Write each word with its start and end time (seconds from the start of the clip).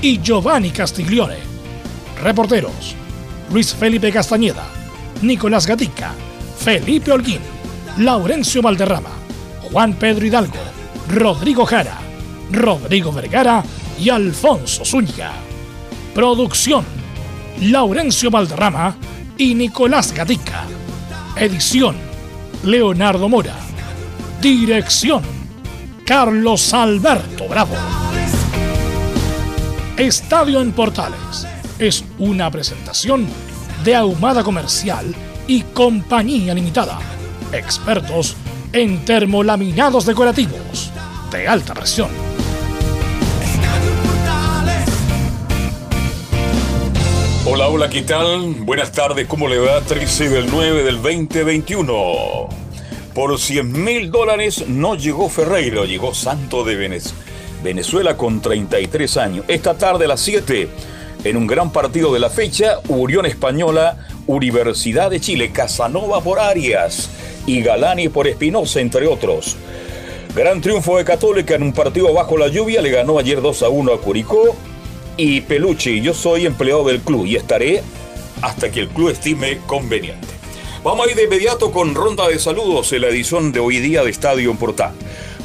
y 0.00 0.20
Giovanni 0.20 0.70
Castiglione. 0.70 1.36
Reporteros: 2.22 2.94
Luis 3.50 3.74
Felipe 3.74 4.12
Castañeda, 4.12 4.66
Nicolás 5.22 5.66
Gatica, 5.66 6.12
Felipe 6.58 7.12
Holguín, 7.12 7.40
Laurencio 7.98 8.62
Valderrama, 8.62 9.10
Juan 9.70 9.94
Pedro 9.94 10.26
Hidalgo, 10.26 10.58
Rodrigo 11.08 11.64
Jara, 11.64 11.98
Rodrigo 12.50 13.12
Vergara 13.12 13.64
y 13.98 14.10
Alfonso 14.10 14.84
Zúñiga. 14.84 15.32
Producción: 16.14 16.84
Laurencio 17.60 18.30
Valderrama 18.30 18.96
y 19.36 19.54
Nicolás 19.54 20.12
Gatica. 20.12 20.64
Edición: 21.36 21.96
Leonardo 22.64 23.28
Mora. 23.28 23.56
Dirección: 24.40 25.22
Carlos 26.04 26.72
Alberto 26.74 27.48
Bravo. 27.48 28.07
Estadio 29.98 30.60
en 30.60 30.70
Portales 30.70 31.44
es 31.80 32.04
una 32.20 32.52
presentación 32.52 33.26
de 33.82 33.96
Ahumada 33.96 34.44
Comercial 34.44 35.12
y 35.48 35.62
Compañía 35.62 36.54
Limitada. 36.54 37.00
Expertos 37.50 38.36
en 38.72 39.04
termolaminados 39.04 40.06
decorativos 40.06 40.92
de 41.32 41.48
alta 41.48 41.74
presión. 41.74 42.10
Hola, 47.44 47.66
hola, 47.66 47.90
¿qué 47.90 48.02
tal? 48.02 48.54
Buenas 48.60 48.92
tardes, 48.92 49.26
¿cómo 49.26 49.48
le 49.48 49.58
va? 49.58 49.80
13 49.80 50.28
del 50.28 50.48
9 50.48 50.84
del 50.84 51.02
2021. 51.02 52.48
Por 53.14 53.36
100 53.36 53.84
mil 53.84 54.12
dólares 54.12 54.64
no 54.68 54.94
llegó 54.94 55.28
Ferreiro, 55.28 55.86
llegó 55.86 56.14
Santo 56.14 56.62
de 56.62 56.76
Venezuela. 56.76 57.27
Venezuela 57.62 58.16
con 58.16 58.40
33 58.40 59.16
años. 59.16 59.44
Esta 59.48 59.74
tarde 59.74 60.04
a 60.04 60.08
las 60.08 60.20
7, 60.20 60.68
en 61.24 61.36
un 61.36 61.46
gran 61.46 61.72
partido 61.72 62.12
de 62.12 62.20
la 62.20 62.30
fecha, 62.30 62.78
Unión 62.88 63.26
Española, 63.26 64.06
Universidad 64.26 65.10
de 65.10 65.20
Chile, 65.20 65.50
Casanova 65.52 66.20
por 66.20 66.38
Arias 66.38 67.10
y 67.46 67.60
Galani 67.62 68.08
por 68.08 68.26
Espinosa, 68.26 68.80
entre 68.80 69.06
otros. 69.06 69.56
Gran 70.34 70.60
triunfo 70.60 70.98
de 70.98 71.04
Católica 71.04 71.54
en 71.54 71.62
un 71.62 71.72
partido 71.72 72.12
bajo 72.12 72.36
la 72.36 72.48
lluvia, 72.48 72.82
le 72.82 72.90
ganó 72.90 73.18
ayer 73.18 73.40
2 73.40 73.62
a 73.62 73.68
1 73.68 73.92
a 73.92 74.00
Curicó. 74.00 74.54
Y 75.16 75.40
Pelucci, 75.40 76.00
yo 76.00 76.14
soy 76.14 76.46
empleado 76.46 76.84
del 76.84 77.00
club 77.00 77.26
y 77.26 77.34
estaré 77.34 77.82
hasta 78.40 78.70
que 78.70 78.80
el 78.80 78.88
club 78.88 79.08
estime 79.08 79.58
conveniente. 79.66 80.28
Vamos 80.84 81.06
a 81.06 81.10
ir 81.10 81.16
de 81.16 81.24
inmediato 81.24 81.72
con 81.72 81.94
ronda 81.94 82.28
de 82.28 82.38
saludos 82.38 82.92
en 82.92 83.02
la 83.02 83.08
edición 83.08 83.50
de 83.50 83.58
hoy 83.58 83.78
día 83.80 84.04
de 84.04 84.10
Estadio 84.10 84.54
Portal. 84.54 84.92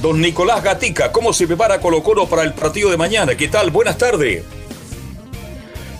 Don 0.04 0.20
Nicolás 0.20 0.62
Gatica, 0.62 1.14
¿cómo 1.14 1.32
se 1.32 1.48
prepara 1.48 1.80
Colo 1.80 2.04
Colo 2.04 2.28
para 2.28 2.44
el 2.44 2.52
partido 2.52 2.92
de 2.92 2.98
mañana? 2.98 3.36
¿Qué 3.36 3.48
tal? 3.48 3.72
Buenas 3.72 3.98
tardes. 3.98 4.44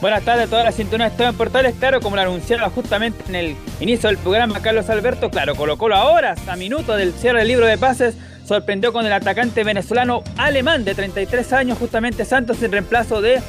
Buenas 0.02 0.26
tardes 0.26 0.48
a 0.48 0.50
todas 0.50 0.66
las 0.66 0.76
sintonías 0.76 1.18
de 1.18 1.24
en 1.24 1.34
Portales. 1.38 1.74
Claro, 1.80 2.02
como 2.02 2.18
lo 2.18 2.24
anunciaba 2.24 2.70
justamente 2.70 3.24
en 3.30 3.36
el 3.36 3.56
inicio 3.80 4.10
del 4.10 4.18
programa 4.18 4.60
Carlos 4.62 4.90
Alberto, 4.90 5.30
claro, 5.30 5.56
Colo 5.56 5.78
Colo 5.78 5.96
ahora, 5.96 6.36
a 6.48 6.56
minutos 6.58 6.98
del 6.98 7.14
cierre 7.14 7.40
del 7.40 7.48
libro 7.48 7.66
de 7.66 7.78
pases, 7.78 8.16
sorprendió 8.46 8.92
con 8.92 9.06
el 9.06 9.14
atacante 9.14 9.64
venezolano 9.64 10.22
alemán 10.36 10.84
de 10.84 10.96
33 10.96 11.54
años, 11.54 11.78
justamente 11.78 12.26
Santos, 12.26 12.62
en 12.62 12.74
reemplazo 12.74 13.22
de 13.22 13.42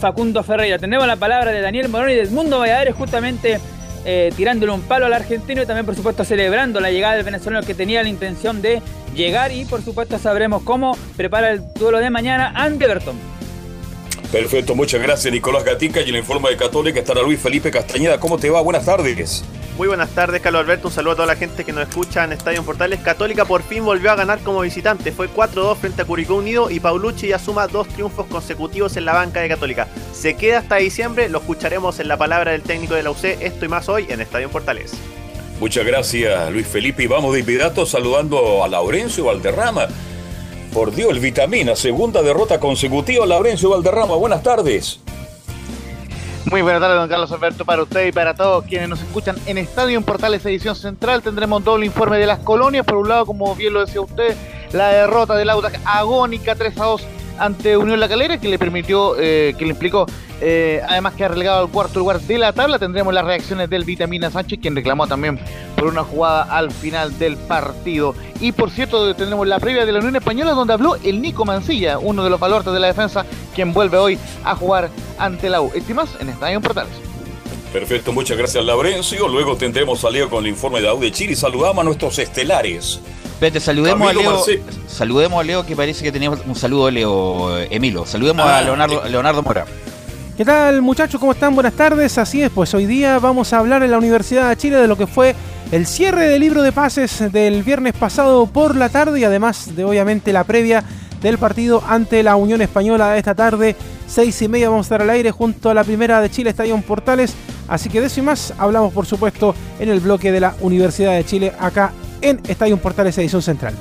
Facundo 0.00 0.44
Ferreira. 0.44 0.78
Tenemos 0.78 1.08
la 1.08 1.16
palabra 1.16 1.50
de 1.50 1.60
Daniel 1.60 1.88
Morón 1.88 2.10
y 2.10 2.14
del 2.14 2.30
Mundo 2.30 2.60
Valladares, 2.60 2.94
justamente 2.94 3.58
eh, 4.08 4.32
tirándole 4.36 4.72
un 4.72 4.82
palo 4.82 5.06
al 5.06 5.12
argentino 5.12 5.62
y 5.62 5.66
también, 5.66 5.84
por 5.84 5.96
supuesto, 5.96 6.24
celebrando 6.24 6.80
la 6.80 6.92
llegada 6.92 7.16
del 7.16 7.24
venezolano 7.24 7.66
que 7.66 7.74
tenía 7.74 8.02
la 8.04 8.08
intención 8.08 8.62
de 8.62 8.80
llegar 9.14 9.50
y, 9.50 9.64
por 9.64 9.82
supuesto, 9.82 10.16
sabremos 10.18 10.62
cómo 10.62 10.96
prepara 11.16 11.50
el 11.50 11.62
duelo 11.74 11.98
de 11.98 12.08
mañana 12.08 12.52
ante 12.54 12.84
Everton. 12.84 13.16
Perfecto, 14.30 14.74
muchas 14.74 15.02
gracias 15.02 15.32
Nicolás 15.32 15.64
Gatica 15.64 16.00
y 16.00 16.04
en 16.04 16.12
la 16.12 16.18
informa 16.18 16.50
de 16.50 16.56
Católica 16.56 17.00
estará 17.00 17.22
Luis 17.22 17.40
Felipe 17.40 17.70
Castañeda. 17.70 18.20
¿Cómo 18.20 18.38
te 18.38 18.48
va? 18.48 18.60
Buenas 18.60 18.84
tardes. 18.84 19.44
Muy 19.76 19.88
buenas 19.88 20.08
tardes, 20.10 20.40
Carlos 20.40 20.62
Alberto. 20.62 20.88
Un 20.88 20.94
saludo 20.94 21.12
a 21.12 21.16
toda 21.16 21.26
la 21.26 21.36
gente 21.36 21.62
que 21.62 21.70
nos 21.70 21.86
escucha 21.86 22.24
en 22.24 22.32
Estadio 22.32 22.62
Portales. 22.62 22.98
Católica 23.00 23.44
por 23.44 23.62
fin 23.62 23.84
volvió 23.84 24.10
a 24.10 24.14
ganar 24.14 24.38
como 24.38 24.62
visitante. 24.62 25.12
Fue 25.12 25.28
4-2 25.28 25.76
frente 25.76 26.00
a 26.00 26.06
Curicó 26.06 26.36
Unido 26.36 26.70
y 26.70 26.80
Paulucci 26.80 27.28
ya 27.28 27.38
suma 27.38 27.66
dos 27.66 27.86
triunfos 27.88 28.24
consecutivos 28.26 28.96
en 28.96 29.04
la 29.04 29.12
banca 29.12 29.40
de 29.40 29.50
Católica. 29.50 29.86
Se 30.14 30.34
queda 30.34 30.60
hasta 30.60 30.76
diciembre. 30.76 31.28
Lo 31.28 31.40
escucharemos 31.40 32.00
en 32.00 32.08
la 32.08 32.16
palabra 32.16 32.52
del 32.52 32.62
técnico 32.62 32.94
de 32.94 33.02
la 33.02 33.10
UC. 33.10 33.24
Esto 33.24 33.66
y 33.66 33.68
más 33.68 33.90
hoy 33.90 34.06
en 34.08 34.22
Estadio 34.22 34.48
Portales. 34.48 34.94
Muchas 35.60 35.84
gracias, 35.84 36.50
Luis 36.50 36.66
Felipe. 36.66 37.02
Y 37.02 37.06
vamos 37.06 37.34
de 37.34 37.40
inmediato 37.40 37.84
saludando 37.84 38.64
a 38.64 38.68
Laurencio 38.68 39.24
Valderrama. 39.26 39.88
Por 40.72 40.94
Dios, 40.94 41.10
el 41.10 41.20
Vitamina, 41.20 41.76
segunda 41.76 42.22
derrota 42.22 42.58
consecutiva, 42.58 43.26
Laurencio 43.26 43.68
Valderrama. 43.68 44.16
Buenas 44.16 44.42
tardes. 44.42 45.00
Muy 46.48 46.62
buenas 46.62 46.80
tardes, 46.80 46.96
don 46.96 47.08
Carlos 47.08 47.32
Alberto, 47.32 47.64
para 47.64 47.82
usted 47.82 48.06
y 48.06 48.12
para 48.12 48.32
todos 48.32 48.64
quienes 48.64 48.88
nos 48.88 49.00
escuchan 49.00 49.34
en 49.46 49.58
Estadio 49.58 49.98
en 49.98 50.04
Portales 50.04 50.46
Edición 50.46 50.76
Central. 50.76 51.20
Tendremos 51.20 51.64
doble 51.64 51.86
informe 51.86 52.18
de 52.18 52.26
las 52.26 52.38
colonias. 52.38 52.86
Por 52.86 52.98
un 52.98 53.08
lado, 53.08 53.26
como 53.26 53.56
bien 53.56 53.74
lo 53.74 53.84
decía 53.84 54.00
usted, 54.00 54.36
la 54.72 54.88
derrota 54.88 55.34
del 55.34 55.50
Audax 55.50 55.80
agónica 55.84 56.54
3 56.54 56.78
a 56.78 56.84
2 56.84 57.06
ante 57.38 57.76
Unión 57.76 57.98
La 57.98 58.08
Calera, 58.08 58.38
que 58.38 58.48
le 58.48 58.60
permitió, 58.60 59.16
eh, 59.18 59.56
que 59.58 59.64
le 59.64 59.72
implicó, 59.72 60.06
eh, 60.40 60.82
además 60.86 61.14
que 61.14 61.24
ha 61.24 61.28
relegado 61.28 61.60
al 61.60 61.70
cuarto 61.70 61.98
lugar 61.98 62.20
de 62.20 62.38
la 62.38 62.52
tabla. 62.52 62.78
Tendremos 62.78 63.12
las 63.14 63.24
reacciones 63.24 63.70
del 63.70 63.84
Vitamina 63.84 64.30
Sánchez, 64.30 64.58
quien 64.60 64.74
reclamó 64.74 65.06
también 65.06 65.38
por 65.76 65.86
una 65.86 66.04
jugada 66.04 66.42
al 66.42 66.70
final 66.70 67.18
del 67.18 67.36
partido. 67.36 68.14
Y 68.40 68.52
por 68.52 68.70
cierto, 68.70 69.14
tendremos 69.14 69.46
la 69.46 69.58
previa 69.58 69.86
de 69.86 69.92
la 69.92 69.98
Unión 69.98 70.16
Española, 70.16 70.52
donde 70.52 70.74
habló 70.74 70.96
el 70.96 71.22
Nico 71.22 71.44
Mancilla, 71.44 71.98
uno 71.98 72.24
de 72.24 72.30
los 72.30 72.40
baluartes 72.40 72.72
de 72.72 72.80
la 72.80 72.88
defensa, 72.88 73.24
quien 73.54 73.72
vuelve 73.72 73.98
hoy 73.98 74.18
a 74.44 74.54
jugar 74.54 74.90
ante 75.18 75.48
la 75.48 75.60
U. 75.60 75.70
Estimas 75.74 76.10
en 76.20 76.28
Estadio 76.28 76.60
Portales. 76.60 76.92
Perfecto, 77.72 78.12
muchas 78.12 78.38
gracias 78.38 78.64
Laurencio. 78.64 79.28
Luego 79.28 79.56
tendremos 79.56 80.04
a 80.04 80.10
Leo 80.10 80.30
con 80.30 80.44
el 80.44 80.50
informe 80.50 80.80
de 80.80 80.88
AU 80.88 81.00
de 81.00 81.12
Chile 81.12 81.32
y 81.32 81.36
saludamos 81.36 81.82
a 81.82 81.84
nuestros 81.84 82.18
estelares. 82.18 83.00
Espérate, 83.24 83.60
saludemos 83.60 84.08
a 84.08 84.12
Leo. 84.14 84.44
Saludemos 84.86 85.40
a 85.40 85.44
Leo 85.44 85.66
que 85.66 85.76
parece 85.76 86.02
que 86.02 86.10
teníamos 86.10 86.40
un 86.46 86.54
saludo 86.54 86.86
de 86.86 86.92
Leo 86.92 87.58
Emilo. 87.70 88.06
Saludemos 88.06 88.46
a 88.46 88.58
ah, 88.58 88.62
Leonardo, 88.62 89.04
Leonardo 89.08 89.42
Mora. 89.42 89.66
¿Qué 90.36 90.44
tal 90.44 90.82
muchachos? 90.82 91.18
¿Cómo 91.18 91.32
están? 91.32 91.54
Buenas 91.54 91.72
tardes. 91.72 92.18
Así 92.18 92.42
es, 92.42 92.50
pues 92.50 92.74
hoy 92.74 92.84
día 92.84 93.18
vamos 93.18 93.54
a 93.54 93.58
hablar 93.58 93.82
en 93.82 93.90
la 93.90 93.96
Universidad 93.96 94.50
de 94.50 94.56
Chile 94.58 94.76
de 94.76 94.86
lo 94.86 94.98
que 94.98 95.06
fue 95.06 95.34
el 95.72 95.86
cierre 95.86 96.28
del 96.28 96.42
libro 96.42 96.60
de 96.60 96.72
pases 96.72 97.32
del 97.32 97.62
viernes 97.62 97.94
pasado 97.94 98.46
por 98.46 98.76
la 98.76 98.90
tarde 98.90 99.18
y 99.18 99.24
además 99.24 99.74
de 99.74 99.84
obviamente 99.84 100.34
la 100.34 100.44
previa 100.44 100.84
del 101.22 101.38
partido 101.38 101.82
ante 101.88 102.22
la 102.22 102.36
Unión 102.36 102.60
Española 102.60 103.16
esta 103.16 103.34
tarde. 103.34 103.76
Seis 104.06 104.42
y 104.42 104.48
media 104.48 104.68
vamos 104.68 104.84
a 104.84 104.88
estar 104.88 105.00
al 105.00 105.08
aire 105.08 105.30
junto 105.30 105.70
a 105.70 105.74
la 105.74 105.84
primera 105.84 106.20
de 106.20 106.28
Chile, 106.28 106.50
Estadio 106.50 106.78
Portales. 106.82 107.34
Así 107.66 107.88
que 107.88 108.02
de 108.02 108.08
eso 108.08 108.20
y 108.20 108.24
más 108.24 108.52
hablamos, 108.58 108.92
por 108.92 109.06
supuesto, 109.06 109.54
en 109.78 109.88
el 109.88 110.00
bloque 110.00 110.32
de 110.32 110.40
la 110.40 110.54
Universidad 110.60 111.14
de 111.14 111.24
Chile, 111.24 111.52
acá 111.58 111.92
en 112.20 112.42
Estadio 112.46 112.76
Portales 112.76 113.16
Edición 113.16 113.40
Central. 113.40 113.74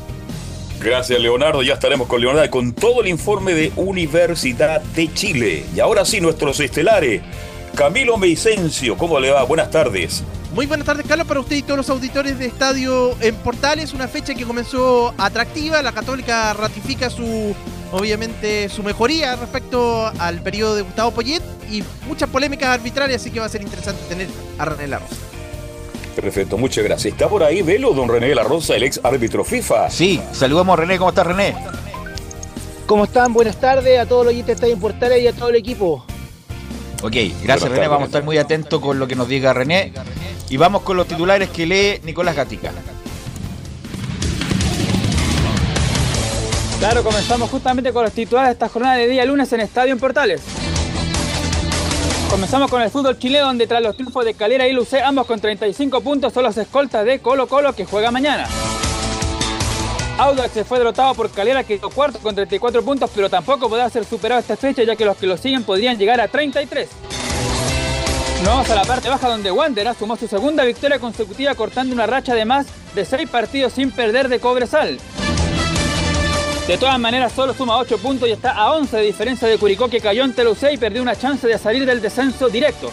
Gracias, 0.79 1.19
Leonardo. 1.19 1.63
Ya 1.63 1.73
estaremos 1.73 2.07
con 2.07 2.21
Leonardo 2.21 2.49
con 2.51 2.73
todo 2.73 3.01
el 3.01 3.07
informe 3.07 3.53
de 3.53 3.71
Universidad 3.75 4.81
de 4.81 5.11
Chile. 5.13 5.65
Y 5.75 5.79
ahora 5.79 6.05
sí, 6.05 6.21
nuestros 6.21 6.59
estelares. 6.59 7.21
Camilo 7.75 8.17
Meicencio, 8.17 8.97
¿cómo 8.97 9.19
le 9.19 9.31
va? 9.31 9.43
Buenas 9.43 9.69
tardes. 9.69 10.23
Muy 10.53 10.65
buenas 10.65 10.85
tardes, 10.85 11.05
Carlos, 11.05 11.27
para 11.27 11.41
usted 11.41 11.57
y 11.57 11.61
todos 11.61 11.75
los 11.75 11.89
auditores 11.89 12.39
de 12.39 12.45
Estadio 12.45 13.13
en 13.19 13.35
Portales. 13.35 13.93
Una 13.93 14.07
fecha 14.07 14.33
que 14.33 14.45
comenzó 14.45 15.13
atractiva. 15.17 15.81
La 15.81 15.91
Católica 15.91 16.53
ratifica 16.53 17.09
su, 17.09 17.53
obviamente, 17.91 18.69
su 18.69 18.81
mejoría 18.81 19.35
respecto 19.35 20.07
al 20.19 20.41
periodo 20.41 20.75
de 20.75 20.83
Gustavo 20.83 21.11
Poyet 21.11 21.43
y 21.69 21.83
muchas 22.07 22.29
polémicas 22.29 22.69
arbitrarias, 22.69 23.21
así 23.21 23.31
que 23.31 23.41
va 23.41 23.47
a 23.47 23.49
ser 23.49 23.61
interesante 23.61 24.01
tener 24.07 24.29
a 24.57 24.65
René 24.65 24.87
La 24.87 24.99
Rosa. 24.99 25.15
Perfecto, 26.15 26.57
muchas 26.57 26.83
gracias. 26.83 27.13
Está 27.13 27.27
por 27.27 27.43
ahí 27.43 27.61
Velo, 27.61 27.93
don 27.93 28.07
René 28.07 28.33
La 28.33 28.43
Rosa, 28.43 28.75
el 28.75 28.83
ex 28.83 29.01
árbitro 29.03 29.43
FIFA. 29.43 29.89
Sí, 29.89 30.21
saludamos 30.31 30.73
a 30.73 30.81
René. 30.81 30.97
¿Cómo 30.97 31.09
está 31.09 31.23
René? 31.23 31.55
¿Cómo 32.85 33.03
están? 33.03 33.33
Buenas 33.33 33.59
tardes 33.59 33.99
a 33.99 34.05
todos 34.05 34.25
los 34.25 34.31
oyentes 34.31 34.47
de 34.47 34.53
Estadio 34.53 34.73
en 34.75 34.79
Portales 34.79 35.21
y 35.21 35.27
a 35.27 35.33
todo 35.33 35.49
el 35.49 35.55
equipo. 35.55 36.05
Ok, 37.03 37.15
gracias 37.43 37.69
René. 37.69 37.87
Vamos 37.87 38.03
a 38.03 38.05
estar 38.05 38.23
muy 38.23 38.37
atentos 38.37 38.79
con 38.79 38.97
lo 38.97 39.07
que 39.07 39.15
nos 39.15 39.27
diga 39.27 39.53
René. 39.53 39.91
Y 40.49 40.57
vamos 40.57 40.83
con 40.83 40.95
los 40.95 41.07
titulares 41.07 41.49
que 41.49 41.65
lee 41.65 41.99
Nicolás 42.03 42.35
Gatica. 42.35 42.71
Claro, 46.79 47.03
comenzamos 47.03 47.49
justamente 47.49 47.91
con 47.91 48.03
los 48.03 48.13
titulares 48.13 48.49
de 48.49 48.53
esta 48.53 48.69
jornada 48.69 48.95
de 48.95 49.07
día 49.07 49.25
lunes 49.25 49.51
en 49.51 49.61
Estadio 49.61 49.91
en 49.91 49.99
Portales. 49.99 50.41
Comenzamos 52.35 52.69
con 52.69 52.81
el 52.81 52.91
fútbol 52.91 53.17
chileno, 53.17 53.45
donde 53.45 53.65
tras 53.65 53.81
los 53.81 53.95
triunfos 53.95 54.25
de 54.25 54.33
Calera 54.33 54.67
y 54.67 54.73
Lucé, 54.73 55.01
ambos 55.01 55.25
con 55.25 55.39
35 55.39 56.01
puntos, 56.01 56.33
son 56.33 56.43
los 56.43 56.57
escoltas 56.57 57.05
de 57.05 57.19
Colo 57.19 57.47
Colo 57.47 57.71
que 57.71 57.85
juega 57.85 58.11
mañana. 58.11 58.45
Audax 60.17 60.51
se 60.51 60.65
fue 60.65 60.79
derrotado 60.79 61.15
por 61.15 61.31
Calera, 61.31 61.63
que 61.63 61.77
quedó 61.77 61.89
cuarto 61.89 62.19
con 62.19 62.35
34 62.35 62.83
puntos, 62.83 63.09
pero 63.15 63.29
tampoco 63.29 63.69
podrá 63.69 63.89
ser 63.89 64.03
superado 64.03 64.41
esta 64.41 64.57
fecha, 64.57 64.83
ya 64.83 64.97
que 64.97 65.05
los 65.05 65.15
que 65.15 65.27
lo 65.27 65.37
siguen 65.37 65.63
podrían 65.63 65.97
llegar 65.97 66.19
a 66.19 66.27
33. 66.27 66.89
Nos 68.39 68.47
vamos 68.47 68.69
a 68.69 68.75
la 68.75 68.83
parte 68.83 69.07
baja 69.07 69.29
donde 69.29 69.49
Wanderers 69.49 69.97
sumó 69.97 70.17
su 70.17 70.27
segunda 70.27 70.65
victoria 70.65 70.99
consecutiva 70.99 71.55
cortando 71.55 71.95
una 71.95 72.05
racha 72.05 72.35
de 72.35 72.43
más 72.43 72.67
de 72.95 73.05
6 73.05 73.29
partidos 73.29 73.71
sin 73.71 73.91
perder 73.91 74.27
de 74.27 74.41
Cobresal. 74.41 74.99
De 76.67 76.79
todas 76.79 76.99
maneras, 76.99 77.31
solo 77.31 77.53
suma 77.53 77.77
8 77.77 77.99
puntos 77.99 78.27
y 78.27 78.31
está 78.31 78.53
a 78.53 78.73
11 78.73 78.97
de 78.97 79.03
diferencia 79.03 79.47
de 79.47 79.59
Curicó 79.59 79.87
que 79.87 80.01
cayó 80.01 80.23
en 80.23 80.33
Telusé 80.33 80.73
y 80.73 80.77
perdió 80.77 81.03
una 81.03 81.15
chance 81.15 81.47
de 81.47 81.59
salir 81.59 81.85
del 81.85 82.01
descenso 82.01 82.49
directo. 82.49 82.91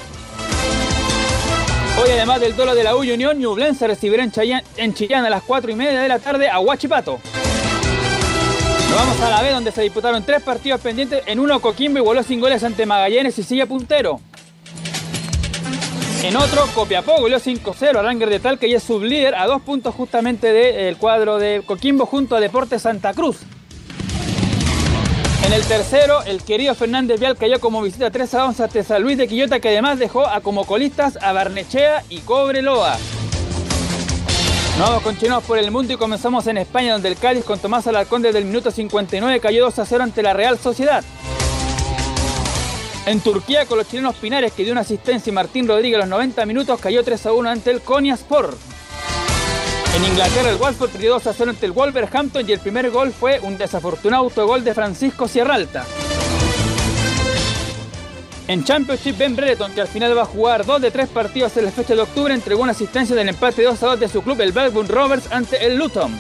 Hoy, 1.99 2.11
además 2.11 2.41
del 2.41 2.55
duelo 2.55 2.75
de 2.75 2.85
la 2.85 2.95
U 2.95 2.99
Unión, 2.99 3.39
Ñublense 3.39 3.87
recibirá 3.87 4.25
en 4.25 4.33
en 4.77 4.95
Chillán 4.95 5.25
a 5.25 5.31
las 5.31 5.43
4 5.45 5.71
y 5.71 5.75
media 5.75 6.03
de 6.03 6.09
la 6.09 6.19
tarde 6.19 6.51
a 6.51 6.61
Huachipato. 6.61 7.19
Nos 8.91 8.95
vamos 8.95 9.21
a 9.23 9.31
la 9.31 9.41
B, 9.41 9.51
donde 9.53 9.73
se 9.73 9.81
disputaron 9.81 10.23
tres 10.23 10.43
partidos 10.43 10.79
pendientes. 10.83 11.23
En 11.25 11.41
uno, 11.41 11.59
Coquimbo 11.61 11.99
igualó 11.99 12.23
sin 12.23 12.41
goles 12.41 12.63
ante 12.63 12.85
Magallanes 12.85 13.39
y 13.39 13.43
sigue 13.43 13.65
puntero. 13.65 14.21
En 16.23 16.37
otro, 16.37 16.67
Copiapó 16.75 17.19
goleó 17.21 17.41
5-0 17.41 17.99
a 17.99 18.03
Ranger 18.03 18.29
de 18.29 18.39
Talca 18.39 18.67
y 18.67 18.75
es 18.75 18.83
sublíder 18.83 19.35
a 19.35 19.47
dos 19.47 19.63
puntos 19.63 19.95
justamente 19.95 20.53
del 20.53 20.99
cuadro 20.99 21.39
de 21.39 21.63
Coquimbo 21.65 22.05
junto 22.05 22.37
a 22.37 22.41
Deportes 22.41 22.83
Santa 22.83 23.15
Cruz. 23.15 23.39
En 25.53 25.61
el 25.61 25.67
tercero, 25.67 26.23
el 26.23 26.43
querido 26.43 26.75
Fernández 26.75 27.21
Vial 27.21 27.37
cayó 27.37 27.61
como 27.61 27.83
visita 27.83 28.11
3 28.11 28.35
a 28.37 28.47
11 28.47 28.63
ante 28.63 28.83
San 28.83 29.03
Luis 29.03 29.19
de 29.19 29.29
Quillota, 29.29 29.61
que 29.61 29.69
además 29.69 29.99
dejó 29.99 30.27
a 30.27 30.41
como 30.41 30.65
colistas 30.65 31.19
a 31.21 31.35
Barnechea 31.35 32.05
y 32.09 32.21
Cobreloa. 32.21 32.97
Nos 34.79 35.03
continuamos 35.03 35.45
por 35.45 35.59
el 35.59 35.71
mundo 35.71 35.93
y 35.93 35.99
comenzamos 35.99 36.47
en 36.47 36.57
España, 36.57 36.95
donde 36.95 37.11
el 37.11 37.19
Cádiz 37.19 37.45
con 37.45 37.59
Tomás 37.59 37.87
Alarcón 37.87 38.23
desde 38.23 38.39
el 38.39 38.47
minuto 38.47 38.71
59 38.71 39.41
cayó 39.41 39.65
2 39.65 39.79
a 39.79 39.85
0 39.85 40.05
ante 40.05 40.23
la 40.23 40.33
Real 40.33 40.59
Sociedad. 40.59 41.05
En 43.05 43.21
Turquía, 43.21 43.67
con 43.67 43.77
los 43.77 43.87
chilenos 43.87 44.17
Pinares, 44.17 44.55
que 44.55 44.63
dio 44.63 44.73
una 44.73 44.81
asistencia 44.81 45.31
y 45.31 45.35
Martín 45.35 45.69
Rodríguez 45.69 45.97
a 45.97 46.07
los 46.07 46.09
90 46.09 46.47
minutos, 46.47 46.81
cayó 46.81 47.05
3 47.05 47.27
a 47.27 47.33
1 47.35 47.51
ante 47.51 47.73
el 47.73 47.83
Konyaspor. 47.83 48.57
En 49.95 50.05
Inglaterra, 50.05 50.49
el 50.49 50.57
Watford 50.57 50.91
perdió 50.91 51.13
2 51.13 51.27
a 51.27 51.33
0 51.35 51.51
ante 51.51 51.67
el 51.67 51.73
Wolverhampton 51.73 52.49
y 52.49 52.53
el 52.53 52.61
primer 52.61 52.91
gol 52.91 53.13
fue 53.13 53.41
un 53.41 53.59
desafortunado 53.59 54.25
autogol 54.25 54.65
de 54.65 54.73
Francisco 54.73 55.29
Sierralta. 55.29 55.85
En 58.49 58.65
Championship, 58.65 59.19
Ben 59.19 59.37
Brereton, 59.37 59.73
que 59.73 59.83
al 59.83 59.89
final 59.89 60.17
va 60.17 60.23
a 60.23 60.27
jugar 60.27 60.65
dos 60.65 60.81
de 60.81 60.91
tres 60.91 61.09
partidos 61.09 61.57
en 61.59 61.67
la 61.67 61.71
fecha 61.71 61.95
de 61.95 62.01
octubre, 62.01 62.33
entregó 62.33 62.63
una 62.63 62.73
asistencia 62.73 63.15
del 63.15 63.29
empate 63.29 63.63
2 63.63 63.83
a 63.83 63.87
2 63.87 64.01
de 64.01 64.09
su 64.09 64.23
club, 64.23 64.41
el 64.41 64.53
Blackburn 64.53 64.89
Rovers, 64.89 65.31
ante 65.31 65.65
el 65.65 65.77
Luton. 65.77 66.19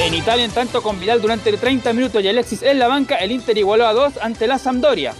En 0.00 0.14
Italia, 0.14 0.44
en 0.44 0.50
tanto 0.50 0.82
con 0.82 0.98
Vidal 0.98 1.22
durante 1.22 1.52
30 1.52 1.92
minutos 1.92 2.22
y 2.22 2.28
Alexis 2.28 2.62
en 2.62 2.78
la 2.78 2.88
banca, 2.88 3.16
el 3.16 3.32
Inter 3.32 3.56
igualó 3.56 3.86
a 3.86 3.92
2 3.92 4.14
ante 4.20 4.46
la 4.46 4.58
Sampdoria. 4.58 5.14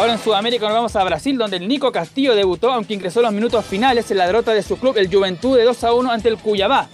Ahora 0.00 0.14
en 0.14 0.18
Sudamérica 0.18 0.64
nos 0.64 0.74
vamos 0.76 0.96
a 0.96 1.04
Brasil, 1.04 1.36
donde 1.36 1.58
el 1.58 1.68
Nico 1.68 1.92
Castillo 1.92 2.34
debutó, 2.34 2.72
aunque 2.72 2.94
ingresó 2.94 3.20
los 3.20 3.34
minutos 3.34 3.66
finales 3.66 4.10
en 4.10 4.16
la 4.16 4.26
derrota 4.26 4.54
de 4.54 4.62
su 4.62 4.78
club, 4.78 4.96
el 4.96 5.14
Juventud, 5.14 5.58
de 5.58 5.64
2 5.64 5.84
a 5.84 5.92
1 5.92 6.10
ante 6.10 6.30
el 6.30 6.38
Cuyabá. 6.38 6.88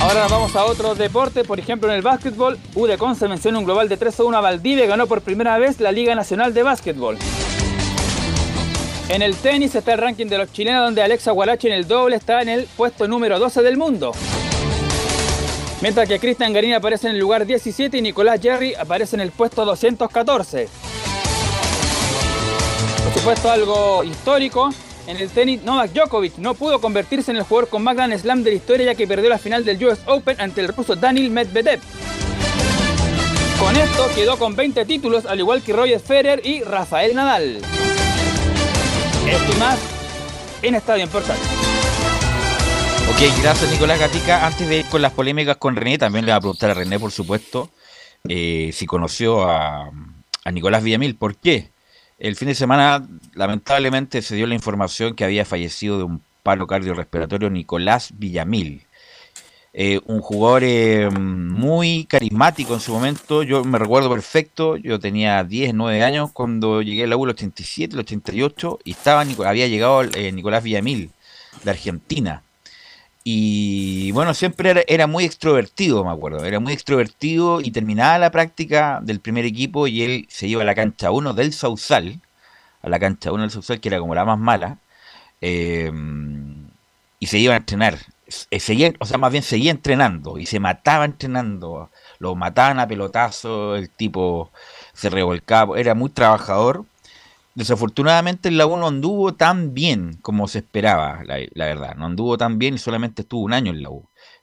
Ahora 0.00 0.20
nos 0.20 0.30
vamos 0.30 0.54
a 0.54 0.64
otros 0.64 0.96
deportes, 0.96 1.44
por 1.44 1.58
ejemplo 1.58 1.88
en 1.88 1.96
el 1.96 2.02
básquetbol, 2.02 2.56
UDECON 2.76 3.16
se 3.16 3.26
menciona 3.26 3.58
un 3.58 3.64
global 3.64 3.88
de 3.88 3.96
3 3.96 4.20
a 4.20 4.22
1 4.22 4.38
a 4.38 4.40
Valdivia, 4.40 4.86
ganó 4.86 5.08
por 5.08 5.22
primera 5.22 5.58
vez 5.58 5.80
la 5.80 5.90
Liga 5.90 6.14
Nacional 6.14 6.54
de 6.54 6.62
Básquetbol. 6.62 7.18
En 9.08 9.22
el 9.22 9.34
tenis 9.34 9.74
está 9.74 9.94
el 9.94 9.98
ranking 9.98 10.26
de 10.26 10.38
los 10.38 10.52
chilenos 10.52 10.84
donde 10.84 11.02
Alexa 11.02 11.32
Guarachi 11.32 11.66
en 11.66 11.72
el 11.72 11.88
doble 11.88 12.14
está 12.14 12.42
en 12.42 12.48
el 12.48 12.68
puesto 12.76 13.08
número 13.08 13.40
12 13.40 13.60
del 13.62 13.76
mundo. 13.76 14.12
Mientras 15.82 16.08
que 16.08 16.20
Cristian 16.20 16.52
Garín 16.52 16.74
aparece 16.74 17.08
en 17.08 17.14
el 17.14 17.18
lugar 17.18 17.44
17 17.44 17.98
y 17.98 18.02
Nicolás 18.02 18.40
Jerry 18.40 18.72
aparece 18.76 19.16
en 19.16 19.20
el 19.20 19.32
puesto 19.32 19.64
214. 19.64 20.68
Por 23.02 23.12
supuesto 23.14 23.50
algo 23.50 24.04
histórico, 24.04 24.70
en 25.08 25.16
el 25.16 25.28
tenis 25.28 25.60
Novak 25.64 25.90
Djokovic 25.92 26.38
no 26.38 26.54
pudo 26.54 26.80
convertirse 26.80 27.32
en 27.32 27.38
el 27.38 27.42
jugador 27.42 27.68
con 27.68 27.82
más 27.82 27.96
gran 27.96 28.16
slam 28.16 28.44
de 28.44 28.50
la 28.50 28.56
historia 28.56 28.86
ya 28.86 28.94
que 28.94 29.08
perdió 29.08 29.28
la 29.28 29.38
final 29.38 29.64
del 29.64 29.84
US 29.84 29.98
Open 30.06 30.40
ante 30.40 30.60
el 30.60 30.68
ruso 30.68 30.94
Daniel 30.94 31.32
Medvedev. 31.32 31.80
Con 33.58 33.76
esto 33.76 34.08
quedó 34.14 34.38
con 34.38 34.54
20 34.54 34.84
títulos 34.84 35.26
al 35.26 35.40
igual 35.40 35.62
que 35.62 35.72
Roger 35.72 35.98
Federer 35.98 36.46
y 36.46 36.62
Rafael 36.62 37.12
Nadal. 37.16 37.56
Esto 39.28 39.58
más 39.58 39.80
en 40.62 40.76
Estadio 40.76 41.02
en 41.02 41.10
Portal. 41.10 41.36
Ok, 43.08 43.18
gracias 43.42 43.70
Nicolás 43.70 43.98
Gatica. 43.98 44.46
Antes 44.46 44.68
de 44.68 44.78
ir 44.78 44.86
con 44.86 45.02
las 45.02 45.12
polémicas 45.12 45.56
con 45.56 45.74
René, 45.74 45.98
también 45.98 46.24
le 46.24 46.32
voy 46.32 46.36
a 46.36 46.40
preguntar 46.40 46.70
a 46.70 46.74
René, 46.74 46.98
por 46.98 47.10
supuesto, 47.10 47.70
eh, 48.28 48.70
si 48.72 48.86
conoció 48.86 49.48
a, 49.48 49.90
Nicolás 50.52 50.82
Villamil. 50.82 51.16
¿Por 51.16 51.36
qué? 51.36 51.70
El 52.18 52.36
fin 52.36 52.48
de 52.48 52.54
semana, 52.54 53.06
lamentablemente, 53.34 54.22
se 54.22 54.36
dio 54.36 54.46
la 54.46 54.54
información 54.54 55.14
que 55.14 55.24
había 55.24 55.44
fallecido 55.44 55.98
de 55.98 56.04
un 56.04 56.22
paro 56.42 56.66
cardiorrespiratorio 56.66 57.50
Nicolás 57.50 58.12
Villamil. 58.16 58.86
Eh, 59.72 60.00
un 60.06 60.20
jugador 60.20 60.62
eh, 60.64 61.08
muy 61.10 62.04
carismático 62.04 62.74
en 62.74 62.80
su 62.80 62.92
momento. 62.92 63.42
Yo 63.42 63.64
me 63.64 63.78
recuerdo 63.78 64.10
perfecto, 64.10 64.76
yo 64.76 65.00
tenía 65.00 65.42
10, 65.42 65.74
9 65.74 66.02
años 66.04 66.30
cuando 66.32 66.82
llegué 66.82 67.04
a 67.04 67.06
la 67.08 67.16
U 67.16 67.24
el 67.24 67.30
87, 67.30 67.94
el 67.94 68.00
88 68.00 68.78
y 68.84 68.92
estaba, 68.92 69.22
había 69.46 69.66
llegado 69.66 70.04
Nicolás 70.04 70.62
Villamil 70.62 71.10
de 71.64 71.70
Argentina. 71.70 72.42
Y 73.24 74.10
bueno, 74.12 74.34
siempre 74.34 74.84
era, 74.88 75.06
muy 75.06 75.24
extrovertido, 75.24 76.04
me 76.04 76.10
acuerdo. 76.10 76.44
Era 76.44 76.60
muy 76.60 76.72
extrovertido 76.72 77.60
y 77.60 77.70
terminaba 77.70 78.18
la 78.18 78.30
práctica 78.30 79.00
del 79.02 79.20
primer 79.20 79.44
equipo 79.44 79.86
y 79.86 80.02
él 80.02 80.26
se 80.28 80.48
iba 80.48 80.62
a 80.62 80.64
la 80.64 80.74
cancha 80.74 81.10
1 81.10 81.32
del 81.34 81.52
Sausal, 81.52 82.20
a 82.82 82.88
la 82.88 82.98
cancha 82.98 83.32
1 83.32 83.42
del 83.42 83.50
Sausal, 83.50 83.80
que 83.80 83.88
era 83.88 84.00
como 84.00 84.14
la 84.14 84.24
más 84.24 84.38
mala, 84.38 84.78
y 85.40 87.26
se 87.26 87.38
iba 87.38 87.54
a 87.54 87.58
entrenar 87.58 87.98
eh, 88.50 88.60
seguía, 88.60 88.92
o 88.98 89.04
sea, 89.06 89.18
más 89.18 89.32
bien 89.32 89.42
seguía 89.42 89.70
entrenando 89.70 90.38
y 90.38 90.46
se 90.46 90.60
mataba 90.60 91.04
entrenando. 91.04 91.90
Lo 92.18 92.34
mataban 92.34 92.78
a 92.80 92.86
pelotazo, 92.86 93.76
el 93.76 93.90
tipo 93.90 94.50
se 94.94 95.10
revolcaba, 95.10 95.78
era 95.78 95.94
muy 95.94 96.10
trabajador. 96.10 96.84
Desafortunadamente 97.54 98.48
en 98.48 98.56
la 98.56 98.66
U 98.66 98.76
no 98.78 98.86
anduvo 98.88 99.34
tan 99.34 99.74
bien 99.74 100.14
como 100.22 100.48
se 100.48 100.58
esperaba, 100.60 101.22
la, 101.24 101.66
verdad. 101.66 101.94
No 101.96 102.06
anduvo 102.06 102.38
tan 102.38 102.58
bien 102.58 102.74
y 102.74 102.78
solamente 102.78 103.22
estuvo 103.22 103.42
un 103.42 103.52
año 103.52 103.72
en 103.72 103.82
la. 103.82 103.90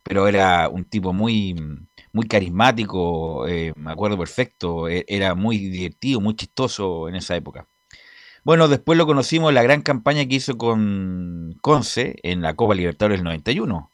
Pero 0.03 0.27
era 0.27 0.69
un 0.69 0.85
tipo 0.85 1.11
muy, 1.11 1.55
muy 2.13 2.27
carismático, 2.27 3.47
eh, 3.47 3.73
me 3.75 3.91
acuerdo 3.91 4.17
perfecto. 4.17 4.87
E, 4.87 5.05
era 5.07 5.33
muy 5.35 5.57
divertido, 5.57 6.21
muy 6.21 6.35
chistoso 6.35 7.09
en 7.09 7.15
esa 7.15 7.35
época. 7.35 7.67
Bueno, 8.43 8.67
después 8.67 8.97
lo 8.97 9.05
conocimos 9.05 9.53
la 9.53 9.63
gran 9.63 9.81
campaña 9.81 10.25
que 10.25 10.35
hizo 10.35 10.57
con 10.57 11.55
Conce 11.61 12.15
en 12.23 12.41
la 12.41 12.55
Copa 12.55 12.75
Libertadores 12.75 13.19
del 13.19 13.25
91, 13.25 13.91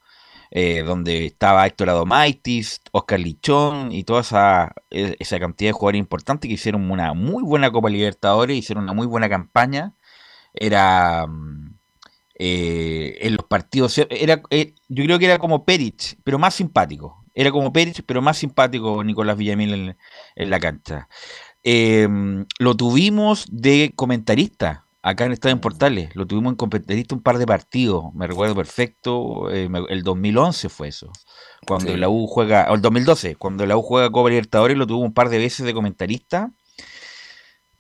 eh, 0.58 0.84
donde 0.84 1.26
estaba 1.26 1.68
Héctor 1.68 1.90
Adomaitis, 1.90 2.80
Oscar 2.94 3.20
Lichón 3.20 3.92
y 3.92 4.06
toda 4.06 4.22
esa, 4.22 4.74
e, 4.90 5.14
esa 5.20 5.38
cantidad 5.38 5.68
de 5.68 5.74
jugadores 5.74 6.00
importantes 6.00 6.48
que 6.48 6.54
hicieron 6.54 6.90
una 6.90 7.14
muy 7.14 7.44
buena 7.44 7.70
Copa 7.70 7.90
Libertadores, 7.90 8.56
hicieron 8.58 8.86
una 8.86 8.94
muy 8.94 9.06
buena 9.06 9.28
campaña. 9.28 9.96
Era 10.54 11.28
mm, 11.28 11.76
eh, 12.40 13.18
en 13.20 13.36
los 13.36 13.46
partidos, 13.48 13.98
era, 14.10 14.42
eh, 14.50 14.76
yo 14.88 15.04
creo 15.04 15.20
que 15.20 15.26
era 15.26 15.40
como 15.40 15.66
Perich, 15.66 16.18
pero 16.24 16.40
más 16.40 16.56
simpático. 16.56 17.26
Era 17.34 17.52
como 17.52 17.74
Perich, 17.74 18.02
pero 18.06 18.22
más 18.22 18.38
simpático 18.38 19.04
Nicolás 19.04 19.36
Villamil 19.38 19.98
en 20.36 20.50
la 20.50 20.60
cancha. 20.62 21.10
Em, 21.64 22.46
lo 22.60 22.76
tuvimos 22.78 23.46
de 23.52 23.92
comentarista 23.94 24.85
acá 25.06 25.26
en 25.26 25.34
Estadio 25.34 25.54
en 25.54 25.62
Portales. 25.62 26.16
Lo 26.16 26.26
tuvimos 26.26 26.52
en 26.52 26.58
comentarista 26.58 27.14
un 27.14 27.22
par 27.22 27.38
de 27.38 27.46
partidos. 27.46 28.06
Me 28.16 28.26
recuerdo 28.26 28.56
perfecto. 28.56 29.52
Eh, 29.52 29.70
el 29.90 30.02
2011 30.02 30.68
fue 30.70 30.88
eso. 30.88 31.12
Cuando 31.68 31.96
la 31.96 32.10
U 32.10 32.26
juega. 32.26 32.68
O 32.72 32.76
el 32.76 32.82
2012, 32.82 33.36
cuando 33.36 33.68
la 33.68 33.78
U 33.78 33.84
juega 33.84 34.10
Copa 34.10 34.30
Libertadores, 34.30 34.76
lo 34.76 34.88
tuvo 34.88 35.04
un 35.04 35.14
par 35.14 35.30
de 35.30 35.38
veces 35.38 35.64
de 35.66 35.76
comentarista. 35.76 36.52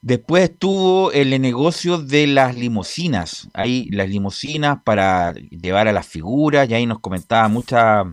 Después 0.02 0.52
estuvo 0.52 1.12
el 1.14 1.42
negocio 1.42 1.98
de 1.98 2.28
las 2.28 2.56
limusinas. 2.56 3.50
Ahí 3.56 3.90
las 3.90 4.08
limusinas 4.08 4.78
para 4.86 5.34
llevar 5.34 5.88
a 5.88 5.94
las 5.94 6.06
figuras. 6.06 6.70
Y 6.70 6.76
ahí 6.76 6.86
nos 6.86 7.00
comentaba 7.00 7.48
muchas 7.48 8.06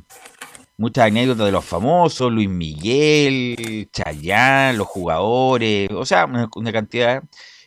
muchas 0.78 1.06
anécdotas 1.06 1.46
de 1.46 1.52
los 1.52 1.64
famosos, 1.64 2.32
Luis 2.32 2.48
Miguel, 2.48 3.88
Chayán, 3.92 4.76
los 4.78 4.88
jugadores, 4.88 5.90
o 5.92 6.04
sea, 6.04 6.24
una, 6.24 6.72
cantidad. 6.72 7.22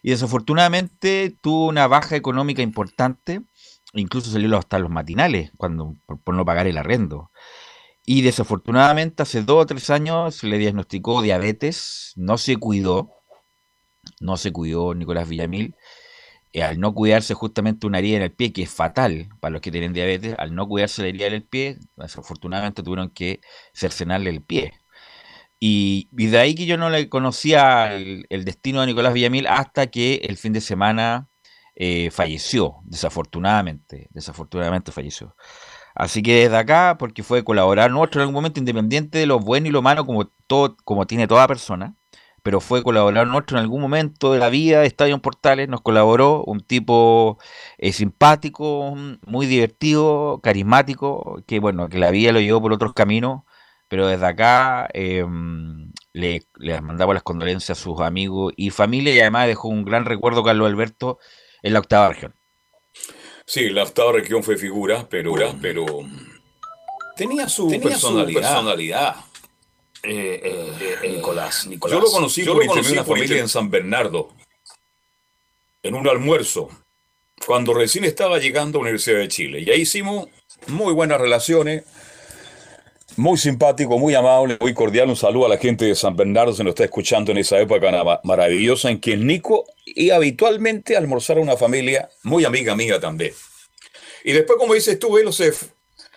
Y 0.06 0.12
desafortunadamente 0.12 1.36
tuvo 1.42 1.66
una 1.66 1.88
baja 1.88 2.16
económica 2.16 2.62
importante, 2.62 3.42
incluso 3.94 4.30
salió 4.30 4.56
hasta 4.56 4.78
los 4.78 4.92
matinales 4.92 5.52
cuando 5.58 5.96
por, 6.06 6.36
no 6.36 6.46
pagar 6.46 6.68
el 6.68 6.78
arrendo. 6.78 7.32
Y 8.06 8.22
desafortunadamente 8.22 9.24
hace 9.24 9.42
dos 9.42 9.64
o 9.64 9.66
tres 9.66 9.90
años 9.90 10.36
se 10.36 10.46
le 10.46 10.60
diagnosticó 10.60 11.24
diabetes, 11.24 12.14
no 12.18 12.38
se 12.38 12.58
cuidó, 12.58 13.14
no 14.20 14.38
se 14.38 14.52
cuidó 14.52 14.94
Nicolás 14.94 15.28
Villamil. 15.28 15.76
Eh, 16.54 16.62
al 16.62 16.80
no 16.80 16.94
cuidarse 16.94 17.34
justamente 17.34 17.88
una 17.88 17.98
herida 17.98 18.18
en 18.18 18.22
el 18.22 18.32
pie, 18.32 18.54
que 18.54 18.62
es 18.62 18.70
fatal 18.70 19.30
para 19.40 19.54
los 19.54 19.62
que 19.62 19.72
tienen 19.72 19.92
diabetes, 19.92 20.36
al 20.38 20.54
no 20.54 20.68
cuidarse 20.68 21.02
la 21.02 21.08
herida 21.08 21.26
en 21.26 21.34
el 21.34 21.44
pie, 21.44 21.80
desafortunadamente 21.96 22.84
tuvieron 22.84 23.10
que 23.10 23.42
cercenarle 23.74 24.30
el 24.30 24.44
pie. 24.44 24.85
Y, 25.60 26.10
de 26.12 26.38
ahí 26.38 26.56
que 26.56 26.66
yo 26.66 26.78
no 26.78 26.90
le 26.90 27.10
conocía 27.10 27.94
el, 27.96 28.46
destino 28.46 28.82
de 28.82 28.88
Nicolás 28.88 29.14
Villamil 29.14 29.48
hasta 29.48 29.88
que 29.88 30.16
el 30.24 30.38
fin 30.38 30.54
de 30.54 30.62
semana 30.62 31.30
eh, 31.76 32.12
falleció, 32.12 32.78
desafortunadamente, 32.84 34.08
desafortunadamente 34.12 34.92
falleció. 34.92 35.36
Así 35.96 36.22
que 36.22 36.44
desde 36.44 36.58
acá, 36.58 36.98
porque 37.00 37.24
fue 37.24 37.44
colaborar 37.44 37.90
nuestro 37.92 38.20
en 38.20 38.24
algún 38.24 38.36
momento, 38.36 38.60
independiente 38.60 39.18
de 39.20 39.26
lo 39.26 39.40
bueno 39.40 39.68
y 39.68 39.72
lo 39.72 39.82
malo, 39.82 40.06
como, 40.06 40.28
todo, 40.48 40.76
como 40.84 41.08
tiene 41.08 41.28
toda 41.28 41.48
persona, 41.48 41.96
pero 42.44 42.62
fue 42.62 42.84
colaborar 42.84 43.26
nuestro 43.28 43.58
en 43.58 43.64
algún 43.64 43.82
momento 43.82 44.32
de 44.34 44.40
la 44.40 44.50
vida 44.50 44.82
de 44.82 44.88
Estadio 44.88 45.20
Portales, 45.22 45.70
nos 45.70 45.82
colaboró 45.82 46.44
un 46.44 46.60
tipo 46.62 47.40
eh, 47.80 47.94
simpático, 47.94 48.94
muy 49.26 49.48
divertido, 49.48 50.42
carismático, 50.44 51.42
que 51.48 51.60
bueno, 51.60 51.90
que 51.90 51.98
la 51.98 52.12
vida 52.12 52.32
lo 52.34 52.42
llevó 52.42 52.62
por 52.62 52.74
otros 52.74 52.94
caminos, 52.94 53.44
pero 53.88 54.08
desde 54.08 54.26
acá 54.26 54.88
em, 54.94 55.92
le, 56.14 56.44
le, 56.58 56.82
mandamos 56.82 57.14
las 57.14 57.24
condolencias 57.24 57.80
a 57.80 57.82
sus 57.82 58.02
amigos 58.02 58.54
y 58.58 58.70
familia 58.70 59.14
y 59.14 59.20
además 59.20 59.48
dejó 59.48 59.68
un 59.68 59.86
gran 59.86 60.06
recuerdo 60.06 60.44
Carlos 60.44 60.68
Alberto 60.68 61.20
en 61.62 61.74
la 61.74 61.80
octava 61.80 62.10
región. 62.10 62.36
Sí, 63.46 63.70
la 63.70 63.84
octava 63.84 64.14
región 64.14 64.44
fue 64.44 64.58
figura, 64.58 65.08
pero, 65.10 65.34
pero 65.62 65.86
tenía 67.16 67.48
su 67.48 67.70
personalidad. 67.82 69.16
Eh, 70.08 70.40
eh, 70.44 70.96
eh, 71.02 71.10
Nicolás, 71.10 71.68
Yo 71.68 72.00
lo 72.00 72.12
conocí 72.12 72.44
yo 72.44 72.54
por 72.54 72.64
una 72.64 73.04
familia 73.04 73.40
en 73.40 73.50
San 73.50 73.72
Bernardo, 73.72 74.30
en 75.82 75.96
un 75.96 76.08
almuerzo, 76.08 76.70
cuando 77.44 77.74
recién 77.74 78.04
estaba 78.04 78.38
llegando 78.38 78.78
a 78.78 78.82
la 78.82 78.84
Universidad 78.84 79.18
de 79.18 79.28
Chile. 79.30 79.62
Y 79.62 79.72
ahí 79.72 79.82
hicimos 79.82 80.28
muy 80.68 80.94
buenas 80.94 81.20
relaciones, 81.20 81.86
muy 83.18 83.38
simpático, 83.38 83.98
muy 83.98 84.16
amable, 84.16 84.58
muy 84.60 84.74
cordial. 84.74 85.10
Un 85.10 85.16
saludo 85.16 85.46
a 85.46 85.50
la 85.50 85.58
gente 85.58 85.86
de 85.86 85.96
San 85.96 86.16
Bernardo, 86.16 86.54
se 86.54 86.64
nos 86.64 86.72
está 86.72 86.84
escuchando 86.84 87.32
en 87.32 87.38
esa 87.38 87.60
época 87.60 87.92
maravillosa 88.24 88.90
en 88.90 89.00
que 89.00 89.16
Nico 89.18 89.66
iba 89.86 90.16
habitualmente 90.16 90.96
a 90.96 91.00
almorzar 91.00 91.38
a 91.38 91.42
una 91.42 91.58
familia 91.58 92.10
muy 92.24 92.46
amiga 92.46 92.76
mía 92.76 93.00
también. 93.00 93.34
Y 94.24 94.32
después, 94.32 94.58
como 94.60 94.74
dices 94.74 95.00
tú, 95.00 95.14
Velo 95.14 95.32
se, 95.32 95.54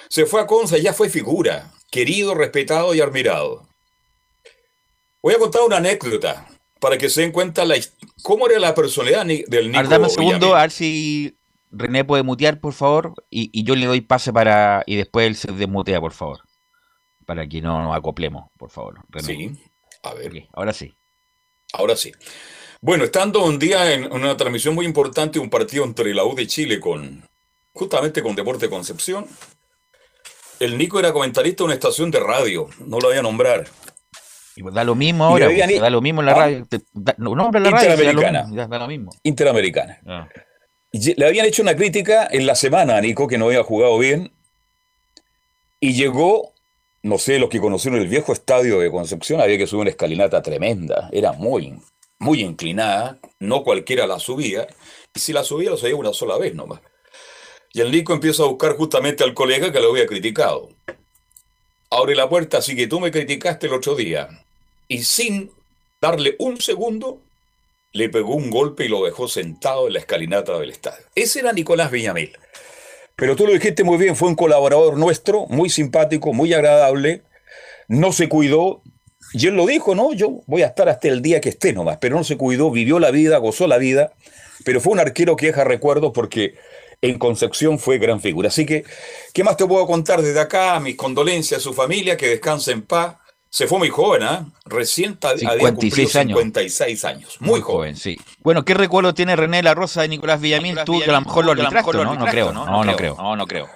se 0.09 0.27
fue 0.27 0.41
a 0.41 0.47
Conza 0.47 0.79
y 0.79 0.83
ya 0.83 0.93
fue 0.93 1.09
figura, 1.09 1.73
querido, 1.91 2.35
respetado 2.35 2.95
y 2.95 3.01
admirado. 3.01 3.67
Voy 5.23 5.35
a 5.35 5.39
contar 5.39 5.63
una 5.63 5.77
anécdota 5.77 6.47
para 6.81 6.97
que 6.97 7.11
se 7.11 7.21
den 7.23 7.33
cuenta 7.33 7.65
la, 7.65 7.77
cómo 8.23 8.49
era 8.49 8.59
la 8.59 8.75
personalidad 8.75 9.27
del 9.27 9.71
Nico. 9.71 9.89
dame 9.89 10.05
un 10.05 10.11
segundo, 10.11 10.55
a 10.55 10.63
ver 10.63 10.71
si 10.71 11.37
René 11.71 12.05
puede 12.05 12.23
mutear, 12.23 12.61
por 12.61 12.73
favor, 12.73 13.15
y, 13.31 13.51
y 13.53 13.65
yo 13.65 13.75
le 13.75 13.87
doy 13.87 14.01
pase 14.01 14.33
para. 14.33 14.85
y 14.87 14.97
después 14.97 15.27
él 15.27 15.37
se 15.37 15.53
desmutea, 15.53 16.01
por 16.01 16.13
favor 16.13 16.48
para 17.29 17.47
que 17.47 17.61
no 17.61 17.83
nos 17.83 17.95
acoplemos, 17.95 18.51
por 18.57 18.71
favor. 18.71 19.01
Sí, 19.21 19.51
a 20.03 20.15
ver. 20.15 20.49
ahora 20.55 20.73
sí. 20.73 20.95
Ahora 21.75 21.95
sí. 21.95 22.11
Bueno, 22.81 23.05
estando 23.05 23.45
un 23.45 23.59
día 23.59 23.93
en 23.93 24.11
una 24.11 24.35
transmisión 24.35 24.75
muy 24.75 24.87
importante, 24.87 25.39
un 25.39 25.51
partido 25.51 25.85
entre 25.85 26.15
la 26.15 26.25
U 26.25 26.35
de 26.35 26.47
Chile 26.47 26.81
con, 26.81 27.29
justamente 27.75 28.23
con 28.23 28.35
Deporte 28.35 28.71
Concepción, 28.71 29.27
el 30.59 30.79
Nico 30.79 30.99
era 30.99 31.13
comentarista 31.13 31.59
de 31.59 31.65
una 31.67 31.75
estación 31.75 32.11
de 32.11 32.19
radio, 32.19 32.71
no 32.87 32.99
lo 32.99 33.09
voy 33.09 33.19
a 33.19 33.23
nombrar. 33.23 33.67
Y 34.57 34.63
da 34.63 34.83
lo 34.83 34.95
mismo 34.95 35.25
ahora, 35.25 35.51
pues, 35.51 35.81
da 35.83 35.91
lo 35.91 36.01
mismo 36.01 36.23
en 36.23 36.27
la 36.27 36.33
¿Ah? 36.33 36.35
radio. 36.35 36.67
no, 37.19 37.35
nombra 37.35 37.61
la 37.61 37.71
radio. 37.73 37.91
Interamericana. 37.91 38.67
Da 38.67 38.79
lo, 38.79 38.89
mismo. 38.89 39.11
Interamericana. 39.23 40.01
Ah. 40.07 40.29
Le 40.93 41.27
habían 41.27 41.45
hecho 41.45 41.61
una 41.61 41.77
crítica 41.77 42.27
en 42.31 42.47
la 42.47 42.55
semana 42.55 42.97
a 42.97 43.03
Nico, 43.03 43.29
que 43.29 43.37
no 43.37 43.49
había 43.49 43.63
jugado 43.65 43.99
bien, 43.99 44.33
y 45.79 45.93
llegó 45.93 46.55
no 47.03 47.19
sé, 47.19 47.39
los 47.39 47.49
que 47.49 47.61
conocieron 47.61 48.01
el 48.01 48.09
viejo 48.09 48.33
estadio 48.33 48.81
de 48.81 48.91
Concepción, 48.91 49.41
había 49.41 49.59
que 49.59 49.67
subir 49.67 49.83
una 49.83 49.91
escalinata 49.91 50.43
tremenda, 50.43 51.09
era 51.13 51.33
muy, 51.33 51.79
muy 52.19 52.43
inclinada, 52.43 53.19
no 53.39 53.63
cualquiera 53.63 54.07
la 54.07 54.19
subía, 54.19 54.67
y 55.15 55.21
si 55.21 55.33
la 55.33 55.45
subía, 55.45 55.71
lo 55.71 55.77
subía 55.77 55.97
una 55.97 56.13
sola 56.13 56.37
vez 56.39 56.55
nomás. 56.55 56.81
Y 57.73 57.81
el 57.81 57.93
Nico 57.93 58.13
empieza 58.13 58.43
a 58.43 58.47
buscar 58.47 58.77
justamente 58.77 59.25
al 59.25 59.35
colega 59.35 59.73
que 59.73 59.81
lo 59.81 59.91
había 59.91 60.07
criticado. 60.07 60.71
Abre 61.91 62.15
la 62.15 62.29
puerta, 62.29 62.59
así 62.59 62.75
que 62.75 62.87
tú 62.87 62.99
me 63.01 63.11
criticaste 63.11 63.67
el 63.67 63.75
otro 63.75 63.95
día. 63.95 64.29
Y 64.89 65.05
sin 65.05 65.51
darle 66.01 66.35
un 66.39 66.61
segundo, 66.61 67.21
le 67.93 68.09
pegó 68.09 68.35
un 68.35 68.51
golpe 68.51 68.85
y 68.87 68.89
lo 68.89 69.05
dejó 69.05 69.29
sentado 69.29 69.87
en 69.87 69.95
la 69.95 69.99
escalinata 70.01 70.59
del 70.59 70.71
estadio. 70.71 71.05
Ese 71.15 71.41
era 71.41 71.53
Nicolás 71.53 71.91
Villamil. 71.91 72.37
Pero 73.19 73.35
tú 73.35 73.49
lo 73.49 73.53
dijiste 73.53 73.83
muy 73.83 73.99
bien, 73.99 74.15
fue 74.15 74.29
un 74.29 74.37
colaborador 74.37 74.97
nuestro, 74.97 75.47
muy 75.49 75.71
simpático, 75.71 76.33
muy 76.33 76.55
agradable, 76.55 77.23
no 77.89 78.13
se 78.13 78.29
cuidó, 78.29 78.81
y 79.33 79.49
él 79.49 79.57
lo 79.57 79.67
dijo, 79.67 79.97
¿no? 79.97 80.13
Yo 80.13 80.43
voy 80.47 80.63
a 80.63 80.69
estar 80.69 80.89
hasta 80.89 81.09
el 81.09 81.21
día 81.21 81.41
que 81.41 81.49
esté 81.49 81.73
nomás, 81.73 81.99
pero 82.01 82.17
no 82.17 82.23
se 82.23 82.37
cuidó, 82.37 82.71
vivió 82.71 83.01
la 83.01 83.11
vida, 83.11 83.39
gozó 83.39 83.67
la 83.67 83.77
vida, 83.77 84.13
pero 84.65 84.81
fue 84.81 84.93
un 84.93 85.01
arquero 85.01 85.35
que 85.35 85.47
deja 85.47 85.65
recuerdos 85.65 86.13
porque 86.15 86.55
en 87.03 87.19
Concepción 87.19 87.81
fue 87.81 87.99
gran 87.99 88.21
figura. 88.21 88.51
Así 88.51 88.65
que, 88.65 88.85
¿qué 89.33 89.43
más 89.43 89.57
te 89.57 89.67
puedo 89.67 89.85
contar 89.89 90.23
desde 90.23 90.39
acá? 90.39 90.79
Mis 90.79 90.95
condolencias 90.95 91.59
a 91.59 91.65
su 91.65 91.75
familia, 91.75 92.17
que 92.17 92.29
descanse 92.29 92.71
en 92.71 92.83
paz. 92.83 93.17
Se 93.51 93.67
fue 93.67 93.79
muy 93.79 93.89
joven, 93.89 94.23
¿ah? 94.23 94.47
¿eh? 94.47 94.53
Recién 94.67 95.19
había 95.23 95.73
cumplido 95.73 96.09
56 96.09 97.05
años. 97.05 97.37
Muy, 97.41 97.61
joven. 97.61 97.97
sí. 97.97 98.19
Bueno, 98.43 98.65
¿qué 98.65 98.75
recuerdo 98.75 99.15
tiene 99.15 99.37
René 99.37 99.63
La 99.63 99.75
Rosa 99.75 100.03
de 100.03 100.09
Nicolás 100.09 100.41
Villamil? 100.41 100.79
Tú 100.85 101.01
que 101.01 101.11
a 101.11 101.15
lo 101.15 101.21
mejor 101.23 101.47
lo 101.47 101.53
arbitraste, 101.53 101.93
¿no? 101.93 102.15
No 102.15 102.27
creo, 102.27 102.53
no, 102.53 102.85
no, 102.85 102.97
creo. 102.97 103.17
No, 103.17 103.37
no 103.37 103.47
creo. 103.47 103.69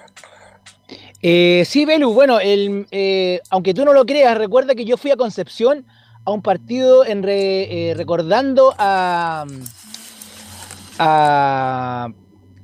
Eh, 1.21 1.63
sí, 1.65 1.85
Belu, 1.85 2.13
bueno, 2.13 2.39
el, 2.39 2.85
eh, 2.91 3.39
aunque 3.49 3.73
tú 3.73 3.85
no 3.85 3.93
lo 3.93 4.05
creas, 4.05 4.37
recuerda 4.37 4.75
que 4.75 4.85
yo 4.85 4.97
fui 4.97 5.09
a 5.09 5.15
Concepción 5.15 5.85
a 6.25 6.31
un 6.31 6.41
partido 6.41 7.05
en 7.05 7.23
eh, 7.27 7.93
recordando 7.95 8.75
a, 8.77 9.45
a, 10.99 12.09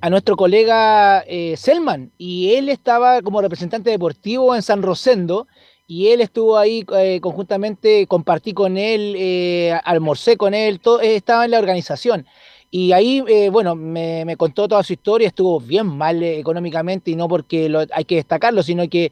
a, 0.01 0.09
nuestro 0.09 0.35
colega 0.35 1.23
eh, 1.27 1.55
Selman 1.57 2.11
y 2.17 2.53
él 2.55 2.69
estaba 2.69 3.21
como 3.21 3.41
representante 3.41 3.89
deportivo 3.89 4.55
en 4.55 4.61
San 4.61 4.81
Rosendo 4.81 5.47
y 5.89 6.09
él 6.09 6.21
estuvo 6.21 6.55
ahí 6.55 6.85
eh, 6.95 7.19
conjuntamente, 7.19 8.05
compartí 8.05 8.53
con 8.53 8.77
él, 8.77 9.15
eh, 9.17 9.73
almorcé 9.83 10.37
con 10.37 10.53
él, 10.53 10.79
todo, 10.79 11.01
eh, 11.01 11.15
estaba 11.15 11.45
en 11.45 11.51
la 11.51 11.57
organización. 11.57 12.27
Y 12.69 12.91
ahí, 12.91 13.23
bueno, 13.49 13.73
me, 13.73 14.35
contó 14.37 14.67
toda 14.67 14.83
su 14.83 14.93
historia, 14.93 15.29
estuvo 15.29 15.59
bien 15.59 15.87
mal 15.87 16.21
económicamente 16.21 17.09
y 17.09 17.15
no 17.15 17.27
porque 17.27 17.67
lo, 17.67 17.83
hay 17.91 18.05
que 18.05 18.17
destacarlo, 18.17 18.61
sino 18.61 18.87
que 18.87 19.11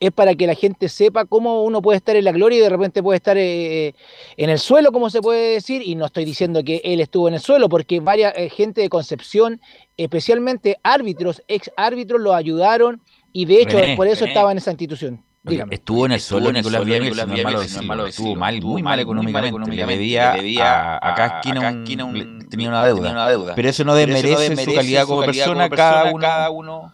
es 0.00 0.12
para 0.12 0.34
que 0.34 0.46
la 0.46 0.54
gente 0.54 0.90
sepa 0.90 1.24
cómo 1.24 1.62
uno 1.62 1.80
puede 1.80 1.96
estar 1.96 2.14
en 2.16 2.24
la 2.26 2.32
gloria 2.32 2.58
y 2.58 2.60
de 2.60 2.68
repente 2.68 3.02
puede 3.02 3.16
estar 3.16 3.38
en 3.38 3.94
el 4.36 4.58
suelo, 4.58 4.92
como 4.92 5.08
se 5.08 5.22
puede 5.22 5.54
decir, 5.54 5.80
y 5.82 5.94
no 5.94 6.04
estoy 6.04 6.26
diciendo 6.26 6.62
que 6.62 6.82
él 6.84 7.00
estuvo 7.00 7.28
en 7.28 7.34
el 7.34 7.40
suelo, 7.40 7.70
porque 7.70 8.00
varias 8.00 8.34
gente 8.52 8.82
de 8.82 8.90
Concepción, 8.90 9.62
especialmente 9.96 10.76
árbitros, 10.82 11.42
ex 11.48 11.70
árbitros, 11.78 12.20
lo 12.20 12.34
ayudaron 12.34 13.00
y 13.32 13.46
de 13.46 13.62
hecho 13.62 13.78
por 13.96 14.06
eso 14.06 14.26
estaba 14.26 14.52
en 14.52 14.58
esa 14.58 14.72
institución. 14.72 15.24
Estuvo 15.70 16.06
en 16.06 16.12
el 16.12 16.20
suelo 16.20 16.52
Nicolás 16.52 16.84
Villamil, 16.84 17.56
estuvo 18.06 18.34
mal, 18.36 18.60
muy 18.62 18.82
mal 18.82 19.00
económicamente. 19.00 19.74
Le 19.74 19.86
debía 19.86 20.96
a, 20.96 21.14
cada 21.14 21.40
esquina, 21.40 21.84
tenía 22.48 22.68
una 22.68 22.84
deuda. 22.84 23.54
Pero 23.54 23.68
eso 23.68 23.84
no 23.84 23.94
desmerece 23.94 24.56
su 24.56 24.74
calidad 24.74 25.06
como 25.06 25.24
persona. 25.24 25.68
Cada 25.68 26.50
uno 26.50 26.92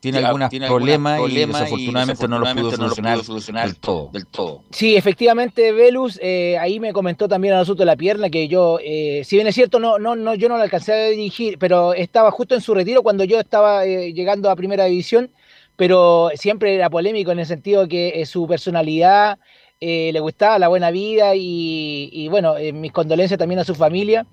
tiene 0.00 0.18
algunos 0.18 0.50
problemas 0.66 1.20
y 1.28 1.34
desafortunadamente 1.34 2.28
no 2.28 2.38
lo 2.38 2.54
pudo 2.54 2.70
solucionar, 2.76 3.66
del 3.66 3.76
todo. 3.76 4.10
Del 4.12 4.26
todo. 4.26 4.62
Sí, 4.70 4.96
efectivamente, 4.96 5.72
Velus, 5.72 6.18
eh, 6.22 6.56
ahí 6.58 6.80
me 6.80 6.92
comentó 6.92 7.28
también 7.28 7.54
a 7.54 7.58
nosotros 7.58 7.84
la 7.86 7.96
pierna 7.96 8.30
que 8.30 8.48
yo, 8.48 8.78
eh, 8.82 9.22
si 9.24 9.36
bien 9.36 9.46
es 9.46 9.54
cierto, 9.54 9.80
no, 9.80 9.98
no, 9.98 10.16
no, 10.16 10.34
yo 10.34 10.48
no 10.48 10.56
la 10.56 10.64
alcancé 10.64 10.92
a 10.92 11.06
dirigir, 11.08 11.58
pero 11.58 11.94
estaba 11.94 12.30
justo 12.30 12.54
en 12.54 12.60
su 12.60 12.74
retiro 12.74 13.02
cuando 13.02 13.24
yo 13.24 13.40
estaba 13.40 13.84
eh, 13.84 14.12
llegando 14.12 14.50
a 14.50 14.56
primera 14.56 14.84
división 14.84 15.30
pero 15.78 16.30
siempre 16.34 16.74
era 16.74 16.90
polémico 16.90 17.30
en 17.30 17.38
el 17.38 17.46
sentido 17.46 17.86
que 17.86 18.20
eh, 18.20 18.26
su 18.26 18.48
personalidad 18.48 19.38
eh, 19.80 20.10
le 20.12 20.18
gustaba 20.18 20.58
la 20.58 20.66
buena 20.66 20.90
vida 20.90 21.36
y, 21.36 22.26
bueno, 22.30 22.56
eh, 22.56 22.72
mis 22.72 22.90
condolencias 22.90 23.38
también 23.38 23.60
a 23.60 23.64
su 23.64 23.76
familia. 23.76 24.26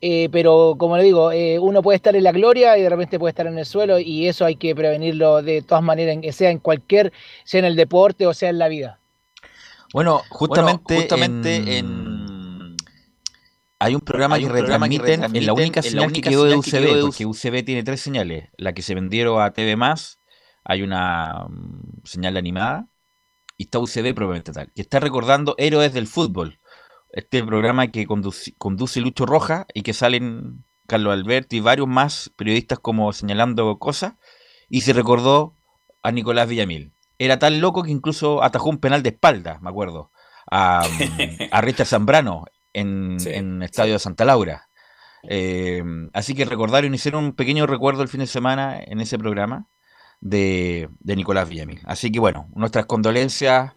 pero 0.00 0.76
como 0.78 0.96
le 0.96 1.02
digo, 1.02 1.32
uno 1.60 1.82
puede 1.82 1.96
estar 1.96 2.14
en 2.14 2.22
la 2.22 2.30
gloria 2.30 2.78
y 2.78 2.82
de 2.82 2.88
repente 2.88 3.18
puede 3.18 3.30
estar 3.30 3.48
en 3.48 3.58
el 3.58 3.66
suelo 3.66 3.98
y 3.98 4.28
eso 4.28 4.44
hay 4.44 4.54
que 4.54 4.76
prevenirlo 4.76 5.42
de 5.42 5.60
todas 5.60 5.82
maneras, 5.82 6.36
sea 6.36 6.50
en 6.50 6.60
cualquier, 6.60 7.12
sea 7.42 7.58
en 7.58 7.64
el 7.64 7.74
deporte 7.74 8.24
o 8.28 8.32
sea 8.32 8.50
en 8.50 8.58
la 8.58 8.68
vida. 8.68 9.00
Bueno, 9.92 10.22
justamente, 10.30 11.00
justamente 11.00 11.78
en... 11.78 12.76
Hay 13.80 13.94
un 13.96 14.02
programa, 14.02 14.38
que, 14.38 14.48
retransmiten 14.48 15.34
en 15.34 15.46
la 15.46 15.52
única 15.52 15.82
señal 15.82 16.12
que 16.12 16.20
quedó 16.20 16.44
de 16.44 16.54
UCB, 16.54 17.00
porque 17.00 17.26
UCB 17.26 17.64
tiene 17.64 17.82
tres 17.82 18.00
señales, 18.00 18.50
la 18.56 18.72
que 18.72 18.82
se 18.82 18.94
vendieron 18.94 19.42
a 19.42 19.50
TV+, 19.50 19.76
hay 20.66 20.82
una 20.82 21.46
mm, 21.48 22.02
señal 22.04 22.36
animada 22.36 22.88
y 23.56 23.64
está 23.64 23.78
UCB 23.78 24.14
probablemente 24.14 24.52
tal, 24.52 24.70
que 24.74 24.82
está 24.82 25.00
recordando 25.00 25.54
Héroes 25.58 25.94
del 25.94 26.06
Fútbol, 26.06 26.58
este 27.12 27.42
programa 27.42 27.86
que 27.86 28.04
conduce, 28.06 28.54
conduce 28.58 29.00
Lucho 29.00 29.24
Roja 29.24 29.66
y 29.72 29.82
que 29.82 29.94
salen 29.94 30.64
Carlos 30.86 31.14
Alberto 31.14 31.56
y 31.56 31.60
varios 31.60 31.88
más 31.88 32.30
periodistas 32.36 32.78
como 32.78 33.12
señalando 33.12 33.78
cosas, 33.78 34.14
y 34.68 34.82
se 34.82 34.92
recordó 34.92 35.54
a 36.02 36.12
Nicolás 36.12 36.48
Villamil. 36.48 36.92
Era 37.18 37.38
tan 37.38 37.60
loco 37.60 37.82
que 37.82 37.90
incluso 37.90 38.42
atajó 38.42 38.68
un 38.68 38.78
penal 38.78 39.02
de 39.02 39.10
espalda, 39.10 39.58
me 39.62 39.70
acuerdo, 39.70 40.10
a, 40.50 40.86
a 41.50 41.60
Richard 41.62 41.86
Zambrano 41.86 42.44
en, 42.72 43.18
Sí, 43.20 43.30
en 43.30 43.62
Estadio 43.62 43.94
de 43.94 43.98
Santa 44.00 44.24
Laura. 44.24 44.68
Eh, 45.28 45.82
así 46.12 46.34
que 46.34 46.44
recordaron, 46.44 46.94
hicieron 46.94 47.24
un 47.24 47.32
pequeño 47.32 47.66
recuerdo 47.66 48.02
el 48.02 48.08
fin 48.08 48.20
de 48.20 48.26
semana 48.26 48.78
en 48.78 49.00
ese 49.00 49.18
programa 49.18 49.68
de, 50.28 50.88
de 51.00 51.16
Nicolás 51.16 51.48
Villamil. 51.48 51.80
Así 51.84 52.10
que 52.10 52.20
bueno, 52.20 52.48
nuestras 52.54 52.86
condolencias 52.86 53.72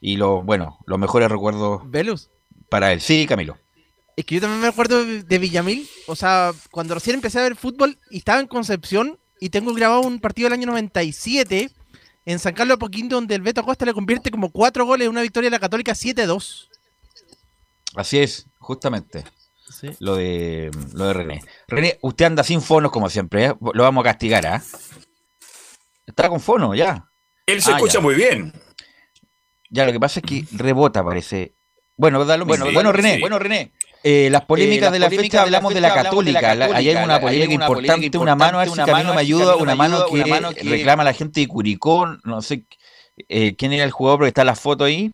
y 0.00 0.16
los, 0.16 0.44
bueno, 0.44 0.78
los 0.86 0.98
mejores 0.98 1.30
recuerdos 1.30 1.82
Velus. 1.90 2.30
para 2.68 2.92
él. 2.92 3.00
Sí, 3.00 3.26
Camilo. 3.26 3.56
Es 4.16 4.24
que 4.24 4.36
yo 4.36 4.40
también 4.40 4.60
me 4.60 4.68
acuerdo 4.68 5.04
de 5.04 5.38
Villamil. 5.38 5.88
O 6.06 6.14
sea, 6.14 6.52
cuando 6.70 6.94
recién 6.94 7.16
empecé 7.16 7.40
a 7.40 7.42
ver 7.42 7.56
fútbol 7.56 7.98
y 8.10 8.18
estaba 8.18 8.40
en 8.40 8.46
Concepción 8.46 9.18
y 9.40 9.50
tengo 9.50 9.72
grabado 9.74 10.02
un 10.02 10.20
partido 10.20 10.46
del 10.46 10.54
año 10.58 10.66
97 10.66 11.70
en 12.26 12.38
San 12.38 12.54
Carlos 12.54 12.76
de 12.76 12.84
Apoquindo 12.84 13.16
donde 13.16 13.34
el 13.34 13.42
Beto 13.42 13.60
Acosta 13.60 13.84
le 13.84 13.92
convierte 13.92 14.30
como 14.30 14.50
cuatro 14.50 14.86
goles 14.86 15.06
en 15.06 15.10
una 15.10 15.22
victoria 15.22 15.48
de 15.48 15.56
la 15.56 15.60
Católica 15.60 15.92
7-2. 15.92 16.68
Así 17.96 18.18
es, 18.18 18.46
justamente. 18.58 19.24
Sí. 19.80 19.90
Lo 19.98 20.16
de, 20.16 20.70
lo 20.92 21.06
de 21.06 21.12
René. 21.14 21.42
René, 21.68 21.98
usted 22.02 22.26
anda 22.26 22.44
sin 22.44 22.60
fonos 22.60 22.92
como 22.92 23.08
siempre, 23.08 23.46
¿eh? 23.46 23.54
Lo 23.72 23.82
vamos 23.82 24.02
a 24.02 24.10
castigar, 24.10 24.46
¿ah? 24.46 24.62
Está 26.06 26.28
con 26.28 26.40
fono, 26.40 26.74
ya. 26.74 27.08
Él 27.46 27.60
se 27.62 27.72
Ah, 27.72 27.76
escucha 27.76 27.94
ya. 27.94 28.00
muy 28.00 28.14
bien. 28.14 28.52
Ya, 29.70 29.84
lo 29.86 29.92
que 29.92 30.00
pasa 30.00 30.20
es 30.20 30.26
que 30.26 30.44
rebota, 30.56 31.04
parece. 31.04 31.54
Bueno, 31.96 32.24
da 32.24 32.36
lo 32.36 32.46
mismo. 32.46 32.66
Sí, 32.66 32.74
bueno, 32.74 32.92
René, 32.92 33.14
sí. 33.14 33.20
bueno, 33.20 33.38
René. 33.38 33.72
eh, 34.02 34.28
las 34.30 34.44
polémicas 34.44 34.82
las 34.86 34.92
de 34.92 34.98
la 34.98 35.06
polémicas 35.06 35.24
fecha 35.24 35.44
de 35.44 35.50
la 35.50 35.56
hablamos 35.58 35.70
de 35.74 35.80
fecha 35.80 35.88
la 35.88 35.94
hablamos 36.00 36.24
de 36.24 36.32
la 36.32 36.40
católica. 36.40 36.54
La- 36.72 36.76
Ahí 36.76 36.88
hay 36.90 36.96
una 37.04 37.14
Ahí 37.16 37.20
hay 37.20 37.20
polémica 37.20 37.46
una 37.46 37.64
importante, 37.64 37.92
polémica 37.94 38.18
una 38.20 38.34
mano, 38.36 38.58
a 38.58 38.60
ver 38.60 38.68
si 38.68 38.74
una 38.74 38.86
me 38.86 38.92
a 38.92 39.18
ayuda, 39.18 39.56
una 39.56 39.72
me 39.72 39.76
mano 39.78 39.96
ayuda, 39.96 40.08
que 40.08 40.14
una 40.14 40.26
mano 40.26 40.54
que- 40.54 40.62
reclama 40.62 41.04
la 41.04 41.12
gente 41.12 41.40
de 41.40 41.48
Curicó, 41.48 42.06
no 42.24 42.42
sé 42.42 42.64
eh, 43.28 43.54
quién 43.56 43.72
era 43.72 43.84
el 43.84 43.92
jugador, 43.92 44.18
porque 44.20 44.28
está 44.28 44.44
la 44.44 44.56
foto 44.56 44.84
ahí. 44.84 45.12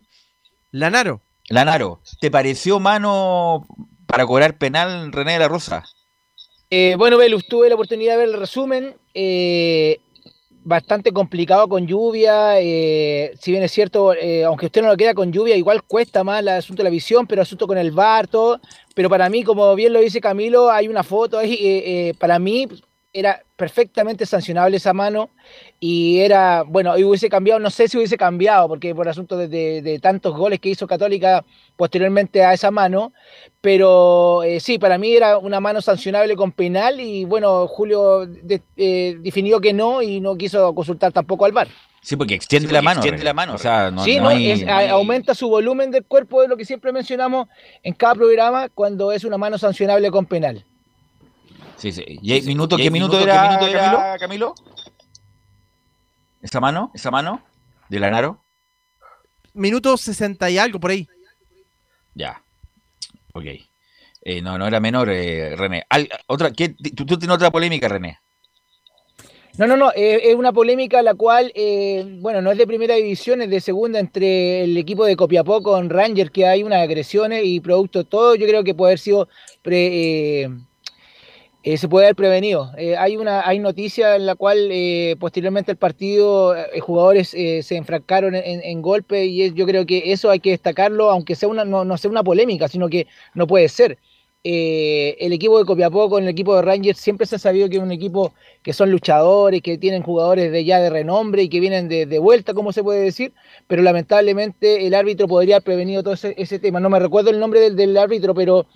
Lanaro. 0.72 1.20
Lanaro, 1.48 2.00
¿te 2.20 2.30
pareció 2.30 2.78
mano 2.80 3.66
para 4.06 4.24
cobrar 4.26 4.56
penal 4.56 5.12
René 5.12 5.32
de 5.34 5.38
la 5.40 5.48
Rosa? 5.48 5.84
Eh, 6.70 6.94
bueno, 6.96 7.16
Velus, 7.18 7.46
tuve 7.48 7.68
la 7.68 7.74
oportunidad 7.74 8.12
de 8.12 8.18
ver 8.18 8.28
el 8.28 8.40
resumen. 8.40 8.96
Bastante 10.64 11.12
complicado 11.12 11.68
con 11.68 11.86
lluvia. 11.86 12.60
eh, 12.60 13.32
si 13.40 13.50
bien 13.52 13.62
es 13.62 13.72
cierto, 13.72 14.14
eh, 14.14 14.44
aunque 14.44 14.66
usted 14.66 14.82
no 14.82 14.88
lo 14.88 14.96
queda 14.96 15.14
con 15.14 15.32
lluvia, 15.32 15.56
igual 15.56 15.82
cuesta 15.84 16.24
más 16.24 16.40
el 16.40 16.48
asunto 16.48 16.82
de 16.82 16.84
la 16.84 16.90
visión, 16.90 17.26
pero 17.26 17.42
asunto 17.42 17.66
con 17.66 17.78
el 17.78 17.92
VAR, 17.92 18.28
todo. 18.28 18.60
Pero 18.94 19.08
para 19.08 19.28
mí, 19.28 19.44
como 19.44 19.74
bien 19.74 19.92
lo 19.92 20.00
dice 20.00 20.20
Camilo, 20.20 20.70
hay 20.70 20.88
una 20.88 21.02
foto 21.02 21.38
ahí. 21.38 21.56
eh, 21.60 22.14
para 22.18 22.38
mí 22.38 22.66
era 23.12 23.42
perfectamente 23.56 24.26
sancionable 24.26 24.76
esa 24.76 24.92
mano. 24.92 25.30
Y 25.82 26.18
era, 26.20 26.62
bueno, 26.66 26.98
y 26.98 27.04
hubiese 27.04 27.30
cambiado, 27.30 27.58
no 27.58 27.70
sé 27.70 27.88
si 27.88 27.96
hubiese 27.96 28.18
cambiado, 28.18 28.68
porque 28.68 28.94
por 28.94 29.08
asunto 29.08 29.38
de, 29.38 29.48
de- 29.48 29.80
de 29.80 29.98
tantos 29.98 30.36
goles 30.36 30.60
que 30.60 30.68
hizo 30.68 30.86
Católica 30.86 31.42
posteriormente 31.74 32.44
a 32.44 32.52
esa 32.52 32.70
mano. 32.70 33.14
Pero 33.62 34.42
eh, 34.42 34.60
sí, 34.60 34.78
para 34.78 34.98
mí 34.98 35.14
era 35.14 35.38
una 35.38 35.58
mano 35.58 35.80
sancionable 35.80 36.36
con 36.36 36.52
penal 36.52 37.00
y 37.00 37.24
bueno, 37.24 37.66
Julio 37.66 38.26
de- 38.26 38.60
eh, 38.76 39.16
definió 39.20 39.58
que 39.58 39.72
no 39.72 40.02
y 40.02 40.20
no 40.20 40.36
quiso 40.36 40.74
consultar 40.74 41.12
tampoco 41.12 41.46
al 41.46 41.52
VAR. 41.52 41.68
Sí, 42.02 42.14
porque 42.16 42.34
extiende 42.34 42.68
Sí, 42.68 42.74
la 42.74 42.82
mano. 42.82 43.00
extiende 43.00 43.24
la 43.24 43.32
mano, 43.34 43.54
O 43.54 43.58
sea, 43.58 43.90
no, 43.90 44.04
sí, 44.04 44.16
no 44.16 44.24
no, 44.24 44.28
hay- 44.30 44.50
es- 44.50 44.68
aumenta 44.68 45.34
su 45.34 45.48
volumen 45.48 45.90
del 45.90 46.04
cuerpo, 46.04 46.42
de 46.42 46.48
lo 46.48 46.58
que 46.58 46.66
siempre 46.66 46.92
mencionamos 46.92 47.48
en 47.82 47.94
cada 47.94 48.14
programa 48.16 48.68
cuando 48.68 49.12
es 49.12 49.24
una 49.24 49.38
mano 49.38 49.56
sancionable 49.56 50.10
con 50.10 50.26
penal. 50.26 50.62
Sí, 51.76 51.90
sí. 51.92 52.04
¿Y 52.06 52.32
hay 52.32 52.42
minuto, 52.42 52.74
¿Y 52.76 52.78
qué 52.78 52.82
hay 52.84 52.90
minuto 52.90 53.16
minuto, 53.16 53.30
era, 53.32 53.42
qué 53.42 53.48
minuto 53.48 53.66
era, 53.66 54.18
Camilo? 54.18 54.18
Camilo? 54.18 54.54
¿Esa 56.40 56.60
mano? 56.60 56.90
¿Esa 56.94 57.10
mano? 57.10 57.42
¿De 57.88 57.98
Lanaro? 57.98 58.42
Minuto 59.54 59.96
60 59.96 60.48
y 60.50 60.58
algo 60.58 60.78
por 60.80 60.90
ahí. 60.92 61.06
Ya. 62.14 62.42
Ok. 63.34 63.44
Eh, 64.22 64.42
no, 64.42 64.58
no 64.58 64.66
era 64.66 64.80
menor, 64.80 65.10
eh, 65.10 65.56
René. 65.56 65.84
Al- 65.88 66.08
otra, 66.26 66.50
¿qué, 66.52 66.70
tú, 66.70 67.06
tú 67.06 67.18
tienes 67.18 67.34
otra 67.34 67.50
polémica, 67.50 67.88
René. 67.88 68.18
No, 69.58 69.66
no, 69.66 69.76
no, 69.76 69.90
eh, 69.92 70.20
es 70.30 70.36
una 70.36 70.52
polémica 70.52 71.02
la 71.02 71.14
cual, 71.14 71.50
eh, 71.54 72.04
bueno, 72.20 72.40
no 72.40 72.52
es 72.52 72.58
de 72.58 72.66
primera 72.66 72.94
división, 72.94 73.42
es 73.42 73.50
de 73.50 73.60
segunda 73.60 73.98
entre 73.98 74.62
el 74.64 74.76
equipo 74.76 75.04
de 75.04 75.16
Copiapó 75.16 75.62
con 75.62 75.90
Ranger, 75.90 76.30
que 76.30 76.46
hay 76.46 76.62
unas 76.62 76.82
agresiones 76.82 77.42
y 77.44 77.60
producto 77.60 78.04
todo, 78.04 78.36
yo 78.36 78.46
creo 78.46 78.62
que 78.62 78.74
puede 78.74 78.90
haber 78.92 78.98
sido, 79.00 79.28
pre- 79.62 80.48
eh, 81.62 81.76
se 81.76 81.88
puede 81.88 82.06
haber 82.06 82.16
prevenido. 82.16 82.72
Eh, 82.78 82.96
hay 82.96 83.16
una 83.16 83.46
hay 83.46 83.58
noticia 83.58 84.16
en 84.16 84.26
la 84.26 84.34
cual 84.34 84.68
eh, 84.72 85.16
posteriormente 85.20 85.70
al 85.72 85.76
partido 85.76 86.56
eh, 86.56 86.80
jugadores 86.80 87.34
eh, 87.34 87.62
se 87.62 87.76
enfrascaron 87.76 88.34
en, 88.34 88.62
en- 88.62 88.82
golpe 88.82 89.26
y 89.26 89.52
yo 89.52 89.66
creo 89.66 89.84
que 89.86 90.12
eso 90.12 90.30
hay 90.30 90.40
que 90.40 90.50
destacarlo, 90.50 91.10
aunque 91.10 91.34
sea 91.34 91.48
una, 91.48 91.64
no, 91.64 91.84
no 91.84 91.98
sea 91.98 92.10
una 92.10 92.24
polémica, 92.24 92.68
sino 92.68 92.88
que 92.88 93.06
no 93.34 93.46
puede 93.46 93.68
ser. 93.68 93.98
El 94.42 95.32
equipo 95.34 95.58
de 95.58 95.66
Copiapó 95.66 96.08
con 96.08 96.22
el 96.22 96.28
equipo 96.30 96.56
de 96.56 96.62
Rangers 96.62 96.98
siempre 96.98 97.26
se 97.26 97.36
ha 97.36 97.38
sabido 97.38 97.68
que 97.68 97.76
es 97.76 97.82
un 97.82 97.92
equipo 97.92 98.32
que 98.62 98.72
son 98.72 98.90
luchadores, 98.90 99.60
que 99.60 99.76
tienen 99.76 100.02
jugadores 100.02 100.50
de 100.50 100.64
ya 100.64 100.80
de 100.80 100.88
renombre 100.88 101.42
y 101.42 101.50
que 101.50 101.60
vienen 101.60 101.88
de, 101.88 102.18
vuelta, 102.18 102.54
como 102.54 102.72
se 102.72 102.82
puede 102.82 103.02
decir, 103.02 103.34
pero 103.66 103.82
lamentablemente 103.82 104.86
el 104.86 104.94
árbitro 104.94 105.28
podría 105.28 105.56
haber 105.56 105.64
prevenido 105.64 106.02
todo 106.02 106.14
ese, 106.14 106.34
ese 106.38 106.58
tema. 106.58 106.80
No 106.80 106.88
me 106.88 106.98
recuerdo 106.98 107.28
el 107.30 107.38
nombre 107.38 107.70
del 107.70 107.96
árbitro, 107.98 108.34
pero 108.34 108.66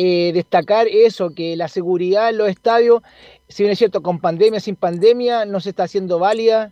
eh, 0.00 0.30
destacar 0.32 0.86
eso, 0.86 1.30
que 1.34 1.56
la 1.56 1.66
seguridad 1.66 2.30
en 2.30 2.38
los 2.38 2.48
estadios, 2.48 3.02
si 3.48 3.64
bien 3.64 3.72
es 3.72 3.78
cierto, 3.78 4.00
con 4.00 4.20
pandemia, 4.20 4.60
sin 4.60 4.76
pandemia, 4.76 5.44
no 5.44 5.58
se 5.58 5.70
está 5.70 5.82
haciendo 5.82 6.20
válida. 6.20 6.70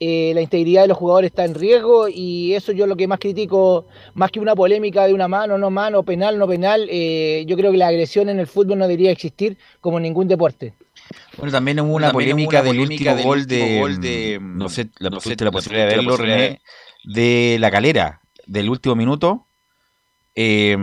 eh, 0.00 0.30
la 0.32 0.42
integridad 0.42 0.82
de 0.82 0.88
los 0.88 0.96
jugadores 0.96 1.30
está 1.30 1.44
en 1.44 1.56
riesgo 1.56 2.06
y 2.08 2.54
eso 2.54 2.70
yo 2.70 2.86
lo 2.86 2.94
que 2.94 3.08
más 3.08 3.18
critico, 3.18 3.86
más 4.14 4.30
que 4.30 4.38
una 4.38 4.54
polémica 4.54 5.08
de 5.08 5.12
una 5.12 5.26
mano, 5.26 5.58
no 5.58 5.70
mano, 5.70 6.04
penal, 6.04 6.38
no 6.38 6.46
penal, 6.46 6.86
eh, 6.88 7.44
yo 7.48 7.56
creo 7.56 7.72
que 7.72 7.78
la 7.78 7.88
agresión 7.88 8.28
en 8.28 8.38
el 8.38 8.46
fútbol 8.46 8.78
no 8.78 8.86
debería 8.86 9.10
existir 9.10 9.58
como 9.80 9.96
en 9.96 10.04
ningún 10.04 10.28
deporte. 10.28 10.74
Bueno, 11.36 11.50
también 11.50 11.80
hubo 11.80 11.96
una 11.96 12.12
También 12.12 12.36
hubo 12.36 12.44
polémica 12.44 12.62
del 12.62 12.78
último 12.78 13.16
del 13.16 13.24
gol 13.24 13.38
último 13.40 13.66
de, 13.66 13.78
gol 13.80 14.00
de, 14.00 14.38
mm, 14.40 14.56
no 14.56 14.68
sé, 14.68 14.88
la, 15.00 15.10
no 15.10 15.18
sé, 15.18 15.34
la 15.36 15.50
posibilidad 15.50 15.88
de 15.88 15.96
verlo, 15.96 16.10
posibilidad 16.12 16.38
René, 16.38 16.60
de 17.02 17.56
la 17.58 17.70
calera, 17.72 18.20
del 18.46 18.70
último 18.70 18.94
minuto. 18.94 19.47
Eh, 20.40 20.76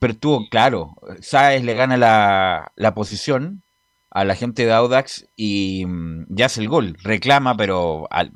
pero 0.00 0.12
estuvo 0.14 0.48
claro, 0.48 0.94
Sáez 1.20 1.62
le 1.64 1.74
gana 1.74 1.96
la, 1.96 2.72
la 2.76 2.94
posición 2.94 3.62
a 4.10 4.24
la 4.24 4.34
gente 4.34 4.64
de 4.66 4.72
Audax 4.72 5.26
y 5.36 5.84
mm, 5.86 6.26
ya 6.30 6.46
hace 6.46 6.60
el 6.62 6.68
gol, 6.68 6.96
reclama, 7.02 7.56
pero 7.56 8.08
al- 8.10 8.32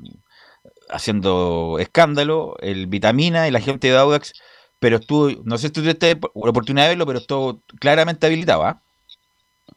haciendo 0.89 1.77
escándalo, 1.79 2.55
el 2.61 2.87
Vitamina 2.87 3.47
y 3.47 3.51
la 3.51 3.59
gente 3.61 3.89
de 3.89 3.97
Audax, 3.97 4.33
pero 4.79 4.97
estuvo, 4.97 5.29
no 5.45 5.57
sé 5.57 5.67
si 5.67 5.73
tuviste 5.73 6.15
la 6.15 6.49
oportunidad 6.51 6.85
de 6.85 6.89
verlo, 6.91 7.05
pero 7.07 7.19
estuvo 7.19 7.61
claramente 7.79 8.25
habilitado, 8.27 8.63
¿ah? 8.65 8.81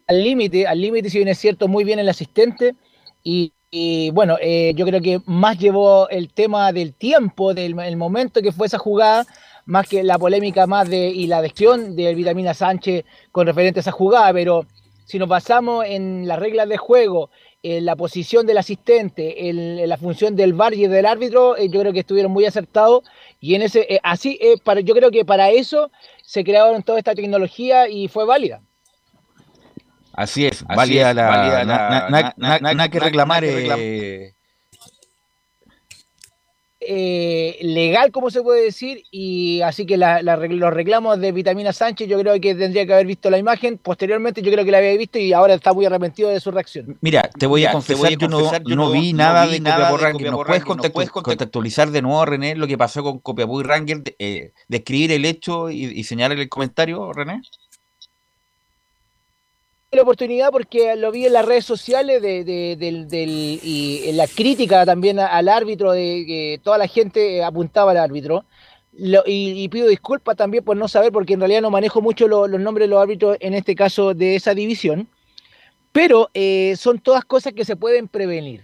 al 0.06 0.22
límite, 0.22 0.66
al 0.66 0.80
límite, 0.80 1.10
si 1.10 1.18
bien 1.18 1.28
es 1.28 1.38
cierto, 1.38 1.68
muy 1.68 1.84
bien 1.84 1.98
el 1.98 2.08
asistente. 2.08 2.74
Y, 3.22 3.52
bueno, 4.12 4.36
eh, 4.40 4.72
yo 4.76 4.86
creo 4.86 5.00
que 5.02 5.20
más 5.26 5.58
llevó 5.58 6.08
el 6.08 6.32
tema 6.32 6.72
del 6.72 6.94
tiempo, 6.94 7.52
del 7.52 7.78
el 7.80 7.96
momento 7.96 8.40
que 8.40 8.52
fue 8.52 8.68
esa 8.68 8.78
jugada, 8.78 9.26
más 9.66 9.86
que 9.88 10.02
la 10.02 10.18
polémica 10.18 10.66
más 10.66 10.88
de 10.88 11.08
y 11.08 11.26
la 11.26 11.38
adhesión 11.38 11.94
del 11.94 12.14
Vitamina 12.16 12.54
Sánchez 12.54 13.04
con 13.32 13.46
referente 13.46 13.80
a 13.80 13.82
esa 13.82 13.92
jugada. 13.92 14.32
Pero 14.32 14.64
si 15.04 15.18
nos 15.18 15.28
basamos 15.28 15.84
en 15.86 16.26
las 16.26 16.38
reglas 16.38 16.68
de 16.68 16.76
juego, 16.76 17.30
en 17.62 17.84
la 17.84 17.96
posición 17.96 18.46
del 18.46 18.58
asistente, 18.58 19.48
en, 19.48 19.78
en 19.80 19.88
la 19.88 19.96
función 19.96 20.36
del 20.36 20.52
VAR 20.52 20.72
y 20.74 20.86
del 20.86 21.04
árbitro, 21.04 21.56
eh, 21.56 21.68
yo 21.68 21.80
creo 21.80 21.92
que 21.92 22.00
estuvieron 22.00 22.30
muy 22.32 22.44
acertados. 22.44 23.02
Y 23.40 23.54
en 23.56 23.62
ese, 23.62 23.80
eh, 23.92 24.00
así, 24.04 24.38
eh, 24.40 24.54
para, 24.62 24.80
yo 24.80 24.94
creo 24.94 25.10
que 25.10 25.24
para 25.24 25.50
eso 25.50 25.90
se 26.22 26.44
crearon 26.44 26.82
toda 26.84 26.98
esta 26.98 27.14
tecnología 27.14 27.88
y 27.88 28.08
fue 28.08 28.24
válida. 28.24 28.60
Así 30.12 30.46
es, 30.46 30.64
Así 30.68 30.76
válida 30.76 31.10
es, 31.10 31.16
la, 31.16 31.26
válida 31.28 31.64
na- 31.64 31.76
la- 31.76 31.88
na- 31.88 32.08
na- 32.08 32.08
na- 32.08 32.34
na- 32.36 32.58
nada 32.60 32.74
na- 32.74 32.88
que 32.88 32.98
na- 32.98 33.04
reclamar. 33.04 33.44
eh, 33.44 34.32
eh, 36.88 37.58
legal, 37.62 38.10
como 38.12 38.30
se 38.30 38.42
puede 38.42 38.62
decir, 38.64 39.02
y 39.10 39.60
así 39.62 39.86
que 39.86 39.96
la- 39.96 40.22
la 40.22 40.36
los 40.36 40.72
reclamos 40.72 41.18
de 41.20 41.32
Vitamina 41.32 41.72
Sánchez, 41.72 42.08
yo 42.08 42.18
creo 42.20 42.40
que 42.40 42.54
tendría 42.54 42.86
que 42.86 42.92
haber 42.92 43.06
visto 43.06 43.28
la 43.30 43.38
imagen. 43.38 43.78
Posteriormente, 43.78 44.42
yo 44.42 44.52
creo 44.52 44.64
que 44.64 44.70
la 44.70 44.78
había 44.78 44.96
visto 44.96 45.18
y 45.18 45.32
ahora 45.32 45.54
está 45.54 45.72
muy 45.72 45.86
arrepentido 45.86 46.28
de 46.28 46.40
su 46.40 46.50
reacción. 46.50 46.96
Mira, 47.00 47.28
te 47.38 47.46
voy 47.46 47.62
a 47.64 47.68
Mira, 47.68 47.70
te 47.70 47.74
confesar, 47.74 47.98
voy 47.98 48.14
a 48.14 48.18
yo, 48.18 48.28
no, 48.28 48.36
confesar, 48.38 48.62
yo 48.64 48.76
no 48.76 48.84
no- 48.86 48.90
vi 48.92 49.12
no 49.12 49.18
nada 49.18 49.46
vi 49.46 49.52
de 49.52 49.60
nada 49.60 49.76
Copiapó 49.76 49.96
de 49.96 50.02
Ranger. 50.04 50.12
Copiapó 50.12 50.36
¿Nos 50.36 50.46
puedes, 50.46 50.62
Ranger, 50.62 50.76
¿nos 50.76 50.86
contactu- 50.86 50.92
puedes 50.92 51.10
contactu- 51.10 51.22
contextualizar 51.22 51.90
de 51.90 52.02
nuevo, 52.02 52.24
René, 52.24 52.54
lo 52.56 52.66
que 52.66 52.78
pasó 52.78 53.02
con 53.02 53.18
Copiapó 53.18 53.60
y 53.60 53.64
Ranger? 53.64 54.02
de- 54.02 54.16
eh, 54.18 54.52
describir 54.68 55.12
el 55.12 55.24
hecho 55.24 55.70
y, 55.70 55.84
y 55.84 56.04
señalar 56.04 56.38
el 56.38 56.48
comentario, 56.48 57.12
René. 57.12 57.40
La 59.92 60.02
oportunidad 60.02 60.50
porque 60.50 60.96
lo 60.96 61.12
vi 61.12 61.26
en 61.26 61.32
las 61.32 61.44
redes 61.46 61.64
sociales 61.64 62.20
de, 62.20 62.44
de- 62.44 62.76
del, 62.76 63.08
del- 63.08 63.60
y 63.62 64.02
en 64.06 64.16
la 64.16 64.26
crítica 64.26 64.84
también 64.84 65.18
al 65.20 65.48
árbitro, 65.48 65.92
de 65.92 66.24
que 66.26 66.60
toda 66.62 66.76
la 66.78 66.88
gente 66.88 67.42
apuntaba 67.44 67.92
al 67.92 67.98
árbitro. 67.98 68.44
Y, 69.26 69.68
pido 69.68 69.88
disculpas 69.88 70.36
también 70.36 70.64
por 70.64 70.76
no 70.76 70.88
saber, 70.88 71.12
porque 71.12 71.34
en 71.34 71.40
realidad 71.40 71.60
no 71.62 71.70
manejo 71.70 72.00
mucho 72.00 72.26
lo- 72.28 72.48
los 72.48 72.60
nombres 72.60 72.86
de 72.88 72.90
los 72.90 73.02
árbitros 73.02 73.36
en 73.40 73.54
este 73.54 73.74
caso 73.74 74.14
de 74.14 74.36
esa 74.36 74.54
división. 74.54 75.08
Pero 75.92 76.30
eh, 76.34 76.74
son 76.76 76.98
todas 76.98 77.24
cosas 77.24 77.52
que 77.52 77.64
se 77.64 77.76
pueden 77.76 78.08
prevenir. 78.08 78.62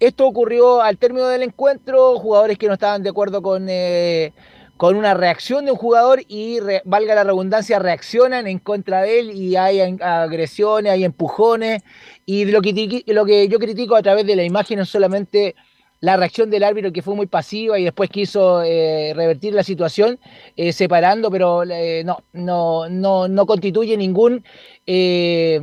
Esto 0.00 0.26
ocurrió 0.26 0.80
al 0.82 0.98
término 0.98 1.26
del 1.28 1.42
encuentro, 1.42 2.18
jugadores 2.18 2.58
que 2.58 2.68
no 2.68 2.74
estaban 2.74 3.02
de 3.02 3.10
acuerdo 3.10 3.42
con, 3.42 3.66
eh, 3.68 4.32
con 4.78 4.96
una 4.96 5.12
reacción 5.12 5.66
de 5.66 5.72
un 5.72 5.76
jugador 5.76 6.22
y, 6.28 6.60
re- 6.60 6.80
valga 6.86 7.14
la 7.14 7.24
redundancia, 7.24 7.78
reaccionan 7.78 8.46
en 8.46 8.58
contra 8.58 9.02
de 9.02 9.20
él 9.20 9.30
y 9.32 9.56
hay 9.56 9.80
agresiones, 10.00 10.92
hay 10.92 11.04
empujones. 11.04 11.82
Y 12.24 12.46
lo 12.46 12.62
que, 12.62 13.02
lo 13.08 13.24
que 13.26 13.48
yo 13.48 13.58
critico 13.58 13.96
a 13.96 14.02
través 14.02 14.24
de 14.24 14.36
la 14.36 14.44
imagen 14.44 14.78
es 14.78 14.88
solamente 14.88 15.54
la 16.00 16.16
reacción 16.16 16.48
del 16.48 16.62
árbitro 16.62 16.92
que 16.92 17.02
fue 17.02 17.16
muy 17.16 17.26
pasiva 17.26 17.76
y 17.78 17.84
después 17.84 18.08
quiso 18.08 18.62
eh, 18.62 19.12
revertir 19.16 19.52
la 19.52 19.64
situación 19.64 20.18
eh, 20.56 20.72
separando, 20.72 21.30
pero 21.30 21.64
eh, 21.64 22.04
no, 22.04 22.22
no, 22.32 22.88
no, 22.88 23.28
no 23.28 23.46
constituye 23.46 23.96
ningún... 23.96 24.44
eh, 24.86 25.60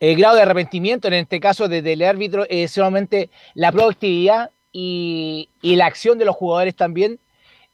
el 0.00 0.16
grado 0.16 0.36
de 0.36 0.42
arrepentimiento 0.42 1.08
en 1.08 1.14
este 1.14 1.40
caso 1.40 1.66
desde 1.66 1.94
el 1.94 2.02
árbitro 2.02 2.46
solamente 2.68 3.30
la 3.54 3.72
proactividad 3.72 4.50
y, 4.72 5.48
y 5.60 5.74
la 5.74 5.86
acción 5.86 6.18
de 6.18 6.24
los 6.24 6.36
jugadores 6.36 6.76
también. 6.76 7.18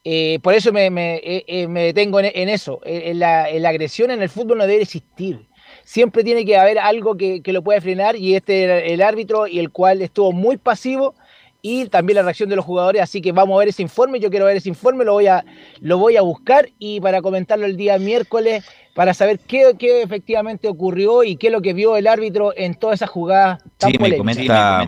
Eh, 0.05 0.39
por 0.43 0.53
eso 0.55 0.71
me, 0.71 0.91
me, 0.91 1.17
eh, 1.17 1.45
eh, 1.47 1.67
me 1.67 1.85
detengo 1.85 2.21
en, 2.21 2.49
eso. 2.49 2.81
En 2.85 3.19
la 3.19 3.45
agresión 3.69 4.11
en 4.11 4.23
el 4.23 4.29
fútbol 4.29 4.59
no 4.59 4.67
debe 4.67 4.83
existir. 4.83 5.47
Siempre 5.85 6.23
tiene 6.23 6.45
que 6.45 6.57
haber 6.57 6.79
algo 6.79 7.17
que, 7.17 7.43
que 7.43 7.53
lo 7.53 7.63
pueda 7.63 7.81
frenar 7.81 8.17
y 8.17 8.37
este 8.37 8.63
era 8.65 8.79
el 8.79 9.03
árbitro 9.03 9.47
y 9.47 9.59
el 9.59 9.71
cual 9.71 10.03
estuvo 10.03 10.33
muy 10.33 10.57
pasivo 10.57 11.15
y 11.63 11.87
también 11.87 12.17
la 12.17 12.23
reacción 12.23 12.51
de 12.51 12.57
los 12.57 12.65
jugadores. 12.65 13.01
Así 13.01 13.23
que 13.23 13.33
vamos 13.33 13.57
a 13.57 13.61
ver 13.61 13.69
ese 13.69 13.81
informe. 13.81 14.21
Yo 14.21 14.31
quiero 14.31 14.45
ver 14.45 14.59
ese 14.59 14.69
informe, 14.69 15.05
lo 15.05 15.15
voy 15.15 15.27
a, 15.27 15.45
lo 15.81 15.97
voy 15.97 16.17
a 16.17 16.23
buscar 16.23 16.69
y 16.79 17.01
para 17.01 17.23
comentarlo 17.23 17.65
el 17.65 17.77
día 17.77 17.99
miércoles 17.99 18.65
para 18.95 19.13
saber 19.13 19.41
qué, 19.41 19.75
qué 19.79 20.03
efectivamente 20.03 20.69
ocurrió 20.69 21.25
y 21.25 21.37
qué 21.37 21.49
es 21.49 21.53
lo 21.53 21.61
que 21.61 21.73
vio 21.75 21.97
el 21.97 22.07
árbitro 22.07 22.53
en 22.57 22.75
todas 22.75 22.99
esas 23.01 23.11
jugadas 23.11 23.59
tan 23.77 23.91
Sí, 23.91 23.99
me 23.99 24.17
comenta, 24.17 24.85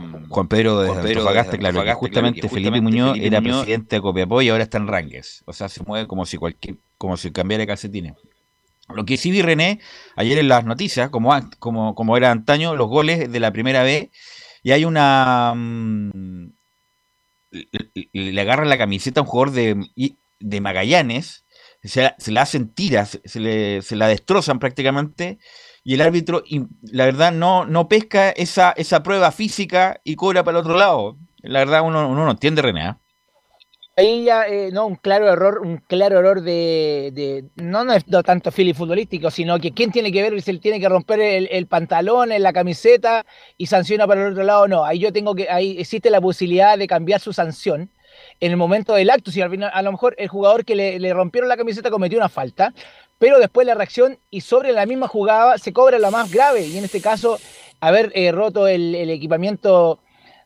mm, 0.00 0.28
Juan 0.28 0.48
Pedro 0.48 0.80
de 0.80 0.88
Juan 0.88 1.02
Pedro 1.02 1.18
Antofagasta, 1.20 1.50
desde 1.52 1.58
claro, 1.58 1.72
que 1.74 1.78
Antofagasta, 1.80 2.00
justamente 2.00 2.40
claro, 2.40 2.54
Felipe 2.54 2.80
Muñoz 2.80 3.10
Felipe 3.10 3.26
era 3.26 3.40
Muñoz- 3.40 3.62
presidente 3.64 3.96
de 3.96 4.02
Copiapó 4.02 4.42
y 4.42 4.48
ahora 4.48 4.62
está 4.62 4.78
en 4.78 4.86
Rangues. 4.86 5.42
O 5.44 5.52
sea, 5.52 5.68
se 5.68 5.82
mueve 5.82 6.06
como 6.06 6.24
si 6.24 6.36
cualquier, 6.38 6.76
como 6.96 7.16
si 7.16 7.30
cambiara 7.32 7.62
de 7.62 7.66
calcetines. 7.66 8.14
Lo 8.94 9.04
que 9.04 9.16
sí 9.18 9.30
vi 9.30 9.42
René 9.42 9.80
ayer 10.16 10.38
en 10.38 10.48
las 10.48 10.64
noticias, 10.64 11.10
como, 11.10 11.30
como, 11.58 11.94
como 11.94 12.16
era 12.16 12.30
antaño, 12.30 12.74
los 12.74 12.88
goles 12.88 13.30
de 13.30 13.40
la 13.40 13.52
primera 13.52 13.82
vez, 13.82 14.08
y 14.62 14.70
hay 14.70 14.84
una 14.86 15.52
mm, 15.54 16.46
le, 17.50 18.08
le- 18.12 18.40
agarra 18.40 18.64
la 18.64 18.78
camiseta 18.78 19.20
a 19.20 19.22
un 19.24 19.28
jugador 19.28 19.52
de, 19.54 19.84
de 20.40 20.60
Magallanes, 20.60 21.44
se, 21.82 22.12
se 22.18 22.32
la 22.32 22.42
hacen 22.42 22.72
tiras, 22.74 23.20
se, 23.24 23.40
le- 23.40 23.82
se 23.82 23.96
la 23.96 24.08
destrozan 24.08 24.58
prácticamente, 24.58 25.38
y 25.84 25.94
el 25.94 26.02
árbitro, 26.02 26.42
la 26.82 27.04
verdad, 27.06 27.32
no, 27.32 27.64
no 27.66 27.88
pesca 27.88 28.30
esa, 28.30 28.72
esa 28.72 29.02
prueba 29.02 29.32
física 29.32 30.00
y 30.04 30.16
cobra 30.16 30.44
para 30.44 30.58
el 30.58 30.64
otro 30.64 30.76
lado. 30.76 31.16
La 31.42 31.60
verdad, 31.60 31.82
uno, 31.82 32.08
uno 32.08 32.24
no 32.24 32.30
entiende, 32.32 32.62
René. 32.62 32.82
¿ah? 32.82 33.00
Ahí 33.96 34.24
ya, 34.24 34.46
eh, 34.46 34.70
no, 34.72 34.86
un 34.86 34.94
claro 34.94 35.28
error, 35.28 35.58
un 35.60 35.78
claro 35.78 36.20
error 36.20 36.40
de, 36.42 37.10
de- 37.12 37.44
no, 37.56 37.82
no 37.84 37.92
es 37.94 38.04
tanto 38.24 38.52
fili 38.52 38.72
futbolístico, 38.72 39.28
sino 39.30 39.58
que 39.58 39.72
quién 39.72 39.90
tiene 39.90 40.12
que 40.12 40.22
ver 40.22 40.40
si 40.40 40.52
él 40.52 40.60
tiene 40.60 40.78
que 40.78 40.88
romper 40.88 41.18
el, 41.20 41.48
el 41.50 41.66
pantalón, 41.66 42.30
en 42.30 42.44
la 42.44 42.52
camiseta 42.52 43.26
y 43.56 43.66
sanciona 43.66 44.06
para 44.06 44.24
el 44.26 44.32
otro 44.32 44.44
lado, 44.44 44.68
no. 44.68 44.84
Ahí 44.84 45.00
yo 45.00 45.12
tengo 45.12 45.34
que, 45.34 45.48
ahí 45.50 45.76
existe 45.80 46.10
la 46.10 46.20
posibilidad 46.20 46.78
de 46.78 46.86
cambiar 46.86 47.20
su 47.20 47.32
sanción 47.32 47.90
en 48.40 48.50
el 48.50 48.56
momento 48.56 48.94
del 48.94 49.10
acto. 49.10 49.30
Si 49.30 49.40
al 49.40 49.50
final, 49.50 49.70
a 49.72 49.82
lo 49.82 49.92
mejor 49.92 50.14
el 50.18 50.28
jugador 50.28 50.64
que 50.64 50.74
le, 50.74 51.12
rompieron 51.12 51.48
la 51.48 51.56
camiseta 51.56 51.90
cometió 51.90 52.18
una 52.18 52.28
falta, 52.28 52.72
pero 53.18 53.38
después 53.38 53.66
la 53.66 53.74
reacción 53.74 54.18
y 54.30 54.42
sobre 54.42 54.72
la 54.72 54.86
misma 54.86 55.08
jugada 55.08 55.58
se 55.58 55.72
cobra 55.72 55.98
la 55.98 56.10
más 56.10 56.30
grave. 56.30 56.66
Y 56.66 56.78
en 56.78 56.84
este 56.84 57.00
caso, 57.00 57.38
haber 57.80 58.12
eh, 58.14 58.32
roto 58.32 58.68
el, 58.68 58.94
equipamiento 59.10 59.98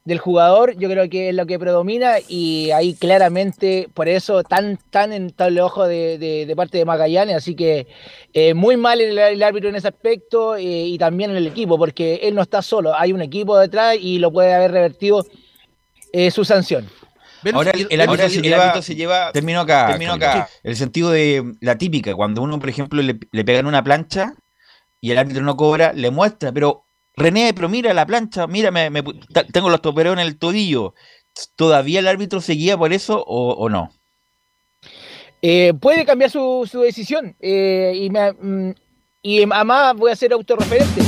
del 0.05 0.19
jugador, 0.19 0.77
yo 0.77 0.89
creo 0.89 1.09
que 1.09 1.29
es 1.29 1.35
lo 1.35 1.47
que 1.47 1.61
predomina 1.61 2.17
y 2.27 2.73
ahí 2.73 2.95
claramente, 2.95 3.89
por 3.95 4.09
eso 4.09 4.43
tan, 4.43 4.77
tan 4.91 5.13
en 5.13 5.33
el 5.39 5.61
ojo 5.61 5.87
de, 5.87 6.53
parte 6.57 6.79
de 6.79 6.85
Magallanes, 6.85 7.37
así 7.37 7.55
que 7.55 7.87
eh, 8.33 8.53
muy 8.53 8.77
mal 8.77 9.01
el, 9.01 9.43
árbitro 9.45 9.69
en 9.69 9.77
ese 9.77 9.87
aspecto 9.87 10.57
eh, 10.57 10.63
y 10.63 10.99
también 10.99 11.31
en 11.31 11.37
el 11.37 11.47
equipo, 11.47 11.79
porque 11.79 12.17
él 12.25 12.35
no 12.35 12.43
está 12.43 12.63
solo, 12.63 12.97
hay 12.97 13.13
un 13.13 13.23
equipo 13.23 13.57
detrás 13.57 13.97
y 14.01 14.19
lo 14.19 14.33
puede 14.33 14.53
haber 14.53 14.73
revertido 14.73 15.25
su 16.31 16.45
sanción. 16.45 16.91
Ahora 17.53 17.71
el, 17.73 17.81
el 17.91 18.19
se 18.19 18.25
el 18.39 18.43
lleva, 18.43 18.83
se 18.83 18.95
lleva- 18.95 19.33
termino 19.33 19.61
acá, 19.61 19.87
termino 19.89 20.13
acá. 20.13 20.49
el 20.63 20.77
sentido 20.77 21.11
de 21.11 21.55
la 21.61 21.77
típica, 21.79 22.15
cuando 22.15 22.43
uno, 22.43 22.59
por 22.59 22.69
ejemplo, 22.69 23.03
le, 23.03 23.19
le 23.31 23.45
pegan 23.45 23.67
una 23.67 23.83
plancha 23.83 24.35
y 25.01 25.11
el 25.11 25.19
árbitro 25.19 25.43
no 25.43 25.57
cobra, 25.57 25.93
le 25.93 26.11
muestra, 26.11 26.53
pero 26.53 26.85
René, 27.15 27.53
pero 27.55 27.69
mira 27.69 27.93
la 27.93 28.07
plancha, 28.07 28.47
mira, 28.47 28.71
me, 28.71 28.91
tengo 29.53 29.69
los 29.69 29.83
toperos 29.83 30.15
en 30.15 30.21
el 30.21 30.39
tobillo. 30.39 30.95
¿Todavía 31.57 31.99
el 32.01 32.09
árbitro 32.09 32.41
seguía 32.41 32.79
por 32.79 32.93
eso 32.93 33.23
o, 33.27 33.53
o 33.53 33.69
no? 33.69 33.93
Eh, 35.43 35.75
puede 35.79 36.07
cambiar 36.07 36.31
su, 36.31 36.67
su 36.71 36.81
decisión 36.81 37.37
eh, 37.41 37.93
y, 37.97 38.09
me- 38.11 38.33
mm, 38.33 38.75
y 39.23 39.43
además 39.43 39.95
voy 39.97 40.11
a 40.13 40.17
ser 40.17 40.33
autorreferente. 40.33 41.03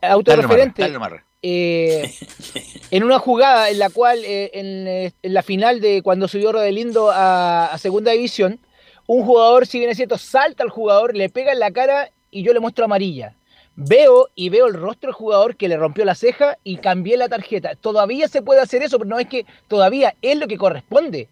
Autorreferente. 0.00 0.82
Dale, 0.82 0.98
Marra. 0.98 1.24
Eh, 1.46 2.10
en 2.90 3.04
una 3.04 3.18
jugada 3.18 3.68
en 3.68 3.78
la 3.78 3.90
cual, 3.90 4.24
eh, 4.24 4.50
en, 4.54 4.88
eh, 4.88 5.12
en 5.22 5.34
la 5.34 5.42
final 5.42 5.78
de 5.78 6.00
cuando 6.00 6.26
subió 6.26 6.52
Rodelindo 6.52 7.10
a, 7.10 7.66
a 7.66 7.76
segunda 7.76 8.12
división, 8.12 8.58
un 9.06 9.26
jugador, 9.26 9.66
si 9.66 9.78
bien 9.78 9.90
es 9.90 9.98
cierto, 9.98 10.16
salta 10.16 10.62
al 10.62 10.70
jugador, 10.70 11.14
le 11.14 11.28
pega 11.28 11.52
en 11.52 11.58
la 11.58 11.70
cara 11.70 12.10
y 12.30 12.44
yo 12.44 12.54
le 12.54 12.60
muestro 12.60 12.86
amarilla. 12.86 13.34
Veo 13.76 14.28
y 14.34 14.48
veo 14.48 14.68
el 14.68 14.72
rostro 14.72 15.08
del 15.08 15.14
jugador 15.14 15.56
que 15.56 15.68
le 15.68 15.76
rompió 15.76 16.06
la 16.06 16.14
ceja 16.14 16.56
y 16.64 16.78
cambié 16.78 17.18
la 17.18 17.28
tarjeta. 17.28 17.74
Todavía 17.74 18.26
se 18.28 18.40
puede 18.40 18.62
hacer 18.62 18.82
eso, 18.82 18.96
pero 18.96 19.10
no 19.10 19.18
es 19.18 19.26
que 19.26 19.44
todavía 19.68 20.14
es 20.22 20.38
lo 20.38 20.46
que 20.46 20.56
corresponde. 20.56 21.28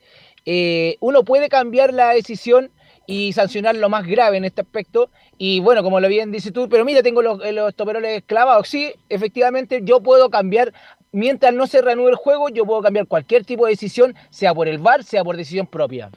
Uno 1.00 1.22
puede 1.22 1.48
cambiar 1.48 1.94
la 1.94 2.10
decisión 2.10 2.70
y 3.06 3.32
sancionar 3.32 3.76
lo 3.76 3.88
más 3.88 4.06
grave 4.06 4.36
en 4.36 4.44
este 4.44 4.60
aspecto. 4.60 5.10
Y 5.38 5.60
bueno, 5.60 5.82
como 5.82 6.00
lo 6.00 6.08
bien 6.08 6.30
dices 6.30 6.52
tú, 6.52 6.68
pero 6.68 6.84
mira, 6.84 7.02
tengo 7.02 7.22
los, 7.22 7.44
eh, 7.44 7.52
los 7.52 7.74
toperoles 7.74 8.22
clavados. 8.24 8.68
Sí, 8.68 8.92
efectivamente, 9.08 9.80
yo 9.82 10.02
puedo 10.02 10.30
cambiar, 10.30 10.72
mientras 11.10 11.52
no 11.52 11.66
se 11.66 11.82
reanude 11.82 12.10
el 12.10 12.16
juego, 12.16 12.48
yo 12.48 12.64
puedo 12.64 12.82
cambiar 12.82 13.06
cualquier 13.06 13.44
tipo 13.44 13.66
de 13.66 13.72
decisión, 13.72 14.14
sea 14.30 14.54
por 14.54 14.68
el 14.68 14.78
VAR, 14.78 15.04
sea 15.04 15.24
por 15.24 15.36
decisión 15.36 15.66
propia. 15.66 16.10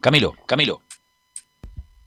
Camilo, 0.00 0.34
Camilo. 0.46 0.80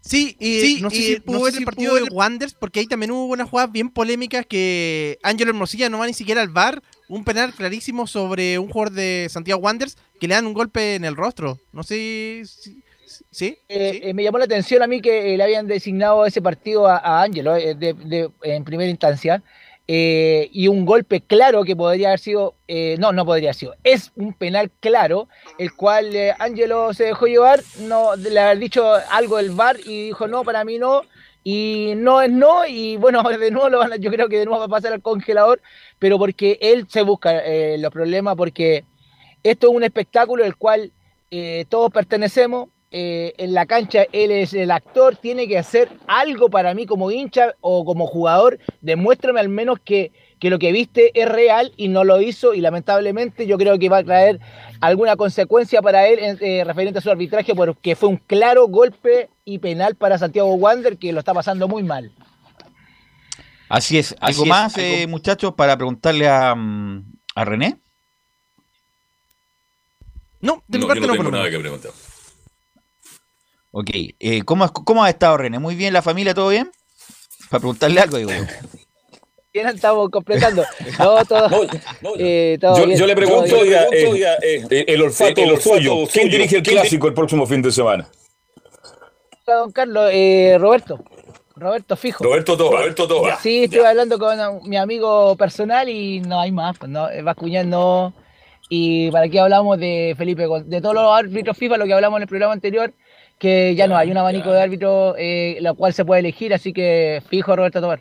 Sí, 0.02 0.36
y 0.40 0.60
Sí, 0.62 0.82
no 0.82 0.90
sé 0.90 0.98
y 0.98 1.02
si 1.02 1.16
no 1.16 1.22
pudo 1.24 1.42
ver 1.44 1.54
si 1.54 1.60
el 1.60 1.66
partido 1.66 1.94
de 1.94 2.04
Wanderers, 2.04 2.56
porque 2.56 2.80
ahí 2.80 2.88
también 2.88 3.12
hubo 3.12 3.26
unas 3.26 3.50
jugadas 3.50 3.72
bien 3.72 3.90
polémicas 3.90 4.46
que 4.48 5.20
Ángelo 5.22 5.52
Hermosilla 5.52 5.90
no 5.90 6.00
va 6.00 6.08
ni 6.08 6.14
siquiera 6.14 6.42
al 6.42 6.50
VAR. 6.50 6.82
Un 7.08 7.24
penal 7.24 7.54
clarísimo 7.54 8.08
sobre 8.08 8.58
un 8.58 8.70
jugador 8.70 8.94
de 8.94 9.28
Santiago 9.30 9.62
Wanderers 9.62 9.98
que 10.20 10.28
le 10.28 10.34
dan 10.34 10.48
un 10.48 10.54
golpe 10.54 10.96
en 10.96 11.06
el 11.06 11.16
rostro. 11.16 11.60
No 11.72 11.84
sé 11.84 12.44
si... 12.46 12.84
¿Sí? 13.30 13.58
Eh, 13.70 13.92
¿Sí? 13.94 14.00
eh, 14.04 14.14
me 14.14 14.24
llamó 14.24 14.38
la 14.38 14.46
atención 14.46 14.82
a 14.84 14.88
mí 14.88 15.02
que 15.02 15.34
eh, 15.34 15.38
le 15.38 15.44
habían 15.44 15.68
designado 15.68 16.26
ese 16.26 16.42
partido 16.42 16.88
a, 16.88 17.22
Ángelo 17.22 17.56
en 17.58 18.64
primera 18.64 18.90
instancia. 18.90 19.42
eh, 19.88 20.48
y 20.54 20.68
un 20.70 20.86
golpe 20.86 21.20
claro 21.22 21.64
que 21.64 21.76
podría 21.76 22.10
haber 22.10 22.20
sido, 22.20 22.56
eh, 22.68 22.96
no, 23.00 23.12
no 23.12 23.26
podría 23.26 23.50
haber 23.50 23.56
sido, 23.56 23.76
es 23.84 24.12
un 24.16 24.34
penal 24.34 24.72
claro, 24.80 25.28
el 25.58 25.74
cual 25.76 26.16
eh, 26.16 26.34
Ángelo 26.40 26.94
se 26.94 27.06
dejó 27.06 27.26
llevar, 27.26 27.62
no, 27.80 28.16
le 28.16 28.40
haber 28.40 28.60
dicho 28.60 28.94
algo 29.10 29.38
del 29.38 29.50
VAR 29.52 29.78
y 29.84 30.06
dijo 30.08 30.28
no, 30.28 30.44
para 30.44 30.64
mí 30.64 30.78
no, 30.78 31.02
y 31.44 31.94
no 31.98 32.22
es 32.22 32.32
no, 32.32 32.66
y 32.68 32.96
bueno, 32.98 33.22
de 33.46 33.52
nuevo 33.52 33.70
lo 33.70 33.80
van 33.80 33.94
a- 33.94 33.98
yo 33.98 34.12
creo 34.12 34.30
que 34.30 34.38
de 34.40 34.46
nuevo 34.46 34.60
va 34.60 34.66
a 34.66 34.70
pasar 34.80 34.94
al 34.94 35.02
congelador, 35.02 35.62
pero 36.00 36.18
porque 36.18 36.58
él 36.62 36.86
se 36.88 37.02
busca 37.02 37.42
los 37.78 37.92
problemas, 37.92 38.36
porque 38.38 38.86
esto 39.44 39.68
es 39.70 39.74
un 39.76 39.84
espectáculo 39.84 40.46
el 40.46 40.56
cual 40.56 40.92
todos 41.70 41.92
pertenecemos. 41.92 42.70
Eh, 42.92 43.34
en 43.38 43.54
la 43.54 43.66
cancha 43.66 44.06
él 44.12 44.32
es 44.32 44.54
el 44.54 44.70
actor, 44.70 45.16
tiene 45.16 45.48
que 45.48 45.58
hacer 45.58 45.90
algo 46.08 46.50
para 46.50 46.74
mí 46.74 46.86
como 46.86 47.10
hincha 47.12 47.56
o 47.62 47.86
como 47.86 48.06
jugador. 48.08 48.60
Demuéstrame 48.82 49.40
al 49.40 49.50
menos 49.50 49.80
que, 49.84 50.12
que 50.40 50.50
lo 50.50 50.60
que 50.60 50.72
viste 50.74 51.12
es 51.20 51.28
real 51.30 51.72
y 51.78 51.88
no 51.88 52.04
lo 52.04 52.22
hizo. 52.22 52.54
Y 52.54 52.62
lamentablemente 52.62 53.48
yo 53.48 53.58
creo 53.58 53.80
que 53.80 53.88
va 53.90 54.00
a 54.00 54.04
traer 54.04 54.40
alguna 54.82 55.16
consecuencia 55.16 55.82
para 55.82 56.08
él 56.08 56.20
en- 56.20 56.38
eh, 56.42 56.64
referente 56.66 57.00
a 57.00 57.02
su 57.02 57.10
arbitraje, 57.10 57.56
porque 57.56 57.96
fue 57.96 58.10
un 58.10 58.18
claro 58.18 58.68
golpe 58.68 59.30
y 59.46 59.60
penal 59.60 59.96
para 59.96 60.18
Santiago 60.18 60.54
Wander 60.56 60.98
que 60.98 61.14
lo 61.14 61.20
está 61.20 61.34
pasando 61.34 61.68
muy 61.68 61.84
mal. 61.84 62.12
Así 63.70 63.98
es. 63.98 64.12
¿Algo 64.20 64.42
Así 64.42 64.42
es, 64.44 64.48
más, 64.50 64.78
algo- 64.78 64.88
eh, 64.96 65.08
muchachos, 65.08 65.54
para 65.54 65.78
preguntarle 65.78 66.28
a, 66.28 66.54
mm, 66.56 67.06
a 67.36 67.46
René? 67.46 67.78
No, 70.42 70.62
de 70.68 70.78
mi 70.78 70.82
No, 70.82 70.88
parte 70.88 71.02
yo 71.02 71.08
no 71.08 71.14
no, 71.14 71.18
tengo 71.20 71.32
nada 71.32 71.44
menos. 71.44 71.56
que 71.58 71.62
preguntar. 71.62 71.92
Ok, 73.72 73.90
eh, 74.20 74.42
¿cómo, 74.44 74.64
has- 74.66 74.72
¿cómo 74.72 75.04
ha 75.04 75.10
estado 75.10 75.38
René? 75.38 75.60
¿Muy 75.60 75.76
bien 75.76 75.94
la 75.94 76.02
familia? 76.02 76.34
¿Todo 76.34 76.50
bien? 76.50 76.70
Para 77.50 77.60
preguntarle 77.62 78.02
algo, 78.02 78.18
digo. 78.18 78.32
Bien, 79.54 79.68
estamos 79.68 80.10
completando. 80.10 80.64
No, 81.00 81.26
todo, 81.26 81.50
No, 81.50 81.64
no, 82.02 82.12
eh, 82.18 82.58
todo 82.60 82.78
yo, 82.78 82.86
bien, 82.86 82.98
yo 83.00 83.06
le 83.08 83.16
todo 83.16 83.26
pregunto, 83.26 83.62
bien. 83.64 84.08
oiga, 84.12 84.34
eh, 84.42 84.66
eh, 84.70 84.86
el 84.88 85.02
olfato, 85.02 85.42
el 85.42 85.52
olfato 85.52 85.76
suyo, 85.76 85.92
suyo, 85.94 86.08
¿quién 86.12 86.30
dirige 86.30 86.58
el 86.58 86.64
¿quién 86.64 86.76
clásico 86.78 87.08
el 87.08 87.14
próximo 87.14 87.46
fin 87.46 87.62
de 87.62 87.72
semana? 87.72 88.08
Don 89.46 89.72
Carlos, 89.72 90.10
eh, 90.14 90.58
Roberto. 90.60 91.04
Roberto 91.56 91.96
Fijo. 91.96 92.24
Roberto 92.24 92.58
Toba. 92.58 92.80
Roberto 92.80 93.08
Toba. 93.08 93.38
Sí, 93.42 93.66
estuve 93.66 93.86
hablando 93.86 94.18
con 94.18 94.38
mi 94.68 94.78
amigo 94.78 95.36
personal 95.36 95.88
y 95.90 96.20
no 96.22 96.40
hay 96.40 96.52
más, 96.52 96.78
pues 96.78 96.90
no, 96.90 97.10
eh, 97.10 97.22
Bascuñán 97.22 97.70
no. 97.70 98.14
Y 98.70 99.12
para 99.12 99.26
aquí 99.26 99.38
hablamos 99.38 99.78
de 99.78 100.16
Felipe, 100.18 100.48
de 100.66 100.82
todos 100.82 100.96
los 100.96 101.12
árbitros 101.14 101.58
FIFA, 101.58 101.78
lo 101.78 101.86
que 101.86 101.94
hablamos 101.94 102.18
en 102.18 102.22
el 102.24 102.28
programa 102.30 102.54
anterior, 102.54 102.94
que 103.42 103.74
ya 103.74 103.88
no 103.88 103.98
hay 103.98 104.12
un 104.12 104.18
abanico 104.18 104.52
de 104.52 104.62
árbitros, 104.62 105.16
eh, 105.18 105.58
la 105.62 105.74
cual 105.74 105.94
se 105.96 106.06
puede 106.06 106.20
elegir, 106.20 106.54
así 106.54 106.72
que 106.72 107.24
fijo 107.28 107.56
Roberto 107.56 107.82
Tobar. 107.82 108.00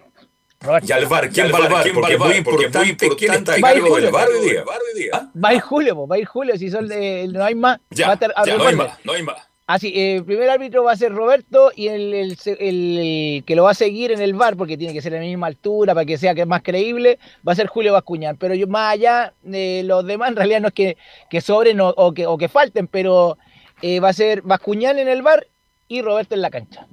Roberto. 0.61 0.87
Y 0.87 0.93
al 0.93 1.07
VAR, 1.07 1.31
¿quién 1.31 1.51
va 1.51 1.57
al 1.65 1.73
VAR? 1.73 1.87
Porque 1.95 2.13
es 2.13 2.19
muy 2.19 2.35
importante 2.35 3.09
quién 3.17 3.33
está 3.33 3.55
a 3.55 3.61
Va 3.61 3.69
a 3.69 3.75
ir 3.75 3.81
cargo 3.81 3.97
del 3.97 4.11
Julio. 4.11 4.11
VAR 4.13 4.29
hoy 4.29 5.01
día. 5.01 5.31
Va 5.43 5.49
a 5.49 5.55
ir 5.55 5.61
Julio, 5.63 5.97
pues, 5.97 6.11
va 6.11 6.15
a 6.17 6.19
ir 6.19 6.27
Julio, 6.27 6.59
si 6.59 6.71
son 6.71 6.87
de- 6.89 7.27
no 7.33 7.43
hay 7.43 7.55
más. 7.55 7.79
va 7.79 7.83
a 7.91 7.95
Ya, 7.95 8.13
estar- 8.13 8.33
ah, 8.37 8.43
ya, 8.47 8.57
no 8.59 8.65
hay 8.67 8.77
más, 8.77 8.99
no 9.03 9.13
hay 9.15 9.23
más. 9.23 9.37
Así, 9.67 9.93
eh, 9.97 10.17
el 10.17 10.25
primer 10.25 10.51
árbitro 10.51 10.85
va 10.85 10.93
a 10.93 10.97
ser 10.97 11.13
Roberto 11.15 11.71
y 11.75 11.89
el, 11.89 12.13
el- 12.13 12.37
el- 12.45 12.59
el 12.99 13.45
que 13.47 13.57
lo 13.57 13.63
va 13.65 13.71
a 13.71 13.75
seguir 13.75 14.13
en 14.13 14.21
el 14.21 14.35
bar, 14.35 14.57
porque 14.59 14.77
tiene 14.77 14.93
que 14.93 15.01
ser 15.01 15.15
a 15.15 15.17
la 15.17 15.23
misma 15.23 15.47
altura 15.47 15.95
para 15.95 16.05
que 16.05 16.19
sea 16.19 16.35
que 16.35 16.43
es 16.43 16.47
más 16.47 16.61
creíble, 16.63 17.19
va 17.49 17.53
a 17.53 17.57
ser 17.57 17.69
Julio 17.69 17.95
Bascuñán. 17.95 18.37
Pero 18.37 18.53
yo 18.55 18.67
más 18.67 18.93
allá 18.93 19.33
de 19.43 19.83
los 19.87 20.05
demás, 20.05 20.29
en 20.31 20.37
realidad 20.37 20.61
no 20.61 20.69
es 20.69 20.75
que, 20.75 20.99
que 21.31 21.41
sobren 21.41 21.81
o, 21.81 21.89
o 21.89 22.13
que, 22.13 22.27
o 22.27 22.37
que 22.37 22.49
falten, 22.51 22.87
pero 22.89 23.39
eh, 23.83 24.01
va 24.01 24.09
a 24.11 24.13
ser 24.13 24.43
Bascuñán 24.43 24.99
en 24.99 25.09
el 25.09 25.23
bar 25.23 25.47
y 25.89 26.03
Roberto 26.03 26.35
en 26.35 26.43
la 26.43 26.51
cancha. 26.51 26.87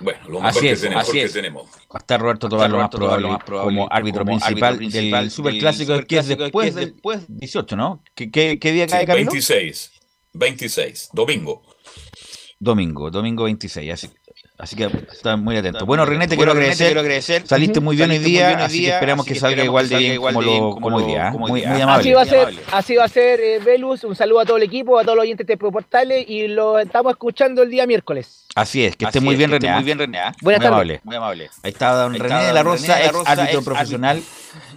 Bueno, 0.00 0.18
lo 0.24 0.40
mejor 0.40 0.46
Así 0.50 0.60
que 0.60 0.70
es, 0.72 0.80
tenemos, 0.80 1.02
así 1.02 1.12
que 1.12 1.22
es. 1.24 1.32
tenemos. 1.32 1.66
Va 1.70 1.94
a 1.94 1.98
estar 1.98 2.20
Roberto 2.20 2.48
Tobar 2.48 2.68
lo 2.70 2.78
más 2.78 2.90
probable, 2.90 3.28
como 3.46 3.88
árbitro 3.90 4.24
principal, 4.24 4.78
del 4.78 5.30
Superclásico, 5.30 6.00
que 6.06 6.18
es 6.18 6.26
después 6.28 6.74
del 6.74 6.94
18, 7.28 7.76
¿no? 7.76 8.02
¿Qué, 8.14 8.30
qué, 8.30 8.58
qué 8.58 8.72
día 8.72 8.86
Sí, 8.86 8.92
cae 8.92 9.06
Camilo? 9.06 9.30
26. 9.30 9.92
26, 10.34 11.10
domingo. 11.12 11.62
Domingo, 12.58 13.10
domingo 13.10 13.44
26, 13.44 13.92
así, 13.92 14.10
así 14.58 14.76
que 14.76 14.84
está 15.12 15.36
muy 15.36 15.56
atento. 15.56 15.84
Bueno, 15.86 16.04
René, 16.04 16.28
te 16.28 16.36
quiero 16.36 16.52
agradecer. 16.52 17.46
Saliste 17.46 17.80
muy 17.80 17.96
bien 17.96 18.10
hoy 18.10 18.18
día, 18.18 18.64
así 18.64 18.82
que 18.82 18.90
esperamos 18.90 19.26
que 19.26 19.34
salga 19.34 19.64
igual 19.64 19.88
de 19.88 19.96
bien 19.96 20.20
como, 20.20 20.42
lo, 20.42 20.70
como 20.80 20.96
hoy 20.96 21.04
día. 21.04 21.28
¿eh? 21.28 21.30
Muy, 21.32 21.64
muy 21.66 21.80
amable. 21.80 22.00
Así 22.00 22.12
va 22.12 22.22
a 22.22 22.26
ser, 22.26 22.62
así 22.72 22.96
va 22.96 23.04
a 23.04 23.08
ser 23.08 23.40
eh, 23.40 23.58
Velus. 23.58 24.04
Un 24.04 24.14
saludo 24.16 24.40
a 24.40 24.44
todo 24.44 24.56
el 24.56 24.62
equipo, 24.62 24.98
a 24.98 25.02
todos 25.02 25.16
los 25.16 25.22
oyentes 25.22 25.46
de 25.46 25.56
Portales 25.56 26.24
y 26.28 26.48
lo 26.48 26.78
estamos 26.78 27.12
escuchando 27.12 27.62
el 27.62 27.70
día 27.70 27.86
miércoles. 27.86 28.46
Así 28.54 28.84
es, 28.84 28.96
que 28.96 29.06
esté 29.06 29.20
muy 29.20 29.34
es, 29.34 29.38
bien, 29.38 29.50
que 29.50 29.56
esté 29.56 29.66
René. 29.66 29.74
muy 29.74 29.82
¿ah? 29.82 29.84
bien, 29.84 29.98
René. 29.98 30.20
Muy 30.40 30.54
amable. 30.54 31.00
Muy 31.04 31.16
amable. 31.16 31.50
Ahí 31.62 31.72
está 31.72 31.92
don 31.94 32.12
Ahí 32.12 32.18
René 32.20 32.44
de 32.44 32.52
la 32.52 32.62
Rosa, 32.62 32.94
René 32.94 32.94
de 32.94 33.00
la 33.00 33.06
ex 33.06 33.12
Rosa, 33.12 33.32
árbitro 33.32 33.58
ex 33.58 33.64
profesional, 33.64 34.22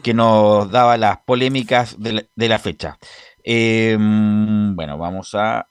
que 0.01 0.13
nos 0.13 0.71
daba 0.71 0.97
las 0.97 1.17
polémicas 1.19 1.95
de 1.99 2.13
la, 2.13 2.23
de 2.35 2.49
la 2.49 2.59
fecha. 2.59 2.97
Eh, 3.43 3.95
mm, 3.97 4.75
bueno, 4.75 4.97
vamos 4.97 5.35
a. 5.35 5.67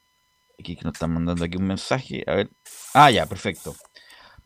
Aquí 0.59 0.75
que 0.75 0.83
nos 0.83 0.93
están 0.93 1.13
mandando 1.13 1.45
aquí 1.45 1.57
un 1.57 1.67
mensaje. 1.67 2.23
A 2.25 2.33
ver. 2.33 2.49
Ah, 2.93 3.11
ya, 3.11 3.27
perfecto. 3.27 3.75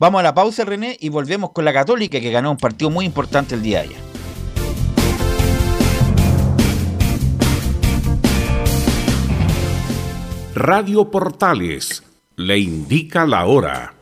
Vamos 0.02 0.18
a 0.18 0.24
la 0.24 0.34
pausa, 0.34 0.64
René, 0.64 0.96
y 0.98 1.10
volvemos 1.10 1.52
con 1.52 1.64
la 1.64 1.72
Católica, 1.72 2.18
que 2.18 2.32
ganó 2.32 2.50
un 2.50 2.56
partido 2.56 2.90
muy 2.90 3.04
importante 3.04 3.54
el 3.54 3.62
día 3.62 3.82
de 3.82 3.84
ayer. 3.84 4.00
Radio 10.56 11.08
Portales 11.08 12.02
le 12.34 12.58
indica 12.58 13.26
la 13.26 13.46
hora. 13.46 13.94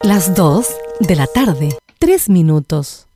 Las 0.00 0.34
2 0.34 0.66
de 1.00 1.16
la 1.16 1.26
tarde, 1.26 1.76
3 1.98 2.30
minutos. 2.30 3.09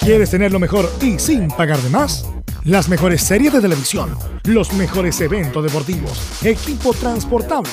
¿Quieres 0.00 0.30
tener 0.30 0.50
lo 0.50 0.58
mejor 0.58 0.90
y 1.02 1.18
sin 1.18 1.48
pagar 1.48 1.78
de 1.78 1.90
más? 1.90 2.24
Las 2.64 2.88
mejores 2.88 3.22
series 3.22 3.52
de 3.52 3.60
televisión, 3.60 4.16
los 4.44 4.72
mejores 4.72 5.20
eventos 5.20 5.62
deportivos, 5.62 6.18
equipo 6.42 6.94
transportable, 6.94 7.68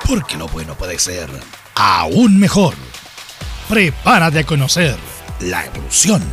Porque 0.05 0.37
lo 0.37 0.49
bueno 0.49 0.75
puede 0.75 0.99
ser 0.99 1.31
aún 1.77 2.41
mejor. 2.41 2.75
Prepárate 3.69 4.41
a 4.41 4.47
conocer 4.47 4.97
la 5.41 5.65
evolución 5.67 6.25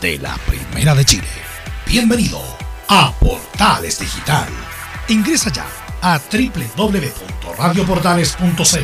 de 0.00 0.18
la 0.18 0.38
Primera 0.46 0.94
de 0.94 1.04
Chile. 1.04 1.28
Bienvenido 1.86 2.40
a 2.88 3.12
Portales 3.20 3.98
Digital. 3.98 4.48
Ingresa 5.08 5.50
ya 5.50 5.66
a 6.02 6.20
www.radioportales.cl 6.30 8.78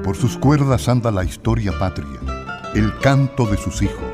Por 0.04 0.16
sus 0.16 0.38
cuerdas 0.38 0.88
anda 0.88 1.10
la 1.10 1.24
historia 1.24 1.74
patria, 1.80 2.20
el 2.76 2.96
canto 3.00 3.48
de 3.48 3.58
sus 3.58 3.82
hijos, 3.82 4.14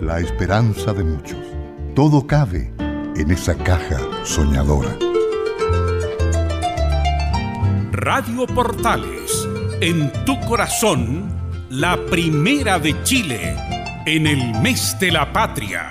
la 0.00 0.20
esperanza 0.20 0.94
de 0.94 1.04
muchos. 1.04 1.38
Todo 1.94 2.26
cabe 2.26 2.72
en 3.14 3.30
esa 3.30 3.58
caja 3.58 3.98
soñadora. 4.24 4.96
Radio 7.92 8.46
Portales, 8.46 9.46
en 9.82 10.10
tu 10.24 10.40
corazón, 10.46 11.28
la 11.68 11.98
primera 12.06 12.78
de 12.78 13.02
Chile, 13.02 13.54
en 14.06 14.26
el 14.26 14.58
mes 14.62 14.96
de 14.98 15.12
la 15.12 15.30
patria. 15.30 15.90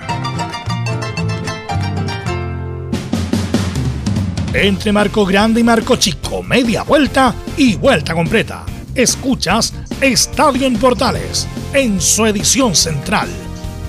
Entre 4.54 4.94
Marco 4.94 5.26
Grande 5.26 5.60
y 5.60 5.64
Marco 5.64 5.98
Chico, 5.98 6.42
media 6.42 6.84
vuelta 6.84 7.36
y 7.58 7.76
vuelta 7.76 8.14
completa. 8.14 8.66
Escuchas 8.96 9.74
Estadio 10.00 10.66
en 10.66 10.78
Portales, 10.78 11.48
en 11.74 12.00
su 12.00 12.26
edición 12.26 12.74
central. 12.74 13.28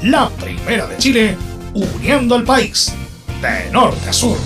La 0.02 0.28
primera 0.30 0.86
de 0.86 0.96
Chile, 0.98 1.36
uniendo 1.74 2.34
al 2.34 2.44
país, 2.44 2.92
de 3.40 3.70
norte 3.70 4.08
a 4.08 4.12
sur. 4.12 4.36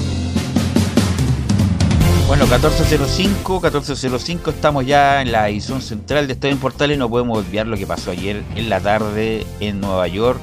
Bueno, 2.29 2.47
14.05, 2.47 3.61
14.05, 3.61 4.51
estamos 4.51 4.87
ya 4.87 5.23
en 5.23 5.33
la 5.33 5.49
edición 5.49 5.81
central 5.81 6.27
de 6.27 6.35
Estadio 6.35 6.57
Portal 6.59 6.93
y 6.93 6.97
no 6.97 7.09
podemos 7.09 7.39
olvidar 7.39 7.67
lo 7.67 7.77
que 7.77 7.87
pasó 7.87 8.11
ayer 8.11 8.43
en 8.55 8.69
la 8.69 8.81
tarde 8.81 9.47
en 9.61 9.81
Nueva 9.81 10.09
York. 10.09 10.41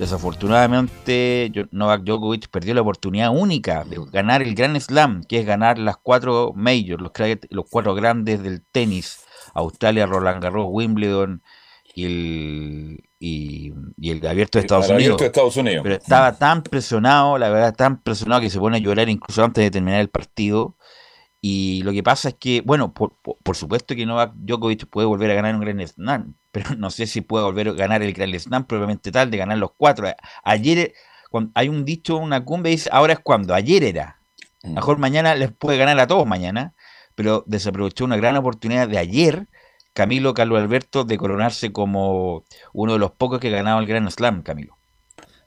Desafortunadamente, 0.00 1.52
Novak 1.72 2.04
Djokovic 2.04 2.48
perdió 2.48 2.72
la 2.72 2.80
oportunidad 2.80 3.36
única 3.36 3.84
de 3.84 3.98
ganar 4.10 4.40
el 4.40 4.54
Grand 4.54 4.80
Slam, 4.80 5.24
que 5.24 5.40
es 5.40 5.44
ganar 5.44 5.78
las 5.78 5.98
cuatro 5.98 6.54
majors, 6.56 7.02
los, 7.02 7.12
los 7.50 7.66
cuatro 7.68 7.94
grandes 7.94 8.42
del 8.42 8.62
tenis, 8.72 9.26
Australia, 9.52 10.06
Roland 10.06 10.42
Garros, 10.42 10.64
Wimbledon 10.70 11.42
y 11.94 12.06
el, 12.06 13.04
y, 13.18 13.72
el 14.02 14.26
abierto 14.26 14.58
de 14.58 14.62
Estados 14.62 14.88
Unidos. 14.88 15.20
Estados 15.20 15.58
Unidos. 15.58 15.82
Pero 15.82 15.96
estaba 15.96 16.32
tan 16.34 16.62
presionado, 16.62 17.36
la 17.36 17.50
verdad, 17.50 17.74
tan 17.74 18.00
presionado 18.00 18.40
que 18.40 18.48
se 18.48 18.58
pone 18.58 18.78
a 18.78 18.80
llorar 18.80 19.10
incluso 19.10 19.44
antes 19.44 19.62
de 19.62 19.70
terminar 19.70 20.00
el 20.00 20.08
partido. 20.08 20.78
Y 21.40 21.82
lo 21.84 21.92
que 21.92 22.02
pasa 22.02 22.30
es 22.30 22.34
que, 22.34 22.60
bueno, 22.60 22.92
por, 22.92 23.16
supuesto 23.56 23.94
que 23.94 24.04
Novak 24.04 24.32
Djokovic 24.34 24.86
puede 24.86 25.06
volver 25.06 25.30
a 25.30 25.34
ganar 25.34 25.54
un 25.54 25.60
Grand 25.62 25.86
Slam, 25.86 26.34
pero 26.52 26.74
no 26.76 26.90
sé 26.90 27.06
si 27.06 27.22
puede 27.22 27.44
volver 27.44 27.68
a 27.68 27.72
ganar 27.72 28.02
el 28.02 28.12
Grand 28.12 28.38
Slam 28.38 28.66
propiamente 28.66 29.10
tal, 29.10 29.30
de 29.30 29.38
ganar 29.38 29.58
los 29.58 29.72
cuatro. 29.76 30.06
Ayer, 30.44 30.92
cuando 31.30 31.50
hay 31.54 31.68
un 31.68 31.84
dicho, 31.84 32.18
una 32.18 32.44
cumbre, 32.44 32.70
dice, 32.72 32.90
ahora 32.92 33.14
es 33.14 33.20
cuando, 33.20 33.54
ayer 33.54 33.84
era. 33.84 34.20
Mm. 34.62 34.74
Mejor 34.74 34.98
mañana 34.98 35.34
les 35.34 35.52
puede 35.52 35.78
ganar 35.78 35.98
a 35.98 36.06
todos 36.06 36.26
mañana, 36.26 36.74
pero 37.14 37.44
desaprovechó 37.46 38.04
una 38.04 38.16
gran 38.16 38.36
oportunidad 38.36 38.88
de 38.88 38.98
ayer, 38.98 39.48
Camilo 39.94 40.34
Carlos 40.34 40.60
Alberto, 40.60 41.04
de 41.04 41.16
coronarse 41.16 41.72
como 41.72 42.44
uno 42.72 42.92
de 42.92 42.98
los 42.98 43.12
pocos 43.12 43.40
que 43.40 43.50
ganaba 43.50 43.80
el 43.80 43.86
Grand 43.86 44.10
Slam, 44.10 44.42
Camilo. 44.42 44.79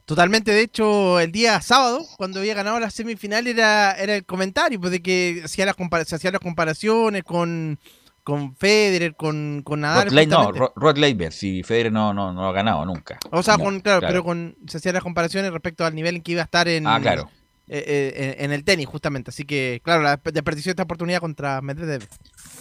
Totalmente, 0.06 0.52
de 0.52 0.60
hecho, 0.60 1.18
el 1.18 1.32
día 1.32 1.60
sábado, 1.62 2.04
cuando 2.18 2.40
había 2.40 2.54
ganado 2.54 2.78
la 2.78 2.90
semifinal, 2.90 3.46
era, 3.46 3.92
era 3.92 4.16
el 4.16 4.26
comentario, 4.26 4.78
pues 4.78 4.92
de 4.92 5.00
que 5.00 5.40
hacía 5.44 5.64
las 5.64 5.76
se 6.06 6.16
hacían 6.16 6.32
las 6.32 6.42
comparaciones 6.42 7.24
con, 7.24 7.78
con 8.22 8.54
Federer, 8.54 9.16
con, 9.16 9.62
con 9.64 9.80
Nadal. 9.80 10.10
Rod 10.10 10.26
no, 10.26 10.72
Rod 10.76 10.98
Laver, 10.98 11.32
si 11.32 11.62
Federer 11.62 11.90
no, 11.90 12.12
no, 12.12 12.34
no 12.34 12.46
ha 12.46 12.52
ganado 12.52 12.84
nunca. 12.84 13.18
O 13.30 13.42
sea, 13.42 13.56
con, 13.56 13.80
claro, 13.80 14.06
pero 14.06 14.22
con, 14.22 14.56
se 14.66 14.76
hacían 14.76 14.94
las 14.94 15.02
comparaciones 15.02 15.50
respecto 15.50 15.86
al 15.86 15.94
nivel 15.94 16.16
en 16.16 16.22
que 16.22 16.32
iba 16.32 16.42
a 16.42 16.44
estar 16.44 16.68
en, 16.68 16.86
ah, 16.86 17.00
claro. 17.00 17.30
Eh, 17.66 18.12
eh, 18.14 18.36
en, 18.40 18.52
el 18.52 18.62
tenis, 18.62 18.86
justamente. 18.86 19.30
Así 19.30 19.44
que, 19.44 19.80
claro, 19.82 20.02
la 20.02 20.20
desperdició 20.22 20.68
esta 20.68 20.82
oportunidad 20.82 21.20
contra 21.20 21.62
Medvedev. 21.62 22.06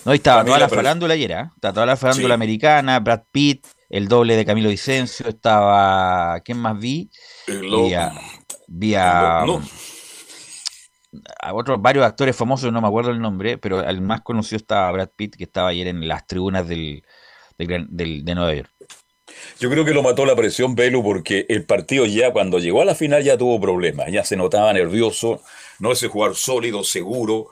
No, 0.06 0.14
y 0.14 0.16
estaba 0.16 0.46
toda 0.46 0.60
la 0.60 0.70
farándula 0.70 1.14
ayer, 1.14 1.32
¿eh? 1.32 1.50
Estaba 1.56 1.74
toda 1.74 1.86
la 1.86 1.98
farándula 1.98 2.36
americana, 2.36 3.02
Brad 3.02 3.24
Pitt, 3.32 3.68
el 3.90 4.08
doble 4.08 4.38
de 4.38 4.46
Camilo 4.46 4.70
Vicencio, 4.70 5.28
estaba. 5.28 6.40
¿Quién 6.40 6.58
más 6.58 6.80
vi? 6.80 7.10
Vi 8.68 8.96
a, 8.96 9.46
otros 11.54 11.82
varios 11.82 12.06
actores 12.06 12.36
famosos, 12.36 12.72
no 12.72 12.82
me 12.82 12.88
acuerdo 12.88 13.12
el 13.12 13.20
nombre, 13.20 13.58
pero 13.58 13.82
el 13.82 14.02
más 14.02 14.22
conocido 14.22 14.58
estaba 14.58 14.92
Brad 14.92 15.10
Pitt, 15.16 15.36
que 15.36 15.44
estaba 15.44 15.70
ayer 15.70 15.88
en 15.88 16.08
las 16.08 16.26
tribunas 16.26 16.68
del, 16.68 17.04
del, 17.58 18.26
de 18.26 18.36
Nueva 18.36 18.54
York. 18.54 18.72
Yo 19.60 19.70
creo 19.70 19.86
que 19.86 19.94
lo 19.94 20.04
mató 20.04 20.26
la 20.26 20.36
presión 20.36 20.76
Velo 20.76 21.04
porque 21.04 21.46
el 21.50 21.66
partido 21.66 22.06
ya 22.06 22.32
cuando 22.32 22.60
llegó 22.60 22.82
a 22.82 22.86
la 22.86 22.96
final 22.96 23.24
ya 23.24 23.38
tuvo 23.38 23.60
problemas, 23.60 24.12
ya 24.12 24.24
se 24.24 24.36
notaba 24.36 24.74
nervioso, 24.74 25.42
no 25.80 25.92
ese 25.92 26.08
jugar 26.08 26.36
sólido, 26.36 26.84
seguro, 26.84 27.50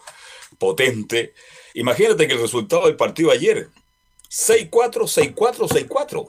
potente. 0.58 1.34
Imagínate 1.73 2.27
que 2.27 2.34
el 2.34 2.41
resultado 2.41 2.88
del 2.88 2.95
partido 2.95 3.32
ayer, 3.32 3.69
6-4, 4.30 5.34
6-4, 5.34 5.88
6-4. 5.88 6.27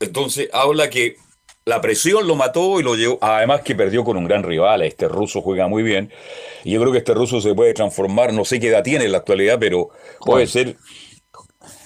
Entonces 0.00 0.48
habla 0.52 0.90
que 0.90 1.16
la 1.64 1.80
presión 1.80 2.26
lo 2.26 2.34
mató 2.34 2.80
y 2.80 2.82
lo 2.82 2.96
llevó. 2.96 3.18
Además 3.20 3.62
que 3.62 3.74
perdió 3.74 4.04
con 4.04 4.16
un 4.16 4.24
gran 4.24 4.42
rival. 4.42 4.82
Este 4.82 5.08
ruso 5.08 5.42
juega 5.42 5.68
muy 5.68 5.82
bien. 5.82 6.12
Y 6.64 6.72
yo 6.72 6.80
creo 6.80 6.92
que 6.92 6.98
este 6.98 7.14
ruso 7.14 7.40
se 7.40 7.54
puede 7.54 7.74
transformar, 7.74 8.32
no 8.32 8.44
sé 8.44 8.60
qué 8.60 8.68
edad 8.68 8.82
tiene 8.82 9.04
en 9.04 9.12
la 9.12 9.18
actualidad, 9.18 9.58
pero 9.58 9.90
puede 10.20 10.46
ser. 10.46 10.76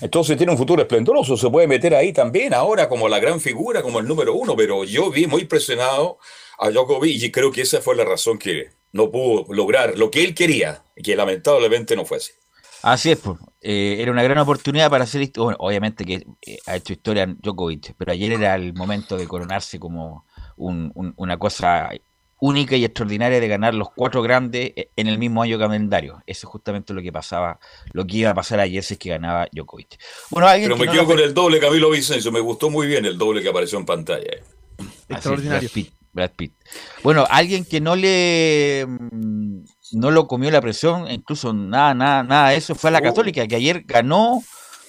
Entonces 0.01 0.37
tiene 0.37 0.53
un 0.53 0.59
futuro 0.59 0.83
esplendoroso, 0.83 1.37
se 1.37 1.51
puede 1.51 1.67
meter 1.67 1.95
ahí 1.95 2.13
también 2.13 2.55
ahora 2.55 2.89
como 2.89 3.09
la 3.09 3.19
gran 3.19 3.41
figura, 3.41 3.83
como 3.83 3.99
el 3.99 4.07
número 4.07 4.35
uno, 4.35 4.57
pero 4.57 4.85
yo 4.85 5.11
vi 5.11 5.27
muy 5.27 5.45
presionado 5.45 6.19
a 6.59 6.71
Djokovic 6.71 7.23
y 7.23 7.31
creo 7.31 7.53
que 7.53 7.63
esa 7.63 7.81
fue 7.83 7.95
la 7.95 8.05
razón 8.05 8.39
que 8.39 8.71
no 8.93 9.11
pudo 9.11 9.47
lograr 9.53 9.99
lo 9.99 10.11
que 10.11 10.25
él 10.25 10.35
quería, 10.35 10.83
y 10.97 11.03
que 11.03 11.17
lamentablemente 11.17 11.95
no 11.95 12.07
fue 12.07 12.17
así. 12.17 12.33
Así 12.83 13.11
es, 13.11 13.19
pues. 13.19 13.39
Eh, 13.61 13.97
era 13.99 14.13
una 14.13 14.23
gran 14.23 14.39
oportunidad 14.39 14.91
para 14.91 15.05
hacer 15.05 15.23
historia. 15.23 15.45
Bueno, 15.45 15.59
obviamente 15.61 16.05
que 16.05 16.25
eh, 16.47 16.59
ha 16.67 16.77
hecho 16.77 16.93
historia 16.93 17.27
Djokovic, 17.27 17.95
pero 17.99 18.13
ayer 18.13 18.33
era 18.33 18.55
el 18.55 18.75
momento 18.75 19.17
de 19.17 19.27
coronarse 19.27 19.81
como 19.81 20.25
una 20.57 21.37
cosa 21.37 21.91
única 22.39 22.77
y 22.77 22.85
extraordinaria 22.85 23.41
de 23.41 23.49
ganar 23.49 23.75
los 23.75 23.89
cuatro 23.95 24.23
grandes 24.23 24.73
eh, 24.77 24.91
en 24.95 25.09
el 25.09 25.19
mismo 25.19 25.43
año 25.43 25.59
calendario. 25.59 26.23
Eso 26.27 26.47
es 26.47 26.51
justamente 26.51 26.95
lo 26.95 27.03
que 27.03 27.13
pasaba, 27.13 27.59
lo 27.93 28.07
que 28.07 28.19
iba 28.19 28.31
a 28.31 28.35
pasar 28.35 28.61
ayer 28.61 28.83
si 28.83 28.95
es 28.95 29.01
que 29.01 29.09
ganaba 29.09 29.49
Djokovic. 29.53 29.99
Bueno, 30.31 30.49
Pero 30.53 30.77
me 30.77 30.89
quedo 30.89 31.07
con 31.07 31.19
el 31.19 31.35
doble 31.35 31.59
Camilo 31.59 31.91
Vicencio, 31.91 32.31
me 32.31 32.41
gustó 32.41 32.71
muy 32.71 32.87
bien 32.87 33.05
el 33.05 33.19
doble 33.19 33.43
que 33.43 33.49
apareció 33.49 33.79
en 33.79 33.87
pantalla. 33.87 34.37
Extraordinario. 35.09 35.69
Brad 36.13 36.31
Pitt. 36.35 36.55
Bueno, 37.03 37.27
alguien 37.29 37.67
que 37.67 37.79
no 37.79 37.95
le 37.95 38.87
mm, 38.87 39.65
no 39.93 40.11
lo 40.11 40.27
comió 40.27 40.51
la 40.51 40.61
presión, 40.61 41.11
incluso 41.11 41.53
nada, 41.53 41.95
nada, 41.95 42.23
nada 42.23 42.49
de 42.51 42.57
eso, 42.57 42.75
fue 42.75 42.89
a 42.89 42.93
la 42.93 42.99
oh. 42.99 43.03
Católica, 43.03 43.47
que 43.47 43.57
ayer 43.57 43.83
ganó, 43.85 44.43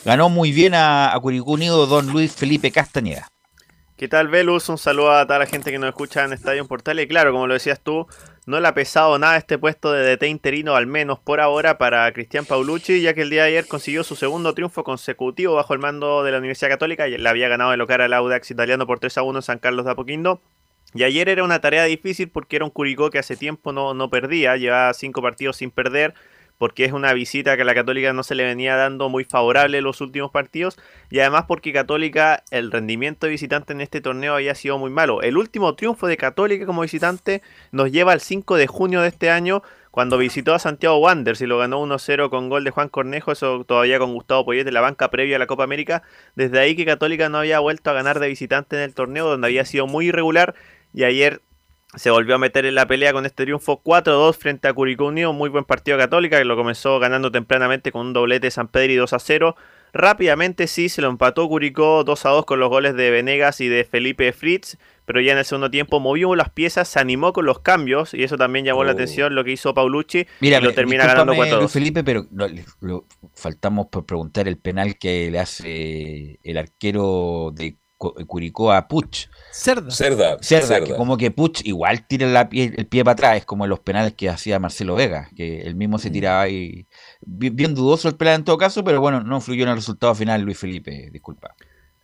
ganó 0.05 0.29
muy 0.29 0.51
bien 0.51 0.73
a, 0.73 1.13
a 1.13 1.19
Curicú 1.19 1.53
Unido 1.53 1.85
don 1.87 2.07
Luis 2.07 2.35
Felipe 2.35 2.71
Castañeda. 2.71 3.27
¿Qué 3.97 4.07
tal, 4.07 4.27
Velus? 4.27 4.69
Un 4.69 4.77
saludo 4.77 5.11
a 5.11 5.25
toda 5.25 5.39
la 5.39 5.47
gente 5.47 5.71
que 5.71 5.79
nos 5.79 5.89
escucha 5.89 6.23
en 6.23 6.31
Estadio 6.31 6.67
Portal. 6.67 6.99
Y 6.99 7.07
claro, 7.07 7.31
como 7.31 7.47
lo 7.47 7.55
decías 7.55 7.79
tú, 7.79 8.05
no 8.45 8.59
le 8.59 8.67
ha 8.67 8.75
pesado 8.75 9.17
nada 9.17 9.37
este 9.37 9.57
puesto 9.57 9.91
de 9.91 10.15
DT 10.15 10.27
interino, 10.27 10.75
al 10.75 10.85
menos 10.85 11.17
por 11.17 11.39
ahora, 11.41 11.79
para 11.79 12.13
Cristian 12.13 12.45
Paulucci, 12.45 13.01
ya 13.01 13.15
que 13.15 13.23
el 13.23 13.31
día 13.31 13.41
de 13.41 13.49
ayer 13.49 13.67
consiguió 13.67 14.03
su 14.03 14.15
segundo 14.15 14.53
triunfo 14.53 14.83
consecutivo 14.83 15.55
bajo 15.55 15.73
el 15.73 15.79
mando 15.79 16.23
de 16.23 16.31
la 16.31 16.37
Universidad 16.37 16.69
Católica 16.69 17.07
le 17.07 17.27
había 17.27 17.49
ganado 17.49 17.73
el 17.73 17.79
local 17.79 18.01
al 18.01 18.13
Audax 18.13 18.51
italiano 18.51 18.85
por 18.85 18.99
3 18.99 19.17
a 19.17 19.23
1 19.23 19.39
en 19.39 19.43
San 19.43 19.57
Carlos 19.57 19.83
de 19.83 19.91
Apoquindo. 19.91 20.43
Y 20.93 21.03
ayer 21.03 21.29
era 21.29 21.43
una 21.43 21.59
tarea 21.59 21.83
difícil 21.83 22.29
porque 22.29 22.55
era 22.55 22.65
un 22.65 22.71
Curicó 22.71 23.09
que 23.09 23.19
hace 23.19 23.35
tiempo 23.35 23.73
no, 23.73 23.93
no 23.93 24.09
perdía, 24.09 24.55
llevaba 24.55 24.93
cinco 24.93 25.21
partidos 25.21 25.57
sin 25.57 25.69
perder, 25.69 26.13
porque 26.57 26.85
es 26.85 26.91
una 26.91 27.13
visita 27.13 27.55
que 27.55 27.61
a 27.61 27.65
la 27.65 27.75
Católica 27.75 28.13
no 28.13 28.23
se 28.23 28.35
le 28.35 28.43
venía 28.43 28.75
dando 28.75 29.09
muy 29.09 29.23
favorable 29.23 29.81
los 29.81 30.01
últimos 30.01 30.31
partidos, 30.31 30.77
y 31.09 31.19
además 31.19 31.45
porque 31.47 31.73
Católica, 31.73 32.43
el 32.51 32.71
rendimiento 32.71 33.27
de 33.27 33.31
visitante 33.31 33.73
en 33.73 33.81
este 33.81 34.01
torneo 34.01 34.35
había 34.35 34.55
sido 34.55 34.77
muy 34.77 34.89
malo. 34.89 35.21
El 35.21 35.37
último 35.37 35.75
triunfo 35.75 36.07
de 36.07 36.17
Católica 36.17 36.65
como 36.65 36.81
visitante 36.81 37.41
nos 37.71 37.91
lleva 37.91 38.13
al 38.13 38.21
5 38.21 38.55
de 38.55 38.67
junio 38.67 39.01
de 39.01 39.09
este 39.09 39.29
año, 39.29 39.61
cuando 39.91 40.19
visitó 40.19 40.53
a 40.53 40.59
Santiago 40.59 40.99
Wanderers 40.99 41.41
y 41.41 41.47
lo 41.47 41.57
ganó 41.57 41.81
1-0 41.83 42.29
con 42.29 42.49
gol 42.49 42.63
de 42.63 42.69
Juan 42.69 42.87
Cornejo, 42.87 43.31
eso 43.31 43.63
todavía 43.63 43.97
con 43.97 44.13
Gustavo 44.13 44.45
Poyet 44.45 44.67
en 44.67 44.73
la 44.75 44.81
banca 44.81 45.09
previa 45.09 45.37
a 45.37 45.39
la 45.39 45.47
Copa 45.47 45.63
América. 45.63 46.03
Desde 46.35 46.59
ahí 46.59 46.75
que 46.75 46.85
Católica 46.85 47.29
no 47.29 47.39
había 47.39 47.57
vuelto 47.59 47.89
a 47.89 47.93
ganar 47.93 48.19
de 48.19 48.27
visitante 48.27 48.75
en 48.75 48.83
el 48.83 48.93
torneo, 48.93 49.27
donde 49.27 49.47
había 49.47 49.65
sido 49.65 49.87
muy 49.87 50.09
irregular 50.09 50.53
y 50.97 51.03
ayer 51.03 51.43
se 51.95 52.09
volvió 52.09 52.33
a 52.33 52.37
meter 52.39 52.65
en 52.65 52.73
la 52.73 52.87
pelea 52.87 53.13
con 53.13 53.27
este 53.27 53.43
triunfo 53.43 53.83
4-2 53.83 54.35
frente 54.35 54.67
a 54.67 54.73
Curicó 54.73 55.05
Unido, 55.05 55.31
muy 55.31 55.47
buen 55.47 55.63
partido 55.63 55.95
Católica 55.95 56.39
que 56.39 56.43
lo 56.43 56.57
comenzó 56.57 56.97
ganando 56.97 57.31
tempranamente 57.31 57.91
con 57.91 58.07
un 58.07 58.13
doblete 58.13 58.47
de 58.47 58.51
San 58.51 58.67
Pedro 58.67 58.93
y 58.93 58.95
2-0. 58.97 59.53
Rápidamente 59.93 60.65
sí, 60.65 60.89
se 60.89 61.03
lo 61.03 61.09
empató 61.09 61.47
Curicó 61.47 62.03
2-2 62.03 62.45
con 62.45 62.59
los 62.59 62.69
goles 62.69 62.95
de 62.95 63.11
Venegas 63.11 63.61
y 63.61 63.67
de 63.67 63.83
Felipe 63.83 64.33
Fritz, 64.33 64.79
pero 65.05 65.21
ya 65.21 65.33
en 65.33 65.37
el 65.37 65.45
segundo 65.45 65.69
tiempo 65.69 65.99
movió 65.99 66.35
las 66.35 66.49
piezas, 66.49 66.87
se 66.87 66.99
animó 66.99 67.31
con 67.31 67.45
los 67.45 67.59
cambios 67.59 68.15
y 68.15 68.23
eso 68.23 68.35
también 68.35 68.65
llamó 68.65 68.83
la 68.83 68.93
oh. 68.93 68.95
atención 68.95 69.35
lo 69.35 69.43
que 69.43 69.51
hizo 69.51 69.75
Paulucci 69.75 70.25
Mira, 70.39 70.57
y 70.57 70.63
lo 70.63 70.73
termina 70.73 71.05
ganando 71.05 71.35
4-2. 71.35 71.69
Felipe, 71.69 72.03
pero 72.03 72.25
faltamos 73.35 73.85
por 73.91 74.03
preguntar 74.07 74.47
el 74.47 74.57
penal 74.57 74.97
que 74.97 75.29
le 75.29 75.37
hace 75.37 76.39
el 76.41 76.57
arquero 76.57 77.51
de 77.53 77.77
Curicó 77.97 78.71
a 78.71 78.87
Puch. 78.87 79.27
Cerda. 79.51 79.89
Cerda. 79.89 80.37
Cerda, 80.41 80.83
que 80.83 80.95
como 80.95 81.17
que 81.17 81.31
Puch 81.31 81.65
igual 81.65 82.05
tira 82.07 82.47
el 82.51 82.87
pie 82.87 83.03
para 83.03 83.13
atrás, 83.13 83.37
es 83.37 83.45
como 83.45 83.65
en 83.65 83.69
los 83.71 83.79
penales 83.79 84.13
que 84.13 84.29
hacía 84.29 84.59
Marcelo 84.59 84.95
Vega, 84.95 85.29
que 85.35 85.61
él 85.61 85.75
mismo 85.75 85.97
se 85.97 86.09
mm. 86.09 86.13
tiraba 86.13 86.49
y. 86.49 86.87
Bien, 87.21 87.73
dudoso 87.73 88.07
el 88.07 88.15
penal 88.15 88.35
en 88.35 88.43
todo 88.43 88.57
caso, 88.57 88.83
pero 88.83 89.01
bueno, 89.01 89.21
no 89.21 89.37
influyó 89.37 89.63
en 89.63 89.69
el 89.69 89.75
resultado 89.77 90.13
final 90.13 90.41
Luis 90.41 90.59
Felipe, 90.59 91.09
disculpa. 91.11 91.55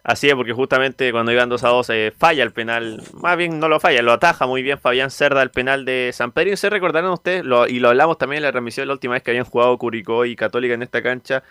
Así 0.03 0.27
es, 0.27 0.35
porque 0.35 0.51
justamente 0.51 1.13
cuando 1.13 1.31
iban 1.31 1.47
2 1.47 1.63
a 1.63 1.69
2 1.69 1.89
eh, 1.91 2.13
falla 2.17 2.43
el 2.43 2.51
penal, 2.51 3.01
más 3.13 3.37
bien 3.37 3.59
no 3.59 3.69
lo 3.69 3.79
falla, 3.79 4.01
lo 4.01 4.11
ataja 4.11 4.45
muy 4.45 4.61
bien 4.61 4.77
Fabián 4.77 5.09
Cerda 5.09 5.41
el 5.41 5.49
penal 5.49 5.85
de 5.85 6.11
San 6.13 6.33
Pedro. 6.33 6.51
Y 6.51 6.57
se 6.57 6.69
recordarán 6.69 7.09
ustedes, 7.11 7.45
y 7.69 7.79
lo 7.79 7.87
hablamos 7.87 8.17
también 8.17 8.39
en 8.39 8.43
la 8.43 8.51
transmisión 8.51 8.87
la 8.87 8.93
última 8.95 9.13
vez 9.13 9.23
que 9.23 9.31
habían 9.31 9.45
jugado 9.45 9.77
Curicó 9.77 10.25
y 10.25 10.35
Católica 10.35 10.73
en 10.73 10.83
esta 10.83 11.01
cancha, 11.01 11.43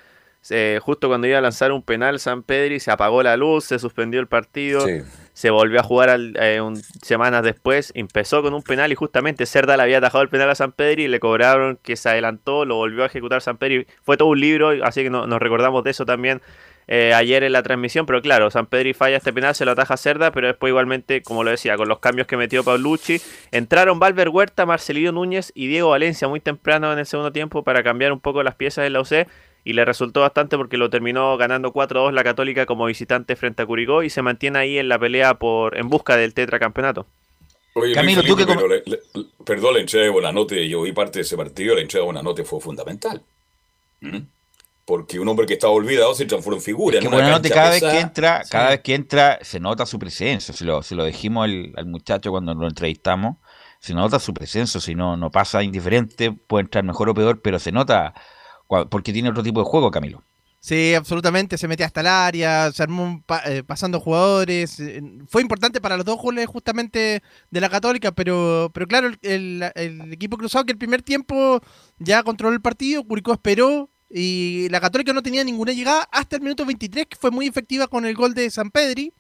justo 0.80 1.08
cuando 1.08 1.26
iba 1.26 1.38
a 1.38 1.40
lanzar 1.40 1.72
un 1.72 1.82
penal 1.82 2.18
San 2.18 2.42
Pedri 2.42 2.80
se 2.80 2.90
apagó 2.90 3.22
la 3.22 3.36
luz, 3.36 3.64
se 3.64 3.78
suspendió 3.78 4.20
el 4.20 4.26
partido, 4.26 4.84
se 5.32 5.50
volvió 5.50 5.80
a 5.80 5.82
jugar 5.82 6.18
eh, 6.18 6.60
semanas 7.02 7.42
después, 7.42 7.92
empezó 7.94 8.42
con 8.42 8.52
un 8.52 8.62
penal 8.62 8.92
y 8.92 8.94
justamente 8.94 9.46
Cerda 9.46 9.76
le 9.76 9.84
había 9.84 9.98
atajado 9.98 10.22
el 10.22 10.28
penal 10.28 10.50
a 10.50 10.54
San 10.54 10.72
Pedri 10.72 11.04
y 11.04 11.08
le 11.08 11.20
cobraron 11.20 11.78
que 11.82 11.96
se 11.96 12.08
adelantó, 12.08 12.64
lo 12.64 12.76
volvió 12.76 13.04
a 13.04 13.06
ejecutar 13.06 13.40
San 13.40 13.56
Pedri, 13.56 13.86
fue 14.02 14.16
todo 14.16 14.28
un 14.28 14.40
libro, 14.40 14.70
así 14.84 15.02
que 15.02 15.10
nos 15.10 15.40
recordamos 15.40 15.84
de 15.84 15.90
eso 15.90 16.04
también 16.04 16.42
eh, 16.88 17.14
ayer 17.14 17.44
en 17.44 17.52
la 17.52 17.62
transmisión, 17.62 18.06
pero 18.06 18.20
claro, 18.20 18.50
San 18.50 18.66
Pedri 18.66 18.92
falla 18.92 19.16
este 19.16 19.32
penal, 19.32 19.54
se 19.54 19.64
lo 19.64 19.70
ataja 19.70 19.96
Cerda, 19.96 20.32
pero 20.32 20.48
después 20.48 20.70
igualmente, 20.70 21.22
como 21.22 21.44
lo 21.44 21.50
decía, 21.50 21.76
con 21.76 21.88
los 21.88 22.00
cambios 22.00 22.26
que 22.26 22.36
metió 22.36 22.64
Paulucci, 22.64 23.20
entraron 23.52 24.00
Valver 24.00 24.28
Huerta, 24.28 24.66
Marcelino 24.66 25.12
Núñez 25.12 25.52
y 25.54 25.68
Diego 25.68 25.90
Valencia 25.90 26.26
muy 26.26 26.40
temprano 26.40 26.92
en 26.92 26.98
el 26.98 27.06
segundo 27.06 27.32
tiempo 27.32 27.62
para 27.62 27.82
cambiar 27.82 28.12
un 28.12 28.20
poco 28.20 28.42
las 28.42 28.56
piezas 28.56 28.82
de 28.82 28.90
la 28.90 29.00
UC 29.00 29.28
y 29.64 29.74
le 29.74 29.84
resultó 29.84 30.20
bastante 30.20 30.56
porque 30.56 30.76
lo 30.76 30.90
terminó 30.90 31.36
ganando 31.36 31.72
4-2 31.72 32.12
la 32.12 32.24
Católica 32.24 32.66
como 32.66 32.86
visitante 32.86 33.36
frente 33.36 33.62
a 33.62 33.66
Curicó 33.66 34.02
y 34.02 34.10
se 34.10 34.22
mantiene 34.22 34.58
ahí 34.58 34.78
en 34.78 34.88
la 34.88 34.98
pelea 34.98 35.34
por 35.34 35.76
en 35.76 35.88
busca 35.88 36.16
del 36.16 36.34
tetracampeonato. 36.34 37.06
Oye, 37.74 37.94
Camilo, 37.94 38.22
tú 38.22 38.36
que... 38.36 38.44
Pero 38.44 38.68
perdón, 39.44 39.74
la 39.74 39.80
entrega 39.80 40.04
de 40.04 40.10
Buenanote, 40.10 40.68
yo 40.68 40.82
vi 40.82 40.92
parte 40.92 41.20
de 41.20 41.22
ese 41.22 41.36
partido, 41.36 41.74
la 41.74 41.80
entrega 41.80 42.02
de 42.02 42.06
Buenanote 42.06 42.44
fue 42.44 42.60
fundamental. 42.60 43.22
¿Mm? 44.00 44.18
Porque 44.84 45.20
un 45.20 45.28
hombre 45.28 45.46
que 45.46 45.54
estaba 45.54 45.72
olvidado 45.72 46.14
se 46.14 46.26
transformó 46.26 46.58
en 46.58 46.62
figura. 46.62 46.98
Es 46.98 47.04
que 47.04 47.08
Buenanote 47.08 47.48
cada 47.48 47.70
vez 47.70 47.80
que 47.82 48.00
entra, 48.00 48.42
cada 48.50 48.70
vez 48.70 48.80
que 48.80 48.94
entra, 48.94 49.38
se 49.42 49.60
nota 49.60 49.86
su 49.86 49.98
presencia. 49.98 50.52
Se 50.52 50.64
lo, 50.64 50.82
se 50.82 50.96
lo 50.96 51.04
dijimos 51.04 51.44
al, 51.44 51.72
al 51.76 51.86
muchacho 51.86 52.30
cuando 52.30 52.52
lo 52.52 52.66
entrevistamos, 52.66 53.36
se 53.78 53.94
nota 53.94 54.18
su 54.18 54.34
presencia, 54.34 54.80
si 54.80 54.94
no, 54.94 55.16
no 55.16 55.30
pasa 55.30 55.62
indiferente, 55.62 56.32
puede 56.32 56.64
entrar 56.64 56.84
mejor 56.84 57.08
o 57.08 57.14
peor, 57.14 57.40
pero 57.40 57.58
se 57.58 57.72
nota 57.72 58.12
porque 58.66 59.12
tiene 59.12 59.30
otro 59.30 59.42
tipo 59.42 59.60
de 59.60 59.66
juego, 59.66 59.90
Camilo. 59.90 60.22
Sí, 60.64 60.94
absolutamente, 60.94 61.58
se 61.58 61.66
mete 61.66 61.82
hasta 61.82 62.02
el 62.02 62.06
área, 62.06 62.70
se 62.70 62.84
armó 62.84 63.24
eh, 63.46 63.64
pasando 63.66 63.98
jugadores. 63.98 64.78
Eh, 64.78 65.02
fue 65.26 65.42
importante 65.42 65.80
para 65.80 65.96
los 65.96 66.06
dos 66.06 66.20
goles 66.20 66.46
justamente 66.46 67.20
de 67.50 67.60
la 67.60 67.68
Católica, 67.68 68.12
pero, 68.12 68.70
pero 68.72 68.86
claro, 68.86 69.10
el, 69.22 69.64
equipo 70.12 70.36
cruzado 70.38 70.64
que 70.64 70.70
el 70.70 70.78
primer 70.78 71.02
tiempo 71.02 71.60
ya 71.98 72.22
controló 72.22 72.54
el 72.54 72.62
partido, 72.62 73.02
Curicó 73.02 73.32
esperó 73.32 73.90
y 74.08 74.68
la 74.70 74.80
Católica 74.80 75.12
no 75.12 75.22
tenía 75.24 75.42
ninguna 75.42 75.72
llegada 75.72 76.08
hasta 76.12 76.36
el 76.36 76.42
minuto 76.42 76.64
23, 76.64 77.06
que 77.06 77.16
fue 77.16 77.32
muy 77.32 77.48
efectiva 77.48 77.88
con 77.88 78.06
el 78.06 78.14
gol 78.14 78.32
de 78.32 78.48
San 78.48 78.70
Pedri. 78.70 79.12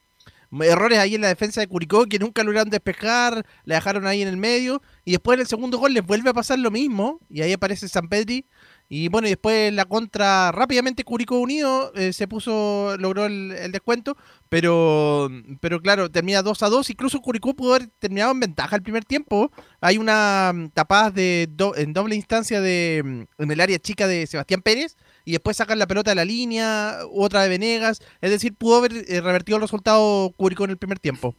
Errores 0.60 0.98
ahí 1.00 1.16
en 1.16 1.22
la 1.22 1.28
defensa 1.28 1.60
de 1.60 1.66
Curicó 1.66 2.06
que 2.06 2.20
nunca 2.20 2.44
lograron 2.44 2.70
despejar, 2.70 3.44
la 3.64 3.76
dejaron 3.76 4.06
ahí 4.06 4.22
en 4.22 4.28
el 4.28 4.36
medio 4.36 4.80
y 5.04 5.10
después 5.10 5.34
en 5.34 5.40
el 5.40 5.46
segundo 5.48 5.78
gol 5.78 5.92
les 5.92 6.06
vuelve 6.06 6.30
a 6.30 6.34
pasar 6.34 6.60
lo 6.60 6.70
mismo 6.70 7.18
y 7.28 7.42
ahí 7.42 7.52
aparece 7.52 7.88
San 7.88 8.08
Pedri 8.08 8.46
y 8.94 9.08
bueno, 9.08 9.26
y 9.26 9.30
después 9.30 9.72
la 9.72 9.86
contra, 9.86 10.52
rápidamente 10.52 11.02
Curicó 11.02 11.38
Unido 11.38 11.94
eh, 11.94 12.12
se 12.12 12.28
puso, 12.28 12.94
logró 12.98 13.24
el, 13.24 13.72
descuento, 13.72 14.18
pero, 14.50 15.30
pero 15.62 15.80
claro, 15.80 16.10
termina 16.10 16.42
2 16.42 16.62
a 16.62 16.68
2. 16.68 16.90
Incluso 16.90 17.22
Curicó 17.22 17.54
pudo 17.54 17.74
haber 17.74 17.88
terminado 17.98 18.32
en 18.32 18.40
ventaja 18.40 18.76
el 18.76 18.82
primer 18.82 19.06
tiempo. 19.06 19.50
Hay 19.80 19.96
una 19.96 20.52
mm, 20.54 20.68
tapada 20.74 21.10
de 21.10 21.48
en 21.76 21.94
doble 21.94 22.16
instancia 22.16 22.60
de, 22.60 23.00
mm, 23.02 23.42
en 23.42 23.50
el 23.50 23.60
área 23.62 23.78
chica 23.78 24.06
de 24.06 24.26
Sebastián 24.26 24.60
Pérez, 24.60 24.98
y 25.24 25.32
después 25.32 25.56
sacan 25.56 25.78
la 25.78 25.86
pelota 25.86 26.10
de 26.10 26.16
la 26.16 26.26
línea, 26.26 26.98
otra 27.14 27.44
de 27.44 27.48
Venegas. 27.48 28.02
Es 28.20 28.30
decir, 28.30 28.54
pudo 28.54 28.76
haber 28.76 28.92
eh, 29.08 29.22
revertido 29.22 29.56
el 29.56 29.62
resultado 29.62 30.34
Curicó 30.36 30.64
en 30.64 30.70
el 30.72 30.76
primer 30.76 30.98
tiempo. 30.98 31.34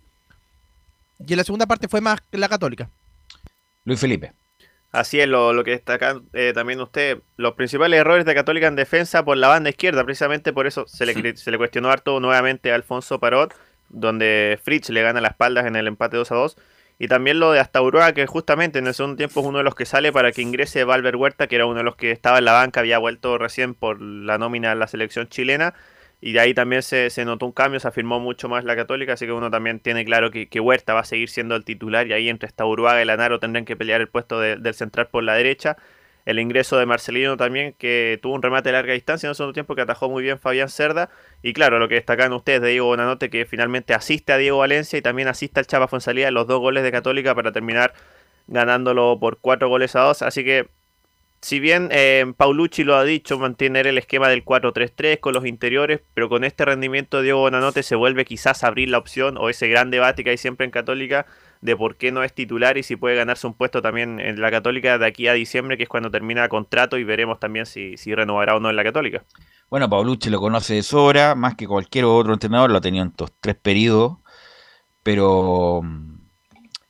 Y 1.20 1.34
en 1.34 1.38
la 1.38 1.44
segunda 1.44 1.68
parte 1.68 1.88
fue 1.88 2.02
más 2.02 2.20
la 2.32 2.50
católica. 2.50 2.90
Luis 3.84 4.00
Felipe. 4.00 4.34
Así 4.94 5.20
es 5.20 5.28
lo, 5.28 5.54
lo 5.54 5.64
que 5.64 5.72
destaca 5.72 6.22
eh, 6.34 6.52
también 6.54 6.80
usted. 6.80 7.18
Los 7.36 7.56
principales 7.56 8.00
errores 8.00 8.26
de 8.26 8.36
Católica 8.36 8.68
en 8.68 8.76
defensa 8.76 9.26
por 9.26 9.38
la 9.38 9.48
banda 9.48 9.72
izquierda. 9.72 10.04
Precisamente 10.04 10.54
por 10.54 10.68
eso 10.68 10.86
se 10.88 11.08
le, 11.08 11.36
se 11.36 11.50
le 11.50 11.58
cuestionó 11.58 11.90
harto 11.90 12.20
nuevamente 12.20 12.72
a 12.72 12.76
Alfonso 12.76 13.20
Parot, 13.20 13.56
donde 13.90 14.60
Fritz 14.64 14.92
le 14.92 15.02
gana 15.02 15.20
las 15.20 15.32
espaldas 15.32 15.66
en 15.66 15.76
el 15.76 15.88
empate 15.88 16.18
2 16.18 16.32
a 16.32 16.36
2. 16.36 16.58
Y 17.00 17.08
también 17.08 17.40
lo 17.40 17.52
de 17.52 17.60
Astaurua, 17.60 18.14
que 18.14 18.28
justamente 18.28 18.78
en 18.78 18.86
el 18.86 18.94
segundo 18.94 19.18
tiempo 19.18 19.40
es 19.42 19.48
uno 19.48 19.58
de 19.58 19.64
los 19.64 19.74
que 19.74 19.88
sale 19.88 20.12
para 20.12 20.32
que 20.32 20.44
ingrese 20.44 20.84
Valver 20.84 21.16
Huerta, 21.16 21.48
que 21.48 21.56
era 21.56 21.66
uno 21.66 21.80
de 21.80 21.84
los 21.84 21.96
que 21.96 22.12
estaba 22.12 22.38
en 22.38 22.46
la 22.46 22.54
banca, 22.54 22.82
había 22.82 23.00
vuelto 23.00 23.40
recién 23.40 23.74
por 23.74 24.00
la 24.00 24.38
nómina 24.38 24.70
de 24.70 24.76
la 24.76 24.88
selección 24.88 25.28
chilena 25.28 25.74
y 26.26 26.32
de 26.32 26.40
ahí 26.40 26.54
también 26.54 26.82
se, 26.84 27.10
notó 27.26 27.46
un 27.46 27.52
cambio, 27.52 27.82
se 27.82 27.88
afirmó 27.90 28.18
mucho 28.18 28.48
más 28.48 28.64
la 28.64 28.78
Católica, 28.78 29.12
así 29.12 29.26
que 29.26 29.34
uno 29.34 29.52
también 29.52 29.82
tiene 29.82 30.06
claro 30.06 30.32
que, 30.32 30.48
Huerta 30.58 30.94
va 30.94 31.02
a 31.02 31.04
seguir 31.04 31.28
siendo 31.30 31.54
el 31.54 31.66
titular 31.66 32.08
y 32.08 32.14
ahí 32.14 32.30
entre 32.30 32.48
esta 32.48 32.66
Uruguay 32.66 33.02
y 33.02 33.06
Lanaro 33.06 33.42
tendrán 33.42 33.66
que 33.66 33.76
pelear 33.76 34.00
el 34.00 34.08
puesto 34.08 34.40
del 34.40 34.74
central 34.74 35.10
por 35.10 35.26
la 35.26 35.34
derecha. 35.34 35.76
El 36.26 36.40
ingreso 36.40 36.78
de 36.78 36.86
Marcelino 36.86 37.36
también, 37.36 37.74
que 37.78 38.20
tuvo 38.22 38.36
un 38.36 38.42
remate 38.42 38.70
de 38.70 38.74
larga 38.74 38.94
distancia 38.94 39.28
en 39.28 39.32
el 39.32 39.36
segundo 39.36 39.54
tiempo 39.54 39.76
que 39.76 39.82
atajó 39.82 40.10
muy 40.10 40.24
bien 40.24 40.40
Fabián 40.40 40.70
Cerda. 40.70 41.10
Y 41.42 41.52
claro, 41.52 41.78
lo 41.78 41.90
que 41.90 41.96
destacan 41.96 42.32
ustedes 42.32 42.62
de 42.62 42.70
Diego 42.70 42.86
Bonanote, 42.86 43.30
que 43.30 43.46
finalmente 43.46 43.94
asiste 43.94 44.32
a 44.32 44.38
Diego 44.38 44.60
Valencia 44.60 44.98
y 44.98 45.02
también 45.02 45.28
asiste 45.28 45.60
al 45.60 45.68
Chapa 45.68 45.90
Fonsalía 45.90 46.32
los 46.32 46.48
dos 46.48 46.62
goles 46.62 46.84
de 46.84 46.92
Católica 46.94 47.36
para 47.36 47.52
terminar 47.52 47.94
ganándolo 48.48 49.18
por 49.20 49.40
cuatro 49.40 49.68
goles 49.68 49.94
a 49.98 50.04
dos. 50.04 50.22
Así 50.22 50.46
que 50.46 50.70
si 51.44 51.60
bien 51.60 51.90
eh, 51.92 52.26
Paulucci 52.38 52.86
lo 52.86 52.96
ha 52.96 53.04
dicho, 53.04 53.38
mantener 53.38 53.86
el 53.86 53.98
esquema 53.98 54.30
del 54.30 54.46
4-3-3 54.46 55.20
con 55.20 55.34
los 55.34 55.46
interiores, 55.46 56.00
pero 56.14 56.30
con 56.30 56.46
este 56.46 56.64
rendimiento 56.64 57.22
Diego 57.22 57.42
Bonanote 57.42 57.84
se 57.84 57.96
vuelve 57.96 58.24
quizás 58.24 58.64
a 58.64 58.68
abrir 58.68 58.90
la 58.90 58.98
opción 58.98 59.38
o 59.38 59.50
ese 59.50 59.68
gran 59.68 59.92
debate 59.92 60.24
que 60.24 60.30
hay 60.30 60.38
siempre 60.38 60.64
en 60.64 60.72
Católica 60.72 61.26
de 61.60 61.76
por 61.76 61.98
qué 61.98 62.14
no 62.14 62.24
es 62.24 62.34
titular 62.34 62.78
y 62.78 62.84
si 62.84 62.96
puede 62.96 63.18
ganarse 63.18 63.46
un 63.46 63.56
puesto 63.56 63.82
también 63.82 64.22
en 64.22 64.40
la 64.40 64.52
Católica 64.52 64.98
de 64.98 65.06
aquí 65.06 65.28
a 65.28 65.34
diciembre, 65.34 65.76
que 65.76 65.84
es 65.84 65.90
cuando 65.90 66.10
termina 66.10 66.48
contrato 66.48 66.98
y 66.98 67.04
veremos 67.04 67.42
también 67.42 67.66
si, 67.66 67.98
si 67.98 68.16
renovará 68.16 68.56
o 68.56 68.62
no 68.62 68.70
en 68.70 68.78
la 68.78 68.84
Católica. 68.86 69.26
Bueno, 69.70 69.90
Paulucci 69.90 70.30
lo 70.30 70.40
conoce 70.40 70.76
de 70.76 70.84
sobra, 70.84 71.36
más 71.36 71.56
que 71.56 71.68
cualquier 71.68 72.06
otro 72.06 72.32
entrenador, 72.32 72.72
lo 72.72 72.78
ha 72.78 72.82
tenido 72.82 73.04
en 73.04 73.10
estos 73.10 73.34
tres 73.42 73.56
periodos, 73.56 74.20
pero 75.04 75.82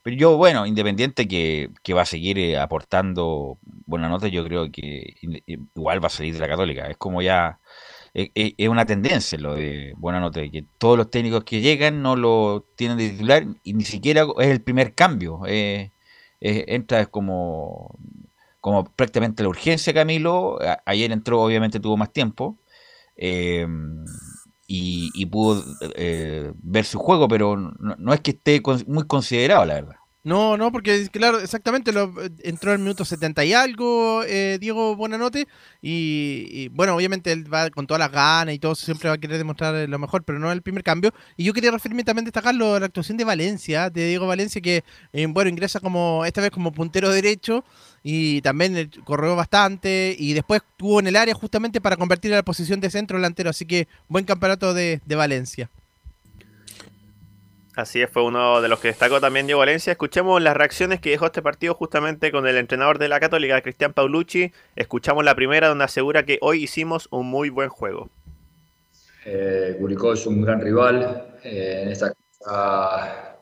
pero 0.04 0.16
yo, 0.16 0.36
bueno, 0.36 0.66
independiente 0.66 1.26
que, 1.26 1.70
va 1.94 2.02
a 2.02 2.04
seguir 2.04 2.38
eh, 2.38 2.58
aportando 2.58 3.58
buenas 3.86 4.10
notas, 4.10 4.30
yo 4.30 4.44
creo 4.44 4.70
que 4.70 5.14
igual 5.46 6.04
va 6.04 6.08
a 6.08 6.10
salir 6.10 6.34
de 6.34 6.40
la 6.40 6.48
Católica. 6.48 6.88
Es 6.90 6.98
como 6.98 7.22
ya, 7.22 7.58
e, 8.12 8.30
e, 8.34 8.54
es, 8.58 8.68
una 8.68 8.84
tendencia 8.84 9.38
lo 9.38 9.54
de 9.54 9.94
buena 9.96 10.20
nota, 10.20 10.42
que 10.50 10.66
todos 10.76 10.98
los 10.98 11.10
técnicos 11.10 11.44
que 11.44 11.62
llegan 11.62 12.02
no 12.02 12.16
lo 12.16 12.66
tienen 12.76 12.98
de 12.98 13.10
titular 13.10 13.46
y 13.62 13.72
ni 13.72 13.84
siquiera 13.84 14.26
es 14.40 14.48
el 14.48 14.60
primer 14.62 14.94
cambio. 14.94 15.40
Eh, 15.46 15.90
entra 16.40 17.06
como, 17.06 17.98
como 18.60 18.84
prácticamente 18.84 19.42
la 19.42 19.48
urgencia, 19.48 19.94
Camilo. 19.94 20.58
ayer 20.84 21.12
entró, 21.12 21.42
obviamente 21.42 21.80
tuvo 21.80 21.96
más 21.96 22.12
tiempo. 22.12 22.58
Eh, 23.16 23.66
y, 24.66 25.26
pudo 25.26 25.64
eh, 25.96 26.52
ver 26.62 26.84
su 26.84 26.98
juego, 26.98 27.28
pero 27.28 27.56
no, 27.56 28.14
es 28.14 28.20
que 28.20 28.32
esté 28.32 28.62
muy 28.86 29.06
considerado, 29.06 29.64
la 29.64 29.74
verdad. 29.74 29.96
No, 30.24 30.56
no, 30.56 30.72
porque 30.72 31.06
claro, 31.12 31.38
exactamente, 31.38 31.92
lo, 31.92 32.14
entró 32.42 32.70
en 32.70 32.76
el 32.76 32.82
minuto 32.82 33.04
70 33.04 33.44
y 33.44 33.52
algo 33.52 34.22
eh, 34.24 34.56
Diego 34.58 34.96
Buenanote 34.96 35.46
y, 35.82 36.68
bueno, 36.68 36.96
obviamente 36.96 37.30
él 37.30 37.52
va 37.52 37.68
con 37.68 37.86
todas 37.86 37.98
las 37.98 38.10
ganas 38.10 38.54
y 38.54 38.58
todo, 38.58 38.74
siempre 38.74 39.10
va 39.10 39.16
a 39.16 39.18
querer 39.18 39.36
demostrar 39.36 39.86
lo 39.86 39.98
mejor, 39.98 40.24
pero 40.24 40.38
no 40.38 40.50
el 40.50 40.62
primer 40.62 40.82
cambio. 40.82 41.12
Y 41.36 41.44
yo 41.44 41.52
quería 41.52 41.70
referirme 41.70 42.04
también 42.04 42.24
destacar 42.24 42.54
la 42.54 42.76
actuación 42.76 43.18
de 43.18 43.24
Valencia, 43.24 43.90
de 43.90 44.08
Diego 44.08 44.26
Valencia, 44.26 44.62
que 44.62 44.82
eh, 45.12 45.26
bueno, 45.28 45.50
ingresa 45.50 45.78
como 45.80 46.24
esta 46.24 46.40
vez 46.40 46.50
como 46.50 46.72
puntero 46.72 47.10
derecho 47.10 47.62
y 48.04 48.42
también 48.42 48.90
corrió 49.04 49.34
bastante 49.34 50.14
y 50.16 50.34
después 50.34 50.62
tuvo 50.76 51.00
en 51.00 51.08
el 51.08 51.16
área 51.16 51.34
justamente 51.34 51.80
para 51.80 51.96
convertir 51.96 52.32
a 52.34 52.36
la 52.36 52.42
posición 52.44 52.78
de 52.78 52.90
centro 52.90 53.16
delantero, 53.16 53.50
así 53.50 53.64
que 53.64 53.88
buen 54.08 54.24
campeonato 54.24 54.74
de, 54.74 55.00
de 55.04 55.16
Valencia. 55.16 55.70
Así 57.76 58.00
es, 58.00 58.08
fue 58.08 58.22
uno 58.22 58.60
de 58.60 58.68
los 58.68 58.78
que 58.78 58.88
destacó 58.88 59.20
también 59.20 59.46
Diego 59.46 59.58
Valencia. 59.58 59.90
Escuchemos 59.90 60.40
las 60.40 60.56
reacciones 60.56 61.00
que 61.00 61.10
dejó 61.10 61.26
este 61.26 61.42
partido 61.42 61.74
justamente 61.74 62.30
con 62.30 62.46
el 62.46 62.56
entrenador 62.56 62.98
de 62.98 63.08
la 63.08 63.18
Católica, 63.18 63.60
Cristian 63.62 63.92
Paulucci. 63.92 64.52
Escuchamos 64.76 65.24
la 65.24 65.34
primera 65.34 65.66
donde 65.66 65.82
asegura 65.82 66.24
que 66.24 66.38
hoy 66.40 66.62
hicimos 66.62 67.08
un 67.10 67.26
muy 67.26 67.48
buen 67.48 67.70
juego. 67.70 68.10
Eh, 69.24 69.76
Curicó 69.80 70.12
es 70.12 70.24
un 70.24 70.42
gran 70.42 70.60
rival. 70.60 71.38
Eh, 71.42 71.80
en 71.82 71.88
esta 71.88 72.12
casa, 72.38 73.38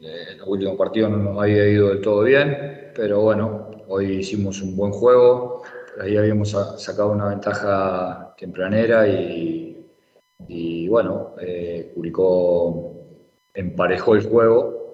eh, 0.00 0.26
en 0.32 0.38
los 0.38 0.46
últimos 0.46 0.76
partidos 0.76 1.10
no 1.10 1.16
nos 1.16 1.42
había 1.42 1.68
ido 1.68 1.88
del 1.88 2.00
todo 2.00 2.22
bien, 2.22 2.92
pero 2.94 3.22
bueno, 3.22 3.70
hoy 3.88 4.18
hicimos 4.18 4.60
un 4.62 4.76
buen 4.76 4.92
juego. 4.92 5.62
Ahí 6.00 6.16
habíamos 6.16 6.50
sacado 6.50 7.10
una 7.10 7.28
ventaja 7.28 8.34
tempranera 8.38 9.08
y, 9.08 9.76
bueno, 10.88 11.34
eh, 11.40 11.92
emparejó 13.54 14.14
el 14.14 14.22
juego 14.22 14.92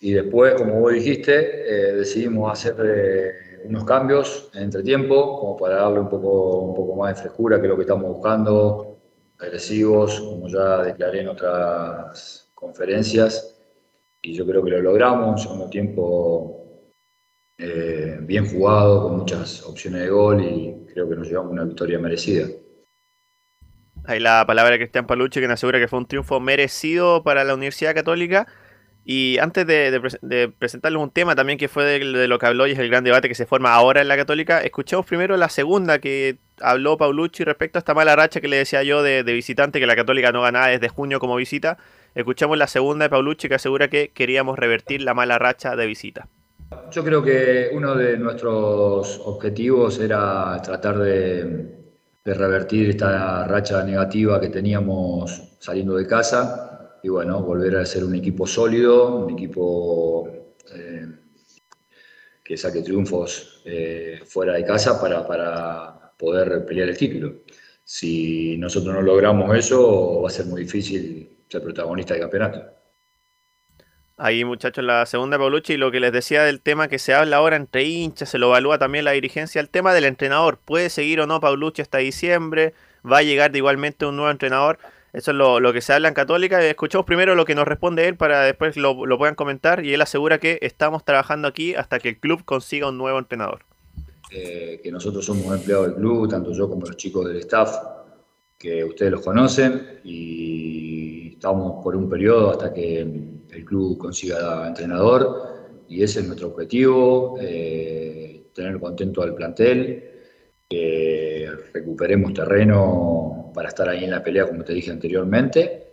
y 0.00 0.12
después, 0.12 0.54
como 0.54 0.80
vos 0.80 0.92
dijiste, 0.92 1.32
eh, 1.32 1.92
decidimos 1.94 2.52
hacer 2.52 2.74
eh, 2.84 3.62
unos 3.64 3.84
cambios 3.84 4.50
en 4.54 4.64
entretiempo, 4.64 5.38
como 5.38 5.56
para 5.56 5.76
darle 5.76 6.00
un 6.00 6.08
poco, 6.08 6.60
un 6.60 6.74
poco 6.74 6.96
más 6.96 7.16
de 7.16 7.22
frescura, 7.22 7.58
que 7.58 7.66
es 7.66 7.70
lo 7.70 7.76
que 7.76 7.82
estamos 7.82 8.12
buscando, 8.12 8.98
agresivos, 9.38 10.20
como 10.20 10.48
ya 10.48 10.82
declaré 10.82 11.20
en 11.20 11.28
otras 11.28 12.50
conferencias, 12.54 13.58
y 14.20 14.34
yo 14.34 14.46
creo 14.46 14.62
que 14.62 14.70
lo 14.70 14.82
logramos, 14.82 15.28
un 15.30 15.38
segundo 15.38 15.70
tiempo 15.70 16.55
eh, 17.58 18.18
bien 18.20 18.46
jugado, 18.46 19.02
con 19.02 19.18
muchas 19.18 19.62
opciones 19.62 20.02
de 20.02 20.08
gol 20.10 20.42
y 20.42 20.92
creo 20.92 21.08
que 21.08 21.16
nos 21.16 21.28
llevamos 21.28 21.52
una 21.52 21.64
victoria 21.64 21.98
merecida. 21.98 22.46
Hay 24.04 24.20
la 24.20 24.44
palabra 24.46 24.72
de 24.72 24.78
Cristian 24.78 25.06
Paluche 25.06 25.40
que 25.40 25.48
nos 25.48 25.54
asegura 25.54 25.78
que 25.78 25.88
fue 25.88 25.98
un 25.98 26.06
triunfo 26.06 26.38
merecido 26.38 27.22
para 27.22 27.44
la 27.44 27.54
Universidad 27.54 27.94
Católica. 27.94 28.46
Y 29.08 29.38
antes 29.38 29.66
de, 29.66 30.52
presentarles 30.58 31.00
un 31.00 31.10
tema 31.10 31.36
también 31.36 31.58
que 31.58 31.68
fue 31.68 31.84
de, 31.84 32.26
lo 32.26 32.38
que 32.38 32.46
habló 32.46 32.66
y 32.66 32.72
es 32.72 32.78
el 32.78 32.88
gran 32.88 33.04
debate 33.04 33.28
que 33.28 33.36
se 33.36 33.46
forma 33.46 33.72
ahora 33.72 34.00
en 34.00 34.08
la 34.08 34.16
Católica, 34.16 34.60
escuchemos 34.62 35.06
primero 35.06 35.36
la 35.36 35.48
segunda 35.48 36.00
que 36.00 36.38
habló 36.60 36.96
Paulucci 36.96 37.44
respecto 37.44 37.78
a 37.78 37.80
esta 37.80 37.94
mala 37.94 38.16
racha 38.16 38.40
que 38.40 38.48
le 38.48 38.56
decía 38.56 38.82
yo 38.82 39.04
de, 39.04 39.22
de 39.22 39.32
visitante, 39.32 39.78
que 39.78 39.86
la 39.86 39.94
Católica 39.94 40.32
no 40.32 40.42
ganaba 40.42 40.68
desde 40.68 40.88
junio 40.88 41.20
como 41.20 41.36
visita. 41.36 41.78
Escuchamos 42.16 42.58
la 42.58 42.66
segunda 42.66 43.04
de 43.04 43.10
Paulucci 43.10 43.48
que 43.48 43.54
asegura 43.54 43.88
que 43.88 44.10
queríamos 44.12 44.58
revertir 44.58 45.02
la 45.02 45.14
mala 45.14 45.38
racha 45.38 45.76
de 45.76 45.86
visita. 45.86 46.28
Yo 46.90 47.04
creo 47.04 47.22
que 47.22 47.70
uno 47.72 47.94
de 47.94 48.16
nuestros 48.16 49.20
objetivos 49.24 49.98
era 50.00 50.60
tratar 50.62 50.98
de, 50.98 51.76
revertir 52.24 52.90
esta 52.90 53.46
racha 53.46 53.84
negativa 53.84 54.40
que 54.40 54.48
teníamos 54.48 55.56
saliendo 55.60 55.94
de 55.94 56.06
casa 56.08 56.98
y 57.02 57.08
bueno, 57.08 57.40
volver 57.40 57.76
a 57.76 57.86
ser 57.86 58.02
un 58.04 58.16
equipo 58.16 58.48
sólido, 58.48 59.14
un 59.24 59.32
equipo 59.34 60.28
eh, 60.74 61.06
que 62.42 62.56
saque 62.56 62.82
triunfos 62.82 63.62
eh, 63.64 64.20
fuera 64.24 64.54
de 64.54 64.64
casa 64.64 65.00
para, 65.00 65.24
para 65.24 66.12
poder 66.16 66.66
pelear 66.66 66.88
el 66.88 66.96
título. 66.96 67.42
Si 67.84 68.56
nosotros 68.58 68.92
no 68.92 69.02
logramos 69.02 69.56
eso, 69.56 70.20
va 70.20 70.28
a 70.28 70.32
ser 70.32 70.46
muy 70.46 70.62
difícil 70.62 71.44
ser 71.48 71.62
protagonista 71.62 72.14
del 72.14 72.22
campeonato. 72.22 72.75
Ahí, 74.18 74.46
muchachos, 74.46 74.82
la 74.82 75.04
segunda 75.04 75.36
Paulucci 75.36 75.74
y 75.74 75.76
lo 75.76 75.90
que 75.90 76.00
les 76.00 76.10
decía 76.10 76.42
del 76.42 76.62
tema 76.62 76.88
que 76.88 76.98
se 76.98 77.12
habla 77.12 77.36
ahora 77.36 77.56
entre 77.56 77.84
hinchas, 77.84 78.30
se 78.30 78.38
lo 78.38 78.46
evalúa 78.46 78.78
también 78.78 79.04
la 79.04 79.10
dirigencia, 79.10 79.60
el 79.60 79.68
tema 79.68 79.92
del 79.92 80.06
entrenador. 80.06 80.58
¿Puede 80.64 80.88
seguir 80.88 81.20
o 81.20 81.26
no 81.26 81.38
Paulucci 81.38 81.82
hasta 81.82 81.98
diciembre? 81.98 82.72
¿Va 83.04 83.18
a 83.18 83.22
llegar 83.22 83.54
igualmente 83.54 84.06
un 84.06 84.16
nuevo 84.16 84.30
entrenador? 84.30 84.78
Eso 85.12 85.32
es 85.32 85.36
lo, 85.36 85.60
lo, 85.60 85.74
que 85.74 85.82
se 85.82 85.92
habla 85.92 86.08
en 86.08 86.14
Católica. 86.14 86.64
Escuchamos 86.64 87.04
primero 87.04 87.34
lo 87.34 87.44
que 87.44 87.54
nos 87.54 87.68
responde 87.68 88.08
él 88.08 88.16
para 88.16 88.40
después 88.42 88.78
lo, 88.78 89.04
lo, 89.04 89.18
puedan 89.18 89.34
comentar. 89.34 89.84
Y 89.84 89.92
él 89.92 90.00
asegura 90.00 90.38
que 90.38 90.58
estamos 90.62 91.04
trabajando 91.04 91.46
aquí 91.46 91.74
hasta 91.74 91.98
que 91.98 92.08
el 92.08 92.18
club 92.18 92.42
consiga 92.44 92.88
un 92.88 92.96
nuevo 92.96 93.18
entrenador. 93.18 93.64
Eh, 94.30 94.80
que 94.82 94.90
nosotros 94.90 95.26
somos 95.26 95.54
empleados 95.54 95.88
del 95.88 95.96
club, 95.96 96.28
tanto 96.28 96.52
yo 96.52 96.70
como 96.70 96.86
los 96.86 96.96
chicos 96.96 97.26
del 97.26 97.36
staff, 97.36 97.76
que 98.58 98.82
ustedes 98.82 99.12
los 99.12 99.22
conocen. 99.22 100.00
Y 100.04 101.34
estamos 101.34 101.82
por 101.84 101.94
un 101.96 102.08
periodo 102.08 102.50
hasta 102.50 102.72
que 102.72 103.00
el 103.56 103.64
club 103.64 103.98
consiga 103.98 104.66
entrenador. 104.66 105.56
Y 105.88 106.02
ese 106.02 106.20
es 106.20 106.26
nuestro 106.26 106.48
objetivo, 106.48 107.36
eh, 107.40 108.46
tener 108.52 108.78
contento 108.78 109.22
al 109.22 109.34
plantel, 109.34 110.10
que 110.68 111.48
recuperemos 111.72 112.34
terreno 112.34 113.52
para 113.54 113.68
estar 113.68 113.88
ahí 113.88 114.04
en 114.04 114.10
la 114.10 114.22
pelea, 114.22 114.46
como 114.46 114.64
te 114.64 114.72
dije 114.72 114.90
anteriormente. 114.90 115.84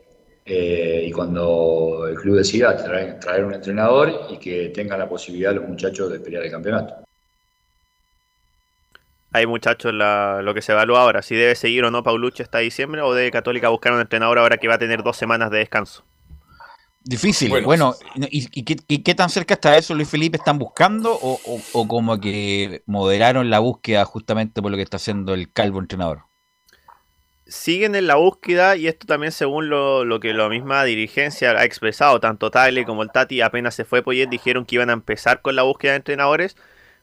Eh, 0.45 1.05
y 1.07 1.11
cuando 1.11 2.05
el 2.09 2.16
club 2.16 2.36
decida 2.36 2.76
traer, 2.76 3.45
un 3.45 3.53
entrenador 3.53 4.28
y 4.30 4.38
que 4.38 4.70
tengan 4.70 4.99
la 4.99 5.07
posibilidad 5.07 5.53
los 5.53 5.70
muchachos 5.70 6.11
de 6.11 6.20
pelear 6.20 6.43
el 6.43 6.51
campeonato. 6.51 6.95
Hay 9.32 9.47
muchachos 9.47 9.93
la, 9.93 10.41
lo 10.43 10.53
que 10.53 10.61
se 10.61 10.74
evalúa 10.74 11.01
ahora, 11.01 11.22
si 11.22 11.36
debe 11.36 11.55
seguir 11.55 11.86
o 11.86 11.91
no 11.91 12.03
Paulucci 12.03 12.43
hasta 12.43 12.59
diciembre 12.59 13.01
o 13.01 13.14
debe 13.14 13.32
Católica 13.32 13.70
buscar 13.70 13.93
un 13.93 14.01
entrenador 14.01 14.38
ahora 14.38 14.57
que 14.57 14.68
va 14.68 14.76
a 14.76 14.80
tener 14.80 15.01
dos 15.01 15.18
semanas 15.18 15.49
de 15.49 15.59
descanso. 15.59 16.03
Difícil. 17.06 17.49
Bueno, 17.49 17.66
bueno 17.66 17.95
¿y, 18.32 18.47
y, 18.58 18.64
qué, 18.64 18.78
y, 18.88 18.99
qué, 18.99 19.14
tan 19.14 19.30
cerca 19.30 19.56
está 19.56 19.78
eso, 19.78 19.93
Luis 19.93 20.08
Felipe? 20.08 20.38
¿Están 20.38 20.58
buscando 20.58 21.14
o, 21.14 21.39
o, 21.45 21.62
o, 21.74 21.88
como 21.88 22.20
que 22.20 22.84
moderaron 22.86 23.49
la 23.49 23.60
búsqueda 23.60 24.06
justamente 24.06 24.62
por 24.62 24.72
lo 24.72 24.78
que 24.78 24.84
está 24.84 24.97
haciendo 24.97 25.34
el 25.34 25.51
calvo 25.51 25.80
entrenador? 25.80 26.24
Siguen 27.45 27.95
en 27.95 28.08
la 28.08 28.16
búsqueda 28.16 28.78
y 28.78 28.88
esto 28.88 29.06
también 29.06 29.34
según 29.34 29.70
lo, 29.70 30.06
lo 30.06 30.22
que 30.22 30.34
la 30.34 30.47
misma 30.47 30.86
dirigencia 30.86 31.51
ha 31.51 31.66
expresado, 31.66 32.22
tanto 32.22 32.49
Tagle 32.49 32.86
como 32.86 33.04
el 33.04 33.12
Tati 33.12 33.41
apenas 33.41 33.76
se 33.76 33.84
fue 33.84 34.01
Poyet 34.01 34.30
dijeron 34.30 34.66
que 34.66 34.76
iban 34.76 34.89
a 34.89 34.93
empezar 34.93 35.41
con 35.41 35.58
la 35.58 35.64
búsqueda 35.64 35.91
de 35.91 35.97
entrenadores, 35.97 36.56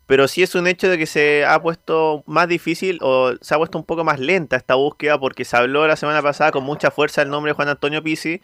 pero 0.07 0.27
sí 0.29 0.43
es 0.43 0.55
un 0.55 0.67
hecho 0.67 0.89
de 0.89 0.97
que 0.97 1.07
se 1.07 1.45
ha 1.45 1.61
puesto 1.61 2.25
más 2.27 2.49
difícil 2.49 2.99
o 3.03 3.35
se 3.43 3.55
ha 3.55 3.59
puesto 3.59 3.77
un 3.77 3.85
poco 3.85 4.03
más 4.03 4.19
lenta 4.19 4.57
esta 4.57 4.77
búsqueda 4.77 5.21
porque 5.21 5.45
se 5.45 5.57
habló 5.59 5.87
la 5.87 5.97
semana 5.97 6.23
pasada 6.23 6.53
con 6.53 6.65
mucha 6.65 6.91
fuerza 6.91 7.21
el 7.21 7.29
nombre 7.29 7.51
de 7.51 7.55
Juan 7.55 7.69
Antonio 7.69 8.03
Pizzi, 8.03 8.41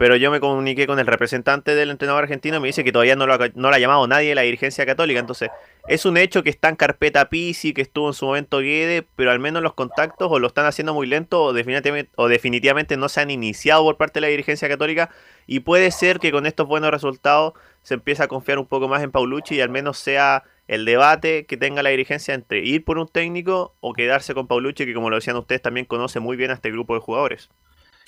pero 0.00 0.16
yo 0.16 0.30
me 0.30 0.40
comuniqué 0.40 0.86
con 0.86 0.98
el 0.98 1.06
representante 1.06 1.74
del 1.74 1.90
entrenador 1.90 2.22
argentino 2.22 2.56
y 2.56 2.60
me 2.60 2.68
dice 2.68 2.82
que 2.82 2.90
todavía 2.90 3.16
no 3.16 3.26
lo, 3.26 3.34
ha, 3.34 3.38
no 3.54 3.68
lo 3.68 3.74
ha 3.74 3.78
llamado 3.78 4.06
nadie 4.06 4.30
de 4.30 4.34
la 4.34 4.40
dirigencia 4.40 4.86
católica. 4.86 5.20
Entonces, 5.20 5.50
es 5.88 6.06
un 6.06 6.16
hecho 6.16 6.42
que 6.42 6.48
está 6.48 6.70
en 6.70 6.76
carpeta 6.76 7.28
Pisi, 7.28 7.74
que 7.74 7.82
estuvo 7.82 8.08
en 8.08 8.14
su 8.14 8.24
momento 8.24 8.60
Guede, 8.60 9.06
pero 9.14 9.30
al 9.30 9.40
menos 9.40 9.62
los 9.62 9.74
contactos 9.74 10.28
o 10.32 10.38
lo 10.38 10.46
están 10.46 10.64
haciendo 10.64 10.94
muy 10.94 11.06
lento 11.06 11.42
o 11.42 11.52
definitivamente, 11.52 12.10
o 12.16 12.28
definitivamente 12.28 12.96
no 12.96 13.10
se 13.10 13.20
han 13.20 13.30
iniciado 13.30 13.84
por 13.84 13.98
parte 13.98 14.14
de 14.14 14.20
la 14.22 14.28
dirigencia 14.28 14.70
católica. 14.70 15.10
Y 15.46 15.60
puede 15.60 15.90
ser 15.90 16.18
que 16.18 16.32
con 16.32 16.46
estos 16.46 16.66
buenos 16.66 16.90
resultados 16.90 17.52
se 17.82 17.92
empiece 17.92 18.22
a 18.22 18.28
confiar 18.28 18.58
un 18.58 18.64
poco 18.64 18.88
más 18.88 19.02
en 19.02 19.10
Paulucci 19.10 19.56
y 19.56 19.60
al 19.60 19.68
menos 19.68 19.98
sea 19.98 20.44
el 20.66 20.86
debate 20.86 21.44
que 21.44 21.58
tenga 21.58 21.82
la 21.82 21.90
dirigencia 21.90 22.32
entre 22.32 22.60
ir 22.60 22.86
por 22.86 22.96
un 22.96 23.06
técnico 23.06 23.74
o 23.80 23.92
quedarse 23.92 24.32
con 24.32 24.46
Paulucci, 24.46 24.86
que 24.86 24.94
como 24.94 25.10
lo 25.10 25.16
decían 25.16 25.36
ustedes, 25.36 25.60
también 25.60 25.84
conoce 25.84 26.20
muy 26.20 26.38
bien 26.38 26.52
a 26.52 26.54
este 26.54 26.70
grupo 26.70 26.94
de 26.94 27.00
jugadores. 27.00 27.50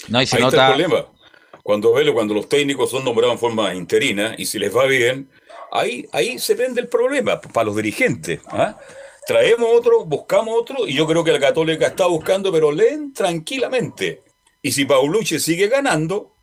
No, 0.08 0.22
y 0.22 0.24
se 0.24 0.36
Ahí 0.36 0.42
nota... 0.42 0.56
está 0.56 0.74
el 0.74 0.84
problema 0.86 1.21
cuando 1.62 1.92
velo 1.92 2.14
cuando 2.14 2.34
los 2.34 2.48
técnicos 2.48 2.90
son 2.90 3.04
nombrados 3.04 3.34
en 3.34 3.38
forma 3.38 3.74
interina 3.74 4.34
y 4.36 4.46
si 4.46 4.58
les 4.58 4.74
va 4.76 4.86
bien, 4.86 5.30
ahí, 5.70 6.06
ahí 6.12 6.38
se 6.38 6.54
vende 6.54 6.80
el 6.80 6.88
problema 6.88 7.40
para 7.40 7.66
los 7.66 7.76
dirigentes. 7.76 8.40
¿ah? 8.48 8.78
Traemos 9.26 9.68
otro, 9.72 10.04
buscamos 10.04 10.54
otro, 10.58 10.86
y 10.86 10.94
yo 10.94 11.06
creo 11.06 11.22
que 11.22 11.32
la 11.32 11.38
Católica 11.38 11.86
está 11.86 12.06
buscando, 12.06 12.50
pero 12.50 12.72
leen 12.72 13.12
tranquilamente. 13.12 14.22
Y 14.60 14.72
si 14.72 14.84
Paulucci 14.84 15.38
sigue 15.38 15.68
ganando, 15.68 16.34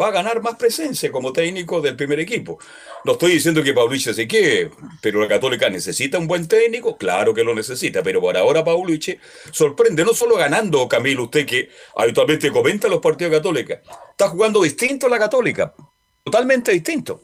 va 0.00 0.08
a 0.08 0.12
ganar 0.12 0.40
más 0.40 0.56
presencia 0.56 1.10
como 1.10 1.32
técnico 1.32 1.80
del 1.80 1.96
primer 1.96 2.20
equipo. 2.20 2.58
No 3.04 3.12
estoy 3.12 3.32
diciendo 3.32 3.62
que 3.62 3.74
Paulucci 3.74 4.14
se 4.14 4.28
quede, 4.28 4.70
pero 5.00 5.20
la 5.20 5.28
Católica 5.28 5.68
necesita 5.68 6.18
un 6.18 6.28
buen 6.28 6.46
técnico, 6.46 6.96
claro 6.96 7.34
que 7.34 7.42
lo 7.42 7.54
necesita, 7.54 8.02
pero 8.04 8.20
por 8.20 8.36
ahora 8.36 8.64
Paulucci 8.64 9.16
sorprende, 9.50 10.04
no 10.04 10.14
solo 10.14 10.36
ganando, 10.36 10.88
Camilo, 10.88 11.24
usted 11.24 11.44
que 11.44 11.70
habitualmente 11.96 12.52
comenta 12.52 12.88
los 12.88 13.00
partidos 13.00 13.32
Católica, 13.32 13.80
está 14.18 14.28
jugando 14.30 14.62
distinto 14.62 15.08
la 15.08 15.16
Católica, 15.16 15.72
totalmente 16.24 16.72
distinto. 16.72 17.22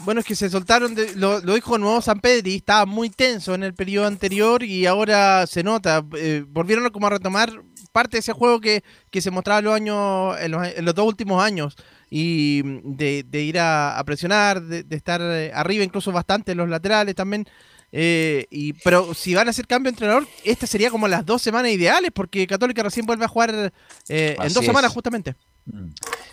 Bueno, 0.00 0.20
es 0.20 0.26
que 0.26 0.36
se 0.36 0.48
soltaron, 0.48 0.94
de, 0.94 1.16
lo, 1.16 1.40
lo, 1.40 1.54
dijo 1.54 1.76
nuevo 1.76 2.00
San 2.00 2.20
Pedri, 2.20 2.56
estaba 2.56 2.86
muy 2.86 3.10
tenso 3.10 3.54
en 3.54 3.64
el 3.64 3.74
periodo 3.74 4.06
anterior 4.06 4.62
y 4.62 4.86
ahora 4.86 5.44
se 5.48 5.64
nota, 5.64 6.04
eh, 6.16 6.44
volvieron 6.46 6.88
como 6.90 7.08
a 7.08 7.10
retomar 7.10 7.50
parte 7.90 8.18
de 8.18 8.20
ese 8.20 8.32
juego 8.32 8.60
que, 8.60 8.84
que 9.10 9.20
se 9.20 9.32
mostraba 9.32 9.60
los 9.60 9.74
años, 9.74 10.36
en 10.38 10.52
los, 10.52 10.66
en 10.66 10.84
los 10.84 10.94
dos 10.94 11.06
últimos 11.06 11.42
años 11.42 11.76
y 12.10 12.62
de, 12.62 13.24
de 13.26 13.42
ir 13.42 13.58
a, 13.58 13.98
a 13.98 14.04
presionar, 14.04 14.62
de, 14.62 14.84
de, 14.84 14.96
estar 14.96 15.20
eh, 15.20 15.50
arriba 15.52 15.82
incluso 15.82 16.12
bastante 16.12 16.52
en 16.52 16.58
los 16.58 16.68
laterales 16.68 17.16
también. 17.16 17.48
Eh, 17.90 18.46
y, 18.50 18.74
pero 18.74 19.14
si 19.14 19.34
van 19.34 19.48
a 19.48 19.50
hacer 19.50 19.66
cambio 19.66 19.90
de 19.90 19.94
entrenador, 19.94 20.28
esta 20.44 20.66
sería 20.66 20.90
como 20.90 21.08
las 21.08 21.24
dos 21.24 21.42
semanas 21.42 21.72
ideales, 21.72 22.10
porque 22.14 22.46
Católica 22.46 22.82
recién 22.82 23.06
vuelve 23.06 23.24
a 23.24 23.28
jugar 23.28 23.72
eh, 24.08 24.36
en 24.38 24.52
dos 24.52 24.62
es. 24.62 24.66
semanas 24.66 24.92
justamente. 24.92 25.34
Mm. 25.66 25.90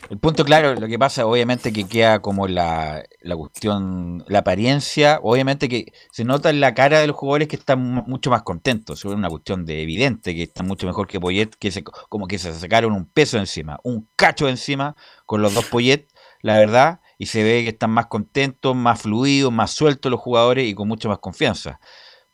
El 0.09 0.19
punto 0.19 0.45
claro, 0.45 0.75
lo 0.75 0.87
que 0.87 0.99
pasa 0.99 1.25
obviamente 1.25 1.73
que 1.73 1.87
queda 1.87 2.19
como 2.19 2.47
la, 2.47 3.03
la 3.21 3.35
cuestión, 3.35 4.23
la 4.27 4.39
apariencia, 4.39 5.19
obviamente 5.23 5.69
que 5.69 5.93
se 6.11 6.23
nota 6.23 6.49
en 6.49 6.59
la 6.59 6.73
cara 6.73 6.99
de 6.99 7.07
los 7.07 7.15
jugadores 7.15 7.47
que 7.47 7.55
están 7.55 7.79
mucho 7.81 8.29
más 8.29 8.43
contentos, 8.43 8.99
es 8.99 9.05
una 9.05 9.29
cuestión 9.29 9.65
de 9.65 9.81
evidente 9.81 10.35
que 10.35 10.43
están 10.43 10.67
mucho 10.67 10.85
mejor 10.85 11.07
que 11.07 11.19
Poyet, 11.19 11.51
que 11.57 11.71
se, 11.71 11.83
como 11.83 12.27
que 12.27 12.37
se 12.37 12.53
sacaron 12.53 12.93
un 12.93 13.05
peso 13.05 13.37
encima, 13.37 13.79
un 13.83 14.07
cacho 14.15 14.47
encima 14.49 14.95
con 15.25 15.41
los 15.41 15.53
dos 15.53 15.65
Poyet, 15.65 16.07
la 16.41 16.57
verdad, 16.59 16.99
y 17.17 17.27
se 17.27 17.43
ve 17.43 17.63
que 17.63 17.69
están 17.69 17.91
más 17.91 18.07
contentos, 18.07 18.75
más 18.75 19.01
fluidos, 19.01 19.51
más 19.51 19.71
sueltos 19.71 20.11
los 20.11 20.19
jugadores 20.19 20.67
y 20.67 20.75
con 20.75 20.87
mucha 20.87 21.07
más 21.07 21.19
confianza. 21.19 21.79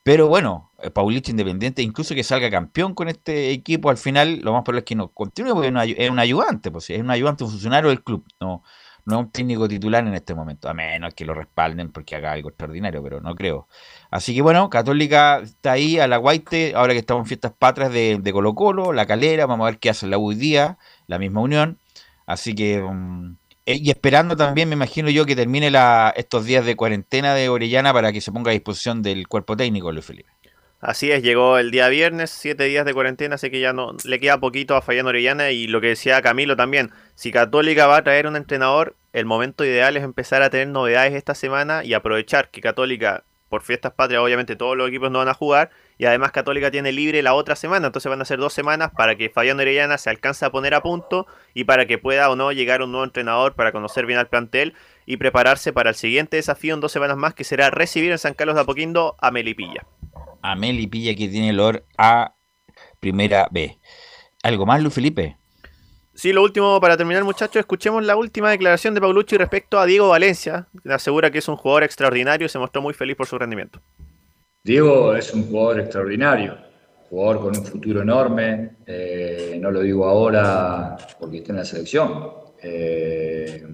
Pero 0.03 0.27
bueno, 0.27 0.68
Paulich 0.93 1.29
Independiente, 1.29 1.81
incluso 1.81 2.15
que 2.15 2.23
salga 2.23 2.49
campeón 2.49 2.93
con 2.93 3.09
este 3.09 3.51
equipo, 3.51 3.89
al 3.89 3.97
final 3.97 4.39
lo 4.41 4.53
más 4.53 4.63
probable 4.63 4.79
es 4.79 4.85
que 4.85 4.95
no 4.95 5.09
continúe 5.09 5.53
porque 5.53 5.95
es 5.97 6.09
un 6.09 6.19
ayudante, 6.19 6.71
pues 6.71 6.89
es 6.89 6.99
un 7.01 7.11
ayudante, 7.11 7.43
un 7.43 7.49
funcionario 7.49 7.89
del 7.89 8.03
club, 8.03 8.25
no, 8.39 8.63
no 9.05 9.19
es 9.19 9.25
un 9.25 9.31
técnico 9.31 9.67
titular 9.67 10.05
en 10.05 10.13
este 10.13 10.33
momento, 10.33 10.69
a 10.69 10.73
menos 10.73 11.13
que 11.13 11.25
lo 11.25 11.33
respalden 11.33 11.91
porque 11.91 12.15
haga 12.15 12.31
algo 12.31 12.49
extraordinario, 12.49 13.03
pero 13.03 13.21
no 13.21 13.35
creo. 13.35 13.67
Así 14.11 14.33
que 14.33 14.41
bueno, 14.41 14.69
Católica 14.69 15.39
está 15.39 15.73
ahí 15.73 15.99
a 15.99 16.07
la 16.07 16.17
Guaite, 16.17 16.73
ahora 16.75 16.93
que 16.93 16.99
estamos 16.99 17.23
en 17.23 17.27
fiestas 17.27 17.51
patrias 17.57 17.91
de, 17.91 18.29
Colo 18.31 18.55
Colo, 18.55 18.93
la 18.93 19.05
calera, 19.05 19.45
vamos 19.45 19.67
a 19.67 19.71
ver 19.71 19.79
qué 19.79 19.89
hace 19.89 20.07
la 20.07 20.17
hoy 20.17 20.35
día, 20.35 20.77
la 21.07 21.19
misma 21.19 21.41
unión. 21.41 21.79
Así 22.25 22.53
que 22.53 22.81
um, 22.81 23.35
y 23.65 23.91
esperando 23.91 24.35
también, 24.35 24.67
me 24.67 24.73
imagino 24.73 25.11
yo, 25.11 25.25
que 25.27 25.35
termine 25.35 25.69
la, 25.69 26.11
estos 26.17 26.45
días 26.45 26.65
de 26.65 26.75
cuarentena 26.75 27.35
de 27.35 27.49
Orellana 27.49 27.93
para 27.93 28.11
que 28.11 28.19
se 28.19 28.31
ponga 28.31 28.49
a 28.49 28.53
disposición 28.53 29.03
del 29.03 29.27
cuerpo 29.27 29.55
técnico, 29.55 29.91
Luis 29.91 30.05
Felipe. 30.05 30.29
Así 30.81 31.11
es, 31.11 31.21
llegó 31.21 31.57
el 31.57 31.71
día 31.71 31.89
viernes, 31.89 32.29
siete 32.29 32.63
días 32.63 32.85
de 32.85 32.93
cuarentena, 32.93 33.35
así 33.35 33.49
que 33.49 33.59
ya 33.59 33.73
no 33.73 33.97
le 34.05 34.17
queda 34.17 34.39
poquito 34.39 34.77
a 34.77 34.81
Fayán 34.81 35.07
Orellana 35.07 35.51
y 35.51 35.67
lo 35.67 35.81
que 35.81 35.87
decía 35.87 36.21
Camilo 36.21 36.55
también, 36.55 36.91
si 37.15 37.33
Católica 37.33 37.85
va 37.85 37.97
a 37.97 38.03
traer 38.05 38.27
un 38.27 38.37
entrenador, 38.37 38.95
el 39.11 39.25
momento 39.25 39.65
ideal 39.65 39.97
es 39.97 40.05
empezar 40.05 40.41
a 40.41 40.49
tener 40.49 40.69
novedades 40.69 41.15
esta 41.15 41.35
semana 41.35 41.83
y 41.83 41.93
aprovechar 41.93 42.49
que 42.49 42.61
Católica, 42.61 43.25
por 43.49 43.61
fiestas 43.61 43.91
patrias, 43.91 44.21
obviamente 44.21 44.55
todos 44.55 44.77
los 44.77 44.87
equipos 44.87 45.11
no 45.11 45.19
van 45.19 45.27
a 45.27 45.33
jugar 45.33 45.69
y 45.97 46.05
además 46.05 46.31
Católica 46.31 46.71
tiene 46.71 46.93
libre 46.93 47.21
la 47.23 47.33
otra 47.33 47.57
semana, 47.57 47.87
entonces 47.87 48.09
van 48.09 48.21
a 48.21 48.25
ser 48.25 48.39
dos 48.39 48.53
semanas 48.53 48.91
para 48.95 49.17
que 49.17 49.29
Fabián 49.29 49.59
Orellana 49.59 49.97
se 49.97 50.09
alcance 50.09 50.45
a 50.45 50.49
poner 50.49 50.73
a 50.73 50.81
punto 50.81 51.27
y 51.53 51.65
para 51.65 51.87
que 51.87 51.97
pueda 51.97 52.29
o 52.29 52.37
no 52.37 52.53
llegar 52.53 52.81
un 52.81 52.93
nuevo 52.93 53.03
entrenador 53.03 53.53
para 53.53 53.73
conocer 53.73 54.05
bien 54.05 54.17
al 54.17 54.29
plantel 54.29 54.75
y 55.05 55.17
prepararse 55.17 55.73
para 55.73 55.89
el 55.89 55.95
siguiente 55.97 56.37
desafío 56.37 56.73
en 56.73 56.79
dos 56.79 56.93
semanas 56.93 57.17
más 57.17 57.33
que 57.33 57.43
será 57.43 57.69
recibir 57.69 58.13
en 58.13 58.17
San 58.17 58.33
Carlos 58.33 58.55
de 58.55 58.61
Apoquindo 58.61 59.17
a 59.19 59.29
Melipilla. 59.29 59.85
A 60.41 60.55
Melipilla 60.55 61.15
que 61.15 61.27
tiene 61.27 61.51
olor 61.51 61.85
a 61.97 62.35
Primera 62.99 63.47
B. 63.51 63.79
¿Algo 64.43 64.65
más, 64.65 64.81
Luis 64.81 64.93
Felipe? 64.93 65.37
Sí, 66.13 66.33
lo 66.33 66.43
último 66.43 66.81
para 66.81 66.97
terminar, 66.97 67.23
muchachos, 67.23 67.61
escuchemos 67.61 68.05
la 68.05 68.17
última 68.17 68.49
declaración 68.49 68.93
de 68.93 68.99
Paulucci 68.99 69.37
respecto 69.37 69.79
a 69.79 69.85
Diego 69.85 70.09
Valencia. 70.09 70.67
Le 70.83 70.93
asegura 70.93 71.31
que 71.31 71.37
es 71.37 71.47
un 71.47 71.55
jugador 71.55 71.83
extraordinario 71.83 72.45
y 72.45 72.49
se 72.49 72.59
mostró 72.59 72.81
muy 72.81 72.93
feliz 72.93 73.15
por 73.15 73.25
su 73.25 73.37
rendimiento. 73.37 73.79
Diego 74.63 75.15
es 75.15 75.33
un 75.33 75.43
jugador 75.43 75.79
extraordinario, 75.79 76.57
jugador 77.09 77.39
con 77.39 77.57
un 77.57 77.65
futuro 77.65 78.01
enorme. 78.01 78.71
eh, 78.85 79.57
no 79.61 79.71
lo 79.71 79.81
digo 79.81 80.05
ahora 80.05 80.97
porque 81.19 81.37
está 81.37 81.53
en 81.53 81.57
la 81.59 81.65
selección. 81.65 82.31
Eh, 82.61 83.65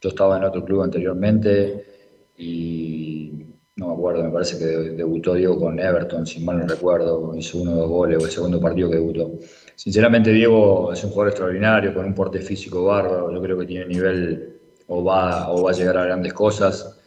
yo 0.00 0.08
estaba 0.08 0.38
en 0.38 0.44
otro 0.44 0.64
club 0.64 0.82
anteriormente 0.82 2.32
y 2.36 3.44
no 3.76 3.88
me 3.88 3.94
acuerdo, 3.94 4.22
me 4.22 4.30
parece 4.30 4.58
que 4.58 4.64
de- 4.66 4.90
debutó 4.90 5.34
Diego 5.34 5.58
con 5.58 5.78
Everton, 5.78 6.26
si 6.26 6.40
mal 6.44 6.58
no 6.58 6.66
recuerdo, 6.66 7.34
hizo 7.36 7.58
uno 7.58 7.72
o 7.72 7.76
dos 7.76 7.88
goles 7.88 8.18
o 8.22 8.24
el 8.26 8.30
segundo 8.30 8.60
partido 8.60 8.88
que 8.88 8.96
debutó. 8.96 9.32
Sinceramente, 9.74 10.30
Diego 10.30 10.92
es 10.92 11.02
un 11.02 11.10
jugador 11.10 11.30
extraordinario, 11.30 11.92
con 11.92 12.04
un 12.06 12.14
porte 12.14 12.38
físico 12.40 12.84
bárbaro. 12.84 13.32
Yo 13.32 13.42
creo 13.42 13.58
que 13.58 13.66
tiene 13.66 13.86
nivel 13.86 14.60
o 14.86 15.02
va, 15.02 15.50
o 15.50 15.62
va 15.64 15.70
a 15.70 15.74
llegar 15.74 15.96
a 15.96 16.04
grandes 16.04 16.32
cosas. 16.32 17.00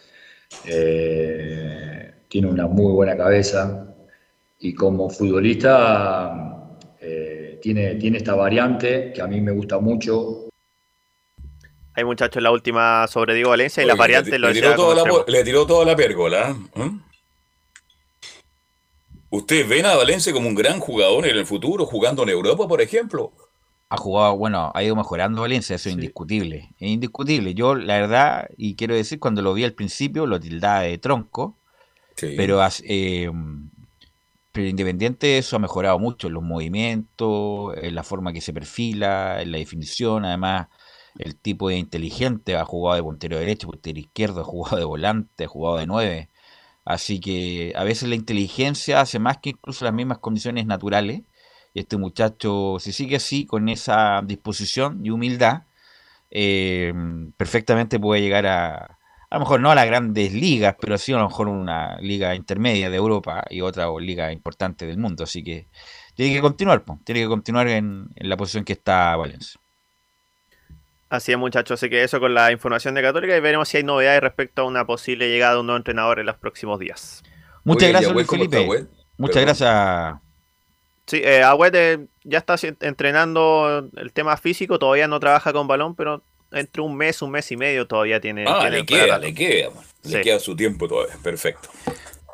Eh, 0.65 2.11
tiene 2.27 2.47
una 2.49 2.67
muy 2.67 2.91
buena 2.91 3.15
cabeza 3.15 3.95
y 4.59 4.73
como 4.73 5.09
futbolista 5.09 6.67
eh, 6.99 7.59
tiene, 7.61 7.95
tiene 7.95 8.17
esta 8.17 8.35
variante 8.35 9.13
que 9.13 9.21
a 9.21 9.27
mí 9.27 9.39
me 9.39 9.51
gusta 9.53 9.79
mucho. 9.79 10.46
Hay 11.97 12.03
muchachos 12.05 12.43
la 12.43 12.51
última 12.51 13.07
sobre 13.07 13.33
Diego 13.33 13.49
Valencia 13.49 13.81
y 13.81 13.85
Oye, 13.85 13.87
las 13.87 13.97
variantes 13.97 14.31
le, 14.31 14.37
lo 14.37 14.49
le 14.49 14.53
tiró 14.53 14.75
toda 14.75 14.95
la, 15.03 15.23
le 15.25 15.43
tiró 15.43 15.65
toda 15.65 15.83
la 15.83 15.95
pérgola. 15.95 16.55
¿eh? 16.75 16.91
¿Ustedes 19.31 19.67
ven 19.67 19.87
a 19.87 19.95
Valencia 19.95 20.31
como 20.31 20.47
un 20.47 20.53
gran 20.53 20.79
jugador 20.79 21.27
en 21.27 21.35
el 21.35 21.47
futuro, 21.47 21.87
jugando 21.87 22.21
en 22.21 22.29
Europa, 22.29 22.67
por 22.67 22.81
ejemplo? 22.81 23.31
Ha 23.89 23.97
jugado, 23.97 24.37
bueno, 24.37 24.71
ha 24.75 24.83
ido 24.83 24.95
mejorando 24.95 25.41
Valencia, 25.41 25.75
eso 25.75 25.89
es 25.89 25.95
indiscutible. 25.95 26.69
Es 26.79 26.87
indiscutible. 26.87 27.55
Yo, 27.55 27.73
la 27.73 27.95
verdad, 27.99 28.47
y 28.57 28.75
quiero 28.75 28.93
decir, 28.93 29.19
cuando 29.19 29.41
lo 29.41 29.55
vi 29.55 29.63
al 29.63 29.73
principio, 29.73 30.27
lo 30.27 30.39
tildaba 30.39 30.81
de 30.81 30.99
tronco, 30.99 31.55
Sí. 32.15 32.35
pero, 32.37 32.59
eh, 32.83 33.31
pero 34.51 34.67
independiente 34.67 35.25
de 35.25 35.37
eso, 35.39 35.55
ha 35.55 35.59
mejorado 35.59 35.97
mucho 35.97 36.27
en 36.27 36.33
los 36.33 36.43
movimientos, 36.43 37.75
en 37.81 37.95
la 37.95 38.03
forma 38.03 38.33
que 38.33 38.41
se 38.41 38.53
perfila, 38.53 39.41
en 39.41 39.51
la 39.51 39.57
definición. 39.57 40.25
Además, 40.25 40.67
el 41.19 41.35
tipo 41.37 41.69
de 41.69 41.77
inteligente 41.77 42.55
ha 42.55 42.65
jugado 42.65 42.95
de 42.95 43.03
puntero 43.03 43.39
derecho, 43.39 43.67
puntero 43.67 43.99
izquierdo, 43.99 44.41
ha 44.41 44.43
jugado 44.43 44.77
de 44.77 44.85
volante, 44.85 45.45
ha 45.45 45.47
jugado 45.47 45.77
de 45.77 45.87
nueve. 45.87 46.29
Así 46.85 47.19
que 47.19 47.73
a 47.75 47.83
veces 47.83 48.09
la 48.09 48.15
inteligencia 48.15 49.01
hace 49.01 49.19
más 49.19 49.39
que 49.39 49.51
incluso 49.51 49.85
las 49.85 49.93
mismas 49.93 50.19
condiciones 50.19 50.65
naturales. 50.65 51.23
Y 51.73 51.81
este 51.81 51.97
muchacho, 51.97 52.77
si 52.79 52.93
sigue 52.93 53.17
así, 53.17 53.45
con 53.45 53.69
esa 53.69 54.21
disposición 54.25 55.05
y 55.05 55.11
humildad, 55.11 55.63
eh, 56.31 56.93
perfectamente 57.37 57.99
puede 57.99 58.21
llegar 58.21 58.47
a, 58.47 58.97
a 59.29 59.35
lo 59.35 59.39
mejor 59.41 59.59
no 59.61 59.71
a 59.71 59.75
las 59.75 59.85
grandes 59.85 60.33
ligas, 60.33 60.75
pero 60.79 60.97
sí 60.97 61.13
a 61.13 61.17
lo 61.17 61.27
mejor 61.27 61.49
una 61.49 61.97
liga 61.99 62.35
intermedia 62.35 62.89
de 62.89 62.97
Europa 62.97 63.45
y 63.49 63.61
otra 63.61 63.87
liga 63.99 64.31
importante 64.31 64.85
del 64.85 64.97
mundo. 64.97 65.23
Así 65.25 65.43
que 65.43 65.67
tiene 66.15 66.33
que 66.33 66.41
continuar, 66.41 66.83
tiene 67.03 67.21
que 67.21 67.27
continuar 67.27 67.67
en, 67.67 68.09
en 68.15 68.29
la 68.29 68.37
posición 68.37 68.63
que 68.63 68.73
está 68.73 69.15
Valencia. 69.17 69.59
Así 71.09 71.31
es, 71.31 71.37
muchachos. 71.37 71.79
Así 71.79 71.89
que 71.89 72.03
eso 72.03 72.19
con 72.19 72.33
la 72.33 72.51
información 72.51 72.93
de 72.95 73.01
Católica 73.01 73.35
y 73.35 73.39
veremos 73.39 73.69
si 73.69 73.77
hay 73.77 73.83
novedades 73.83 74.21
respecto 74.21 74.63
a 74.63 74.65
una 74.65 74.85
posible 74.85 75.29
llegada 75.29 75.53
de 75.53 75.59
un 75.61 75.67
nuevo 75.67 75.77
entrenador 75.77 76.19
en 76.19 76.25
los 76.25 76.35
próximos 76.37 76.79
días. 76.79 77.23
Muchas 77.63 77.83
Oye, 77.83 77.91
gracias, 77.91 78.13
Luis 78.13 78.27
¿cómo 78.27 78.43
está, 78.43 78.57
Felipe. 78.57 78.85
Muchas 79.17 79.35
Perdón. 79.35 79.45
gracias. 79.45 80.21
Sí, 81.07 81.21
eh, 81.23 81.41
Agüet 81.43 81.73
eh, 81.75 81.99
ya 82.25 82.39
está 82.39 82.55
entrenando 82.81 83.89
el 83.95 84.11
tema 84.11 84.35
físico, 84.35 84.77
todavía 84.77 85.07
no 85.07 85.19
trabaja 85.21 85.53
con 85.53 85.65
balón, 85.67 85.95
pero 85.95 86.21
entre 86.51 86.81
un 86.81 86.95
mes, 86.97 87.21
un 87.21 87.31
mes 87.31 87.49
y 87.51 87.57
medio 87.57 87.87
todavía 87.87 88.19
tiene. 88.19 88.43
Ah, 88.45 88.59
tiene 88.61 88.77
le 88.79 88.85
queda, 88.85 89.17
le 89.17 89.33
queda. 89.33 89.69
Le 90.03 90.09
Sí. 90.09 90.21
queda 90.21 90.39
su 90.39 90.55
tiempo 90.55 90.87
todavía. 90.87 91.15
Perfecto. 91.23 91.69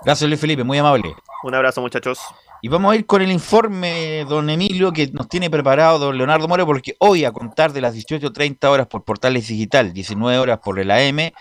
Gracias, 0.03 0.27
Luis 0.27 0.41
Felipe, 0.41 0.63
muy 0.63 0.79
amable. 0.79 1.13
Un 1.43 1.53
abrazo, 1.55 1.81
muchachos. 1.81 2.19
Y 2.63 2.69
vamos 2.69 2.93
a 2.93 2.95
ir 2.95 3.05
con 3.05 3.21
el 3.21 3.29
informe, 3.29 4.23
don 4.23 4.49
Emilio, 4.49 4.93
que 4.93 5.07
nos 5.11 5.27
tiene 5.27 5.49
preparado 5.49 5.99
don 5.99 6.17
Leonardo 6.17 6.47
Moro, 6.47 6.65
porque 6.65 6.95
hoy 6.99 7.25
a 7.25 7.33
contar 7.33 7.73
de 7.73 7.81
las 7.81 7.93
18.30 7.93 8.69
horas 8.69 8.87
por 8.87 9.03
Portales 9.03 9.49
Digital, 9.49 9.91
19 9.91 10.37
horas 10.37 10.59
por 10.59 10.79
el 10.79 10.89
AM, 10.89 11.33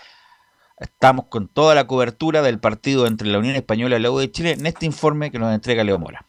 estamos 0.77 1.27
con 1.27 1.47
toda 1.47 1.75
la 1.75 1.87
cobertura 1.87 2.41
del 2.41 2.59
partido 2.59 3.07
entre 3.07 3.29
la 3.29 3.39
Unión 3.39 3.55
Española 3.55 3.95
y 3.95 4.01
la 4.01 4.11
U 4.11 4.19
de 4.19 4.31
Chile 4.31 4.51
en 4.51 4.65
este 4.65 4.85
informe 4.85 5.31
que 5.31 5.39
nos 5.39 5.55
entrega 5.55 5.85
Leo 5.85 5.97
Mora. 5.97 6.25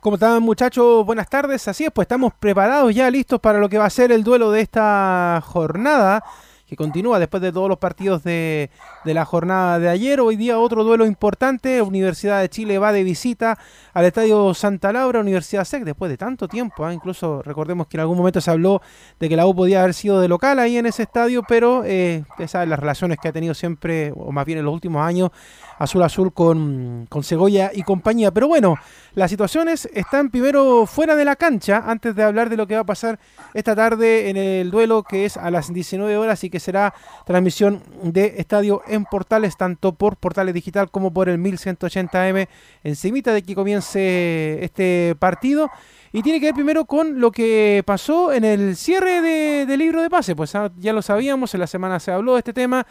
¿Cómo 0.00 0.14
están 0.14 0.40
muchachos? 0.44 1.04
Buenas 1.04 1.28
tardes. 1.28 1.66
Así 1.66 1.86
es, 1.86 1.90
pues 1.90 2.04
estamos 2.04 2.34
preparados 2.34 2.94
ya 2.94 3.10
listos 3.10 3.40
para 3.40 3.58
lo 3.58 3.68
que 3.68 3.78
va 3.78 3.86
a 3.86 3.90
ser 3.90 4.12
el 4.12 4.22
duelo 4.22 4.52
de 4.52 4.60
esta 4.60 5.42
jornada, 5.44 6.22
que 6.66 6.76
continúa 6.76 7.18
después 7.18 7.42
de 7.42 7.52
todos 7.52 7.68
los 7.68 7.78
partidos 7.78 8.24
de, 8.24 8.70
de 9.04 9.14
la 9.14 9.24
jornada 9.24 9.78
de 9.78 9.88
ayer. 9.88 10.20
Hoy 10.20 10.36
día 10.36 10.58
otro 10.58 10.82
duelo 10.82 11.06
importante. 11.06 11.80
Universidad 11.80 12.40
de 12.40 12.48
Chile 12.48 12.78
va 12.78 12.92
de 12.92 13.04
visita 13.04 13.58
al 13.94 14.04
Estadio 14.04 14.52
Santa 14.52 14.92
Laura, 14.92 15.20
Universidad 15.20 15.64
SEC, 15.64 15.84
después 15.84 16.10
de 16.10 16.16
tanto 16.16 16.48
tiempo. 16.48 16.84
¿ah? 16.84 16.92
Incluso 16.92 17.40
recordemos 17.42 17.86
que 17.86 17.96
en 17.96 18.00
algún 18.00 18.18
momento 18.18 18.40
se 18.40 18.50
habló 18.50 18.82
de 19.20 19.28
que 19.28 19.36
la 19.36 19.46
U 19.46 19.54
podía 19.54 19.80
haber 19.80 19.94
sido 19.94 20.20
de 20.20 20.28
local 20.28 20.58
ahí 20.58 20.76
en 20.76 20.86
ese 20.86 21.04
estadio, 21.04 21.42
pero 21.46 21.82
eh, 21.84 22.24
saben 22.48 22.70
las 22.70 22.80
relaciones 22.80 23.18
que 23.22 23.28
ha 23.28 23.32
tenido 23.32 23.54
siempre, 23.54 24.12
o 24.16 24.32
más 24.32 24.44
bien 24.44 24.58
en 24.58 24.64
los 24.64 24.74
últimos 24.74 25.06
años, 25.06 25.30
Azul 25.78 26.02
Azul 26.02 26.32
con, 26.32 27.06
con 27.08 27.22
Segoya 27.22 27.70
y 27.74 27.82
compañía. 27.82 28.30
Pero 28.30 28.48
bueno, 28.48 28.76
las 29.14 29.30
situaciones 29.30 29.88
están 29.92 30.30
primero 30.30 30.86
fuera 30.86 31.16
de 31.16 31.24
la 31.24 31.36
cancha 31.36 31.82
antes 31.86 32.14
de 32.16 32.22
hablar 32.22 32.48
de 32.50 32.56
lo 32.56 32.66
que 32.66 32.74
va 32.74 32.80
a 32.80 32.84
pasar 32.86 33.18
esta 33.54 33.74
tarde 33.76 34.30
en 34.30 34.36
el 34.36 34.70
duelo 34.70 35.02
que 35.02 35.24
es 35.24 35.36
a 35.36 35.50
las 35.50 35.72
19 35.72 36.16
horas 36.16 36.42
y 36.44 36.50
que 36.50 36.60
será 36.60 36.94
transmisión 37.26 37.82
de 38.02 38.34
estadio 38.38 38.82
en 38.86 39.04
Portales, 39.04 39.56
tanto 39.56 39.92
por 39.92 40.16
Portales 40.16 40.54
Digital 40.54 40.90
como 40.90 41.12
por 41.12 41.28
el 41.28 41.38
1180M, 41.38 42.48
encimita 42.84 43.32
de 43.32 43.42
que 43.42 43.54
comience 43.54 44.64
este 44.64 45.14
partido. 45.18 45.70
Y 46.12 46.22
tiene 46.22 46.40
que 46.40 46.46
ver 46.46 46.54
primero 46.54 46.84
con 46.86 47.20
lo 47.20 47.30
que 47.30 47.82
pasó 47.84 48.32
en 48.32 48.44
el 48.44 48.76
cierre 48.76 49.20
de- 49.20 49.66
del 49.66 49.78
libro 49.80 50.00
de 50.00 50.08
pase. 50.08 50.34
Pues 50.34 50.54
ah, 50.54 50.70
ya 50.78 50.92
lo 50.94 51.02
sabíamos, 51.02 51.52
en 51.52 51.60
la 51.60 51.66
semana 51.66 52.00
se 52.00 52.10
habló 52.12 52.34
de 52.34 52.38
este 52.38 52.52
tema. 52.54 52.86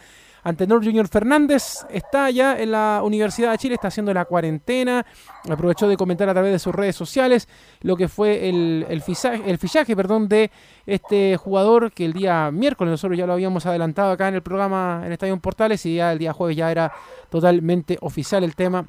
Antenor 0.46 0.84
Junior 0.84 1.08
Fernández 1.08 1.84
está 1.90 2.30
ya 2.30 2.56
en 2.56 2.70
la 2.70 3.00
Universidad 3.02 3.50
de 3.50 3.58
Chile, 3.58 3.74
está 3.74 3.88
haciendo 3.88 4.14
la 4.14 4.26
cuarentena. 4.26 5.04
Aprovechó 5.50 5.88
de 5.88 5.96
comentar 5.96 6.28
a 6.28 6.34
través 6.34 6.52
de 6.52 6.60
sus 6.60 6.72
redes 6.72 6.94
sociales 6.94 7.48
lo 7.80 7.96
que 7.96 8.06
fue 8.06 8.48
el, 8.48 9.02
fichaje 9.02 9.96
perdón, 9.96 10.28
de 10.28 10.52
este 10.86 11.36
jugador 11.36 11.90
que 11.90 12.04
el 12.04 12.12
día 12.12 12.52
miércoles 12.52 12.92
nosotros 12.92 13.18
ya 13.18 13.26
lo 13.26 13.32
habíamos 13.32 13.66
adelantado 13.66 14.12
acá 14.12 14.28
en 14.28 14.36
el 14.36 14.42
programa 14.42 15.02
en 15.04 15.10
Estadio 15.10 15.36
Portales 15.40 15.84
y 15.84 15.96
ya 15.96 16.12
el 16.12 16.20
día 16.20 16.32
jueves 16.32 16.56
ya 16.56 16.70
era 16.70 16.92
totalmente 17.28 17.98
oficial 18.00 18.44
el 18.44 18.54
tema. 18.54 18.86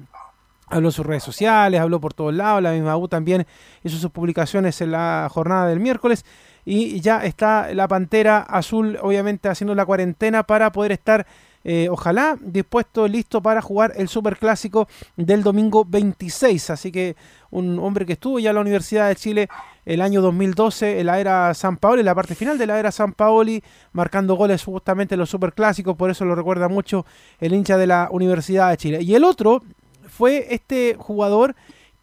Habló 0.68 0.90
en 0.90 0.92
sus 0.92 1.08
redes 1.08 1.24
sociales, 1.24 1.82
habló 1.82 2.00
por 2.00 2.14
todos 2.14 2.36
lados, 2.36 2.62
la 2.62 2.74
misma 2.74 2.96
U 2.98 3.08
también 3.08 3.48
hizo 3.84 3.98
sus 3.98 4.12
publicaciones 4.12 4.80
en 4.82 4.92
la 4.92 5.28
jornada 5.32 5.66
del 5.68 5.80
miércoles 5.80 6.24
y 6.66 7.00
ya 7.00 7.24
está 7.24 7.74
la 7.74 7.88
Pantera 7.88 8.40
Azul 8.40 9.00
obviamente 9.02 9.48
haciendo 9.48 9.74
la 9.74 9.86
cuarentena 9.86 10.44
para 10.44 10.72
poder 10.74 10.92
estar 10.92 11.26
eh, 11.70 11.90
ojalá 11.90 12.38
dispuesto, 12.40 13.10
listo 13.10 13.42
para 13.42 13.62
jugar 13.62 13.92
el 13.98 14.08
Superclásico 14.08 14.88
del 15.18 15.44
domingo 15.44 15.84
26. 15.84 16.70
Así 16.70 16.94
que 16.94 17.18
un 17.50 17.78
hombre 17.80 18.06
que 18.06 18.14
estuvo 18.14 18.40
ya 18.40 18.52
en 18.52 18.56
la 18.56 18.62
Universidad 18.62 19.10
de 19.10 19.18
Chile 19.18 19.50
el 19.86 20.00
año 20.00 20.22
2012 20.22 21.02
en 21.02 21.06
la 21.08 21.20
era 21.20 21.54
San 21.54 21.76
Paoli, 21.76 22.00
en 22.00 22.06
la 22.06 22.16
parte 22.16 22.36
final 22.36 22.58
de 22.58 22.68
la 22.68 22.80
era 22.80 22.90
San 22.94 23.12
Paoli, 23.12 23.62
marcando 23.92 24.36
goles 24.36 24.64
justamente 24.64 25.16
en 25.16 25.20
los 25.20 25.30
Superclásicos, 25.30 25.98
por 25.98 26.10
eso 26.10 26.24
lo 26.24 26.36
recuerda 26.36 26.70
mucho 26.70 27.06
el 27.38 27.54
hincha 27.54 27.78
de 27.78 27.88
la 27.88 28.08
Universidad 28.12 28.70
de 28.70 28.78
Chile. 28.78 29.02
Y 29.02 29.16
el 29.16 29.26
otro 29.26 29.62
fue 30.08 30.48
este 30.52 30.96
jugador 30.98 31.54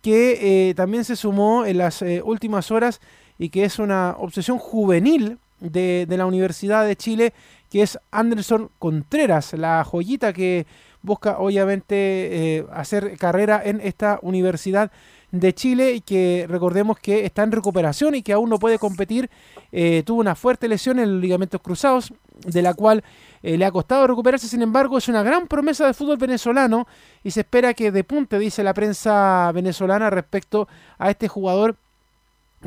que 0.02 0.68
eh, 0.68 0.74
también 0.74 1.06
se 1.06 1.16
sumó 1.16 1.64
en 1.64 1.78
las 1.78 2.02
eh, 2.02 2.20
últimas 2.22 2.70
horas 2.70 3.00
y 3.38 3.48
que 3.48 3.64
es 3.64 3.78
una 3.78 4.14
obsesión 4.18 4.58
juvenil 4.58 5.38
de, 5.60 6.04
de 6.06 6.16
la 6.18 6.26
Universidad 6.26 6.86
de 6.86 6.96
Chile, 6.96 7.32
que 7.74 7.82
es 7.82 7.98
Anderson 8.12 8.70
Contreras, 8.78 9.52
la 9.54 9.82
joyita 9.82 10.32
que 10.32 10.64
busca 11.02 11.38
obviamente 11.38 11.96
eh, 11.96 12.66
hacer 12.72 13.18
carrera 13.18 13.60
en 13.64 13.80
esta 13.80 14.20
Universidad 14.22 14.92
de 15.32 15.52
Chile 15.56 15.94
y 15.94 16.00
que 16.00 16.46
recordemos 16.48 17.00
que 17.00 17.26
está 17.26 17.42
en 17.42 17.50
recuperación 17.50 18.14
y 18.14 18.22
que 18.22 18.32
aún 18.32 18.48
no 18.48 18.60
puede 18.60 18.78
competir. 18.78 19.28
Eh, 19.72 20.04
tuvo 20.06 20.20
una 20.20 20.36
fuerte 20.36 20.68
lesión 20.68 21.00
en 21.00 21.14
los 21.14 21.20
ligamentos 21.20 21.60
cruzados, 21.60 22.14
de 22.46 22.62
la 22.62 22.74
cual 22.74 23.02
eh, 23.42 23.58
le 23.58 23.64
ha 23.64 23.72
costado 23.72 24.06
recuperarse. 24.06 24.46
Sin 24.46 24.62
embargo, 24.62 24.96
es 24.96 25.08
una 25.08 25.24
gran 25.24 25.48
promesa 25.48 25.84
del 25.84 25.94
fútbol 25.94 26.16
venezolano 26.16 26.86
y 27.24 27.32
se 27.32 27.40
espera 27.40 27.74
que 27.74 27.90
depunte, 27.90 28.38
dice 28.38 28.62
la 28.62 28.72
prensa 28.72 29.50
venezolana, 29.52 30.10
respecto 30.10 30.68
a 30.96 31.10
este 31.10 31.26
jugador 31.26 31.76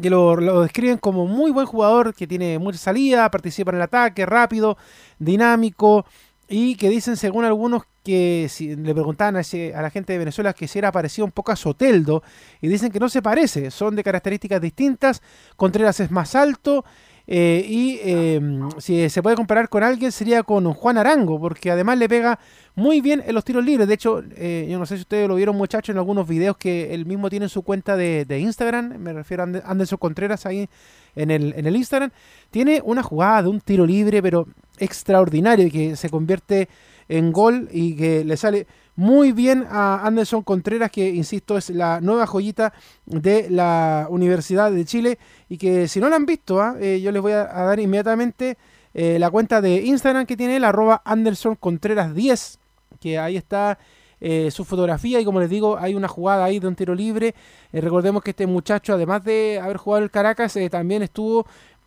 que 0.01 0.09
lo, 0.09 0.61
describen 0.61 0.97
como 0.97 1.25
muy 1.25 1.51
buen 1.51 1.65
jugador, 1.65 2.13
que 2.13 2.27
tiene 2.27 2.59
mucha 2.59 2.77
salida, 2.77 3.29
participa 3.31 3.71
en 3.71 3.77
el 3.77 3.83
ataque, 3.83 4.25
rápido, 4.25 4.77
dinámico, 5.19 6.05
y 6.47 6.75
que 6.75 6.89
dicen, 6.89 7.17
según 7.17 7.45
algunos, 7.45 7.83
que 8.03 8.47
si 8.49 8.75
le 8.75 8.93
preguntaban 8.93 9.35
a, 9.35 9.41
ese- 9.41 9.75
a 9.75 9.81
la 9.81 9.89
gente 9.89 10.13
de 10.13 10.19
Venezuela 10.19 10.53
que 10.53 10.67
si 10.67 10.79
era 10.79 10.93
parecido 10.93 11.25
un 11.25 11.31
poco 11.31 11.51
a 11.51 11.57
Soteldo 11.57 12.23
y 12.61 12.69
dicen 12.69 12.89
que 12.91 12.99
no 13.01 13.09
se 13.09 13.21
parece, 13.21 13.69
son 13.69 13.95
de 13.97 14.03
características 14.03 14.61
distintas. 14.61 15.21
Contreras 15.57 15.99
es 15.99 16.09
más 16.09 16.33
alto 16.35 16.85
eh, 17.28 17.65
y 17.67 17.99
eh, 18.03 18.39
si 18.78 19.09
se 19.09 19.21
puede 19.21 19.36
comparar 19.36 19.67
con 19.67 19.84
alguien 19.84 20.11
sería 20.11 20.43
con 20.43 20.71
Juan 20.73 20.97
Arango, 20.97 21.39
porque 21.39 21.69
además 21.69 21.97
le 21.97 22.07
pega 22.07 22.39
muy 22.75 23.01
bien 23.01 23.21
en 23.25 23.36
los 23.36 23.43
tiros 23.43 23.65
libres. 23.65 23.88
De 23.88 23.93
hecho, 23.93 24.23
eh, 24.36 24.67
yo 24.69 24.80
no 24.80 24.86
sé 24.86 24.95
si 24.95 25.01
ustedes 25.01 25.28
lo 25.28 25.36
vieron 25.36 25.57
muchachos 25.57 25.93
en 25.93 25.97
algunos 25.97 26.28
videos 26.28 26.55
que 26.57 26.93
él 26.93 27.05
mismo 27.05 27.30
tiene 27.30 27.45
en 27.45 27.49
su 27.49 27.63
cuenta 27.63 27.97
de, 27.97 28.25
de 28.25 28.39
Instagram, 28.39 28.97
me 28.97 29.13
refiero 29.13 29.43
a 29.43 29.47
Ande- 29.47 29.63
Anderson 29.65 29.97
Contreras 29.97 30.45
ahí 30.45 30.69
en 31.15 31.32
el, 31.32 31.53
en 31.57 31.65
el 31.65 31.75
Instagram, 31.75 32.11
tiene 32.49 32.82
una 32.84 33.03
jugada 33.03 33.43
de 33.43 33.49
un 33.49 33.59
tiro 33.59 33.86
libre, 33.86 34.21
pero 34.21 34.47
extraordinario, 34.78 35.69
que 35.71 35.95
se 35.95 36.09
convierte 36.09 36.69
en 37.09 37.32
gol 37.32 37.67
y 37.71 37.95
que 37.95 38.23
le 38.23 38.38
sale 38.38 38.67
muy 38.97 39.31
bien 39.31 39.65
a 39.69 40.05
Anderson 40.05 40.41
Contreras, 40.41 40.91
que 40.91 41.07
insisto 41.07 41.55
es 41.55 41.69
la 41.69 42.01
nueva 42.01 42.25
joyita 42.25 42.73
de 43.05 43.47
la 43.49 44.07
Universidad 44.09 44.71
de 44.71 44.83
Chile 44.85 45.19
y 45.47 45.57
que 45.59 45.87
si 45.87 45.99
no 45.99 46.09
la 46.09 46.15
han 46.15 46.25
visto, 46.25 46.59
¿ah? 46.59 46.75
Eh, 46.81 46.99
yo 46.99 47.11
les 47.11 47.21
voy 47.21 47.31
a, 47.31 47.45
dar 47.45 47.79
inmediatamente 47.79 48.57
eh, 48.95 49.19
la 49.19 49.29
cuenta 49.29 49.61
de 49.61 49.83
Instagram 49.83 50.25
que 50.25 50.35
tiene 50.35 50.55
él, 50.55 50.63
arroba 50.63 51.03
Anderson 51.05 51.55
Contreras 51.55 52.15
10, 52.15 52.57
que 52.99 53.19
ahí 53.19 53.37
está 53.37 53.77
eh, 54.19 54.49
su 54.49 54.65
fotografía 54.65 55.21
y 55.21 55.25
como 55.25 55.39
les 55.39 55.51
digo 55.51 55.77
hay 55.77 55.93
una 55.93 56.07
jugada 56.07 56.43
ahí 56.43 56.59
de 56.59 56.67
un 56.67 56.75
tiro 56.75 56.95
libre. 56.95 57.35
Recordemos 57.71 58.23
que 58.23 58.31
este 58.31 58.47
muchacho 58.47 58.95
además 58.95 59.23
de 59.23 59.59
haber 59.61 59.77
jugado 59.77 60.03
el 60.03 60.09
Caracas 60.09 60.57
también 60.71 61.03
estuvo 61.03 61.45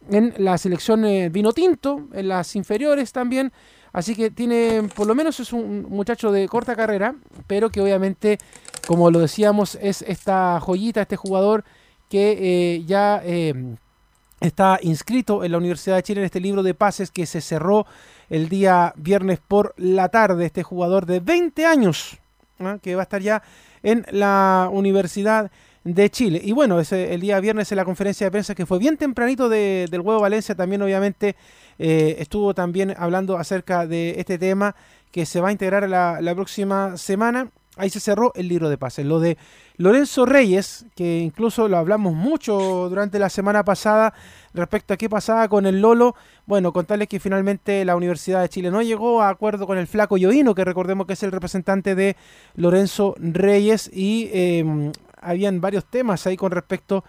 en 0.08 0.34
la 0.38 0.56
selección 0.58 1.04
eh, 1.04 1.28
vino 1.28 1.52
tinto, 1.52 2.08
en 2.12 2.28
las 2.28 2.56
inferiores 2.56 3.12
también. 3.12 3.52
Así 3.92 4.14
que 4.14 4.30
tiene, 4.30 4.88
por 4.94 5.06
lo 5.06 5.14
menos 5.14 5.40
es 5.40 5.52
un 5.52 5.82
muchacho 5.88 6.30
de 6.32 6.46
corta 6.48 6.76
carrera, 6.76 7.14
pero 7.46 7.70
que 7.70 7.80
obviamente, 7.80 8.38
como 8.86 9.10
lo 9.10 9.18
decíamos, 9.20 9.76
es 9.80 10.02
esta 10.02 10.60
joyita, 10.60 11.02
este 11.02 11.16
jugador 11.16 11.64
que 12.08 12.38
eh, 12.76 12.84
ya 12.86 13.20
eh, 13.24 13.54
está 14.40 14.78
inscrito 14.82 15.44
en 15.44 15.52
la 15.52 15.58
Universidad 15.58 15.96
de 15.96 16.02
Chile 16.02 16.20
en 16.20 16.26
este 16.26 16.40
libro 16.40 16.62
de 16.62 16.74
pases 16.74 17.10
que 17.10 17.26
se 17.26 17.40
cerró 17.40 17.86
el 18.28 18.48
día 18.48 18.92
viernes 18.96 19.38
por 19.46 19.74
la 19.76 20.08
tarde. 20.08 20.46
Este 20.46 20.62
jugador 20.62 21.04
de 21.06 21.20
20 21.20 21.66
años, 21.66 22.18
¿ah? 22.60 22.78
que 22.80 22.94
va 22.94 23.02
a 23.02 23.04
estar 23.04 23.20
ya 23.20 23.42
en 23.82 24.06
la 24.10 24.68
Universidad 24.72 25.50
de 25.82 26.10
Chile. 26.10 26.40
Y 26.44 26.52
bueno, 26.52 26.78
ese, 26.78 27.14
el 27.14 27.20
día 27.22 27.40
viernes 27.40 27.72
en 27.72 27.76
la 27.76 27.84
conferencia 27.84 28.26
de 28.26 28.30
prensa 28.30 28.54
que 28.54 28.66
fue 28.66 28.78
bien 28.78 28.96
tempranito 28.98 29.48
de- 29.48 29.86
del 29.90 30.00
Huevo 30.02 30.20
Valencia, 30.20 30.54
también 30.54 30.82
obviamente 30.82 31.36
eh, 31.82 32.16
estuvo 32.18 32.52
también 32.52 32.94
hablando 32.98 33.38
acerca 33.38 33.86
de 33.86 34.16
este 34.18 34.36
tema 34.36 34.76
que 35.10 35.24
se 35.24 35.40
va 35.40 35.48
a 35.48 35.52
integrar 35.52 35.88
la, 35.88 36.20
la 36.20 36.34
próxima 36.34 36.98
semana. 36.98 37.50
Ahí 37.76 37.88
se 37.88 38.00
cerró 38.00 38.32
el 38.34 38.48
libro 38.48 38.68
de 38.68 38.76
pases. 38.76 39.06
Lo 39.06 39.18
de 39.18 39.38
Lorenzo 39.78 40.26
Reyes, 40.26 40.84
que 40.94 41.20
incluso 41.20 41.68
lo 41.68 41.78
hablamos 41.78 42.12
mucho 42.12 42.88
durante 42.90 43.18
la 43.18 43.30
semana 43.30 43.64
pasada 43.64 44.12
respecto 44.52 44.92
a 44.92 44.98
qué 44.98 45.08
pasaba 45.08 45.48
con 45.48 45.64
el 45.64 45.80
Lolo. 45.80 46.14
Bueno, 46.44 46.72
contarles 46.74 47.08
que 47.08 47.18
finalmente 47.18 47.82
la 47.86 47.96
Universidad 47.96 48.42
de 48.42 48.50
Chile 48.50 48.70
no 48.70 48.82
llegó 48.82 49.22
a 49.22 49.30
acuerdo 49.30 49.66
con 49.66 49.78
el 49.78 49.86
flaco 49.86 50.18
Yoino, 50.18 50.54
que 50.54 50.66
recordemos 50.66 51.06
que 51.06 51.14
es 51.14 51.22
el 51.22 51.32
representante 51.32 51.94
de 51.94 52.16
Lorenzo 52.56 53.14
Reyes, 53.18 53.90
y 53.90 54.28
eh, 54.34 54.92
habían 55.18 55.62
varios 55.62 55.86
temas 55.86 56.26
ahí 56.26 56.36
con 56.36 56.52
respecto 56.52 56.98
a 56.98 57.04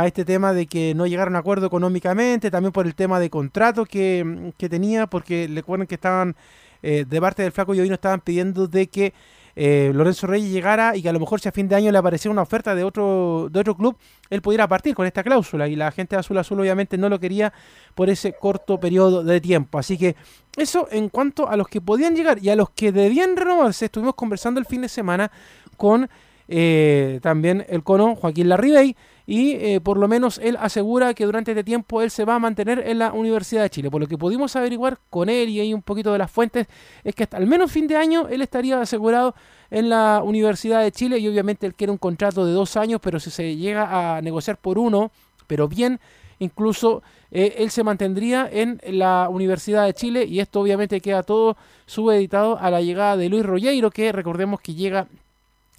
este 0.00 0.24
tema 0.24 0.52
de 0.52 0.66
que 0.66 0.94
no 0.94 1.06
llegaron 1.06 1.36
a 1.36 1.40
acuerdo 1.40 1.66
económicamente, 1.66 2.50
también 2.50 2.72
por 2.72 2.86
el 2.86 2.94
tema 2.94 3.20
de 3.20 3.30
contrato 3.30 3.84
que, 3.84 4.52
que 4.56 4.68
tenía, 4.68 5.06
porque 5.06 5.48
recuerden 5.52 5.86
que 5.86 5.96
estaban, 5.96 6.34
eh, 6.82 7.04
de 7.06 7.20
parte 7.20 7.42
del 7.42 7.52
flaco 7.52 7.74
Yoino, 7.74 7.94
estaban 7.94 8.20
pidiendo 8.20 8.66
de 8.66 8.88
que 8.88 9.12
eh, 9.54 9.92
Lorenzo 9.94 10.26
Reyes 10.26 10.50
llegara 10.50 10.96
y 10.96 11.02
que 11.02 11.08
a 11.08 11.12
lo 11.12 11.20
mejor 11.20 11.40
si 11.40 11.48
a 11.48 11.52
fin 11.52 11.68
de 11.68 11.74
año 11.74 11.92
le 11.92 11.98
apareciera 11.98 12.32
una 12.32 12.42
oferta 12.42 12.74
de 12.74 12.84
otro, 12.84 13.48
de 13.50 13.60
otro 13.60 13.76
club, 13.76 13.96
él 14.30 14.40
pudiera 14.40 14.66
partir 14.66 14.94
con 14.94 15.06
esta 15.06 15.22
cláusula. 15.22 15.68
Y 15.68 15.76
la 15.76 15.90
gente 15.92 16.16
de 16.16 16.20
Azul 16.20 16.38
Azul 16.38 16.60
obviamente 16.60 16.96
no 16.96 17.08
lo 17.08 17.20
quería 17.20 17.52
por 17.94 18.08
ese 18.08 18.32
corto 18.32 18.80
periodo 18.80 19.22
de 19.22 19.40
tiempo. 19.40 19.78
Así 19.78 19.98
que 19.98 20.16
eso 20.56 20.88
en 20.90 21.08
cuanto 21.08 21.48
a 21.48 21.56
los 21.56 21.68
que 21.68 21.80
podían 21.80 22.16
llegar 22.16 22.38
y 22.42 22.48
a 22.48 22.56
los 22.56 22.70
que 22.70 22.92
debían 22.92 23.36
renovarse, 23.36 23.86
estuvimos 23.86 24.14
conversando 24.14 24.58
el 24.58 24.66
fin 24.66 24.82
de 24.82 24.88
semana 24.88 25.30
con 25.76 26.08
eh, 26.48 27.20
también 27.22 27.64
el 27.68 27.82
cono 27.82 28.14
Joaquín 28.16 28.48
Larribey 28.48 28.96
y 29.26 29.52
eh, 29.52 29.80
por 29.80 29.96
lo 29.96 30.08
menos 30.08 30.38
él 30.42 30.56
asegura 30.60 31.14
que 31.14 31.24
durante 31.24 31.52
este 31.52 31.64
tiempo 31.64 32.02
él 32.02 32.10
se 32.10 32.24
va 32.24 32.36
a 32.36 32.38
mantener 32.38 32.82
en 32.86 32.98
la 32.98 33.12
Universidad 33.12 33.62
de 33.62 33.70
Chile. 33.70 33.90
Por 33.90 34.00
lo 34.00 34.08
que 34.08 34.18
pudimos 34.18 34.56
averiguar 34.56 34.98
con 35.10 35.28
él 35.28 35.48
y 35.48 35.60
ahí 35.60 35.74
un 35.74 35.82
poquito 35.82 36.12
de 36.12 36.18
las 36.18 36.30
fuentes, 36.30 36.66
es 37.04 37.14
que 37.14 37.22
hasta 37.24 37.36
al 37.36 37.46
menos 37.46 37.70
fin 37.70 37.86
de 37.86 37.96
año 37.96 38.28
él 38.28 38.42
estaría 38.42 38.80
asegurado 38.80 39.34
en 39.70 39.88
la 39.88 40.22
Universidad 40.24 40.82
de 40.82 40.92
Chile 40.92 41.18
y 41.18 41.28
obviamente 41.28 41.66
él 41.66 41.74
quiere 41.74 41.90
un 41.90 41.98
contrato 41.98 42.44
de 42.44 42.52
dos 42.52 42.76
años, 42.76 43.00
pero 43.02 43.20
si 43.20 43.30
se 43.30 43.56
llega 43.56 44.16
a 44.16 44.20
negociar 44.22 44.58
por 44.58 44.78
uno, 44.78 45.10
pero 45.46 45.68
bien, 45.68 46.00
incluso 46.38 47.02
eh, 47.30 47.54
él 47.58 47.70
se 47.70 47.84
mantendría 47.84 48.48
en 48.50 48.80
la 48.84 49.28
Universidad 49.30 49.86
de 49.86 49.94
Chile 49.94 50.24
y 50.24 50.40
esto 50.40 50.60
obviamente 50.60 51.00
queda 51.00 51.22
todo 51.22 51.56
subeditado 51.86 52.58
a 52.58 52.70
la 52.70 52.82
llegada 52.82 53.16
de 53.16 53.28
Luis 53.28 53.46
Rogueiro, 53.46 53.90
que 53.90 54.12
recordemos 54.12 54.60
que 54.60 54.74
llega 54.74 55.06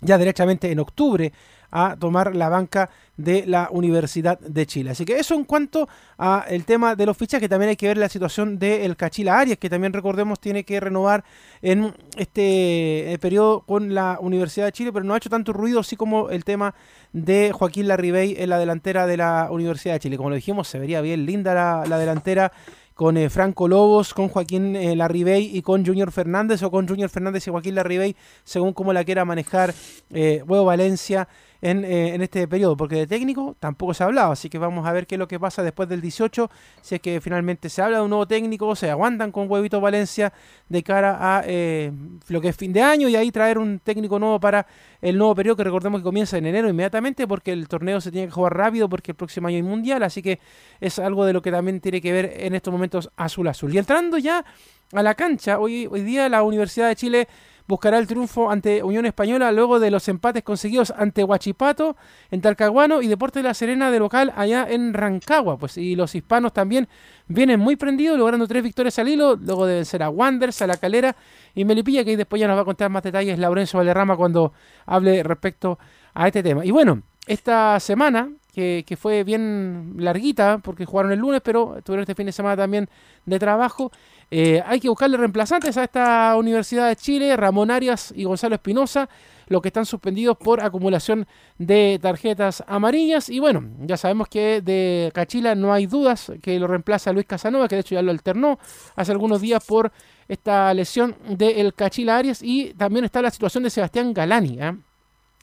ya 0.01 0.17
derechamente 0.17 0.71
en 0.71 0.79
octubre 0.79 1.31
a 1.71 1.95
tomar 1.99 2.35
la 2.35 2.49
banca 2.49 2.89
de 3.17 3.45
la 3.45 3.69
Universidad 3.71 4.39
de 4.39 4.65
Chile. 4.65 4.91
Así 4.91 5.05
que 5.05 5.17
eso 5.19 5.35
en 5.35 5.43
cuanto 5.43 5.87
a 6.17 6.45
el 6.49 6.65
tema 6.65 6.95
de 6.95 7.05
los 7.05 7.17
fichajes, 7.17 7.49
también 7.49 7.69
hay 7.69 7.75
que 7.75 7.87
ver 7.87 7.97
la 7.97 8.09
situación 8.09 8.57
del 8.57 8.95
Cachila 8.95 9.39
Arias, 9.39 9.57
que 9.57 9.69
también 9.69 9.93
recordemos 9.93 10.39
tiene 10.39 10.63
que 10.63 10.79
renovar 10.79 11.23
en 11.61 11.93
este 12.17 13.13
eh, 13.13 13.17
periodo 13.19 13.61
con 13.61 13.93
la 13.93 14.17
Universidad 14.19 14.65
de 14.65 14.71
Chile, 14.71 14.91
pero 14.91 15.05
no 15.05 15.13
ha 15.13 15.17
hecho 15.17 15.29
tanto 15.29 15.53
ruido 15.53 15.79
así 15.79 15.95
como 15.95 16.29
el 16.29 16.43
tema 16.43 16.73
de 17.11 17.51
Joaquín 17.53 17.87
Larribey 17.87 18.35
en 18.37 18.49
la 18.49 18.57
delantera 18.57 19.05
de 19.05 19.17
la 19.17 19.49
Universidad 19.51 19.93
de 19.93 19.99
Chile. 19.99 20.17
Como 20.17 20.29
lo 20.29 20.35
dijimos, 20.35 20.67
se 20.67 20.79
vería 20.79 21.01
bien 21.01 21.25
linda 21.25 21.53
la, 21.53 21.85
la 21.87 21.99
delantera 21.99 22.51
con 22.93 23.17
eh, 23.17 23.29
Franco 23.29 23.67
Lobos, 23.67 24.13
con 24.13 24.29
Joaquín 24.29 24.75
eh, 24.75 24.95
Larribey 24.95 25.55
y 25.55 25.61
con 25.61 25.85
Junior 25.85 26.11
Fernández, 26.11 26.61
o 26.63 26.71
con 26.71 26.87
Junior 26.87 27.09
Fernández 27.09 27.47
y 27.47 27.51
Joaquín 27.51 27.75
Larribey, 27.75 28.15
según 28.43 28.73
como 28.73 28.93
la 28.93 29.03
quiera 29.03 29.25
manejar 29.25 29.73
eh, 30.11 30.43
Huevo 30.47 30.65
Valencia 30.65 31.27
en, 31.63 31.85
eh, 31.85 32.13
en 32.13 32.21
este 32.21 32.45
periodo, 32.45 32.75
porque 32.75 32.97
de 32.97 33.07
técnico 33.07 33.55
tampoco 33.57 33.93
se 33.93 34.03
ha 34.03 34.07
hablado, 34.07 34.33
así 34.33 34.49
que 34.49 34.57
vamos 34.57 34.85
a 34.85 34.91
ver 34.91 35.07
qué 35.07 35.15
es 35.15 35.19
lo 35.19 35.29
que 35.29 35.39
pasa 35.39 35.63
después 35.63 35.87
del 35.87 36.01
18, 36.01 36.51
si 36.81 36.95
es 36.95 37.01
que 37.01 37.21
finalmente 37.21 37.69
se 37.69 37.81
habla 37.81 37.97
de 37.99 38.03
un 38.03 38.09
nuevo 38.09 38.27
técnico, 38.27 38.75
se 38.75 38.91
aguantan 38.91 39.31
con 39.31 39.49
Huevito 39.49 39.79
Valencia 39.79 40.33
de 40.67 40.83
cara 40.83 41.17
a 41.21 41.43
eh, 41.47 41.93
lo 42.27 42.41
que 42.41 42.49
es 42.49 42.57
fin 42.57 42.73
de 42.73 42.81
año 42.81 43.07
y 43.07 43.15
ahí 43.15 43.31
traer 43.31 43.57
un 43.57 43.79
técnico 43.79 44.19
nuevo 44.19 44.41
para 44.41 44.67
el 45.01 45.17
nuevo 45.17 45.33
periodo 45.35 45.55
que 45.55 45.63
recordemos 45.63 46.01
que 46.01 46.03
comienza 46.03 46.37
en 46.37 46.47
enero 46.47 46.67
inmediatamente 46.67 47.25
porque 47.27 47.53
el 47.53 47.69
torneo 47.69 48.01
se 48.01 48.11
tiene 48.11 48.27
que 48.27 48.33
jugar 48.33 48.57
rápido 48.57 48.89
porque 48.89 49.11
el 49.11 49.15
próximo 49.15 49.47
año 49.47 49.55
hay 49.55 49.63
mundial, 49.63 50.03
así 50.03 50.21
que 50.21 50.39
es 50.81 50.99
algo 50.99 51.23
de 51.23 51.31
lo 51.31 51.41
que 51.41 51.49
también 51.49 51.79
tiene 51.79 52.01
que 52.01 52.11
ver 52.11 52.33
en 52.39 52.55
estos 52.55 52.73
momentos 52.73 53.09
azul 53.15 53.47
azul. 53.47 53.73
Y 53.73 53.77
entrando 53.77 54.17
ya 54.17 54.43
a 54.91 55.01
la 55.01 55.15
cancha, 55.15 55.59
hoy, 55.59 55.87
hoy 55.89 56.01
día 56.01 56.27
la 56.27 56.43
Universidad 56.43 56.89
de 56.89 56.95
Chile 56.97 57.27
buscará 57.67 57.97
el 57.97 58.07
triunfo 58.07 58.49
ante 58.49 58.83
Unión 58.83 59.05
Española 59.05 59.51
luego 59.51 59.79
de 59.79 59.91
los 59.91 60.07
empates 60.07 60.43
conseguidos 60.43 60.91
ante 60.91 61.23
Huachipato 61.23 61.95
en 62.31 62.41
Talcahuano 62.41 63.01
y 63.01 63.07
Deportes 63.07 63.43
de 63.43 63.49
la 63.49 63.53
Serena 63.53 63.91
de 63.91 63.99
local 63.99 64.33
allá 64.35 64.67
en 64.69 64.93
Rancagua. 64.93 65.57
Pues 65.57 65.77
y 65.77 65.95
los 65.95 66.13
hispanos 66.15 66.53
también 66.53 66.87
vienen 67.27 67.59
muy 67.59 67.75
prendidos, 67.75 68.17
logrando 68.17 68.47
tres 68.47 68.63
victorias 68.63 68.97
al 68.99 69.07
hilo, 69.09 69.35
luego 69.35 69.65
de 69.65 69.75
vencer 69.75 70.03
a 70.03 70.09
Wanderers, 70.09 70.61
a 70.61 70.67
La 70.67 70.77
Calera 70.77 71.15
y 71.55 71.65
Melipilla, 71.65 72.03
que 72.03 72.17
después 72.17 72.39
ya 72.39 72.47
nos 72.47 72.57
va 72.57 72.61
a 72.61 72.65
contar 72.65 72.89
más 72.89 73.03
detalles 73.03 73.39
Laurencio 73.39 73.77
Valderrama 73.77 74.17
cuando 74.17 74.53
hable 74.85 75.23
respecto 75.23 75.79
a 76.13 76.27
este 76.27 76.43
tema. 76.43 76.65
Y 76.65 76.71
bueno, 76.71 77.01
esta 77.27 77.79
semana, 77.79 78.29
que, 78.53 78.83
que 78.85 78.97
fue 78.97 79.23
bien 79.23 79.93
larguita, 79.97 80.59
porque 80.59 80.85
jugaron 80.85 81.11
el 81.11 81.19
lunes, 81.19 81.41
pero 81.43 81.77
tuvieron 81.83 82.01
este 82.01 82.15
fin 82.15 82.25
de 82.25 82.31
semana 82.31 82.57
también 82.57 82.89
de 83.25 83.39
trabajo, 83.39 83.91
eh, 84.35 84.63
hay 84.65 84.79
que 84.79 84.89
buscarle 84.89 85.15
reemplazantes 85.15 85.77
a 85.77 85.83
esta 85.83 86.35
Universidad 86.35 86.87
de 86.87 86.95
Chile, 86.95 87.37
Ramón 87.37 87.69
Arias 87.69 88.11
y 88.15 88.23
Gonzalo 88.23 88.55
Espinosa, 88.55 89.07
los 89.45 89.61
que 89.61 89.67
están 89.67 89.85
suspendidos 89.85 90.37
por 90.37 90.63
acumulación 90.63 91.27
de 91.59 91.99
tarjetas 92.01 92.63
amarillas. 92.65 93.29
Y 93.29 93.39
bueno, 93.39 93.63
ya 93.81 93.95
sabemos 93.95 94.27
que 94.27 94.61
de 94.61 95.11
Cachila 95.13 95.53
no 95.53 95.71
hay 95.71 95.85
dudas 95.85 96.31
que 96.41 96.57
lo 96.57 96.65
reemplaza 96.65 97.13
Luis 97.13 97.27
Casanova, 97.27 97.67
que 97.67 97.75
de 97.75 97.81
hecho 97.81 97.93
ya 97.93 98.01
lo 98.01 98.09
alternó 98.09 98.57
hace 98.95 99.11
algunos 99.11 99.39
días 99.39 99.63
por 99.63 99.91
esta 100.27 100.73
lesión 100.73 101.15
del 101.29 101.75
Cachila 101.75 102.17
Arias. 102.17 102.39
Y 102.41 102.73
también 102.73 103.05
está 103.05 103.21
la 103.21 103.29
situación 103.29 103.63
de 103.63 103.69
Sebastián 103.69 104.15
Galani. 104.15 104.57
¿eh? 104.59 104.75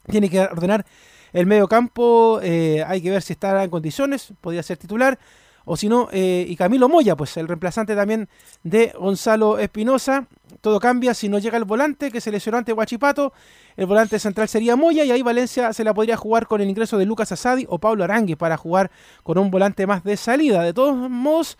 Tiene 0.09 0.29
que 0.29 0.41
ordenar 0.41 0.85
el 1.31 1.45
medio 1.45 1.69
campo, 1.69 2.41
eh, 2.43 2.83
hay 2.85 3.01
que 3.01 3.09
ver 3.09 3.21
si 3.21 3.31
estará 3.31 3.63
en 3.63 3.69
condiciones, 3.69 4.33
podría 4.41 4.63
ser 4.63 4.75
titular 4.75 5.17
o 5.65 5.77
si 5.77 5.89
no, 5.89 6.09
eh, 6.11 6.45
y 6.47 6.55
Camilo 6.55 6.89
Moya, 6.89 7.15
pues 7.15 7.35
el 7.37 7.47
reemplazante 7.47 7.95
también 7.95 8.29
de 8.63 8.93
Gonzalo 8.97 9.59
Espinosa. 9.59 10.27
Todo 10.61 10.79
cambia 10.79 11.13
si 11.13 11.29
no 11.29 11.39
llega 11.39 11.57
el 11.57 11.63
volante 11.63 12.11
que 12.11 12.21
se 12.21 12.31
lesionó 12.31 12.57
ante 12.57 12.73
Huachipato. 12.73 13.33
El 13.77 13.85
volante 13.85 14.19
central 14.19 14.47
sería 14.47 14.75
Moya 14.75 15.05
y 15.05 15.11
ahí 15.11 15.21
Valencia 15.21 15.71
se 15.73 15.83
la 15.83 15.93
podría 15.93 16.17
jugar 16.17 16.47
con 16.47 16.61
el 16.61 16.69
ingreso 16.69 16.97
de 16.97 17.05
Lucas 17.05 17.31
Asadi 17.31 17.65
o 17.69 17.79
Pablo 17.79 18.03
Arangui 18.03 18.35
para 18.35 18.57
jugar 18.57 18.91
con 19.23 19.37
un 19.37 19.49
volante 19.49 19.87
más 19.87 20.03
de 20.03 20.17
salida. 20.17 20.63
De 20.63 20.73
todos 20.73 21.09
modos, 21.09 21.57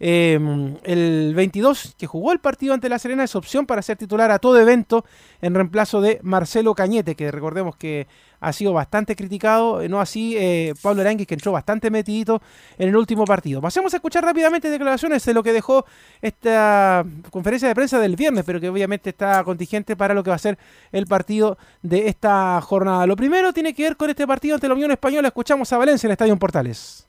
eh, 0.00 0.38
el 0.84 1.32
22 1.34 1.94
que 1.96 2.06
jugó 2.06 2.32
el 2.32 2.38
partido 2.38 2.74
ante 2.74 2.88
La 2.88 2.98
Serena 2.98 3.24
es 3.24 3.34
opción 3.34 3.66
para 3.66 3.82
ser 3.82 3.96
titular 3.96 4.30
a 4.30 4.38
todo 4.38 4.58
evento 4.58 5.04
en 5.40 5.54
reemplazo 5.54 6.00
de 6.00 6.20
Marcelo 6.22 6.74
Cañete, 6.74 7.14
que 7.14 7.30
recordemos 7.30 7.76
que 7.76 8.06
ha 8.40 8.52
sido 8.52 8.72
bastante 8.72 9.16
criticado, 9.16 9.86
no 9.88 10.00
así 10.00 10.36
eh, 10.36 10.74
Pablo 10.82 11.00
Aranguis, 11.00 11.26
que 11.26 11.34
entró 11.34 11.52
bastante 11.52 11.90
metidito 11.90 12.42
en 12.78 12.90
el 12.90 12.96
último 12.96 13.24
partido. 13.24 13.60
Pasemos 13.60 13.92
a 13.94 13.96
escuchar 13.96 14.24
rápidamente 14.24 14.68
declaraciones 14.68 15.24
de 15.24 15.34
lo 15.34 15.42
que 15.42 15.52
dejó 15.52 15.86
esta 16.20 17.04
conferencia 17.30 17.68
de 17.68 17.74
prensa 17.74 17.98
del 17.98 18.16
viernes, 18.16 18.44
pero 18.44 18.60
que 18.60 18.68
obviamente 18.68 19.10
está 19.10 19.42
contingente 19.44 19.96
para 19.96 20.14
lo 20.14 20.22
que 20.22 20.30
va 20.30 20.36
a 20.36 20.38
ser 20.38 20.58
el 20.92 21.06
partido 21.06 21.56
de 21.82 22.08
esta 22.08 22.60
jornada. 22.60 23.06
Lo 23.06 23.16
primero 23.16 23.52
tiene 23.52 23.72
que 23.74 23.84
ver 23.84 23.96
con 23.96 24.10
este 24.10 24.26
partido 24.26 24.56
ante 24.56 24.68
la 24.68 24.74
Unión 24.74 24.90
Española. 24.90 25.28
Escuchamos 25.28 25.72
a 25.72 25.78
Valencia 25.78 26.06
en 26.06 26.10
el 26.10 26.12
Estadio 26.12 26.36
Portales. 26.36 27.08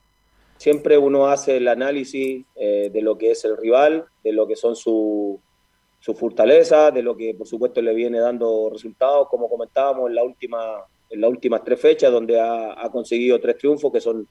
Siempre 0.58 0.98
uno 0.98 1.26
hace 1.28 1.58
el 1.58 1.68
análisis 1.68 2.44
eh, 2.54 2.90
de 2.92 3.02
lo 3.02 3.18
que 3.18 3.32
es 3.32 3.44
el 3.44 3.56
rival, 3.56 4.06
de 4.24 4.32
lo 4.32 4.46
que 4.46 4.56
son 4.56 4.74
sus 4.74 5.38
su 5.98 6.14
fortalezas, 6.14 6.94
de 6.94 7.02
lo 7.02 7.16
que 7.16 7.34
por 7.34 7.46
supuesto 7.46 7.82
le 7.82 7.94
viene 7.94 8.20
dando 8.20 8.70
resultados, 8.70 9.28
como 9.28 9.48
comentábamos 9.48 10.08
en 10.08 10.14
la 10.14 10.24
última 10.24 10.84
en 11.08 11.20
las 11.20 11.30
últimas 11.30 11.62
tres 11.64 11.80
fechas, 11.80 12.10
donde 12.10 12.40
ha, 12.40 12.88
conseguido 12.90 13.40
tres 13.40 13.58
triunfos 13.58 13.92
que 13.92 14.00
son 14.00 14.26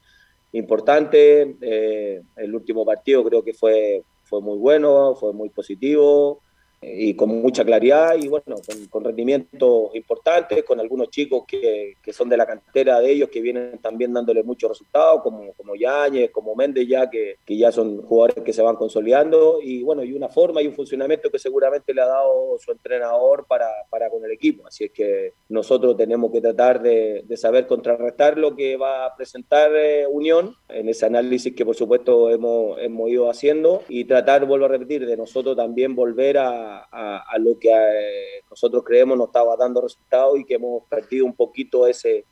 importantes. 0.52 1.56
Eh, 1.62 2.22
el 2.36 2.56
último 2.56 2.86
partido 2.86 3.24
creo 3.24 3.44
que 3.44 3.54
fue, 3.54 4.04
fue 4.24 4.42
muy 4.42 4.58
bueno, 4.58 5.16
fue 5.16 5.32
muy 5.32 5.50
positivo 5.50 6.42
y 6.88 7.16
con 7.16 7.30
mucha 7.42 7.66
claridad 7.66 8.16
y 8.16 8.28
bueno, 8.28 8.58
con, 8.90 9.04
rendimientos 9.04 9.96
importantes, 9.96 10.64
con 10.64 10.80
algunos 10.80 11.10
chicos 11.10 11.44
que, 11.48 11.96
que, 12.02 12.14
son 12.14 12.30
de 12.30 12.38
la 12.38 12.46
cantera 12.46 13.00
de 13.00 13.12
ellos 13.12 13.30
que 13.30 13.42
vienen 13.42 13.80
también 13.80 14.14
dándole 14.14 14.44
muchos 14.44 14.70
resultados, 14.70 15.22
como, 15.24 15.54
como 15.54 15.76
Yáñez, 15.76 16.32
como 16.32 16.56
Méndez 16.56 16.88
ya, 16.88 17.10
que, 17.10 17.38
que, 17.46 17.58
ya 17.58 17.72
son 17.72 18.04
jugadores 18.04 18.44
que 18.44 18.54
se 18.54 18.62
van 18.62 18.76
consolidando 18.76 19.60
y 19.62 19.84
bueno, 19.84 20.04
y 20.04 20.14
una 20.14 20.30
forma 20.30 20.62
y 20.62 20.68
un 20.68 20.74
funcionamiento 20.74 21.32
que 21.32 21.40
seguramente 21.40 21.94
le 21.94 22.02
ha 22.02 22.08
dado 22.08 22.58
su 22.60 22.72
entrenador 22.72 23.46
para, 23.48 23.70
para 23.90 24.10
con 24.10 24.24
el 24.24 24.32
equipo. 24.32 24.68
Así 24.68 24.86
es 24.86 24.92
que 24.92 25.34
nosotros 25.50 25.98
tenemos 25.98 26.32
que 26.32 26.42
tratar 26.42 26.82
de, 26.82 27.24
de 27.26 27.38
saber 27.38 27.68
contrarrestar 27.68 28.38
lo 28.38 28.56
que 28.56 28.78
va 28.78 29.06
a 29.06 29.16
presentar 29.16 29.72
eh, 29.76 30.06
Unión 30.08 30.56
en 30.70 30.90
ese 30.90 31.06
análisis 31.06 31.56
que 31.56 31.66
por 31.66 31.76
supuesto 31.76 32.30
hemos, 32.30 32.80
hemos 32.80 33.10
ido 33.10 33.30
haciendo 33.30 33.84
y 33.90 34.06
tratar, 34.06 34.46
vuelvo 34.46 34.66
a 34.66 34.70
repetir, 34.70 35.06
de 35.06 35.18
nosotros 35.18 35.56
también 35.56 35.96
volver 35.96 36.38
a 36.38 36.75
a, 36.92 37.38
lo 37.40 37.58
que 37.60 37.70
eh, 37.70 38.44
nosotros 38.50 38.84
creemos 38.84 39.18
nos 39.18 39.28
estaba 39.28 39.56
dando 39.56 39.82
resultados 39.82 40.40
y 40.40 40.46
que 40.46 40.56
hemos 40.56 40.84
perdido 40.90 41.26
un 41.26 41.36
poquito 41.36 41.88
ese, 41.88 42.26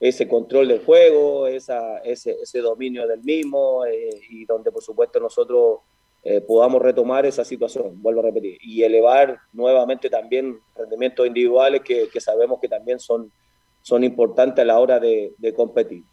ese 0.00 0.26
control 0.28 0.68
del 0.68 0.84
juego, 0.84 1.46
esa, 1.46 1.98
ese, 1.98 2.36
ese 2.42 2.60
dominio 2.60 3.06
del 3.06 3.22
mismo 3.22 3.84
eh, 3.86 4.20
y 4.30 4.44
donde 4.44 4.72
por 4.72 4.82
supuesto 4.82 5.20
nosotros 5.20 5.80
eh, 6.24 6.40
podamos 6.40 6.80
retomar 6.80 7.26
esa 7.26 7.44
situación, 7.44 8.00
vuelvo 8.00 8.20
a 8.20 8.24
repetir, 8.24 8.56
y 8.60 8.82
elevar 8.82 9.38
nuevamente 9.52 10.08
también 10.08 10.58
rendimientos 10.76 11.26
individuales 11.26 11.82
que, 11.82 12.08
que 12.08 12.20
sabemos 12.20 12.60
que 12.60 12.68
también 12.68 13.00
son, 13.00 13.32
son 13.80 14.04
importantes 14.04 14.62
a 14.62 14.66
la 14.66 14.78
hora 14.78 15.00
de, 15.00 15.34
de 15.38 15.54
competir. 15.54 16.04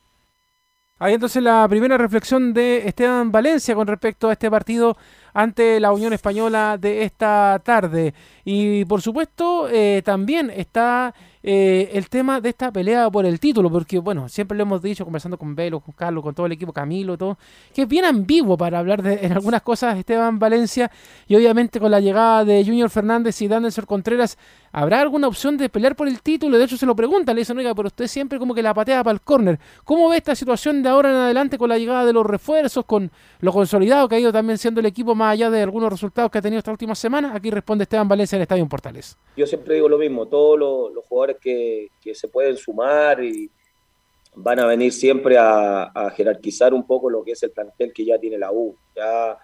Ahí 1.01 1.13
entonces 1.13 1.41
la 1.41 1.65
primera 1.69 1.97
reflexión 1.97 2.53
de 2.53 2.85
Esteban 2.85 3.31
Valencia 3.31 3.73
con 3.73 3.87
respecto 3.87 4.27
a 4.27 4.33
este 4.33 4.51
partido 4.51 4.97
ante 5.39 5.79
la 5.79 5.93
Unión 5.93 6.11
Española 6.11 6.77
de 6.77 7.03
esta 7.03 7.61
tarde. 7.63 8.13
Y 8.43 8.83
por 8.85 9.01
supuesto 9.01 9.69
eh, 9.69 10.01
también 10.03 10.49
está 10.49 11.13
eh, 11.41 11.91
el 11.93 12.09
tema 12.09 12.41
de 12.41 12.49
esta 12.49 12.69
pelea 12.69 13.09
por 13.09 13.25
el 13.25 13.39
título, 13.39 13.71
porque 13.71 13.97
bueno, 13.99 14.27
siempre 14.27 14.57
lo 14.57 14.63
hemos 14.63 14.81
dicho 14.81 15.05
conversando 15.05 15.37
con 15.37 15.55
Velo, 15.55 15.79
con 15.79 15.93
Carlos, 15.93 16.21
con 16.21 16.35
todo 16.35 16.47
el 16.47 16.51
equipo, 16.51 16.73
Camilo, 16.73 17.17
todo, 17.17 17.37
que 17.73 17.83
es 17.83 17.87
bien 17.87 18.03
ambiguo 18.03 18.57
para 18.57 18.79
hablar 18.79 19.01
de 19.01 19.19
en 19.21 19.31
algunas 19.31 19.61
cosas 19.61 19.97
Esteban 19.97 20.37
Valencia 20.37 20.91
y 21.27 21.35
obviamente 21.35 21.79
con 21.79 21.91
la 21.91 22.01
llegada 22.01 22.43
de 22.43 22.65
Junior 22.65 22.89
Fernández 22.89 23.41
y 23.41 23.47
Daniel 23.47 23.73
Contreras, 23.85 24.37
¿habrá 24.73 24.99
alguna 24.99 25.27
opción 25.27 25.55
de 25.55 25.69
pelear 25.69 25.95
por 25.95 26.09
el 26.09 26.21
título? 26.21 26.57
De 26.57 26.65
hecho 26.65 26.75
se 26.75 26.85
lo 26.85 26.93
pregunta, 26.93 27.33
le 27.33 27.41
dicen, 27.41 27.57
oiga, 27.57 27.73
pero 27.73 27.87
usted 27.87 28.07
siempre 28.07 28.37
como 28.37 28.53
que 28.53 28.61
la 28.61 28.73
patea 28.73 29.01
para 29.01 29.13
el 29.13 29.21
córner. 29.21 29.59
¿Cómo 29.85 30.09
ve 30.09 30.17
esta 30.17 30.35
situación 30.35 30.83
de 30.83 30.89
ahora 30.89 31.09
en 31.09 31.15
adelante 31.15 31.57
con 31.57 31.69
la 31.69 31.77
llegada 31.77 32.03
de 32.03 32.11
los 32.11 32.25
refuerzos, 32.25 32.83
con 32.83 33.11
lo 33.39 33.53
consolidado 33.53 34.09
que 34.09 34.15
ha 34.15 34.19
ido 34.19 34.33
también 34.33 34.57
siendo 34.57 34.81
el 34.81 34.87
equipo 34.87 35.15
más 35.15 35.28
allá 35.31 35.49
de 35.49 35.61
algunos 35.61 35.91
resultados 35.91 36.31
que 36.31 36.37
ha 36.37 36.41
tenido 36.41 36.59
esta 36.59 36.71
última 36.71 36.95
semana? 36.95 37.33
Aquí 37.35 37.49
responde 37.49 37.83
Esteban 37.83 38.07
Valencia 38.07 38.35
en 38.35 38.41
el 38.41 38.43
Estadio 38.43 38.67
Portales. 38.67 39.17
Yo 39.35 39.45
siempre 39.47 39.75
digo 39.75 39.89
lo 39.89 39.97
mismo, 39.97 40.27
todos 40.27 40.59
los 40.59 41.05
jugadores 41.05 41.37
que, 41.41 41.89
se 42.13 42.27
pueden 42.27 42.57
sumar 42.57 43.23
y 43.23 43.49
van 44.35 44.59
a 44.59 44.65
venir 44.65 44.91
siempre 44.91 45.37
a, 45.37 46.11
jerarquizar 46.15 46.73
un 46.73 46.85
poco 46.85 47.09
lo 47.09 47.23
que 47.23 47.31
es 47.31 47.43
el 47.43 47.51
plantel 47.51 47.93
que 47.93 48.05
ya 48.05 48.17
tiene 48.17 48.37
la 48.37 48.51
U. 48.51 48.75
Ya, 48.95 49.37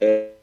eh, 0.00 0.36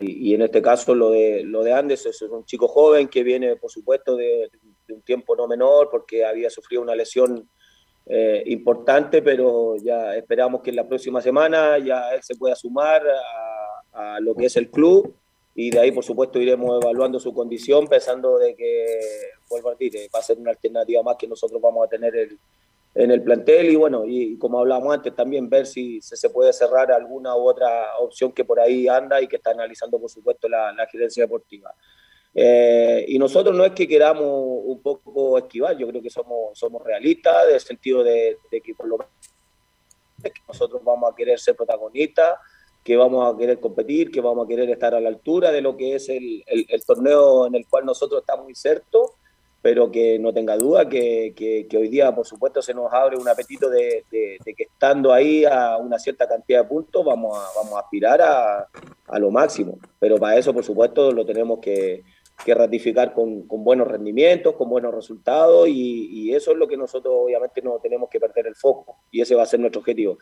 y, 0.00 0.34
en 0.34 0.42
este 0.42 0.62
caso 0.62 0.94
lo 0.94 1.10
de, 1.10 1.42
lo 1.44 1.64
de 1.64 1.72
Andes 1.72 2.06
es 2.06 2.22
un 2.22 2.44
chico 2.44 2.68
joven 2.68 3.08
que 3.08 3.22
viene, 3.22 3.56
por 3.56 3.70
supuesto, 3.70 4.16
de, 4.16 4.48
un 4.90 5.02
tiempo 5.02 5.36
no 5.36 5.46
menor 5.46 5.88
porque 5.90 6.24
había 6.24 6.50
sufrido 6.50 6.82
una 6.82 6.94
lesión 6.94 7.48
eh, 8.06 8.42
importante, 8.46 9.20
pero 9.22 9.76
ya 9.76 10.14
esperamos 10.14 10.62
que 10.62 10.70
en 10.70 10.76
la 10.76 10.88
próxima 10.88 11.20
semana 11.20 11.78
ya 11.78 12.14
él 12.14 12.22
se 12.22 12.36
pueda 12.36 12.54
sumar 12.54 13.02
a 13.06 13.57
lo 14.20 14.34
que 14.34 14.46
es 14.46 14.56
el 14.56 14.70
club 14.70 15.14
y 15.60 15.70
de 15.70 15.80
ahí, 15.80 15.90
por 15.90 16.04
supuesto, 16.04 16.38
iremos 16.38 16.80
evaluando 16.80 17.18
su 17.18 17.34
condición, 17.34 17.88
pensando 17.88 18.38
de 18.38 18.54
que, 18.54 19.00
vuelvo 19.50 19.70
a 19.70 19.72
decir, 19.72 19.96
eh, 19.96 20.08
va 20.14 20.20
a 20.20 20.22
ser 20.22 20.38
una 20.38 20.52
alternativa 20.52 21.02
más 21.02 21.16
que 21.16 21.26
nosotros 21.26 21.60
vamos 21.60 21.84
a 21.84 21.90
tener 21.90 22.14
en 22.94 23.10
el 23.10 23.22
plantel 23.24 23.68
y 23.70 23.74
bueno, 23.74 24.04
y, 24.06 24.38
como 24.38 24.60
hablábamos 24.60 24.94
antes, 24.94 25.16
también 25.16 25.50
ver 25.50 25.66
si, 25.66 26.00
se 26.00 26.30
puede 26.30 26.52
cerrar 26.52 26.92
alguna 26.92 27.34
u 27.34 27.40
otra 27.48 27.98
opción 27.98 28.30
que 28.30 28.44
por 28.44 28.60
ahí 28.60 28.86
anda 28.86 29.20
y 29.20 29.26
que 29.26 29.34
está 29.34 29.50
analizando, 29.50 29.98
por 29.98 30.08
supuesto, 30.08 30.48
la, 30.48 30.72
gerencia 30.92 31.24
deportiva. 31.24 31.74
Eh, 32.32 33.04
y 33.08 33.18
nosotros 33.18 33.52
no 33.56 33.64
es 33.64 33.72
que 33.72 33.88
queramos 33.88 34.30
un 34.30 34.80
poco 34.80 35.38
esquivar, 35.38 35.76
yo 35.76 35.88
creo 35.88 36.00
que 36.00 36.10
somos, 36.10 36.56
somos 36.56 36.84
realistas, 36.84 37.48
en 37.48 37.54
el 37.54 37.60
sentido 37.60 38.04
de, 38.04 38.36
de 38.48 38.60
que 38.60 38.76
por 38.76 38.86
lo 38.86 38.98
menos 38.98 39.12
nosotros 40.46 40.84
vamos 40.84 41.12
a 41.12 41.16
querer 41.16 41.40
ser 41.40 41.56
protagonistas, 41.56 42.38
que 42.88 42.96
vamos 42.96 43.22
a 43.22 43.36
querer 43.36 43.60
competir, 43.60 44.10
que 44.10 44.22
vamos 44.22 44.46
a 44.46 44.48
querer 44.48 44.70
estar 44.70 44.94
a 44.94 45.00
la 45.00 45.10
altura 45.10 45.52
de 45.52 45.60
lo 45.60 45.76
que 45.76 45.94
es 45.94 46.08
el, 46.08 46.42
el, 46.46 46.84
torneo 46.86 47.46
en 47.46 47.54
el 47.54 47.66
cual 47.66 47.84
nosotros 47.84 48.22
estamos 48.22 48.48
insertos, 48.48 49.10
pero 49.60 49.90
que 49.90 50.18
no 50.18 50.32
tenga 50.32 50.56
duda 50.56 50.88
que, 50.88 51.34
que, 51.36 51.76
hoy 51.76 51.88
día, 51.88 52.14
por 52.14 52.26
supuesto, 52.26 52.62
se 52.62 52.72
nos 52.72 52.90
abre 52.90 53.18
un 53.18 53.28
apetito 53.28 53.68
de, 53.68 54.06
de, 54.10 54.54
que 54.54 54.62
estando 54.62 55.12
ahí 55.12 55.44
a 55.44 55.76
una 55.76 55.98
cierta 55.98 56.26
cantidad 56.26 56.62
de 56.62 56.68
puntos 56.70 57.04
vamos 57.04 57.36
a, 57.36 57.46
vamos 57.56 57.74
a 57.74 57.80
aspirar 57.80 58.22
a, 58.22 58.66
a 59.06 59.18
lo 59.18 59.30
máximo. 59.30 59.78
Pero 60.00 60.16
para 60.16 60.38
eso, 60.38 60.54
por 60.54 60.64
supuesto, 60.64 61.12
lo 61.12 61.26
tenemos 61.26 61.58
que, 61.58 62.04
que 62.44 62.54
ratificar 62.54 63.12
con, 63.12 63.46
buenos 63.48 63.88
rendimientos, 63.88 64.54
con 64.54 64.68
buenos 64.68 64.94
resultados 64.94 65.68
y, 65.68 66.32
eso 66.32 66.52
es 66.52 66.58
lo 66.58 66.68
que 66.68 66.76
nosotros 66.76 67.12
obviamente 67.24 67.62
no 67.62 67.78
tenemos 67.82 68.08
que 68.10 68.20
perder 68.20 68.46
el 68.46 68.54
foco 68.54 68.98
y 69.10 69.20
ese 69.20 69.34
va 69.34 69.42
a 69.42 69.46
ser 69.46 69.58
nuestro 69.58 69.80
objetivo. 69.80 70.18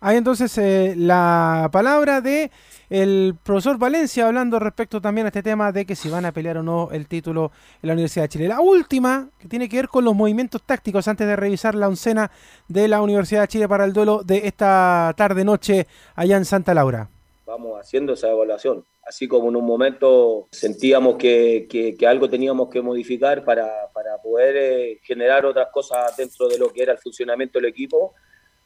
Hay 0.00 0.16
entonces 0.16 0.56
eh, 0.58 0.94
la 0.96 1.68
palabra 1.72 2.20
de 2.20 2.50
el 2.88 3.34
profesor 3.42 3.76
Valencia 3.76 4.28
hablando 4.28 4.58
respecto 4.60 5.00
también 5.00 5.26
a 5.26 5.28
este 5.28 5.42
tema 5.42 5.72
de 5.72 5.84
que 5.84 5.96
si 5.96 6.08
van 6.08 6.24
a 6.24 6.32
pelear 6.32 6.58
o 6.58 6.62
no 6.62 6.90
el 6.92 7.08
título 7.08 7.50
en 7.82 7.88
la 7.88 7.92
Universidad 7.94 8.24
de 8.24 8.28
Chile. 8.28 8.48
La 8.48 8.60
última, 8.60 9.28
que 9.38 9.48
tiene 9.48 9.68
que 9.68 9.76
ver 9.76 9.88
con 9.88 10.04
los 10.04 10.14
movimientos 10.14 10.62
tácticos 10.62 11.08
antes 11.08 11.26
de 11.26 11.36
revisar 11.36 11.74
la 11.74 11.88
oncena 11.88 12.30
de 12.68 12.86
la 12.86 13.02
Universidad 13.02 13.42
de 13.42 13.48
Chile 13.48 13.68
para 13.68 13.84
el 13.84 13.92
duelo 13.92 14.22
de 14.22 14.46
esta 14.46 15.12
tarde-noche 15.16 15.88
allá 16.14 16.36
en 16.36 16.44
Santa 16.44 16.72
Laura. 16.72 17.10
Vamos 17.48 17.80
haciendo 17.80 18.12
esa 18.12 18.30
evaluación. 18.30 18.84
Así 19.02 19.26
como 19.26 19.48
en 19.48 19.56
un 19.56 19.64
momento 19.64 20.48
sentíamos 20.52 21.16
que, 21.16 21.66
que, 21.68 22.06
algo 22.06 22.28
teníamos 22.28 22.68
que 22.68 22.82
modificar 22.82 23.42
para, 23.42 23.90
para 23.94 24.18
poder 24.20 24.56
eh, 24.56 25.00
generar 25.02 25.46
otras 25.46 25.68
cosas 25.72 26.14
dentro 26.16 26.46
de 26.46 26.58
lo 26.58 26.70
que 26.70 26.82
era 26.82 26.92
el 26.92 26.98
funcionamiento 26.98 27.58
del 27.58 27.70
equipo, 27.70 28.14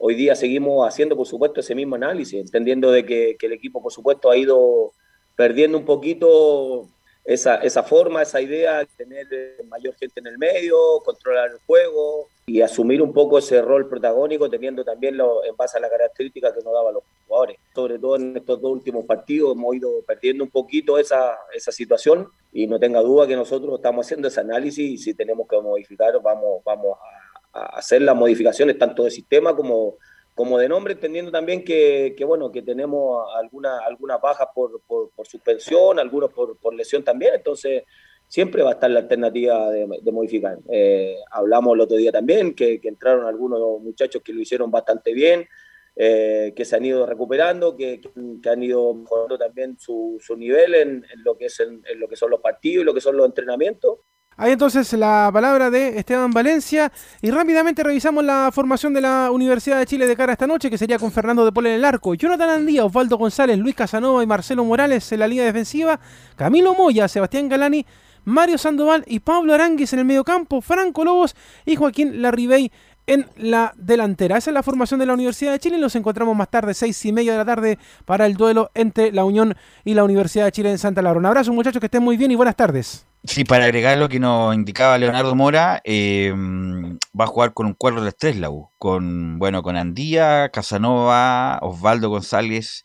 Hoy 0.04 0.16
día 0.16 0.34
seguimos 0.34 0.84
haciendo, 0.84 1.16
por 1.16 1.28
supuesto, 1.28 1.60
ese 1.60 1.76
mismo 1.76 1.94
análisis, 1.94 2.40
entendiendo 2.40 2.90
de 2.90 3.06
que, 3.06 3.36
el 3.40 3.52
equipo, 3.52 3.80
por 3.80 3.92
supuesto, 3.92 4.32
ha 4.32 4.36
ido 4.36 4.92
perdiendo 5.36 5.78
un 5.78 5.84
poquito 5.84 6.88
esa, 7.24 7.54
esa 7.58 7.84
forma, 7.84 8.20
esa 8.20 8.40
idea 8.40 8.78
de 8.78 8.86
tener 8.86 9.28
eh, 9.30 9.62
mayor 9.68 9.94
gente 9.94 10.18
en 10.18 10.26
el 10.26 10.38
medio, 10.38 10.76
controlar 11.04 11.52
el 11.52 11.58
juego 11.66 12.28
y 12.44 12.60
asumir 12.60 13.00
un 13.00 13.12
poco 13.12 13.38
ese 13.38 13.62
rol 13.62 13.88
protagónico, 13.88 14.50
teniendo 14.50 14.84
también 14.84 15.16
lo, 15.16 15.44
en 15.44 15.56
base 15.56 15.78
a 15.78 15.80
la 15.80 15.88
característica 15.88 16.52
que 16.52 16.62
nos 16.62 16.72
daban 16.72 16.94
los 16.94 17.04
jugadores. 17.26 17.58
Sobre 17.74 17.98
todo 17.98 18.16
en 18.16 18.36
estos 18.36 18.60
dos 18.60 18.72
últimos 18.72 19.04
partidos 19.04 19.54
hemos 19.54 19.76
ido 19.76 19.90
perdiendo 20.06 20.42
un 20.42 20.50
poquito 20.50 20.98
esa, 20.98 21.36
esa 21.54 21.70
situación 21.70 22.28
y 22.52 22.66
no 22.66 22.80
tenga 22.80 23.00
duda 23.00 23.26
que 23.26 23.36
nosotros 23.36 23.76
estamos 23.76 24.04
haciendo 24.04 24.28
ese 24.28 24.40
análisis 24.40 24.90
y 24.90 24.98
si 24.98 25.14
tenemos 25.14 25.46
que 25.48 25.60
modificar, 25.60 26.20
vamos, 26.20 26.62
vamos 26.64 26.98
a 27.52 27.78
hacer 27.78 28.02
las 28.02 28.16
modificaciones 28.16 28.76
tanto 28.76 29.04
de 29.04 29.10
sistema 29.10 29.54
como, 29.54 29.94
como 30.34 30.58
de 30.58 30.68
nombre, 30.68 30.94
entendiendo 30.94 31.30
también 31.30 31.64
que, 31.64 32.14
que 32.16 32.24
bueno, 32.24 32.50
que 32.50 32.62
tenemos 32.62 33.24
algunas 33.36 33.80
alguna 33.82 34.18
bajas 34.18 34.48
por, 34.54 34.80
por, 34.80 35.26
suspensión, 35.26 35.98
algunos 35.98 36.32
por, 36.32 36.56
por, 36.56 36.74
lesión 36.74 37.04
también, 37.04 37.34
entonces 37.34 37.84
siempre 38.32 38.62
va 38.62 38.70
a 38.70 38.72
estar 38.72 38.90
la 38.90 39.00
alternativa 39.00 39.68
de, 39.68 40.10
modificar. 40.10 40.58
Eh, 40.70 41.16
hablamos 41.32 41.74
el 41.74 41.82
otro 41.82 41.98
día 41.98 42.10
también 42.10 42.54
que, 42.54 42.80
entraron 42.82 43.26
algunos 43.26 43.60
muchachos 43.82 44.22
que 44.24 44.32
lo 44.32 44.40
hicieron 44.40 44.70
bastante 44.70 45.12
bien, 45.12 45.46
eh, 45.94 46.54
que 46.56 46.64
se 46.64 46.76
han 46.76 46.82
ido 46.86 47.04
recuperando, 47.04 47.76
que, 47.76 48.00
han 48.50 48.62
ido 48.62 48.94
mejorando 48.94 49.36
también 49.36 49.78
su, 49.78 50.16
su 50.18 50.34
nivel 50.34 50.74
en, 50.74 50.88
en 51.12 51.22
lo 51.22 51.36
que 51.36 51.44
es 51.44 51.60
en, 51.60 51.82
en 51.84 52.00
lo 52.00 52.08
que 52.08 52.16
son 52.16 52.30
los 52.30 52.40
partidos 52.40 52.82
y 52.82 52.86
lo 52.86 52.94
que 52.94 53.02
son 53.02 53.18
los 53.18 53.26
entrenamientos. 53.26 53.98
Ahí 54.38 54.52
entonces 54.52 54.90
la 54.94 55.28
palabra 55.30 55.68
de 55.68 55.98
Esteban 55.98 56.30
Valencia 56.30 56.90
y 57.20 57.30
rápidamente 57.30 57.82
revisamos 57.82 58.24
la 58.24 58.48
formación 58.50 58.94
de 58.94 59.02
la 59.02 59.30
Universidad 59.30 59.78
de 59.78 59.84
Chile 59.84 60.06
de 60.06 60.16
cara 60.16 60.32
a 60.32 60.34
esta 60.34 60.46
noche 60.46 60.70
que 60.70 60.78
sería 60.78 60.98
con 60.98 61.12
Fernando 61.12 61.44
de 61.44 61.52
Pol 61.52 61.66
en 61.66 61.74
el 61.74 61.84
arco, 61.84 62.14
Jonathan 62.14 62.48
Andía, 62.48 62.86
Osvaldo 62.86 63.18
González, 63.18 63.58
Luis 63.58 63.74
Casanova 63.74 64.22
y 64.22 64.26
Marcelo 64.26 64.64
Morales 64.64 65.12
en 65.12 65.20
la 65.20 65.28
línea 65.28 65.44
defensiva, 65.44 66.00
Camilo 66.34 66.72
Moya, 66.74 67.08
Sebastián 67.08 67.50
Galani, 67.50 67.84
Mario 68.24 68.58
Sandoval 68.58 69.04
y 69.06 69.20
Pablo 69.20 69.54
Aranguis 69.54 69.92
en 69.92 70.00
el 70.00 70.04
mediocampo, 70.04 70.60
Franco 70.60 71.04
Lobos 71.04 71.34
y 71.64 71.76
Joaquín 71.76 72.22
Larribey 72.22 72.70
en 73.06 73.26
la 73.36 73.72
delantera. 73.76 74.38
Esa 74.38 74.50
es 74.50 74.54
la 74.54 74.62
formación 74.62 75.00
de 75.00 75.06
la 75.06 75.14
Universidad 75.14 75.52
de 75.52 75.58
Chile. 75.58 75.78
Nos 75.78 75.96
encontramos 75.96 76.36
más 76.36 76.48
tarde, 76.48 76.74
seis 76.74 77.04
y 77.04 77.12
media 77.12 77.32
de 77.32 77.38
la 77.38 77.44
tarde, 77.44 77.78
para 78.04 78.26
el 78.26 78.34
duelo 78.34 78.70
entre 78.74 79.12
la 79.12 79.24
Unión 79.24 79.54
y 79.84 79.94
la 79.94 80.04
Universidad 80.04 80.44
de 80.44 80.52
Chile 80.52 80.70
en 80.70 80.78
Santa 80.78 81.02
Laura. 81.02 81.18
Un 81.18 81.26
abrazo, 81.26 81.52
muchachos, 81.52 81.80
que 81.80 81.86
estén 81.86 82.02
muy 82.02 82.16
bien 82.16 82.30
y 82.30 82.36
buenas 82.36 82.56
tardes. 82.56 83.06
Sí, 83.24 83.44
para 83.44 83.66
agregar 83.66 83.98
lo 83.98 84.08
que 84.08 84.18
nos 84.18 84.54
indicaba 84.54 84.98
Leonardo 84.98 85.34
Mora, 85.36 85.80
eh, 85.84 86.32
va 87.18 87.24
a 87.24 87.28
jugar 87.28 87.54
con 87.54 87.66
un 87.66 87.74
cuadro 87.74 88.02
de 88.02 88.10
tres 88.10 88.36
la 88.36 88.50
con 88.78 89.38
bueno, 89.38 89.62
con 89.62 89.76
Andía, 89.76 90.48
Casanova, 90.48 91.58
Osvaldo 91.62 92.08
González 92.08 92.84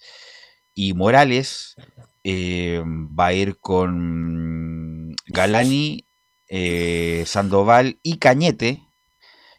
y 0.76 0.94
Morales. 0.94 1.76
Eh, 2.24 2.84
va 2.86 3.28
a 3.28 3.34
ir 3.34 3.58
con 3.58 4.67
Galani, 5.28 6.08
eh, 6.48 7.24
Sandoval 7.26 8.00
y 8.04 8.18
Cañete. 8.18 8.84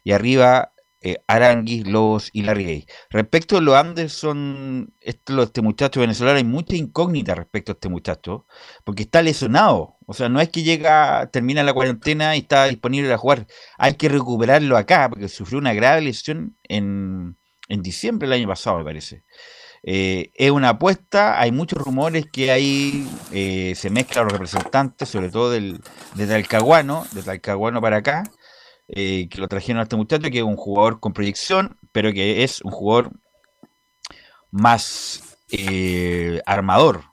Y 0.03 0.11
arriba 0.11 0.73
eh, 1.01 1.17
Aranguis, 1.27 1.87
Lobos 1.87 2.29
y 2.33 2.41
Larry 2.41 2.85
Respecto 3.09 3.57
a 3.57 3.61
lo 3.61 3.77
Anderson, 3.77 4.93
este, 4.99 5.61
muchacho 5.61 6.01
venezolano, 6.01 6.37
hay 6.37 6.43
mucha 6.43 6.75
incógnita 6.75 7.35
respecto 7.35 7.71
a 7.71 7.73
este 7.73 7.87
muchacho, 7.87 8.45
porque 8.83 9.03
está 9.03 9.21
lesionado. 9.21 9.95
O 10.05 10.13
sea, 10.13 10.27
no 10.27 10.41
es 10.41 10.49
que 10.49 10.63
llega, 10.63 11.29
termina 11.31 11.63
la 11.63 11.73
cuarentena 11.73 12.35
y 12.35 12.39
está 12.39 12.65
disponible 12.65 13.13
a 13.13 13.17
jugar. 13.17 13.47
Hay 13.77 13.93
que 13.93 14.09
recuperarlo 14.09 14.75
acá, 14.75 15.07
porque 15.09 15.29
sufrió 15.29 15.59
una 15.59 15.73
grave 15.73 16.01
lesión 16.01 16.57
en, 16.63 17.37
en 17.69 17.81
diciembre 17.81 18.27
del 18.27 18.39
año 18.39 18.47
pasado, 18.49 18.79
me 18.79 18.83
parece. 18.83 19.23
Eh, 19.83 20.31
es 20.35 20.51
una 20.51 20.69
apuesta, 20.69 21.39
hay 21.39 21.51
muchos 21.51 21.79
rumores 21.79 22.25
que 22.31 22.51
ahí 22.51 23.07
eh, 23.31 23.73
se 23.75 23.89
mezclan 23.89 24.25
los 24.25 24.33
representantes, 24.33 25.09
sobre 25.09 25.29
todo 25.29 25.51
del, 25.51 25.81
de 26.15 26.27
Talcahuano, 26.27 27.05
de 27.11 27.23
Talcahuano 27.23 27.81
para 27.81 27.97
acá, 27.97 28.23
eh, 28.89 29.27
que 29.29 29.39
lo 29.39 29.47
trajeron 29.47 29.79
a 29.79 29.83
este 29.83 29.95
muchacho, 29.95 30.29
que 30.29 30.39
es 30.39 30.43
un 30.43 30.57
jugador 30.57 30.99
con 30.99 31.13
proyección, 31.13 31.77
pero 31.91 32.11
que 32.11 32.43
es 32.43 32.61
un 32.61 32.71
jugador 32.71 33.11
más 34.51 35.23
armador, 36.45 37.03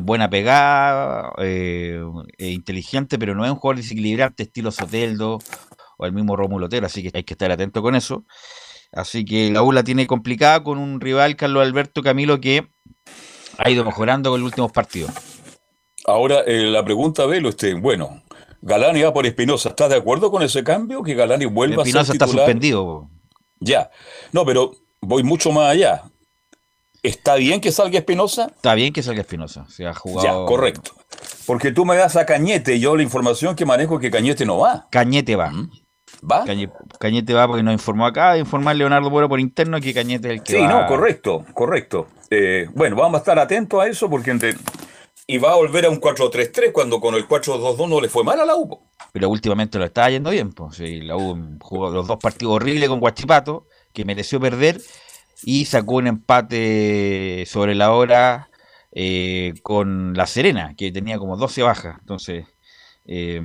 buena 0.00 0.30
pegada, 0.30 1.32
eh, 1.38 2.00
inteligente, 2.38 3.18
pero 3.18 3.34
no 3.34 3.44
es 3.44 3.50
un 3.50 3.56
jugador 3.56 3.76
desequilibrante 3.76 4.44
estilo 4.44 4.70
Soteldo 4.70 5.38
o 5.98 6.06
el 6.06 6.12
mismo 6.12 6.36
Rómulo 6.36 6.66
Otero, 6.66 6.86
así 6.86 7.02
que 7.02 7.10
hay 7.14 7.24
que 7.24 7.34
estar 7.34 7.50
atento 7.50 7.82
con 7.82 7.94
eso. 7.94 8.24
Así 8.92 9.24
que 9.24 9.50
la 9.50 9.62
U 9.62 9.72
la 9.72 9.84
tiene 9.84 10.06
complicada 10.06 10.62
con 10.62 10.78
un 10.78 11.00
rival, 11.00 11.36
Carlos 11.36 11.62
Alberto 11.62 12.02
Camilo, 12.02 12.40
que 12.40 12.66
ha 13.58 13.70
ido 13.70 13.84
mejorando 13.84 14.30
con 14.30 14.40
los 14.40 14.46
últimos 14.48 14.72
partidos. 14.72 15.12
Ahora, 16.06 16.40
eh, 16.46 16.64
la 16.64 16.84
pregunta 16.84 17.26
de 17.26 17.40
lo 17.40 17.50
este, 17.50 17.74
bueno, 17.74 18.22
Galani 18.62 19.02
va 19.02 19.12
por 19.12 19.26
Espinosa, 19.26 19.70
¿estás 19.70 19.90
de 19.90 19.96
acuerdo 19.96 20.30
con 20.30 20.42
ese 20.42 20.64
cambio? 20.64 21.02
Que 21.02 21.14
Galani 21.14 21.46
vuelva 21.46 21.82
a 21.82 21.86
Espinosa 21.86 22.06
ser 22.06 22.14
está 22.16 22.26
titular. 22.26 22.46
suspendido. 22.46 23.08
Ya. 23.60 23.90
No, 24.32 24.44
pero 24.44 24.72
voy 25.00 25.22
mucho 25.22 25.52
más 25.52 25.70
allá. 25.70 26.02
¿Está 27.02 27.36
bien 27.36 27.60
que 27.60 27.72
salga 27.72 27.98
Espinosa? 27.98 28.52
Está 28.54 28.74
bien 28.74 28.92
que 28.92 29.02
salga 29.02 29.22
Espinosa. 29.22 29.66
Se 29.68 29.86
ha 29.86 29.94
jugado. 29.94 30.26
Ya, 30.44 30.46
correcto. 30.46 30.92
Porque 31.46 31.72
tú 31.72 31.84
me 31.86 31.96
das 31.96 32.16
a 32.16 32.26
Cañete 32.26 32.76
y 32.76 32.80
yo 32.80 32.94
la 32.96 33.02
información 33.02 33.56
que 33.56 33.64
manejo 33.64 33.94
es 33.94 34.00
que 34.00 34.10
Cañete 34.10 34.44
no 34.44 34.58
va. 34.58 34.86
Cañete 34.90 35.36
va. 35.36 35.50
Cañete 36.98 37.34
va 37.34 37.46
porque 37.46 37.62
nos 37.62 37.72
informó 37.72 38.06
acá, 38.06 38.34
de 38.34 38.40
informar 38.40 38.76
Leonardo 38.76 39.10
Moro 39.10 39.28
por 39.28 39.40
interno 39.40 39.80
que 39.80 39.94
Cañete 39.94 40.28
es 40.28 40.34
el 40.34 40.42
que 40.42 40.52
Sí, 40.52 40.58
va. 40.60 40.68
no, 40.82 40.86
correcto, 40.86 41.44
correcto. 41.54 42.08
Eh, 42.30 42.68
bueno, 42.74 42.96
vamos 42.96 43.16
a 43.16 43.18
estar 43.18 43.38
atentos 43.38 43.80
a 43.82 43.86
eso 43.86 44.08
porque 44.08 44.30
entre... 44.30 44.54
Y 45.26 45.38
va 45.38 45.52
a 45.52 45.56
volver 45.56 45.86
a 45.86 45.90
un 45.90 46.00
4-3-3 46.00 46.72
cuando 46.72 47.00
con 47.00 47.14
el 47.14 47.28
4-2-2 47.28 47.88
no 47.88 48.00
le 48.00 48.08
fue 48.08 48.24
mal 48.24 48.40
a 48.40 48.44
la 48.44 48.56
U. 48.56 48.80
Pero 49.12 49.28
últimamente 49.28 49.78
lo 49.78 49.84
está 49.84 50.10
yendo 50.10 50.30
bien. 50.30 50.52
Pues. 50.52 50.76
Sí, 50.76 51.00
la 51.02 51.16
U 51.16 51.56
jugó 51.60 51.90
los 51.90 52.06
dos 52.08 52.18
partidos 52.18 52.54
horribles 52.56 52.88
con 52.88 52.98
Guachipato, 52.98 53.66
que 53.92 54.04
mereció 54.04 54.40
perder, 54.40 54.80
y 55.44 55.66
sacó 55.66 55.94
un 55.96 56.08
empate 56.08 57.44
sobre 57.46 57.76
la 57.76 57.92
hora 57.92 58.50
eh, 58.92 59.54
con 59.62 60.14
La 60.14 60.26
Serena, 60.26 60.74
que 60.76 60.90
tenía 60.90 61.16
como 61.18 61.36
12 61.36 61.62
bajas. 61.62 61.96
Entonces, 62.00 62.46
eh, 63.06 63.40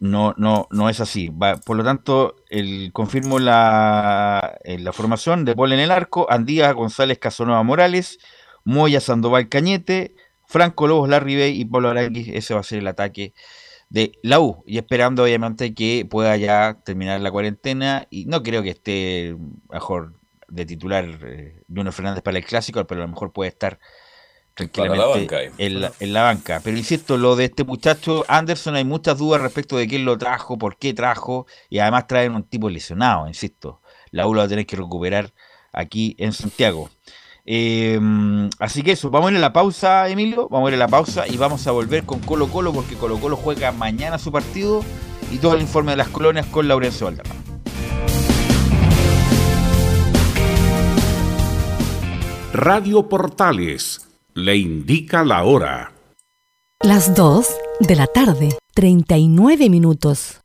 no, 0.00 0.34
no, 0.36 0.68
no 0.70 0.88
es 0.88 1.00
así. 1.00 1.28
Va- 1.28 1.56
por 1.56 1.76
lo 1.76 1.84
tanto, 1.84 2.36
el, 2.50 2.90
confirmo 2.92 3.38
la, 3.38 4.58
eh, 4.64 4.78
formación 4.92 5.44
de 5.44 5.54
Paul 5.56 5.72
en 5.72 5.80
el 5.80 5.90
arco, 5.90 6.26
Andía 6.30 6.72
González 6.72 7.18
Casanova 7.18 7.62
Morales, 7.62 8.18
Moya 8.64 9.00
Sandoval 9.00 9.48
Cañete, 9.48 10.14
Franco 10.46 10.86
Lobos 10.86 11.08
Larribey 11.08 11.60
y 11.60 11.64
Pablo 11.64 11.90
Aranguis. 11.90 12.28
Ese 12.28 12.54
va 12.54 12.60
a 12.60 12.62
ser 12.64 12.78
el 12.80 12.86
ataque 12.88 13.34
de 13.90 14.12
la 14.22 14.40
U. 14.40 14.62
Y 14.66 14.78
esperando 14.78 15.24
obviamente 15.24 15.74
que 15.74 16.06
pueda 16.08 16.36
ya 16.36 16.80
terminar 16.84 17.20
la 17.20 17.30
cuarentena. 17.30 18.06
Y 18.10 18.26
no 18.26 18.42
creo 18.42 18.62
que 18.62 18.70
esté 18.70 19.36
mejor 19.70 20.14
de 20.48 20.66
titular 20.66 21.06
eh, 21.24 21.62
Bruno 21.68 21.92
Fernández 21.92 22.22
para 22.22 22.38
el 22.38 22.44
clásico, 22.44 22.86
pero 22.86 23.02
a 23.02 23.04
lo 23.06 23.10
mejor 23.10 23.32
puede 23.32 23.50
estar 23.50 23.78
tranquilamente 24.58 25.20
banca 25.20 25.36
ahí. 25.36 25.50
en, 25.58 25.80
la, 25.80 25.92
en 26.00 26.12
la 26.12 26.22
banca. 26.24 26.60
Pero 26.62 26.76
insisto, 26.76 27.16
lo 27.16 27.36
de 27.36 27.44
este 27.44 27.64
muchacho 27.64 28.24
Anderson, 28.28 28.74
hay 28.74 28.84
muchas 28.84 29.16
dudas 29.16 29.40
respecto 29.40 29.76
de 29.76 29.86
quién 29.86 30.04
lo 30.04 30.18
trajo, 30.18 30.58
por 30.58 30.76
qué 30.76 30.92
trajo, 30.92 31.46
y 31.70 31.78
además 31.78 32.06
traen 32.08 32.34
un 32.34 32.42
tipo 32.42 32.68
lesionado, 32.68 33.28
insisto. 33.28 33.80
La 34.10 34.26
U 34.26 34.34
lo 34.34 34.40
va 34.40 34.46
a 34.46 34.48
tener 34.48 34.66
que 34.66 34.76
recuperar 34.76 35.32
aquí 35.72 36.16
en 36.18 36.32
Santiago. 36.32 36.90
Eh, 37.46 37.98
así 38.58 38.82
que 38.82 38.92
eso, 38.92 39.10
vamos 39.10 39.28
a 39.28 39.32
ir 39.32 39.38
a 39.38 39.40
la 39.40 39.52
pausa, 39.52 40.08
Emilio, 40.08 40.48
vamos 40.50 40.66
a 40.66 40.70
ir 40.70 40.74
a 40.74 40.78
la 40.78 40.88
pausa 40.88 41.26
y 41.26 41.36
vamos 41.36 41.66
a 41.66 41.70
volver 41.70 42.04
con 42.04 42.18
Colo 42.20 42.48
Colo 42.48 42.72
porque 42.72 42.96
Colo 42.96 43.18
Colo 43.18 43.36
juega 43.36 43.72
mañana 43.72 44.18
su 44.18 44.30
partido 44.30 44.84
y 45.30 45.38
todo 45.38 45.54
el 45.54 45.62
informe 45.62 45.92
de 45.92 45.96
las 45.96 46.08
colonias 46.08 46.46
con 46.46 46.68
Laurencio 46.68 47.06
Valderrama. 47.06 47.40
Radio 52.52 53.08
Portales 53.08 54.07
le 54.38 54.56
indica 54.56 55.24
la 55.24 55.42
hora. 55.42 55.92
Las 56.80 57.14
2 57.16 57.46
de 57.80 57.96
la 57.96 58.06
tarde, 58.06 58.56
39 58.72 59.68
minutos. 59.68 60.42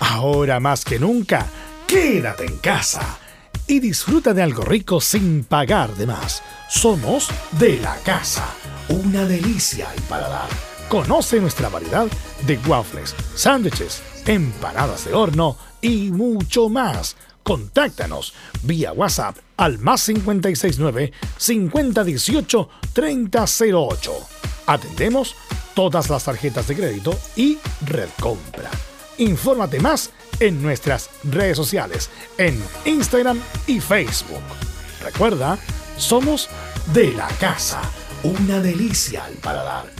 Ahora 0.00 0.58
más 0.58 0.84
que 0.84 0.98
nunca, 0.98 1.46
quédate 1.86 2.46
en 2.46 2.56
casa 2.56 3.20
y 3.68 3.78
disfruta 3.78 4.34
de 4.34 4.42
algo 4.42 4.64
rico 4.64 5.00
sin 5.00 5.44
pagar 5.44 5.94
de 5.94 6.08
más. 6.08 6.42
Somos 6.68 7.28
de 7.52 7.78
la 7.78 7.96
casa, 7.98 8.52
una 8.88 9.24
delicia 9.24 9.88
al 9.88 10.02
paladar. 10.02 10.48
Conoce 10.88 11.40
nuestra 11.40 11.68
variedad 11.68 12.08
de 12.44 12.58
waffles, 12.66 13.14
sándwiches, 13.36 14.02
empanadas 14.26 15.04
de 15.04 15.14
horno 15.14 15.56
y 15.80 16.10
mucho 16.10 16.68
más. 16.68 17.16
Contáctanos 17.42 18.34
vía 18.62 18.92
WhatsApp 18.92 19.36
al 19.56 19.78
más 19.78 20.04
569 20.04 21.12
5018 21.36 22.68
3008. 22.92 24.12
Atendemos 24.66 25.34
todas 25.74 26.10
las 26.10 26.24
tarjetas 26.24 26.68
de 26.68 26.76
crédito 26.76 27.18
y 27.36 27.58
red 27.86 28.08
compra. 28.20 28.70
Infórmate 29.18 29.80
más 29.80 30.10
en 30.38 30.62
nuestras 30.62 31.10
redes 31.24 31.56
sociales, 31.56 32.10
en 32.38 32.62
Instagram 32.84 33.38
y 33.66 33.80
Facebook. 33.80 34.42
Recuerda, 35.02 35.58
somos 35.96 36.48
de 36.92 37.12
la 37.12 37.28
casa, 37.38 37.80
una 38.22 38.60
delicia 38.60 39.24
al 39.24 39.34
paladar. 39.34 39.99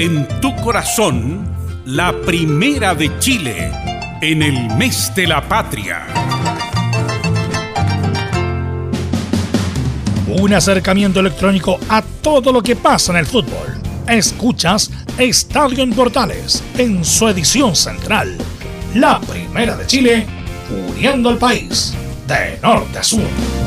en 0.00 0.26
tu 0.40 0.56
corazón, 0.56 1.46
la 1.84 2.18
primera 2.22 2.94
de 2.94 3.18
Chile, 3.18 3.70
en 4.22 4.42
el 4.42 4.74
mes 4.76 5.12
de 5.14 5.26
la 5.26 5.46
patria. 5.46 6.06
Un 10.26 10.54
acercamiento 10.54 11.20
electrónico 11.20 11.78
a 11.90 12.00
todo 12.00 12.50
lo 12.50 12.62
que 12.62 12.76
pasa 12.76 13.12
en 13.12 13.18
el 13.18 13.26
fútbol. 13.26 13.78
Escuchas 14.08 14.90
Estadio 15.18 15.82
en 15.82 15.92
Portales 15.92 16.64
en 16.78 17.04
su 17.04 17.28
edición 17.28 17.76
central. 17.76 18.38
La 18.94 19.20
primera 19.20 19.76
de 19.76 19.86
Chile, 19.86 20.26
uniendo 20.88 21.28
al 21.28 21.36
país 21.36 21.92
de 22.26 22.58
norte 22.62 23.00
a 23.00 23.02
sur. 23.02 23.59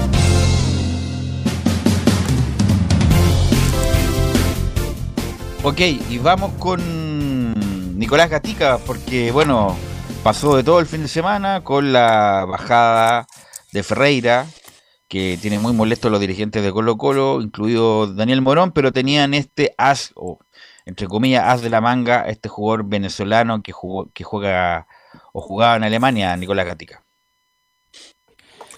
Ok, 5.66 5.80
y 5.80 6.18
vamos 6.18 6.52
con 6.60 7.98
Nicolás 7.98 8.30
Gatica, 8.30 8.80
porque 8.80 9.32
bueno, 9.32 9.78
pasó 10.22 10.58
de 10.58 10.64
todo 10.64 10.82
el 10.82 10.88
fin 10.88 11.04
de 11.04 11.08
semana 11.08 11.64
con 11.64 11.94
la 11.94 12.44
bajada 12.46 13.28
de 13.72 13.82
Ferreira, 13.82 14.46
que 15.08 15.40
tiene 15.42 15.60
muy 15.60 15.72
molesto 15.72 16.10
a 16.10 16.12
los 16.12 16.20
dirigentes 16.20 16.64
de 16.64 16.72
Colo 16.74 16.98
Colo, 16.98 17.42
incluido 17.42 18.08
Daniel 18.08 18.42
Morón, 18.42 18.74
pero 18.74 18.92
tenían 18.92 19.34
este 19.34 19.74
as, 19.78 20.12
o 20.16 20.40
entre 20.86 21.08
comillas, 21.08 21.46
as 21.46 21.62
de 21.62 21.70
la 21.70 21.80
manga, 21.80 22.24
este 22.28 22.50
jugador 22.50 22.84
venezolano 22.86 23.64
que, 23.64 23.72
jugó, 23.72 24.12
que 24.14 24.26
juega 24.26 24.86
o 25.32 25.40
jugaba 25.40 25.78
en 25.78 25.86
Alemania, 25.86 26.36
Nicolás 26.36 26.66
Gatica. 26.66 27.03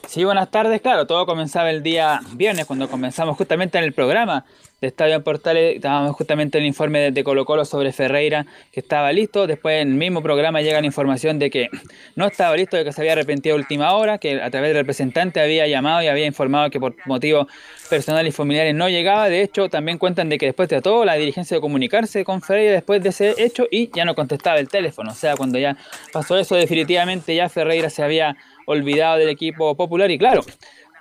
Sí, 0.07 0.23
buenas 0.23 0.49
tardes. 0.51 0.81
Claro, 0.81 1.07
todo 1.07 1.25
comenzaba 1.25 1.69
el 1.69 1.83
día 1.83 2.21
viernes 2.33 2.65
cuando 2.65 2.87
comenzamos 2.89 3.37
justamente 3.37 3.77
en 3.77 3.83
el 3.83 3.93
programa 3.93 4.45
de 4.79 4.87
Estadio 4.87 5.21
Portales. 5.23 5.75
Estábamos 5.75 6.15
justamente 6.15 6.57
en 6.57 6.63
el 6.63 6.67
informe 6.67 7.11
de 7.11 7.23
Colo 7.23 7.43
Colo 7.43 7.65
sobre 7.65 7.91
Ferreira 7.91 8.45
que 8.71 8.79
estaba 8.79 9.11
listo. 9.11 9.47
Después 9.47 9.81
en 9.81 9.89
el 9.89 9.95
mismo 9.95 10.21
programa 10.21 10.61
llega 10.61 10.79
la 10.79 10.85
información 10.85 11.39
de 11.39 11.49
que 11.49 11.69
no 12.15 12.27
estaba 12.27 12.55
listo, 12.55 12.77
de 12.77 12.85
que 12.85 12.93
se 12.93 13.01
había 13.01 13.13
arrepentido 13.13 13.55
a 13.55 13.57
última 13.57 13.93
hora, 13.93 14.17
que 14.17 14.41
a 14.41 14.49
través 14.49 14.69
del 14.69 14.77
representante 14.77 15.41
había 15.41 15.67
llamado 15.67 16.01
y 16.03 16.07
había 16.07 16.27
informado 16.27 16.69
que 16.69 16.79
por 16.79 16.95
motivos 17.05 17.47
personales 17.89 18.33
y 18.33 18.37
familiares 18.37 18.75
no 18.75 18.87
llegaba. 18.87 19.27
De 19.27 19.41
hecho, 19.41 19.69
también 19.69 19.97
cuentan 19.97 20.29
de 20.29 20.37
que 20.37 20.45
después 20.47 20.69
de 20.69 20.81
todo 20.81 21.03
la 21.03 21.15
dirigencia 21.15 21.57
de 21.57 21.61
comunicarse 21.61 22.23
con 22.23 22.41
Ferreira 22.41 22.73
después 22.73 23.01
de 23.01 23.09
ese 23.09 23.35
hecho 23.37 23.67
y 23.69 23.89
ya 23.93 24.05
no 24.05 24.15
contestaba 24.15 24.59
el 24.59 24.69
teléfono. 24.69 25.11
O 25.11 25.15
sea, 25.15 25.35
cuando 25.35 25.57
ya 25.57 25.75
pasó 26.13 26.37
eso, 26.37 26.55
definitivamente 26.55 27.35
ya 27.35 27.49
Ferreira 27.49 27.89
se 27.89 28.03
había 28.03 28.37
olvidado 28.65 29.17
del 29.17 29.29
equipo 29.29 29.75
popular. 29.75 30.11
Y 30.11 30.17
claro, 30.17 30.43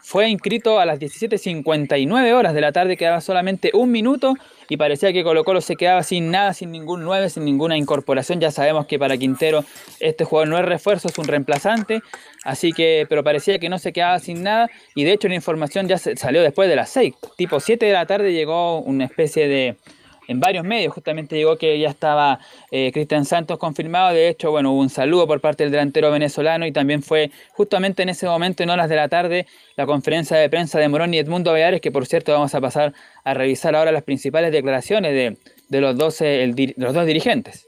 fue 0.06 0.28
inscrito 0.28 0.78
a 0.78 0.84
las 0.84 1.00
17.59 1.00 2.32
horas 2.34 2.52
de 2.52 2.60
la 2.60 2.72
tarde, 2.72 2.98
quedaba 2.98 3.22
solamente 3.22 3.70
un 3.72 3.90
minuto 3.90 4.34
y 4.68 4.76
parecía 4.76 5.14
que 5.14 5.24
Colo 5.24 5.44
Colo 5.44 5.62
se 5.62 5.76
quedaba 5.76 6.02
sin 6.02 6.30
nada, 6.30 6.52
sin 6.52 6.72
ningún 6.72 7.04
9, 7.04 7.30
sin 7.30 7.46
ninguna 7.46 7.78
incorporación. 7.78 8.38
Ya 8.38 8.50
sabemos 8.50 8.84
que 8.84 8.98
para 8.98 9.16
Quintero 9.16 9.64
este 10.00 10.24
jugador 10.24 10.48
no 10.48 10.58
es 10.58 10.64
refuerzo, 10.66 11.08
es 11.08 11.16
un 11.16 11.26
reemplazante, 11.26 12.02
así 12.44 12.72
que, 12.72 13.06
pero 13.08 13.24
parecía 13.24 13.58
que 13.58 13.70
no 13.70 13.78
se 13.78 13.94
quedaba 13.94 14.18
sin 14.18 14.42
nada. 14.42 14.68
Y 14.94 15.04
de 15.04 15.12
hecho 15.14 15.26
la 15.28 15.36
información 15.36 15.88
ya 15.88 15.96
salió 15.96 16.42
después 16.42 16.68
de 16.68 16.76
las 16.76 16.90
6, 16.90 17.14
tipo 17.38 17.58
7 17.58 17.86
de 17.86 17.92
la 17.92 18.04
tarde 18.04 18.34
llegó 18.34 18.80
una 18.80 19.06
especie 19.06 19.48
de 19.48 19.76
en 20.28 20.40
varios 20.40 20.64
medios. 20.64 20.92
Justamente 20.92 21.36
llegó 21.36 21.56
que 21.56 21.78
ya 21.78 21.88
estaba 21.88 22.38
eh, 22.70 22.90
Cristian 22.92 23.24
Santos 23.24 23.58
confirmado. 23.58 24.12
De 24.12 24.28
hecho, 24.28 24.50
bueno, 24.50 24.72
hubo 24.72 24.80
un 24.80 24.90
saludo 24.90 25.26
por 25.26 25.40
parte 25.40 25.64
del 25.64 25.72
delantero 25.72 26.10
venezolano 26.10 26.66
y 26.66 26.72
también 26.72 27.02
fue 27.02 27.30
justamente 27.52 28.02
en 28.02 28.08
ese 28.08 28.26
momento, 28.26 28.62
en 28.62 28.70
horas 28.70 28.88
de 28.88 28.96
la 28.96 29.08
tarde, 29.08 29.46
la 29.76 29.86
conferencia 29.86 30.36
de 30.36 30.48
prensa 30.48 30.78
de 30.78 30.88
Morón 30.88 31.14
y 31.14 31.18
Edmundo 31.18 31.52
Beares, 31.52 31.80
que 31.80 31.90
por 31.90 32.06
cierto 32.06 32.32
vamos 32.32 32.54
a 32.54 32.60
pasar 32.60 32.92
a 33.24 33.34
revisar 33.34 33.74
ahora 33.74 33.92
las 33.92 34.02
principales 34.02 34.52
declaraciones 34.52 35.12
de, 35.68 35.80
los, 35.80 35.96
12, 35.96 36.24
de 36.24 36.74
los 36.76 36.94
dos 36.94 37.06
dirigentes. 37.06 37.66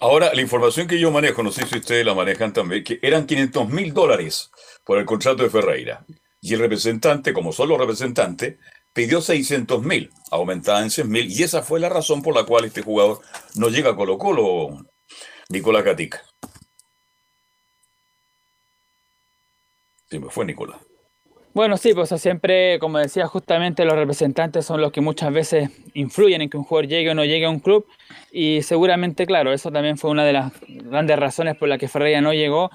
Ahora, 0.00 0.32
la 0.34 0.42
información 0.42 0.86
que 0.86 0.98
yo 0.98 1.10
manejo, 1.10 1.42
no 1.42 1.50
sé 1.50 1.66
si 1.66 1.78
ustedes 1.78 2.04
la 2.04 2.14
manejan 2.14 2.52
también, 2.52 2.84
que 2.84 2.98
eran 3.02 3.26
500 3.26 3.68
mil 3.68 3.92
dólares 3.92 4.50
por 4.84 4.98
el 4.98 5.04
contrato 5.04 5.42
de 5.42 5.50
Ferreira. 5.50 6.04
Y 6.40 6.54
el 6.54 6.60
representante, 6.60 7.32
como 7.32 7.52
solo 7.52 7.78
representante, 7.78 8.58
pidió 8.94 9.20
600 9.20 9.82
mil, 9.82 10.10
aumentada 10.30 10.82
en 10.82 10.90
100 10.90 11.10
mil, 11.10 11.30
y 11.30 11.42
esa 11.42 11.62
fue 11.62 11.80
la 11.80 11.90
razón 11.90 12.22
por 12.22 12.34
la 12.34 12.44
cual 12.44 12.64
este 12.64 12.80
jugador 12.80 13.20
no 13.56 13.68
llega 13.68 13.90
a 13.90 13.96
Colo 13.96 14.16
Colo, 14.16 14.86
Nicolás 15.50 15.84
Gatica. 15.84 16.22
Sí, 20.08 20.18
me 20.18 20.30
fue 20.30 20.46
Nicolás. 20.46 20.78
Bueno, 21.54 21.76
sí, 21.76 21.94
pues 21.94 22.08
siempre, 22.20 22.78
como 22.80 22.98
decía, 22.98 23.26
justamente 23.26 23.84
los 23.84 23.94
representantes 23.94 24.66
son 24.66 24.80
los 24.80 24.90
que 24.90 25.00
muchas 25.00 25.32
veces 25.32 25.70
influyen 25.94 26.42
en 26.42 26.50
que 26.50 26.56
un 26.56 26.64
jugador 26.64 26.88
llegue 26.88 27.10
o 27.10 27.14
no 27.14 27.24
llegue 27.24 27.46
a 27.46 27.50
un 27.50 27.60
club. 27.60 27.86
Y 28.32 28.62
seguramente, 28.62 29.24
claro, 29.24 29.52
eso 29.52 29.70
también 29.70 29.96
fue 29.96 30.10
una 30.10 30.24
de 30.24 30.32
las 30.32 30.52
grandes 30.66 31.16
razones 31.16 31.56
por 31.56 31.68
la 31.68 31.78
que 31.78 31.86
Ferreira 31.86 32.20
no 32.20 32.32
llegó. 32.32 32.72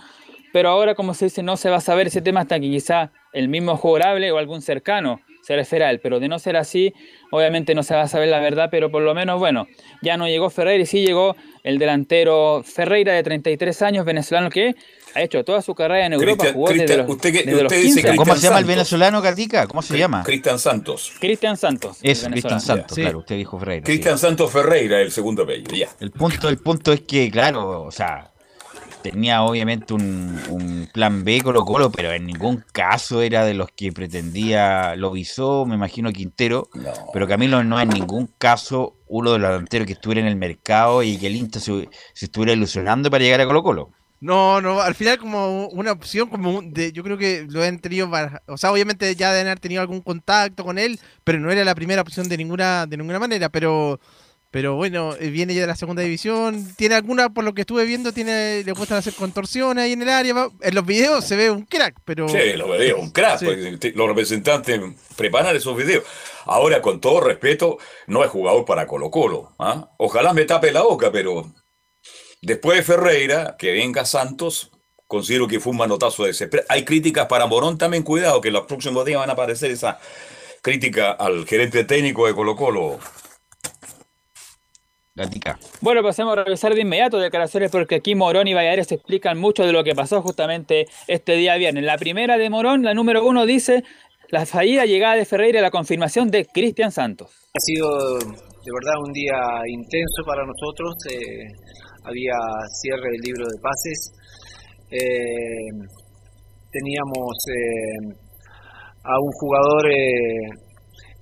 Pero 0.53 0.69
ahora, 0.69 0.95
como 0.95 1.13
se 1.13 1.25
dice, 1.25 1.43
no 1.43 1.57
se 1.57 1.69
va 1.69 1.77
a 1.77 1.81
saber 1.81 2.07
ese 2.07 2.21
tema 2.21 2.39
hasta 2.39 2.57
que 2.57 2.69
quizá 2.69 3.11
el 3.33 3.49
mismo 3.49 3.75
jugador 3.75 4.21
o 4.31 4.37
algún 4.37 4.61
cercano 4.61 5.19
se 5.49 5.55
refiere 5.55 5.85
a 5.85 5.89
él. 5.89 5.99
Pero 5.99 6.19
de 6.19 6.27
no 6.27 6.37
ser 6.37 6.57
así, 6.57 6.93
obviamente 7.31 7.73
no 7.73 7.81
se 7.81 7.95
va 7.95 8.03
a 8.03 8.07
saber 8.07 8.29
la 8.29 8.39
verdad, 8.39 8.69
pero 8.69 8.91
por 8.91 9.01
lo 9.01 9.15
menos, 9.15 9.39
bueno, 9.39 9.67
ya 10.03 10.15
no 10.15 10.27
llegó 10.27 10.51
Ferreira 10.51 10.83
y 10.83 10.85
sí 10.85 11.03
llegó 11.03 11.35
el 11.63 11.79
delantero 11.79 12.61
Ferreira 12.63 13.13
de 13.13 13.23
33 13.23 13.81
años, 13.81 14.05
venezolano 14.05 14.51
que 14.51 14.75
ha 15.15 15.21
hecho 15.23 15.43
toda 15.43 15.63
su 15.63 15.73
carrera 15.73 16.05
en 16.05 16.13
Europa, 16.13 16.45
jugó 16.53 16.69
desde 16.69 16.97
los, 16.97 17.09
usted, 17.09 18.15
¿Cómo 18.15 18.35
se 18.35 18.41
llama 18.41 18.59
el 18.59 18.65
venezolano, 18.65 19.23
Gatica? 19.23 19.65
¿Cómo 19.65 19.81
se 19.81 19.97
llama? 19.97 20.21
Cristian 20.23 20.59
Santos. 20.59 21.13
Cristian 21.19 21.57
Santos. 21.57 21.97
Es 22.03 22.23
Cristian 22.25 22.61
Santos, 22.61 22.95
claro, 22.95 23.17
usted 23.17 23.35
dijo 23.35 23.57
Ferreira. 23.57 23.83
Cristian 23.83 24.19
Santos 24.19 24.51
Ferreira, 24.51 25.01
el 25.01 25.11
segundo 25.11 25.43
apellido, 25.43 25.75
ya. 25.75 25.89
El 25.99 26.11
punto, 26.11 26.47
el 26.47 26.59
punto 26.59 26.93
es 26.93 27.01
que, 27.01 27.31
claro, 27.31 27.81
o 27.81 27.91
sea, 27.91 28.28
tenía 29.01 29.43
obviamente 29.43 29.93
un, 29.93 30.87
plan 30.93 31.23
B 31.23 31.41
Colo 31.41 31.65
Colo, 31.65 31.91
pero 31.91 32.11
en 32.11 32.25
ningún 32.25 32.63
caso 32.71 33.21
era 33.21 33.45
de 33.45 33.53
los 33.53 33.69
que 33.71 33.91
pretendía, 33.91 34.95
lo 34.95 35.11
visó, 35.11 35.65
me 35.65 35.75
imagino 35.75 36.11
Quintero, 36.11 36.69
pero 37.13 37.27
Camilo 37.27 37.63
no 37.63 37.79
en 37.79 37.89
ningún 37.89 38.27
caso 38.37 38.95
uno 39.07 39.33
de 39.33 39.39
los 39.39 39.49
delanteros 39.49 39.85
que 39.87 39.93
estuviera 39.93 40.21
en 40.21 40.27
el 40.27 40.35
mercado 40.35 41.03
y 41.03 41.17
que 41.17 41.27
el 41.27 41.35
Inter 41.35 41.61
se, 41.61 41.89
estuviera 42.15 42.53
ilusionando 42.53 43.09
para 43.09 43.23
llegar 43.23 43.41
a 43.41 43.45
Colo 43.45 43.63
Colo. 43.63 43.89
No, 44.21 44.59
no, 44.59 44.81
al 44.81 44.95
final 44.95 45.17
como 45.17 45.67
una 45.69 45.93
opción, 45.93 46.29
como 46.29 46.61
de, 46.61 46.91
yo 46.91 47.03
creo 47.03 47.17
que 47.17 47.45
lo 47.49 47.63
han 47.63 47.79
tenido, 47.79 48.09
o 48.47 48.57
sea, 48.57 48.71
obviamente 48.71 49.15
ya 49.15 49.31
deben 49.31 49.47
haber 49.47 49.59
tenido 49.59 49.81
algún 49.81 50.01
contacto 50.01 50.65
con 50.65 50.77
él, 50.77 50.99
pero 51.23 51.39
no 51.39 51.49
era 51.51 51.63
la 51.63 51.73
primera 51.73 52.01
opción 52.01 52.27
de 52.27 52.37
ninguna, 52.37 52.85
de 52.85 52.97
ninguna 52.97 53.19
manera, 53.19 53.47
pero 53.47 53.99
pero 54.51 54.75
bueno, 54.75 55.15
eh, 55.19 55.29
viene 55.29 55.53
ya 55.53 55.61
de 55.61 55.67
la 55.67 55.75
segunda 55.75 56.01
división. 56.01 56.73
Tiene 56.75 56.95
alguna, 56.95 57.29
por 57.29 57.43
lo 57.43 57.53
que 57.53 57.61
estuve 57.61 57.85
viendo, 57.85 58.11
tiene 58.11 58.63
le 58.63 58.73
cuesta 58.73 58.97
hacer 58.97 59.13
contorsiones 59.13 59.83
ahí 59.83 59.93
en 59.93 60.01
el 60.01 60.09
área. 60.09 60.49
En 60.61 60.75
los 60.75 60.85
videos 60.85 61.23
se 61.25 61.35
ve 61.35 61.51
un 61.51 61.65
crack, 61.65 61.99
pero. 62.03 62.27
Sí, 62.27 62.53
los 62.55 62.71
videos, 62.71 62.99
un 62.99 63.11
crack. 63.11 63.41
Los 63.93 64.07
representantes 64.07 64.81
preparan 65.15 65.55
esos 65.55 65.77
videos. 65.77 66.03
Ahora, 66.45 66.81
con 66.81 66.99
todo 66.99 67.21
respeto, 67.21 67.77
no 68.07 68.23
es 68.23 68.31
jugador 68.31 68.65
para 68.65 68.87
Colo 68.87 69.11
Colo. 69.11 69.53
¿ah? 69.59 69.91
Ojalá 69.97 70.33
me 70.33 70.45
tape 70.45 70.71
la 70.71 70.81
boca, 70.81 71.11
pero 71.11 71.53
después 72.41 72.77
de 72.77 72.83
Ferreira, 72.83 73.55
que 73.59 73.71
venga 73.71 74.03
Santos, 74.03 74.71
considero 75.05 75.47
que 75.47 75.59
fue 75.59 75.73
un 75.73 75.77
manotazo 75.77 76.23
de 76.23 76.31
ese. 76.31 76.49
Hay 76.69 76.85
críticas 76.85 77.27
para 77.27 77.45
Morón 77.45 77.77
también, 77.77 78.01
cuidado, 78.01 78.41
que 78.41 78.49
los 78.49 78.65
próximos 78.65 79.05
días 79.05 79.19
van 79.19 79.29
a 79.29 79.33
aparecer 79.33 79.69
esa 79.69 79.99
crítica 80.63 81.11
al 81.11 81.45
gerente 81.45 81.83
técnico 81.83 82.25
de 82.25 82.33
Colo 82.33 82.99
Bueno, 85.81 86.01
pasemos 86.03 86.37
a 86.37 86.43
revisar 86.43 86.73
de 86.73 86.81
inmediato 86.81 87.17
declaraciones 87.17 87.71
porque 87.71 87.95
aquí 87.95 88.15
Morón 88.15 88.47
y 88.47 88.53
Valladares 88.53 88.91
explican 88.91 89.39
mucho 89.39 89.65
de 89.65 89.73
lo 89.73 89.83
que 89.83 89.95
pasó 89.95 90.21
justamente 90.21 90.85
este 91.07 91.33
día 91.33 91.55
viernes. 91.55 91.83
La 91.83 91.97
primera 91.97 92.37
de 92.37 92.49
Morón, 92.49 92.83
la 92.83 92.93
número 92.93 93.25
uno, 93.25 93.45
dice 93.45 93.83
la 94.29 94.45
fallida 94.45 94.85
llegada 94.85 95.15
de 95.15 95.25
Ferreira 95.25 95.59
y 95.59 95.61
la 95.61 95.71
confirmación 95.71 96.29
de 96.29 96.45
Cristian 96.45 96.91
Santos. 96.91 97.31
Ha 97.53 97.59
sido 97.59 97.89
de 98.19 98.71
verdad 98.71 98.95
un 99.05 99.11
día 99.13 99.39
intenso 99.67 100.23
para 100.25 100.43
nosotros. 100.45 100.93
eh, 101.11 101.47
había 102.03 102.33
cierre 102.81 103.11
del 103.11 103.21
libro 103.21 103.45
de 103.45 103.57
pases. 103.61 104.11
Eh, 104.91 105.71
teníamos 106.71 107.33
eh, 107.49 108.15
a 109.03 109.19
un 109.19 109.31
jugador 109.31 109.85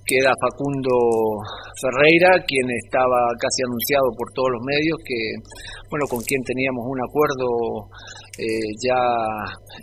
que 0.08 0.16
era 0.24 0.32
Facundo 0.40 0.96
Ferreira, 1.84 2.40
quien 2.48 2.64
estaba 2.80 3.28
casi 3.36 3.60
anunciado 3.68 4.08
por 4.16 4.32
todos 4.32 4.56
los 4.56 4.64
medios, 4.64 4.98
que 5.04 5.20
bueno, 5.92 6.08
con 6.08 6.24
quien 6.24 6.40
teníamos 6.48 6.88
un 6.88 7.00
acuerdo 7.04 7.48
eh, 8.40 8.72
ya 8.80 9.04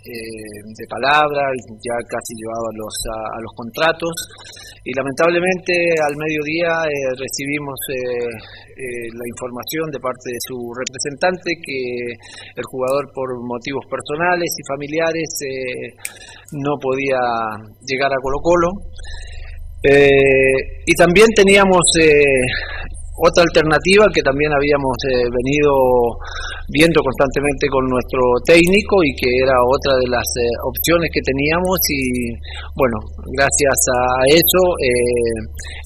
eh, 0.01 0.59
de 0.65 0.85
palabra, 0.89 1.45
ya 1.77 1.97
casi 2.09 2.33
llevaba 2.41 2.69
los, 2.73 2.95
a, 3.13 3.37
los 3.37 3.53
contratos, 3.53 4.15
y 4.81 4.91
lamentablemente 4.97 5.73
al 6.01 6.15
mediodía 6.17 6.73
eh, 6.89 7.09
recibimos 7.21 7.77
la 8.75 9.25
información 9.29 9.87
de 9.91 10.03
parte 10.03 10.27
de 10.29 10.41
su 10.51 10.57
representante 10.75 11.47
que 11.63 11.79
el 12.59 12.65
jugador 12.69 13.07
por 13.15 13.29
motivos 13.39 13.85
personales 13.89 14.51
y 14.51 14.67
familiares 14.67 15.29
no 16.51 16.75
podía 16.81 17.23
llegar 17.87 18.11
a 18.11 18.21
Colo 18.21 18.39
Colo. 18.43 18.69
Eh, 19.87 20.81
y 20.85 20.93
también 20.93 21.27
teníamos 21.35 21.81
eh, 22.01 22.23
otra 23.17 23.47
alternativa 23.47 24.11
que 24.11 24.19
también 24.19 24.51
habíamos 24.51 24.95
eh, 25.07 25.23
venido 25.31 25.71
viendo 26.67 26.99
constantemente 26.99 27.71
con 27.71 27.87
nuestro 27.87 28.19
técnico 28.43 28.99
y 29.07 29.15
que 29.15 29.29
era 29.39 29.55
otra 29.63 29.95
de 30.03 30.07
las 30.11 30.27
eh, 30.35 30.51
opciones 30.67 31.07
que 31.13 31.23
teníamos 31.23 31.79
y 31.87 32.03
bueno, 32.75 32.97
gracias 33.31 33.77
a 33.87 34.03
eso 34.35 34.61
eh, 34.83 35.39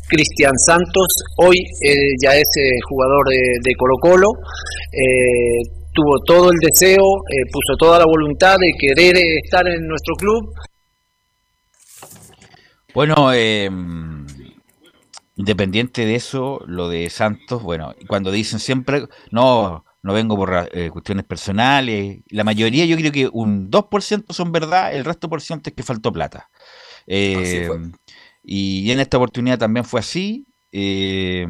Cristian 0.10 0.58
Santos 0.58 1.06
hoy 1.38 1.58
ya 2.24 2.34
es 2.34 2.50
jugador 2.90 3.24
de, 3.30 3.42
de 3.62 3.72
Colo 3.78 3.98
Colo, 4.02 4.30
tuvo 5.94 6.18
todo 6.26 6.50
el 6.50 6.58
deseo, 6.66 7.06
puso 7.54 7.78
toda 7.78 8.00
la 8.00 8.06
voluntad 8.10 8.56
de 8.58 8.74
querer 8.74 9.14
estar 9.44 9.62
en 9.68 9.86
nuestro 9.86 10.16
club 10.18 10.50
Bueno, 13.00 13.32
eh, 13.34 13.70
independiente 15.38 16.06
de 16.06 16.16
eso, 16.16 16.62
lo 16.68 16.90
de 16.90 17.10
Santos, 17.10 17.64
bueno, 17.64 17.94
cuando 18.10 18.30
dicen 18.30 18.60
siempre, 18.60 19.08
no, 19.32 19.86
no 20.04 20.14
vengo 20.14 20.36
por 20.36 20.68
eh, 20.74 20.90
cuestiones 20.92 21.24
personales, 21.24 22.20
la 22.30 22.44
mayoría 22.44 22.84
yo 22.86 22.98
creo 22.98 23.14
que 23.14 23.30
un 23.32 23.70
2% 23.72 24.34
son 24.34 24.52
verdad, 24.52 24.94
el 24.94 25.06
resto 25.06 25.30
por 25.30 25.42
ciento 25.42 25.70
es 25.70 25.76
que 25.78 25.84
faltó 25.84 26.12
plata. 26.12 26.50
Eh, 27.08 27.70
y 28.44 28.92
en 28.92 29.00
esta 29.00 29.18
oportunidad 29.18 29.60
también 29.60 29.86
fue 29.86 30.02
así. 30.02 30.46
eh, 30.74 31.48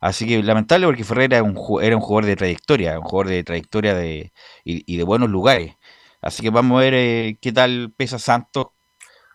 así 0.00 0.26
que 0.26 0.42
lamentable 0.42 0.86
porque 0.86 1.04
Ferreira 1.04 1.38
era 1.38 1.44
un, 1.44 1.56
era 1.82 1.96
un 1.96 2.02
jugador 2.02 2.26
de 2.26 2.36
trayectoria, 2.36 2.98
un 2.98 3.04
jugador 3.04 3.28
de 3.28 3.44
trayectoria 3.44 3.94
de, 3.94 4.32
y, 4.64 4.92
y 4.92 4.96
de 4.98 5.02
buenos 5.04 5.30
lugares. 5.30 5.74
Así 6.20 6.42
que 6.42 6.50
vamos 6.50 6.78
a 6.78 6.80
ver 6.82 6.94
eh, 6.94 7.38
qué 7.40 7.52
tal 7.52 7.92
pesa 7.96 8.18
Santos. 8.18 8.68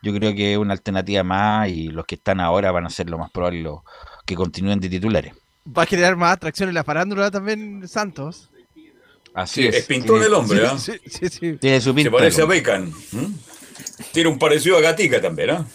Yo 0.01 0.13
creo 0.13 0.33
que 0.33 0.53
es 0.53 0.57
una 0.57 0.73
alternativa 0.73 1.23
más 1.23 1.67
y 1.69 1.89
los 1.89 2.05
que 2.05 2.15
están 2.15 2.39
ahora 2.39 2.71
van 2.71 2.85
a 2.85 2.89
ser 2.89 3.09
lo 3.09 3.17
más 3.17 3.29
probable 3.31 3.61
los 3.61 3.79
que 4.25 4.35
continúen 4.35 4.79
de 4.79 4.89
titulares. 4.89 5.33
Va 5.77 5.83
a 5.83 5.85
generar 5.85 6.15
más 6.15 6.33
atracción 6.33 6.69
en 6.69 6.75
la 6.75 6.83
farándula 6.83 7.29
también 7.31 7.87
Santos. 7.87 8.49
Así 9.33 9.61
Sí, 9.61 9.67
es. 9.67 9.75
es 9.75 9.87
tiene- 9.87 10.25
el 10.25 10.33
hombre, 10.33 10.65
¿ah? 10.65 10.77
Sí, 10.77 10.93
sí, 11.05 11.27
sí. 11.29 11.57
Tiene 11.57 11.79
su 11.81 11.89
Se 11.89 11.95
pinta. 11.95 12.11
parece 12.11 12.41
a. 12.41 12.45
Beckham. 12.45 12.91
Tiene 14.11 14.29
un 14.29 14.39
parecido 14.39 14.77
a 14.77 14.81
Gatica 14.81 15.21
también, 15.21 15.49
¿ah? 15.51 15.65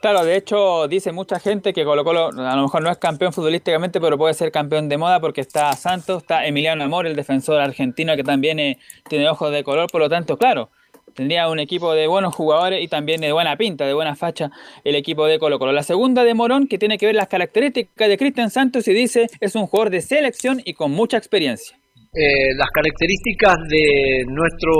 Claro, 0.00 0.22
de 0.24 0.36
hecho, 0.36 0.86
dice 0.86 1.12
mucha 1.12 1.40
gente 1.40 1.72
que 1.72 1.82
Colo 1.84 2.04
Colo 2.04 2.26
a 2.28 2.56
lo 2.56 2.62
mejor 2.62 2.82
no 2.82 2.90
es 2.90 2.98
campeón 2.98 3.32
futbolísticamente, 3.32 4.00
pero 4.02 4.18
puede 4.18 4.34
ser 4.34 4.52
campeón 4.52 4.88
de 4.90 4.98
moda 4.98 5.18
porque 5.18 5.40
está 5.40 5.72
Santos, 5.76 6.22
está 6.22 6.44
Emiliano 6.46 6.84
Amor, 6.84 7.06
el 7.06 7.16
defensor 7.16 7.58
argentino 7.60 8.14
que 8.14 8.22
también 8.22 8.58
eh, 8.58 8.78
tiene 9.08 9.28
ojos 9.30 9.50
de 9.50 9.64
color, 9.64 9.88
por 9.90 10.02
lo 10.02 10.10
tanto, 10.10 10.36
claro, 10.36 10.70
tendría 11.14 11.48
un 11.48 11.58
equipo 11.58 11.94
de 11.94 12.06
buenos 12.06 12.34
jugadores 12.34 12.82
y 12.82 12.88
también 12.88 13.20
de 13.20 13.32
buena 13.32 13.56
pinta, 13.56 13.86
de 13.86 13.94
buena 13.94 14.14
facha 14.14 14.50
el 14.84 14.94
equipo 14.94 15.26
de 15.26 15.38
Colo 15.38 15.58
Colo. 15.58 15.72
La 15.72 15.82
segunda 15.82 16.24
de 16.24 16.34
Morón, 16.34 16.66
que 16.66 16.78
tiene 16.78 16.98
que 16.98 17.06
ver 17.06 17.14
las 17.14 17.28
características 17.28 18.08
de 18.08 18.18
Cristian 18.18 18.50
Santos 18.50 18.86
y 18.88 18.92
dice 18.92 19.26
es 19.40 19.54
un 19.54 19.66
jugador 19.66 19.90
de 19.90 20.00
selección 20.00 20.60
y 20.64 20.74
con 20.74 20.90
mucha 20.90 21.16
experiencia. 21.16 21.76
Eh, 22.14 22.54
las 22.54 22.70
características 22.70 23.58
de 23.66 24.22
nuestro 24.30 24.70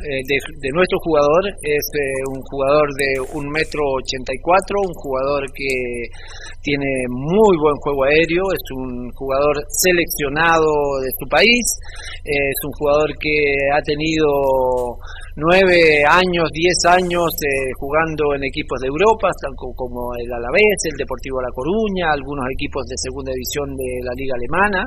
eh, 0.00 0.24
de, 0.24 0.70
nuestro 0.72 0.96
jugador 1.04 1.44
es 1.60 1.84
eh, 1.92 2.24
un 2.32 2.40
jugador 2.40 2.88
de 2.96 3.10
un 3.36 3.52
metro 3.52 3.84
ochenta 4.00 4.32
y 4.32 4.40
cuatro, 4.40 4.80
un 4.80 4.96
jugador 4.96 5.44
que 5.52 6.08
tiene 6.64 6.88
muy 7.12 7.52
buen 7.60 7.76
juego 7.84 8.04
aéreo, 8.08 8.48
es 8.48 8.64
un 8.80 9.12
jugador 9.12 9.60
seleccionado 9.68 11.04
de 11.04 11.12
su 11.20 11.28
país, 11.28 11.64
es 12.24 12.56
un 12.64 12.72
jugador 12.80 13.12
que 13.20 13.36
ha 13.76 13.82
tenido 13.84 14.96
nueve 15.36 16.06
años, 16.06 16.46
diez 16.54 16.78
años 16.86 17.26
eh, 17.42 17.74
jugando 17.78 18.34
en 18.34 18.44
equipos 18.44 18.78
de 18.80 18.88
Europa, 18.88 19.30
como 19.74 20.14
el 20.14 20.30
Alavés, 20.30 20.78
el 20.86 20.96
Deportivo 20.98 21.42
La 21.42 21.50
Coruña, 21.50 22.14
algunos 22.14 22.46
equipos 22.54 22.86
de 22.86 22.94
segunda 22.98 23.32
división 23.34 23.74
de 23.74 23.88
la 24.02 24.14
Liga 24.14 24.34
Alemana. 24.38 24.82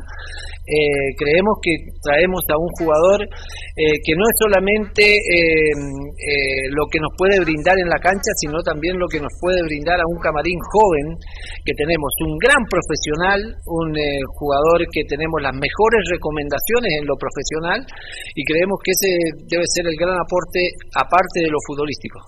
Eh, 0.68 1.16
creemos 1.16 1.56
que 1.64 1.72
traemos 2.04 2.44
a 2.52 2.60
un 2.60 2.68
jugador 2.76 3.24
eh, 3.24 3.96
que 4.04 4.14
no 4.20 4.24
es 4.28 4.36
solamente 4.36 5.16
eh, 5.16 5.72
eh, 5.72 6.68
lo 6.76 6.84
que 6.92 7.00
nos 7.00 7.16
puede 7.16 7.40
brindar 7.40 7.80
en 7.80 7.88
la 7.88 8.00
cancha, 8.04 8.36
sino 8.36 8.60
también 8.68 9.00
lo 9.00 9.08
que 9.08 9.24
nos 9.24 9.32
puede 9.40 9.64
brindar 9.64 9.96
a 9.96 10.08
un 10.12 10.20
camarín 10.20 10.60
joven, 10.60 11.16
que 11.64 11.72
tenemos 11.72 12.12
un 12.20 12.36
gran 12.36 12.60
profesional, 12.68 13.40
un 13.64 13.96
eh, 13.96 14.20
jugador 14.36 14.84
que 14.92 15.08
tenemos 15.08 15.40
las 15.40 15.56
mejores 15.56 16.04
recomendaciones 16.12 16.92
en 17.00 17.06
lo 17.08 17.16
profesional 17.16 17.80
y 18.36 18.44
creemos 18.44 18.76
que 18.84 18.92
ese 18.92 19.12
debe 19.48 19.64
ser 19.72 19.88
el 19.88 19.96
gran 19.96 20.20
aporte 20.20 20.37
aparte 20.96 21.40
de 21.42 21.50
lo 21.50 21.58
futbolístico. 21.66 22.20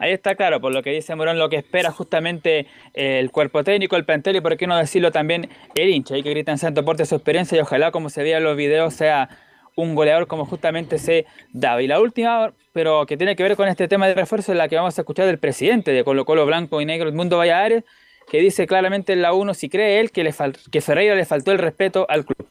Ahí 0.00 0.12
está 0.12 0.34
claro, 0.34 0.62
por 0.62 0.72
lo 0.72 0.82
que 0.82 0.92
dice 0.92 1.14
Morón, 1.14 1.38
lo 1.38 1.50
que 1.50 1.56
espera 1.56 1.90
justamente 1.90 2.60
eh, 2.94 3.18
el 3.18 3.30
cuerpo 3.30 3.62
técnico, 3.62 3.96
el 3.96 4.06
plantel 4.06 4.36
y 4.36 4.40
por 4.40 4.56
qué 4.56 4.66
no 4.66 4.78
decirlo 4.78 5.12
también 5.12 5.50
el 5.74 5.90
hincha. 5.90 6.16
Y 6.16 6.22
que 6.22 6.32
Cristian 6.32 6.56
Santos 6.56 6.82
aporte 6.82 7.04
su 7.04 7.16
experiencia 7.16 7.58
y 7.58 7.60
ojalá, 7.60 7.90
como 7.90 8.08
se 8.08 8.22
veía 8.22 8.38
en 8.38 8.44
los 8.44 8.56
videos, 8.56 8.94
sea 8.94 9.28
un 9.76 9.94
goleador 9.94 10.26
como 10.26 10.46
justamente 10.46 10.98
se 10.98 11.26
daba. 11.52 11.82
Y 11.82 11.86
la 11.86 12.00
última, 12.00 12.54
pero 12.72 13.04
que 13.04 13.18
tiene 13.18 13.36
que 13.36 13.42
ver 13.42 13.56
con 13.56 13.68
este 13.68 13.88
tema 13.88 14.08
de 14.08 14.14
refuerzo, 14.14 14.52
es 14.52 14.58
la 14.58 14.68
que 14.68 14.76
vamos 14.76 14.98
a 14.98 15.02
escuchar 15.02 15.26
del 15.26 15.38
presidente 15.38 15.92
de 15.92 16.02
Colo 16.02 16.24
Colo 16.24 16.46
Blanco 16.46 16.80
y 16.80 16.86
Negro, 16.86 17.12
Mundo 17.12 17.36
Valladares, 17.36 17.84
que 18.30 18.40
dice 18.40 18.66
claramente 18.66 19.12
en 19.12 19.20
la 19.20 19.34
1 19.34 19.52
si 19.52 19.68
cree 19.68 20.00
él 20.00 20.12
que, 20.12 20.24
le 20.24 20.32
que 20.72 20.80
Ferreira 20.80 21.14
le 21.14 21.26
faltó 21.26 21.52
el 21.52 21.58
respeto 21.58 22.06
al 22.08 22.24
club. 22.24 22.48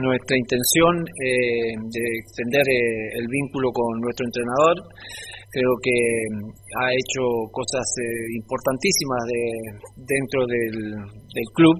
Nuestra 0.00 0.36
intención 0.36 0.94
eh, 1.08 1.72
de 1.78 2.04
extender 2.20 2.64
eh, 2.68 3.20
el 3.20 3.26
vínculo 3.28 3.72
con 3.72 4.00
nuestro 4.00 4.26
entrenador. 4.26 4.76
Creo 5.50 5.72
que 5.80 5.96
mm, 5.96 6.48
ha 6.80 6.88
hecho 6.92 7.22
cosas 7.52 7.86
eh, 8.02 8.36
importantísimas 8.36 9.22
de, 9.26 9.42
dentro 9.96 10.40
del, 10.46 10.76
del 11.32 11.48
club. 11.54 11.76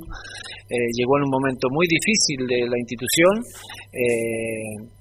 Llegó 0.67 1.19
en 1.19 1.31
un 1.31 1.31
momento 1.31 1.69
muy 1.71 1.87
difícil 1.87 2.43
de 2.43 2.67
la 2.67 2.75
institución 2.75 3.39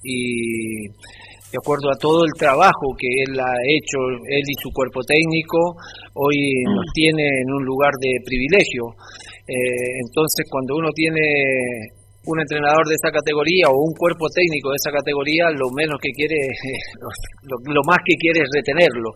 y 0.03 0.85
de 0.85 1.57
acuerdo 1.57 1.89
a 1.89 1.97
todo 1.97 2.21
el 2.21 2.37
trabajo 2.37 2.93
que 2.93 3.09
él 3.25 3.33
ha 3.33 3.57
hecho, 3.65 3.97
él 4.29 4.45
y 4.45 4.61
su 4.61 4.69
cuerpo 4.69 5.01
técnico, 5.01 5.57
hoy 6.13 6.37
nos 6.69 6.85
tiene 6.93 7.25
en 7.25 7.49
un 7.49 7.65
lugar 7.65 7.89
de 7.97 8.13
privilegio. 8.23 8.93
Entonces, 10.05 10.45
cuando 10.51 10.77
uno 10.77 10.89
tiene 10.93 12.04
un 12.25 12.37
entrenador 12.41 12.85
de 12.87 12.95
esa 12.97 13.11
categoría 13.13 13.69
o 13.69 13.77
un 13.77 13.93
cuerpo 13.93 14.25
técnico 14.33 14.73
de 14.73 14.79
esa 14.81 14.91
categoría, 14.91 15.49
lo 15.53 15.69
menos 15.73 15.97
que 16.01 16.11
quiere, 16.11 16.37
lo, 17.45 17.81
más 17.85 18.01
que 18.05 18.15
quiere 18.17 18.41
es 18.41 18.49
retenerlo. 18.49 19.13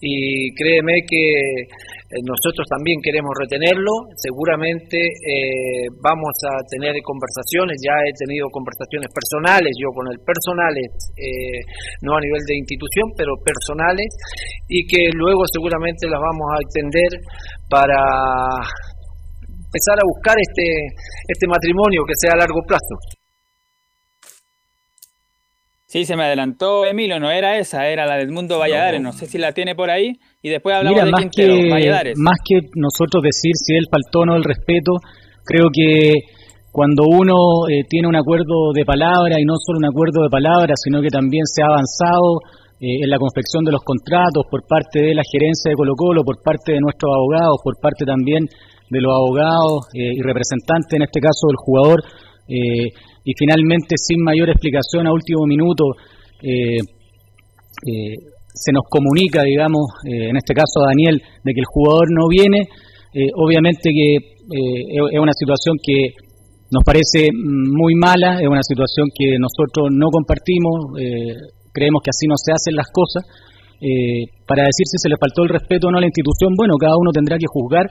Y 0.00 0.52
créeme 0.52 1.00
que 1.08 1.24
eh, 1.24 2.20
nosotros 2.20 2.68
también 2.68 3.00
queremos 3.00 3.32
retenerlo, 3.40 4.12
seguramente 4.20 5.00
eh, 5.00 5.88
vamos 6.04 6.36
a 6.44 6.60
tener 6.68 6.92
conversaciones, 7.00 7.80
ya 7.80 7.96
he 8.04 8.12
tenido 8.12 8.52
conversaciones 8.52 9.08
personales, 9.08 9.72
yo 9.80 9.88
con 9.96 10.04
el 10.12 10.20
personales, 10.20 10.92
eh, 11.16 11.64
no 12.04 12.16
a 12.16 12.20
nivel 12.20 12.44
de 12.44 12.60
institución, 12.60 13.08
pero 13.16 13.32
personales, 13.40 14.12
y 14.68 14.84
que 14.84 15.08
luego 15.16 15.48
seguramente 15.48 16.06
las 16.08 16.20
vamos 16.20 16.48
a 16.52 16.60
extender 16.60 17.12
para 17.68 17.98
empezar 19.74 19.98
a 19.98 20.06
buscar 20.06 20.36
este, 20.38 20.62
este 21.26 21.46
matrimonio 21.48 22.02
que 22.06 22.14
sea 22.14 22.32
a 22.34 22.38
largo 22.38 22.62
plazo. 22.66 22.94
Sí, 25.86 26.04
se 26.04 26.16
me 26.16 26.24
adelantó 26.24 26.86
Emilio, 26.86 27.20
no 27.20 27.30
era 27.30 27.56
esa, 27.58 27.86
era 27.86 28.06
la 28.06 28.16
del 28.16 28.30
Mundo 28.32 28.58
Valladares, 28.58 29.00
no, 29.00 29.12
sé 29.12 29.26
si 29.26 29.38
la 29.38 29.52
tiene 29.52 29.76
por 29.76 29.90
ahí, 29.90 30.18
y 30.42 30.48
después 30.48 30.74
hablamos 30.74 30.96
Mira, 30.96 31.06
de 31.06 31.12
más 31.12 31.20
Quintero, 31.20 31.54
que, 31.54 31.70
Valladares. 31.70 32.18
más 32.18 32.38
que 32.44 32.66
nosotros 32.74 33.22
decir 33.22 33.52
si 33.54 33.76
él 33.76 33.86
faltó 33.90 34.20
o 34.20 34.26
no 34.26 34.34
el 34.34 34.42
respeto, 34.42 34.98
creo 35.44 35.70
que 35.72 36.10
cuando 36.72 37.04
uno 37.06 37.70
eh, 37.70 37.86
tiene 37.88 38.08
un 38.08 38.16
acuerdo 38.16 38.74
de 38.74 38.84
palabra 38.84 39.38
y 39.38 39.44
no 39.44 39.54
solo 39.54 39.78
un 39.78 39.86
acuerdo 39.86 40.26
de 40.26 40.30
palabra, 40.30 40.74
sino 40.74 41.00
que 41.00 41.14
también 41.14 41.46
se 41.46 41.62
ha 41.62 41.70
avanzado 41.70 42.42
eh, 42.82 43.06
en 43.06 43.08
la 43.08 43.18
confección 43.22 43.62
de 43.62 43.70
los 43.70 43.86
contratos 43.86 44.42
por 44.50 44.66
parte 44.66 44.98
de 44.98 45.14
la 45.14 45.22
gerencia 45.22 45.70
de 45.70 45.78
Colo 45.78 45.94
Colo, 45.94 46.24
por 46.26 46.42
parte 46.42 46.74
de 46.74 46.82
nuestros 46.82 47.06
abogados, 47.14 47.62
por 47.62 47.78
parte 47.78 48.02
también 48.04 48.50
de 48.90 49.00
los 49.00 49.12
abogados 49.12 49.88
eh, 49.94 50.12
y 50.14 50.22
representantes, 50.22 50.92
en 50.92 51.02
este 51.02 51.20
caso 51.20 51.48
del 51.48 51.56
jugador, 51.56 52.00
y 52.46 53.32
finalmente 53.38 53.96
sin 53.96 54.22
mayor 54.22 54.50
explicación 54.50 55.06
a 55.06 55.12
último 55.12 55.46
minuto 55.46 55.96
se 58.52 58.70
nos 58.70 58.84
comunica, 58.90 59.42
digamos, 59.42 59.80
en 60.04 60.36
este 60.36 60.52
caso 60.52 60.84
a 60.84 60.88
Daniel, 60.88 61.22
de 61.42 61.52
que 61.54 61.60
el 61.60 61.64
jugador 61.64 62.04
no 62.12 62.28
viene, 62.28 62.68
obviamente 63.32 63.88
que 63.96 64.16
es 64.20 65.18
una 65.18 65.32
situación 65.32 65.78
que 65.82 66.12
nos 66.74 66.82
parece 66.82 67.30
muy 67.30 67.94
mala, 67.94 68.42
es 68.42 68.48
una 68.50 68.66
situación 68.66 69.06
que 69.14 69.38
nosotros 69.38 69.94
no 69.94 70.10
compartimos, 70.10 70.98
eh, 70.98 71.38
creemos 71.70 72.02
que 72.02 72.10
así 72.10 72.26
no 72.26 72.34
se 72.34 72.50
hacen 72.50 72.74
las 72.74 72.90
cosas. 72.90 73.22
Eh, 73.78 74.26
para 74.42 74.66
decir 74.66 74.82
si 74.90 74.98
se 74.98 75.08
le 75.08 75.14
faltó 75.20 75.46
el 75.46 75.54
respeto 75.54 75.86
o 75.86 75.90
no 75.90 75.98
a 75.98 76.00
la 76.00 76.10
institución, 76.10 76.50
bueno, 76.56 76.74
cada 76.74 76.98
uno 76.98 77.14
tendrá 77.14 77.38
que 77.38 77.46
juzgar. 77.46 77.86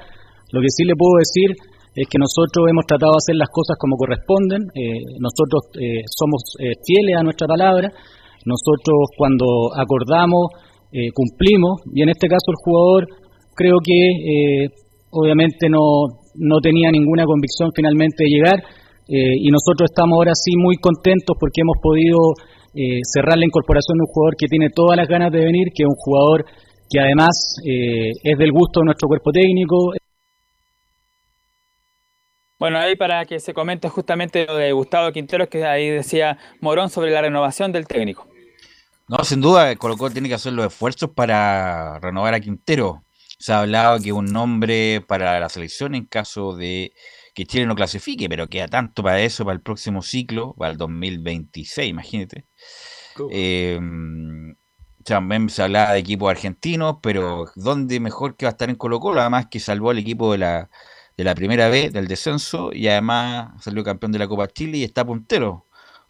Lo 0.53 0.61
que 0.61 0.69
sí 0.69 0.85
le 0.85 0.93
puedo 0.93 1.17
decir 1.17 1.49
es 1.97 2.05
que 2.05 2.21
nosotros 2.21 2.69
hemos 2.69 2.85
tratado 2.85 3.17
de 3.17 3.21
hacer 3.25 3.35
las 3.35 3.49
cosas 3.49 3.75
como 3.81 3.97
corresponden, 3.97 4.61
eh, 4.77 5.01
nosotros 5.17 5.73
somos 6.13 6.41
fieles 6.85 7.17
a 7.17 7.25
nuestra 7.25 7.49
palabra, 7.49 7.89
nosotros 8.45 8.97
cuando 9.17 9.45
acordamos 9.73 10.53
cumplimos. 10.93 11.81
Y 11.89 12.05
en 12.05 12.09
este 12.09 12.29
caso 12.29 12.53
el 12.53 12.61
jugador 12.61 13.07
creo 13.57 13.77
que 13.81 14.69
obviamente 15.09 15.69
no, 15.69 16.21
no 16.35 16.59
tenía 16.61 16.91
ninguna 16.91 17.25
convicción 17.25 17.69
finalmente 17.75 18.23
de 18.23 18.29
llegar. 18.29 18.59
Eh, 19.07 19.35
y 19.35 19.49
nosotros 19.51 19.91
estamos 19.91 20.15
ahora 20.15 20.31
sí 20.33 20.55
muy 20.57 20.77
contentos 20.77 21.35
porque 21.39 21.61
hemos 21.61 21.77
podido 21.81 22.17
eh, 22.73 23.03
cerrar 23.03 23.37
la 23.37 23.45
incorporación 23.45 23.97
de 23.97 24.03
un 24.07 24.13
jugador 24.13 24.35
que 24.37 24.47
tiene 24.47 24.69
todas 24.73 24.97
las 24.97 25.07
ganas 25.07 25.31
de 25.31 25.43
venir, 25.43 25.67
que 25.75 25.83
es 25.83 25.89
un 25.89 25.99
jugador 25.99 26.45
que 26.89 26.99
además 26.99 27.35
eh, 27.67 28.11
es 28.23 28.37
del 28.37 28.51
gusto 28.51 28.79
de 28.79 28.85
nuestro 28.85 29.07
cuerpo 29.07 29.31
técnico. 29.31 29.93
Bueno, 32.63 32.77
ahí 32.77 32.95
para 32.95 33.25
que 33.25 33.41
se 33.41 33.53
comente 33.53 33.89
justamente 33.89 34.45
lo 34.45 34.55
de 34.55 34.71
Gustavo 34.71 35.11
Quintero, 35.11 35.49
que 35.49 35.65
ahí 35.65 35.89
decía 35.89 36.37
Morón 36.61 36.89
sobre 36.89 37.11
la 37.11 37.21
renovación 37.21 37.73
del 37.73 37.85
técnico. 37.85 38.25
No, 39.09 39.21
sin 39.25 39.41
duda, 39.41 39.75
Colo 39.75 39.97
Colo 39.97 40.13
tiene 40.13 40.29
que 40.29 40.35
hacer 40.35 40.53
los 40.53 40.67
esfuerzos 40.67 41.09
para 41.09 41.99
renovar 41.99 42.33
a 42.33 42.39
Quintero 42.39 43.03
se 43.37 43.51
ha 43.51 43.59
hablado 43.59 43.99
que 43.99 44.13
un 44.13 44.27
nombre 44.27 45.03
para 45.05 45.37
la 45.41 45.49
selección 45.49 45.93
en 45.93 46.05
caso 46.05 46.55
de 46.55 46.93
que 47.33 47.45
Chile 47.45 47.65
no 47.65 47.75
clasifique, 47.75 48.29
pero 48.29 48.47
queda 48.47 48.69
tanto 48.69 49.03
para 49.03 49.19
eso, 49.19 49.43
para 49.43 49.55
el 49.55 49.61
próximo 49.61 50.01
ciclo, 50.01 50.55
para 50.57 50.71
el 50.71 50.77
2026, 50.77 51.89
imagínate. 51.89 52.45
Eh, 53.29 53.77
también 55.03 55.49
se 55.49 55.63
hablaba 55.63 55.91
de 55.91 55.99
equipos 55.99 56.31
argentinos, 56.31 56.99
pero 57.03 57.47
¿dónde 57.57 57.99
mejor 57.99 58.37
que 58.37 58.45
va 58.45 58.51
a 58.51 58.53
estar 58.53 58.69
en 58.69 58.77
Colo 58.77 59.01
Colo? 59.01 59.19
Además 59.19 59.47
que 59.51 59.59
salvó 59.59 59.89
al 59.89 59.97
equipo 59.97 60.31
de 60.31 60.37
la, 60.37 60.69
de 61.17 61.23
la 61.23 61.35
primera 61.35 61.69
vez 61.69 61.93
del 61.93 62.07
descenso 62.07 62.71
y 62.73 62.87
además 62.87 63.51
salió 63.61 63.83
campeón 63.83 64.11
de 64.11 64.19
la 64.19 64.27
Copa 64.27 64.47
Chile 64.47 64.79
y 64.79 64.83
está 64.83 65.05
puntero. 65.05 65.65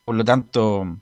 Por 0.06 0.16
lo 0.16 0.24
tanto, 0.26 0.98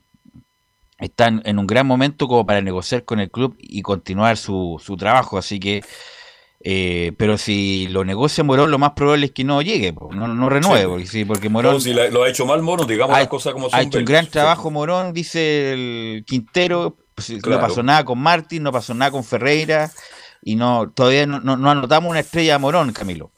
están 0.98 1.42
en 1.44 1.58
un 1.58 1.66
gran 1.66 1.86
momento 1.86 2.28
como 2.28 2.46
para 2.46 2.60
negociar 2.60 3.04
con 3.04 3.20
el 3.20 3.30
club 3.30 3.56
y 3.58 3.82
continuar 3.82 4.36
su, 4.36 4.80
su 4.84 4.96
trabajo. 4.96 5.38
Así 5.38 5.60
que 5.60 5.82
eh, 6.64 7.12
pero 7.16 7.38
si 7.38 7.88
lo 7.88 8.04
negocia 8.04 8.44
Morón, 8.44 8.70
lo 8.70 8.78
más 8.78 8.92
probable 8.92 9.26
es 9.26 9.32
que 9.32 9.42
no 9.42 9.62
llegue, 9.62 9.92
no, 9.92 10.28
no 10.28 10.48
renueve, 10.48 10.86
porque, 10.86 11.06
sí, 11.06 11.24
porque 11.24 11.48
Morón... 11.48 11.80
si 11.80 11.92
lo 11.92 12.22
ha 12.22 12.28
hecho 12.28 12.46
mal 12.46 12.62
Morón, 12.62 12.86
digamos 12.86 13.18
las 13.18 13.26
cosas 13.26 13.52
como 13.52 13.68
son. 13.68 13.80
Ha 13.80 13.82
hecho 13.82 13.98
un 13.98 14.04
gran 14.04 14.28
trabajo 14.28 14.70
Morón, 14.70 15.12
dice 15.12 15.72
el 15.72 16.24
Quintero, 16.24 16.96
pues, 17.16 17.30
no 17.44 17.60
pasó 17.60 17.82
nada 17.82 18.04
con 18.04 18.20
Martín, 18.20 18.62
no 18.62 18.70
pasó 18.70 18.94
nada 18.94 19.10
con 19.10 19.24
Ferreira, 19.24 19.90
y 20.40 20.54
no 20.54 20.88
todavía 20.90 21.26
no, 21.26 21.40
no, 21.40 21.56
no 21.56 21.68
anotamos 21.68 22.10
una 22.10 22.20
estrella 22.20 22.54
a 22.54 22.58
Morón, 22.60 22.92
Camilo. 22.92 23.31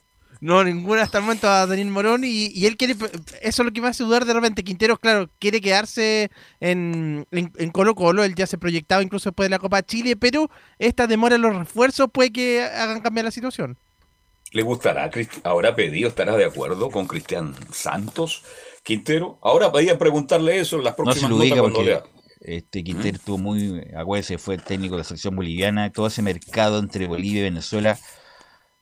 No, 0.44 0.62
ninguna 0.62 1.00
hasta 1.00 1.16
el 1.16 1.24
momento 1.24 1.48
a 1.48 1.66
Daniel 1.66 1.88
Morón 1.88 2.20
y, 2.22 2.66
él 2.66 2.76
quiere, 2.76 2.94
eso 3.40 3.62
es 3.62 3.64
lo 3.64 3.72
que 3.72 3.80
me 3.80 3.88
hace 3.88 4.04
dudar 4.04 4.26
de 4.26 4.34
repente. 4.34 4.62
Quinteros, 4.62 4.98
claro, 4.98 5.30
quiere 5.38 5.58
quedarse 5.62 6.30
en, 6.60 7.26
en, 7.30 7.70
Colo 7.70 7.94
Colo, 7.94 8.22
él 8.22 8.34
ya 8.34 8.46
se 8.46 8.58
proyectaba 8.58 9.02
incluso 9.02 9.30
después 9.30 9.46
de 9.46 9.50
la 9.50 9.58
Copa 9.58 9.82
Chile, 9.82 10.16
pero 10.16 10.50
esta 10.78 11.06
demora 11.06 11.36
en 11.36 11.40
los 11.40 11.56
refuerzos 11.56 12.10
puede 12.12 12.30
que 12.30 12.62
hagan 12.62 13.00
cambiar 13.00 13.24
la 13.24 13.30
situación. 13.30 13.78
¿Le 14.52 14.60
gustará? 14.60 15.10
Ahora 15.44 15.74
pedido, 15.74 16.10
¿estará 16.10 16.36
de 16.36 16.44
acuerdo 16.44 16.90
con 16.90 17.06
Cristian 17.06 17.54
Santos 17.72 18.42
Quintero? 18.82 19.38
Ahora 19.40 19.72
podía 19.72 19.96
preguntarle 19.96 20.60
eso 20.60 20.76
en 20.76 20.84
las 20.84 20.94
próximas 20.94 21.30
no 21.30 21.40
se 21.40 21.56
lo 21.56 21.62
porque 21.62 22.02
este 22.42 22.84
Quintero 22.84 23.16
estuvo 23.16 23.38
muy, 23.38 23.82
acuérdense, 23.96 24.36
fue 24.36 24.58
técnico 24.58 24.96
de 24.96 24.98
la 24.98 25.04
selección 25.04 25.36
boliviana, 25.36 25.90
todo 25.90 26.08
ese 26.08 26.20
mercado 26.20 26.80
entre 26.80 27.06
Bolivia 27.06 27.40
y 27.40 27.44
Venezuela 27.44 27.98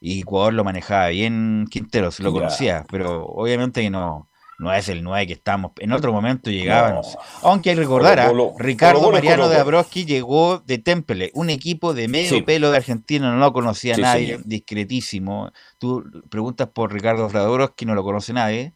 y 0.04 0.22
Ecuador 0.22 0.52
lo 0.52 0.64
manejaba 0.64 1.08
bien 1.08 1.66
Quintero, 1.70 2.10
se 2.10 2.24
lo 2.24 2.32
conocía, 2.32 2.84
pero 2.90 3.24
obviamente 3.24 3.82
que 3.82 3.88
no, 3.88 4.28
no 4.58 4.74
es 4.74 4.88
el 4.88 5.04
9 5.04 5.28
que 5.28 5.34
estamos. 5.34 5.70
En 5.78 5.92
otro 5.92 6.12
momento 6.12 6.50
llegaban. 6.50 7.00
Aunque 7.42 7.70
hay 7.70 7.76
que 7.76 7.82
recordar, 7.82 8.18
¿ah? 8.18 8.32
Ricardo 8.58 9.12
Mariano 9.12 9.48
de 9.48 9.58
Abroski 9.58 10.04
llegó 10.04 10.58
de 10.58 10.78
Temple, 10.78 11.30
un 11.34 11.50
equipo 11.50 11.94
de 11.94 12.08
medio 12.08 12.44
pelo 12.44 12.72
de 12.72 12.78
Argentina, 12.78 13.30
no 13.30 13.38
lo 13.38 13.52
conocía 13.52 13.96
nadie, 13.96 14.40
discretísimo. 14.44 15.52
Tú 15.78 16.02
preguntas 16.28 16.68
por 16.74 16.92
Ricardo 16.92 17.30
Abroski, 17.32 17.86
no 17.86 17.94
lo 17.94 18.02
conoce 18.02 18.32
nadie. 18.32 18.74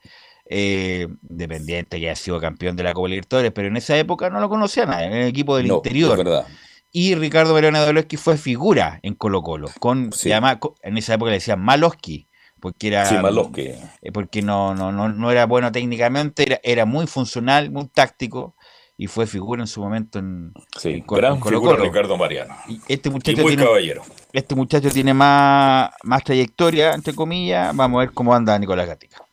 Eh, 0.49 1.09
dependiente 1.23 1.99
que 1.99 2.09
ha 2.09 2.15
sido 2.15 2.39
campeón 2.39 2.77
de 2.77 2.85
la 2.85 2.93
Copa 2.93 3.09
Libertadores, 3.09 3.51
pero 3.51 3.67
en 3.67 3.77
esa 3.77 3.99
época 3.99 4.31
no 4.31 4.39
lo 4.39 4.49
conocía 4.49 4.87
nadie, 4.87 5.07
en 5.07 5.13
el 5.15 5.27
equipo 5.27 5.57
del 5.57 5.67
interior. 5.67 6.17
verdad 6.17 6.47
y 6.93 7.15
Ricardo 7.15 7.55
Mariano 7.55 7.85
Dolosky 7.85 8.17
fue 8.17 8.37
figura 8.37 9.01
en 9.03 9.15
Colo 9.15 9.43
Colo. 9.43 9.69
Con, 9.81 10.13
se 10.13 10.31
llama, 10.31 10.59
en 10.83 10.99
esa 10.99 11.15
época 11.15 11.31
le 11.31 11.37
decían 11.37 11.61
Maloski, 11.61 12.29
porque 12.61 12.89
era 12.89 13.09
eh, 13.57 14.13
porque 14.13 14.43
no, 14.43 14.75
no, 14.75 14.93
no, 14.93 15.09
no 15.09 15.31
era 15.31 15.47
bueno 15.47 15.71
técnicamente, 15.73 16.45
era, 16.45 16.61
era 16.63 16.85
muy 16.87 17.07
funcional, 17.07 17.71
muy 17.71 17.89
táctico 17.89 18.55
y 18.99 19.09
fue 19.09 19.27
figura 19.27 19.63
en 19.63 19.67
su 19.67 19.83
momento 19.83 20.19
en, 20.19 20.53
sí, 20.79 21.05
gran 21.07 21.39
Colo 21.39 21.61
figura 21.61 21.77
Ricardo 21.77 22.17
Mariano. 22.17 22.55
Y 22.67 22.81
este 22.89 23.11
muchacho 23.11 23.45
tiene, 23.45 23.63
caballero. 23.63 24.03
Este 24.33 24.55
muchacho 24.55 24.91
tiene 24.91 25.13
más, 25.13 25.91
más 26.03 26.25
trayectoria, 26.25 26.95
entre 26.95 27.15
comillas. 27.15 27.77
Vamos 27.77 27.99
a 27.99 28.01
ver 28.07 28.13
cómo 28.13 28.35
anda 28.35 28.59
Nicolás 28.59 28.87
Gatica. 28.87 29.26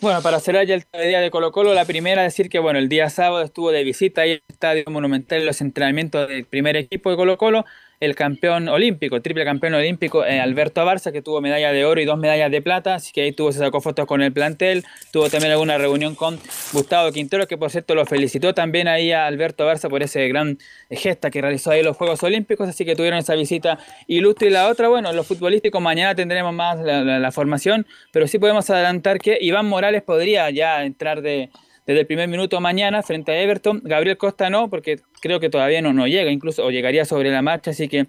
Bueno, 0.00 0.22
para 0.22 0.38
cerrar 0.38 0.64
ya 0.64 0.76
el 0.76 0.84
día 0.92 1.20
de 1.20 1.30
Colo 1.30 1.50
Colo, 1.50 1.74
la 1.74 1.84
primera 1.84 2.22
decir 2.22 2.48
que 2.48 2.60
bueno, 2.60 2.78
el 2.78 2.88
día 2.88 3.10
sábado 3.10 3.42
estuvo 3.42 3.72
de 3.72 3.82
visita 3.82 4.20
ahí 4.20 4.32
el 4.32 4.42
Estadio 4.46 4.84
Monumental 4.86 5.40
en 5.40 5.46
los 5.46 5.60
entrenamientos 5.60 6.28
del 6.28 6.44
primer 6.44 6.76
equipo 6.76 7.10
de 7.10 7.16
Colo 7.16 7.36
Colo 7.36 7.64
el 8.00 8.14
campeón 8.14 8.68
olímpico, 8.68 9.20
triple 9.20 9.44
campeón 9.44 9.74
olímpico, 9.74 10.24
eh, 10.24 10.40
Alberto 10.40 10.80
Abarza, 10.80 11.10
que 11.10 11.20
tuvo 11.20 11.40
medalla 11.40 11.72
de 11.72 11.84
oro 11.84 12.00
y 12.00 12.04
dos 12.04 12.18
medallas 12.18 12.50
de 12.50 12.62
plata, 12.62 12.94
así 12.94 13.12
que 13.12 13.22
ahí 13.22 13.32
tuvo, 13.32 13.50
se 13.50 13.58
sacó 13.58 13.80
fotos 13.80 14.06
con 14.06 14.22
el 14.22 14.32
plantel, 14.32 14.84
tuvo 15.10 15.28
también 15.28 15.52
alguna 15.52 15.78
reunión 15.78 16.14
con 16.14 16.38
Gustavo 16.72 17.10
Quintero, 17.10 17.46
que 17.48 17.56
por 17.56 17.70
cierto 17.70 17.94
lo 17.94 18.06
felicitó 18.06 18.54
también 18.54 18.86
ahí 18.86 19.10
a 19.10 19.26
Alberto 19.26 19.64
Abarza 19.64 19.88
por 19.88 20.02
ese 20.02 20.28
gran 20.28 20.58
gesta 20.90 21.30
que 21.30 21.40
realizó 21.40 21.72
ahí 21.72 21.80
en 21.80 21.86
los 21.86 21.96
Juegos 21.96 22.22
Olímpicos, 22.22 22.68
así 22.68 22.84
que 22.84 22.94
tuvieron 22.94 23.18
esa 23.18 23.34
visita 23.34 23.78
ilustre. 24.06 24.48
Y 24.48 24.50
la 24.50 24.68
otra, 24.68 24.88
bueno, 24.88 25.12
los 25.12 25.26
futbolísticos, 25.26 25.82
mañana 25.82 26.14
tendremos 26.14 26.54
más 26.54 26.78
la 26.78 27.32
formación, 27.32 27.86
pero 28.12 28.28
sí 28.28 28.38
podemos 28.38 28.70
adelantar 28.70 29.18
que 29.18 29.38
Iván 29.40 29.66
Morales 29.66 30.02
podría 30.02 30.50
ya 30.50 30.84
entrar 30.84 31.20
de 31.20 31.50
desde 31.88 32.00
el 32.00 32.06
primer 32.06 32.28
minuto 32.28 32.60
mañana 32.60 33.02
frente 33.02 33.32
a 33.32 33.40
Everton. 33.40 33.80
Gabriel 33.82 34.18
Costa 34.18 34.50
no, 34.50 34.68
porque 34.68 35.00
creo 35.22 35.40
que 35.40 35.48
todavía 35.48 35.80
no, 35.80 35.94
no 35.94 36.06
llega, 36.06 36.30
incluso, 36.30 36.62
o 36.62 36.70
llegaría 36.70 37.06
sobre 37.06 37.30
la 37.30 37.40
marcha, 37.40 37.70
así 37.70 37.88
que 37.88 38.06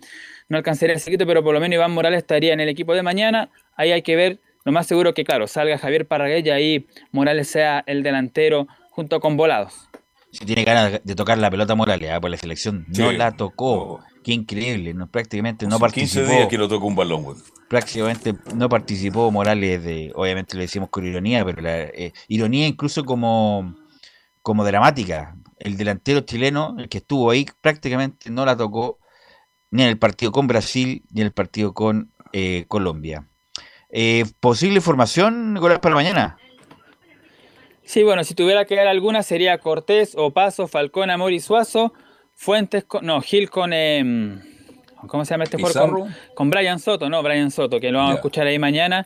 no 0.49 0.57
alcanzaría 0.57 0.95
el 0.95 0.99
seguito, 0.99 1.25
pero 1.25 1.41
por 1.45 1.53
lo 1.53 1.61
menos 1.61 1.75
Iván 1.75 1.93
Morales 1.93 2.17
estaría 2.17 2.51
en 2.51 2.59
el 2.59 2.67
equipo 2.67 2.93
de 2.93 3.03
mañana. 3.03 3.49
Ahí 3.77 3.93
hay 3.93 4.01
que 4.01 4.17
ver, 4.17 4.39
lo 4.65 4.73
más 4.73 4.85
seguro 4.85 5.13
que, 5.13 5.23
claro, 5.23 5.47
salga 5.47 5.77
Javier 5.77 6.05
Parragués 6.05 6.45
y 6.45 6.49
ahí 6.49 6.87
Morales 7.13 7.47
sea 7.47 7.81
el 7.87 8.03
delantero 8.03 8.67
junto 8.89 9.21
con 9.21 9.37
Volados. 9.37 9.87
Si 10.29 10.45
tiene 10.45 10.65
ganas 10.65 10.99
de 11.01 11.15
tocar 11.15 11.37
la 11.37 11.49
pelota 11.49 11.73
Morales, 11.73 12.11
¿eh? 12.11 12.19
por 12.19 12.29
la 12.29 12.37
selección 12.37 12.85
no 12.89 13.13
la 13.13 13.31
tocó. 13.31 14.01
Qué 14.29 14.35
increíble, 14.35 14.93
no, 14.93 15.09
prácticamente 15.09 15.65
no 15.65 15.79
participó. 15.79 16.19
15 16.21 16.35
días 16.35 16.47
que 16.49 16.59
no 16.59 16.67
tocó 16.67 16.85
un 16.85 16.95
balón, 16.95 17.23
güey. 17.23 17.37
Prácticamente 17.67 18.35
no 18.53 18.69
participó 18.69 19.31
Morales, 19.31 19.83
de, 19.83 20.11
obviamente 20.13 20.55
lo 20.55 20.61
decimos 20.61 20.89
con 20.91 21.03
ironía, 21.03 21.43
pero 21.43 21.63
la 21.63 21.79
eh, 21.79 22.13
ironía 22.27 22.67
incluso 22.67 23.03
como, 23.05 23.75
como 24.43 24.63
dramática. 24.63 25.35
El 25.57 25.77
delantero 25.77 26.19
chileno, 26.19 26.75
el 26.77 26.89
que 26.89 26.99
estuvo 26.99 27.31
ahí, 27.31 27.47
prácticamente 27.59 28.29
no 28.29 28.45
la 28.45 28.55
tocó 28.55 28.99
ni 29.71 29.81
en 29.81 29.89
el 29.89 29.97
partido 29.97 30.31
con 30.31 30.45
Brasil 30.45 31.01
ni 31.09 31.21
en 31.21 31.25
el 31.25 31.33
partido 31.33 31.73
con 31.73 32.11
eh, 32.31 32.65
Colombia. 32.67 33.27
Eh, 33.89 34.25
¿Posible 34.39 34.79
formación, 34.79 35.55
Nicolás, 35.55 35.79
para 35.79 35.95
mañana? 35.95 36.37
Sí, 37.83 38.03
bueno, 38.03 38.23
si 38.23 38.35
tuviera 38.35 38.65
que 38.65 38.75
dar 38.75 38.89
alguna 38.89 39.23
sería 39.23 39.57
Cortés, 39.57 40.13
Opaso, 40.15 40.67
Falcón, 40.67 41.09
Amor 41.09 41.33
y 41.33 41.39
Suazo. 41.39 41.93
Fuentes, 42.41 42.85
con, 42.85 43.05
no, 43.05 43.19
Gil 43.19 43.49
con, 43.49 43.73
em, 43.73 44.39
¿cómo 45.07 45.25
se 45.25 45.31
llama 45.31 45.43
este 45.43 45.57
jugador? 45.57 46.07
Con, 46.33 46.49
Brian 46.49 46.79
Soto, 46.79 47.09
¿no? 47.09 47.21
Brian 47.21 47.51
Soto, 47.51 47.81
que 47.81 47.91
lo 47.91 47.97
vamos 47.97 48.13
a 48.13 48.15
escuchar 48.15 48.47
ahí 48.47 48.57
mañana. 48.57 49.05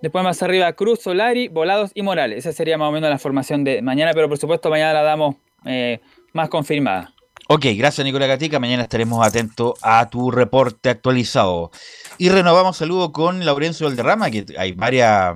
Después 0.00 0.22
más 0.22 0.40
arriba 0.44 0.72
Cruz, 0.74 1.00
Solari, 1.00 1.48
Volados 1.48 1.90
y 1.94 2.02
Morales. 2.02 2.38
Esa 2.38 2.52
sería 2.52 2.78
más 2.78 2.90
o 2.90 2.92
menos 2.92 3.10
la 3.10 3.18
formación 3.18 3.64
de 3.64 3.82
mañana, 3.82 4.12
pero 4.14 4.28
por 4.28 4.38
supuesto 4.38 4.70
mañana 4.70 4.92
la 4.92 5.02
damos 5.02 5.34
eh, 5.64 5.98
más 6.32 6.48
confirmada. 6.50 7.12
Ok, 7.48 7.66
gracias 7.74 8.04
Nicolás 8.04 8.28
Gatica. 8.28 8.60
Mañana 8.60 8.84
estaremos 8.84 9.26
atentos 9.26 9.74
a 9.82 10.08
tu 10.08 10.30
reporte 10.30 10.88
actualizado. 10.88 11.72
Y 12.16 12.28
renovamos 12.28 12.76
saludo 12.76 13.10
con 13.10 13.44
Laurencio 13.44 13.88
Valderrama, 13.88 14.30
que 14.30 14.46
hay 14.56 14.70
varias, 14.70 15.34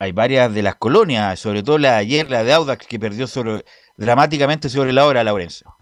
hay 0.00 0.10
varias 0.10 0.52
de 0.52 0.64
las 0.64 0.74
colonias, 0.74 1.38
sobre 1.38 1.62
todo 1.62 1.78
la 1.78 1.92
de 1.92 1.98
ayer, 1.98 2.30
la 2.32 2.42
de 2.42 2.52
Audax, 2.52 2.84
que 2.88 2.98
perdió 2.98 3.28
sobre, 3.28 3.64
dramáticamente 3.96 4.68
sobre 4.68 4.92
la 4.92 5.06
hora, 5.06 5.22
Laurencio. 5.22 5.76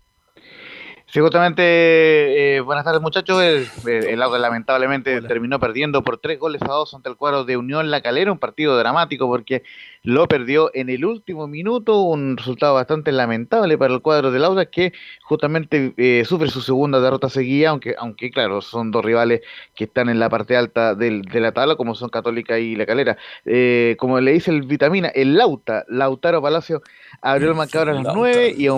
Sí, 1.13 1.21
justamente, 1.21 2.57
eh, 2.57 2.61
buenas 2.63 2.87
tardes 2.87 3.03
muchachos. 3.03 3.43
El, 3.43 3.69
el 3.87 4.19
lamentablemente 4.19 5.21
terminó 5.21 5.61
perdiendo 5.61 6.03
por 6.03 6.17
tres 6.17 6.39
goles 6.39 6.63
a 6.63 6.73
dos 6.73 6.95
ante 6.95 7.11
el 7.11 7.17
cuadro 7.17 7.45
de 7.45 7.59
Unión 7.59 7.91
La 7.91 8.01
Calera, 8.01 8.33
un 8.33 8.39
partido 8.39 8.79
dramático 8.79 9.29
porque 9.29 9.63
lo 10.05 10.27
perdió 10.27 10.71
en 10.75 10.89
el 10.89 11.05
último 11.05 11.47
minuto, 11.47 12.03
un 12.03 12.37
resultado 12.37 12.75
bastante 12.75 13.13
lamentable 13.13 13.79
para 13.79 13.95
el 13.95 14.03
cuadro 14.03 14.33
del 14.33 14.45
Audax 14.45 14.71
que 14.71 14.93
justamente 15.23 15.95
eh, 15.97 16.25
sufre 16.27 16.49
su 16.49 16.61
segunda 16.61 17.01
derrota 17.01 17.29
seguida, 17.29 17.71
aunque, 17.71 17.95
aunque 17.97 18.31
claro, 18.31 18.63
son 18.63 18.91
dos 18.91 19.05
rivales 19.05 19.43
que 19.75 19.85
están 19.85 20.09
en 20.09 20.19
la 20.19 20.29
parte 20.29 20.57
alta 20.57 20.95
del, 20.95 21.23
de 21.23 21.41
la 21.41 21.53
tabla, 21.53 21.77
como 21.77 21.95
son 21.95 22.11
Católica 22.11 22.59
y 22.59 22.75
La 22.75 22.85
Calera. 22.85 23.17
Eh, 23.45 23.97
como 23.99 24.21
le 24.21 24.33
dice 24.33 24.51
el 24.51 24.63
Vitamina, 24.63 25.09
el 25.09 25.37
Lauta, 25.37 25.85
Lautaro 25.89 26.43
Palacio 26.43 26.83
abrió 27.21 27.51
el 27.51 27.55
marcador 27.55 27.91
a 27.91 27.95
las 27.95 28.15
9 28.15 28.55
y, 28.57 28.69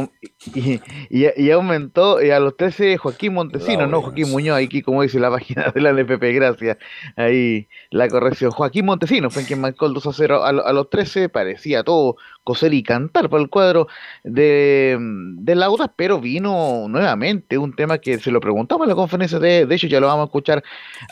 y, 0.55 0.81
y, 1.11 1.51
aumentó 1.51 2.19
a 2.19 2.41
los 2.41 2.57
13 2.57 2.99
Joaquín 2.99 3.35
Montesino, 3.35 3.87
no 3.87 4.03
Joaquín 4.03 4.31
Muñoz, 4.31 4.59
aquí 4.59 4.83
como 4.83 5.03
dice 5.03 5.19
la 5.19 5.31
página 5.35 5.71
de 5.75 5.81
la 5.81 5.91
NPP, 5.91 6.23
gracias. 6.35 6.77
Ahí 7.17 7.69
la 7.91 8.09
corrección. 8.09 8.51
Joaquín 8.51 8.85
Montesino 8.85 9.31
fue 9.31 9.45
quien 9.45 9.61
marcó 9.61 9.87
el 9.87 9.95
2 9.95 10.07
a 10.07 10.13
0 10.13 10.45
a, 10.45 10.49
a 10.49 10.73
los 10.73 10.91
13, 10.91 11.14
parecía 11.29 11.83
todo 11.83 12.17
coser 12.43 12.75
y 12.75 12.83
cantar 12.83 13.31
para 13.31 13.43
el 13.43 13.49
cuadro 13.49 13.89
de, 14.23 14.99
de 15.01 15.55
Lauda, 15.55 15.93
pero 15.97 16.21
vino 16.21 16.87
nuevamente 16.89 17.59
un 17.59 17.75
tema 17.75 17.99
que 17.99 18.19
se 18.19 18.31
lo 18.31 18.41
preguntamos 18.41 18.85
en 18.85 18.91
la 18.91 18.95
conferencia 18.95 19.39
de, 19.39 19.67
de 19.67 19.75
hecho 19.75 19.87
ya 19.87 20.01
lo 20.01 20.09
vamos 20.09 20.25
a 20.25 20.27
escuchar 20.27 20.63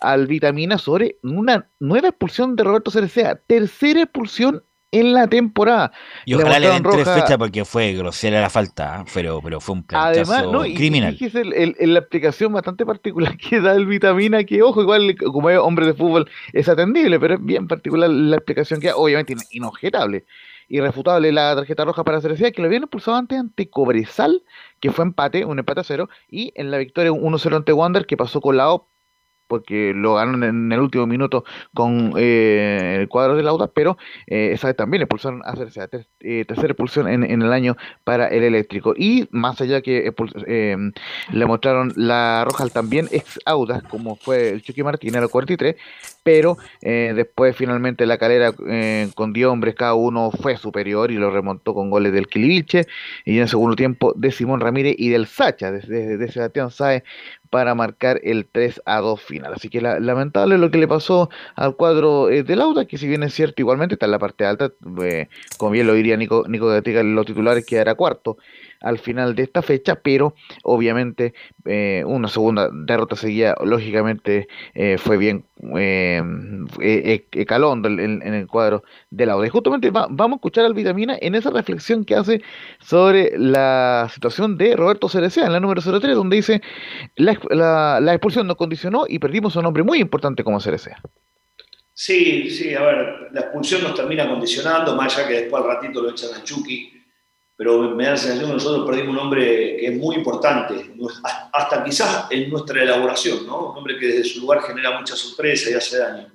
al 0.00 0.26
Vitamina 0.26 0.78
sobre 0.78 1.16
una 1.22 1.68
nueva 1.80 2.08
expulsión 2.08 2.56
de 2.56 2.64
Roberto 2.64 2.90
Cerecea, 2.90 3.36
tercera 3.46 4.02
expulsión 4.02 4.62
en 4.92 5.14
la 5.14 5.26
temporada. 5.26 5.90
Y 6.26 6.34
ojalá 6.34 6.60
le, 6.60 6.68
den 6.68 6.82
tres 6.82 7.08
fechas 7.08 7.38
porque 7.38 7.64
fue 7.64 7.94
grosera 7.94 8.40
la 8.40 8.50
falta, 8.50 9.00
¿eh? 9.00 9.10
pero, 9.12 9.40
pero 9.42 9.60
fue 9.60 9.74
un 9.76 9.84
Además, 9.88 10.44
no, 10.44 10.60
criminal. 10.60 11.16
Y, 11.18 11.24
el, 11.24 11.52
el, 11.54 11.76
el, 11.80 11.94
la 11.94 12.00
explicación 12.00 12.52
bastante 12.52 12.86
particular 12.86 13.36
que 13.50 13.60
da 13.60 13.74
el 13.74 13.86
vitamina, 13.86 14.44
que 14.44 14.62
ojo, 14.62 14.82
igual 14.82 15.16
como 15.16 15.50
es 15.50 15.58
hombre 15.58 15.86
de 15.86 15.94
fútbol 15.94 16.30
es 16.52 16.68
atendible, 16.68 17.18
pero 17.18 17.34
es 17.34 17.44
bien 17.44 17.66
particular 17.66 18.10
la 18.10 18.36
explicación 18.36 18.80
que 18.80 18.92
obviamente 18.92 19.34
inobjetable. 19.50 20.26
Irrefutable 20.68 21.32
la 21.32 21.56
tarjeta 21.56 21.84
roja 21.84 22.04
para 22.04 22.20
Cerecea, 22.20 22.52
que 22.52 22.62
lo 22.62 22.66
habían 22.66 22.84
expulsado 22.84 23.16
antes 23.16 23.38
ante 23.38 23.68
Cobresal, 23.68 24.42
que 24.80 24.90
fue 24.90 25.04
empate, 25.04 25.44
un 25.44 25.58
empate 25.58 25.80
a 25.80 25.84
cero, 25.84 26.08
y 26.30 26.52
en 26.54 26.70
la 26.70 26.78
victoria 26.78 27.12
1-0 27.12 27.56
ante 27.56 27.72
Wander, 27.72 28.06
que 28.06 28.16
pasó 28.16 28.40
con 28.40 28.56
la 28.56 28.70
O 28.72 28.91
porque 29.52 29.92
lo 29.94 30.14
ganaron 30.14 30.44
en 30.44 30.72
el 30.72 30.80
último 30.80 31.06
minuto 31.06 31.44
con 31.74 32.14
eh, 32.16 32.96
el 32.98 33.06
cuadro 33.06 33.36
de 33.36 33.42
Lauda, 33.42 33.66
pero 33.66 33.98
eh, 34.26 34.52
esa 34.54 34.68
vez 34.68 34.76
también 34.76 35.02
expulsaron 35.02 35.42
a 35.44 35.50
hacerse 35.50 35.86
ter, 35.88 36.06
eh, 36.20 36.46
tercera 36.48 36.68
expulsión 36.68 37.06
en, 37.06 37.42
el 37.42 37.52
año 37.52 37.76
para 38.02 38.28
el 38.28 38.44
eléctrico. 38.44 38.94
Y 38.96 39.28
más 39.30 39.60
allá 39.60 39.82
que 39.82 40.10
eh, 40.46 40.76
le 41.32 41.44
mostraron 41.44 41.92
la 41.96 42.46
roja 42.46 42.66
también 42.68 43.08
ex 43.12 43.38
Audas, 43.44 43.82
como 43.82 44.16
fue 44.16 44.48
el 44.48 44.62
Chucky 44.62 44.82
Martínez 44.82 45.16
a 45.16 45.20
los 45.20 45.30
43, 45.30 45.76
pero 46.22 46.56
después 46.80 47.54
finalmente 47.54 48.06
la 48.06 48.16
calera 48.16 48.52
con 49.14 49.34
10 49.34 49.48
hombres 49.48 49.74
cada 49.74 49.92
uno 49.92 50.30
fue 50.30 50.56
superior 50.56 51.10
y 51.10 51.16
lo 51.16 51.30
remontó 51.30 51.74
con 51.74 51.90
goles 51.90 52.14
del 52.14 52.28
Kiliviche 52.28 52.86
y 53.26 53.36
en 53.36 53.42
el 53.42 53.48
segundo 53.50 53.76
tiempo 53.76 54.14
de 54.16 54.30
Simón 54.30 54.60
Ramírez 54.60 54.94
y 54.96 55.10
del 55.10 55.26
Sacha, 55.26 55.70
de, 55.70 55.80
de, 55.80 56.16
de 56.16 56.32
Sebastián 56.32 56.70
Saez 56.70 57.02
para 57.52 57.74
marcar 57.74 58.18
el 58.24 58.46
3 58.50 58.80
a 58.86 59.00
2 59.00 59.20
final. 59.20 59.52
Así 59.52 59.68
que 59.68 59.82
la, 59.82 60.00
lamentable 60.00 60.56
lo 60.56 60.70
que 60.70 60.78
le 60.78 60.88
pasó 60.88 61.28
al 61.54 61.76
cuadro 61.76 62.30
eh, 62.30 62.44
de 62.44 62.56
Lauda, 62.56 62.86
que 62.86 62.96
si 62.96 63.06
bien 63.06 63.22
es 63.22 63.34
cierto, 63.34 63.60
igualmente 63.60 63.96
está 63.96 64.06
en 64.06 64.12
la 64.12 64.18
parte 64.18 64.46
alta, 64.46 64.72
eh, 65.02 65.28
como 65.58 65.72
bien 65.72 65.86
lo 65.86 65.92
diría 65.92 66.16
Nico, 66.16 66.46
Nico 66.48 66.68
Gatica, 66.68 67.02
los 67.02 67.26
titulares 67.26 67.66
quedará 67.66 67.94
cuarto 67.94 68.38
al 68.82 68.98
final 68.98 69.34
de 69.34 69.44
esta 69.44 69.62
fecha, 69.62 69.96
pero 69.96 70.34
obviamente 70.62 71.34
eh, 71.64 72.02
una 72.06 72.28
segunda 72.28 72.68
derrota 72.72 73.16
seguida, 73.16 73.56
lógicamente 73.64 74.48
eh, 74.74 74.98
fue 74.98 75.16
bien 75.16 75.44
eh, 75.78 76.20
eh, 76.80 77.26
eh 77.30 77.46
calón 77.46 77.84
en, 77.86 78.22
en, 78.22 78.34
el 78.34 78.46
cuadro 78.46 78.82
de 79.10 79.26
la 79.26 79.36
Y 79.46 79.48
justamente 79.48 79.90
va, 79.90 80.08
vamos 80.10 80.36
a 80.36 80.38
escuchar 80.38 80.64
al 80.64 80.74
Vitamina 80.74 81.16
en 81.20 81.34
esa 81.34 81.50
reflexión 81.50 82.04
que 82.04 82.16
hace 82.16 82.42
sobre 82.80 83.32
la 83.38 84.08
situación 84.12 84.56
de 84.58 84.74
Roberto 84.76 85.08
Cerecea, 85.08 85.46
en 85.46 85.52
la 85.52 85.60
número 85.60 85.80
03, 85.80 86.14
donde 86.14 86.36
dice, 86.36 86.62
la, 87.16 87.38
la, 87.50 88.00
la 88.00 88.12
expulsión 88.12 88.46
nos 88.46 88.56
condicionó 88.56 89.04
y 89.08 89.18
perdimos 89.18 89.56
a 89.56 89.60
un 89.60 89.66
hombre 89.66 89.82
muy 89.82 89.98
importante 90.00 90.42
como 90.42 90.60
Cerecea. 90.60 91.00
Sí, 91.94 92.50
sí, 92.50 92.74
a 92.74 92.82
ver, 92.82 93.28
la 93.32 93.40
expulsión 93.42 93.82
nos 93.82 93.94
termina 93.94 94.28
condicionando, 94.28 94.96
más 94.96 95.16
allá 95.16 95.28
que 95.28 95.34
después 95.34 95.62
al 95.62 95.68
ratito 95.68 96.02
lo 96.02 96.10
echan 96.10 96.30
a 96.34 96.42
Chucky 96.42 97.01
pero 97.62 97.94
me 97.94 98.02
da 98.02 98.10
la 98.10 98.16
sensación 98.16 98.48
que 98.48 98.54
nosotros 98.54 98.84
perdimos 98.84 99.14
un 99.14 99.20
hombre 99.20 99.76
que 99.76 99.86
es 99.86 99.96
muy 99.96 100.16
importante, 100.16 100.74
hasta 101.52 101.84
quizás 101.84 102.26
en 102.28 102.50
nuestra 102.50 102.82
elaboración, 102.82 103.46
¿no? 103.46 103.70
un 103.70 103.78
hombre 103.78 104.00
que 104.00 104.08
desde 104.08 104.24
su 104.24 104.40
lugar 104.40 104.62
genera 104.62 104.98
mucha 104.98 105.14
sorpresa 105.14 105.70
y 105.70 105.74
hace 105.74 105.98
daño. 105.98 106.26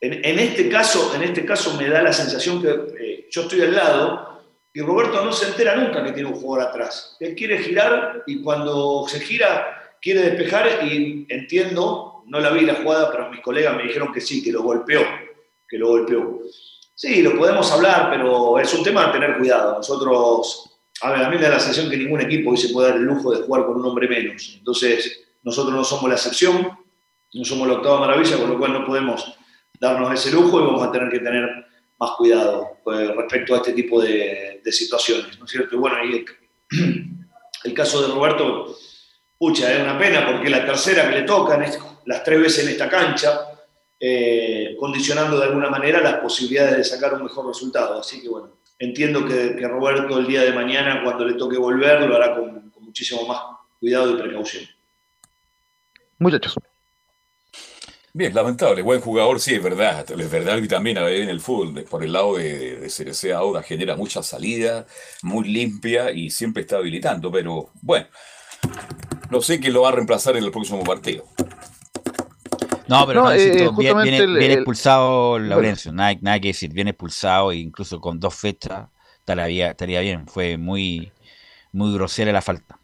En, 0.00 0.24
en 0.24 0.38
este, 0.38 0.70
caso, 0.70 1.14
en 1.14 1.24
este 1.24 1.44
caso 1.44 1.76
me 1.76 1.90
da 1.90 2.00
la 2.00 2.12
sensación 2.14 2.62
que 2.62 2.70
eh, 2.98 3.28
yo 3.30 3.42
estoy 3.42 3.60
al 3.60 3.74
lado 3.74 4.42
y 4.72 4.80
Roberto 4.80 5.22
no 5.22 5.30
se 5.30 5.48
entera 5.48 5.76
nunca 5.76 6.02
que 6.02 6.12
tiene 6.12 6.30
un 6.30 6.36
jugador 6.36 6.70
atrás. 6.70 7.18
Él 7.20 7.34
quiere 7.34 7.58
girar 7.58 8.22
y 8.26 8.40
cuando 8.40 9.04
se 9.06 9.20
gira 9.20 9.98
quiere 10.00 10.22
despejar 10.22 10.86
y 10.86 11.26
entiendo, 11.28 12.24
no 12.28 12.40
la 12.40 12.50
vi 12.50 12.62
la 12.62 12.76
jugada, 12.76 13.12
pero 13.12 13.28
mis 13.28 13.40
colegas 13.40 13.76
me 13.76 13.82
dijeron 13.82 14.10
que 14.10 14.22
sí, 14.22 14.42
que 14.42 14.52
lo 14.52 14.62
golpeó, 14.62 15.02
que 15.68 15.76
lo 15.76 15.88
golpeó. 15.88 16.40
Sí, 17.02 17.20
lo 17.20 17.36
podemos 17.36 17.68
hablar, 17.72 18.10
pero 18.12 18.60
es 18.60 18.72
un 18.74 18.84
tema 18.84 19.06
de 19.06 19.12
tener 19.14 19.36
cuidado. 19.36 19.74
Nosotros, 19.74 20.70
a 21.00 21.10
ver, 21.10 21.24
a 21.24 21.28
mí 21.28 21.34
me 21.34 21.42
da 21.42 21.48
la 21.48 21.58
sensación 21.58 21.90
que 21.90 21.96
ningún 21.96 22.20
equipo 22.20 22.50
hoy 22.50 22.56
se 22.56 22.68
puede 22.68 22.90
dar 22.90 22.96
el 22.96 23.02
lujo 23.02 23.32
de 23.32 23.42
jugar 23.42 23.66
con 23.66 23.74
un 23.74 23.86
hombre 23.86 24.06
menos. 24.06 24.54
Entonces, 24.56 25.20
nosotros 25.42 25.74
no 25.74 25.82
somos 25.82 26.08
la 26.08 26.14
excepción, 26.14 26.78
no 27.34 27.44
somos 27.44 27.66
la 27.66 27.74
octava 27.74 27.98
maravilla, 27.98 28.38
con 28.38 28.50
lo 28.50 28.56
cual 28.56 28.72
no 28.72 28.86
podemos 28.86 29.36
darnos 29.80 30.14
ese 30.14 30.30
lujo 30.30 30.60
y 30.60 30.64
vamos 30.64 30.86
a 30.86 30.92
tener 30.92 31.10
que 31.10 31.18
tener 31.18 31.66
más 31.98 32.12
cuidado 32.12 32.68
pues, 32.84 33.16
respecto 33.16 33.54
a 33.54 33.56
este 33.56 33.72
tipo 33.72 34.00
de, 34.00 34.62
situaciones, 34.70 35.36
¿no 35.40 35.46
es 35.46 35.50
cierto? 35.50 35.74
Y 35.74 35.78
bueno, 35.78 35.96
ahí 35.96 36.24
el, 36.70 37.16
el, 37.64 37.74
caso 37.74 38.00
de 38.00 38.14
Roberto, 38.14 38.78
pucha, 39.36 39.72
es 39.74 39.82
una 39.82 39.98
pena 39.98 40.24
porque 40.24 40.48
la 40.48 40.64
tercera 40.64 41.10
que 41.10 41.16
le 41.16 41.22
tocan, 41.22 41.64
es 41.64 41.80
las 42.06 42.22
tres 42.22 42.40
veces 42.40 42.64
en 42.64 42.70
esta 42.70 42.88
cancha, 42.88 43.51
eh, 44.04 44.74
condicionando 44.80 45.38
de 45.38 45.44
alguna 45.44 45.70
manera 45.70 46.00
las 46.00 46.14
posibilidades 46.14 46.76
de 46.76 46.82
sacar 46.82 47.14
un 47.14 47.22
mejor 47.22 47.46
resultado. 47.46 48.00
Así 48.00 48.20
que 48.20 48.28
bueno, 48.28 48.56
entiendo 48.80 49.24
que, 49.24 49.54
que 49.54 49.68
Roberto 49.68 50.18
el 50.18 50.26
día 50.26 50.42
de 50.42 50.52
mañana, 50.52 51.04
cuando 51.04 51.24
le 51.24 51.34
toque 51.34 51.56
volver, 51.56 52.02
lo 52.02 52.16
hará 52.16 52.34
con, 52.34 52.68
con 52.70 52.84
muchísimo 52.84 53.24
más 53.28 53.38
cuidado 53.78 54.10
y 54.10 54.20
precaución. 54.20 54.64
Muchachos. 56.18 56.56
Bien, 58.12 58.34
lamentable, 58.34 58.82
buen 58.82 59.00
jugador, 59.00 59.38
sí, 59.38 59.54
es 59.54 59.62
verdad, 59.62 60.04
es 60.10 60.30
verdad 60.30 60.60
que 60.60 60.68
también 60.68 60.98
en 60.98 61.28
el 61.28 61.40
fútbol, 61.40 61.84
por 61.84 62.02
el 62.02 62.12
lado 62.12 62.36
de, 62.36 62.76
de 62.80 62.88
CRC 62.88 63.32
ahora 63.32 63.62
genera 63.62 63.94
mucha 63.94 64.22
salida, 64.24 64.84
muy 65.22 65.48
limpia 65.48 66.10
y 66.10 66.28
siempre 66.28 66.62
está 66.62 66.78
habilitando, 66.78 67.30
pero 67.30 67.70
bueno, 67.80 68.08
no 69.30 69.40
sé 69.40 69.60
quién 69.60 69.72
lo 69.72 69.82
va 69.82 69.90
a 69.90 69.92
reemplazar 69.92 70.36
en 70.36 70.44
el 70.44 70.50
próximo 70.50 70.82
partido. 70.82 71.24
No, 72.92 73.06
pero 73.06 73.22
no, 73.22 73.30
no, 73.30 73.32
eh, 73.32 73.70
bien, 73.78 73.96
viene, 74.02 74.18
el, 74.18 74.36
viene, 74.36 74.54
expulsado 74.54 75.36
el, 75.36 75.48
Laurencio, 75.48 75.92
nada, 75.92 76.14
nada, 76.20 76.40
que 76.40 76.48
decir, 76.48 76.72
viene 76.72 76.90
expulsado 76.90 77.52
e 77.52 77.56
incluso 77.56 78.00
con 78.00 78.20
dos 78.20 78.34
fechas 78.34 78.88
estaría, 79.18 79.70
estaría 79.70 80.00
bien, 80.00 80.26
fue 80.26 80.58
muy, 80.58 81.12
muy 81.72 81.92
grosera 81.94 82.32
la 82.32 82.42
falta. 82.42 82.78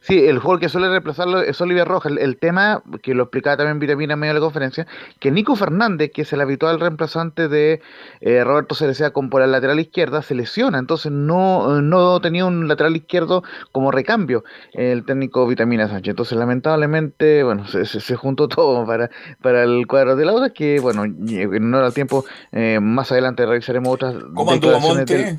Sí, 0.00 0.26
el 0.26 0.38
jugador 0.38 0.60
que 0.60 0.68
suele 0.68 0.88
reemplazarlo 0.88 1.42
es 1.42 1.60
Oliver 1.60 1.86
Rojas. 1.86 2.12
El, 2.12 2.18
el, 2.18 2.38
tema, 2.38 2.82
que 3.02 3.14
lo 3.14 3.24
explicaba 3.24 3.58
también 3.58 3.78
Vitamina 3.78 4.14
en 4.14 4.20
medio 4.20 4.34
de 4.34 4.40
la 4.40 4.44
conferencia, 4.44 4.86
que 5.18 5.30
Nico 5.30 5.56
Fernández, 5.56 6.10
que 6.12 6.22
es 6.22 6.32
el 6.32 6.40
habitual 6.40 6.80
reemplazante 6.80 7.48
de 7.48 7.80
eh, 8.20 8.44
Roberto 8.44 8.74
Cerecea 8.74 9.10
con 9.10 9.28
por 9.30 9.40
la 9.40 9.46
lateral 9.46 9.78
izquierda, 9.78 10.22
se 10.22 10.34
lesiona. 10.34 10.78
Entonces 10.78 11.12
no, 11.12 11.82
no 11.82 12.20
tenía 12.20 12.46
un 12.46 12.68
lateral 12.68 12.96
izquierdo 12.96 13.42
como 13.72 13.90
recambio 13.90 14.44
el 14.72 15.04
técnico 15.04 15.46
Vitamina 15.46 15.88
Sánchez. 15.88 16.12
Entonces, 16.12 16.38
lamentablemente, 16.38 17.42
bueno, 17.42 17.66
se, 17.66 17.84
se, 17.84 18.00
se 18.00 18.16
juntó 18.16 18.48
todo 18.48 18.86
para, 18.86 19.10
para 19.42 19.64
el 19.64 19.86
cuadro 19.86 20.16
de 20.16 20.24
Lauda, 20.24 20.50
que 20.50 20.80
bueno, 20.80 21.06
no 21.06 21.78
era 21.78 21.86
el 21.86 21.94
tiempo. 21.94 22.24
Eh, 22.52 22.78
más 22.80 23.12
adelante 23.12 23.46
revisaremos 23.46 23.92
otras. 23.92 24.14
¿Cómo 24.34 24.52
anduvo 24.52 24.80
Monte? 24.80 25.16
Del, 25.16 25.38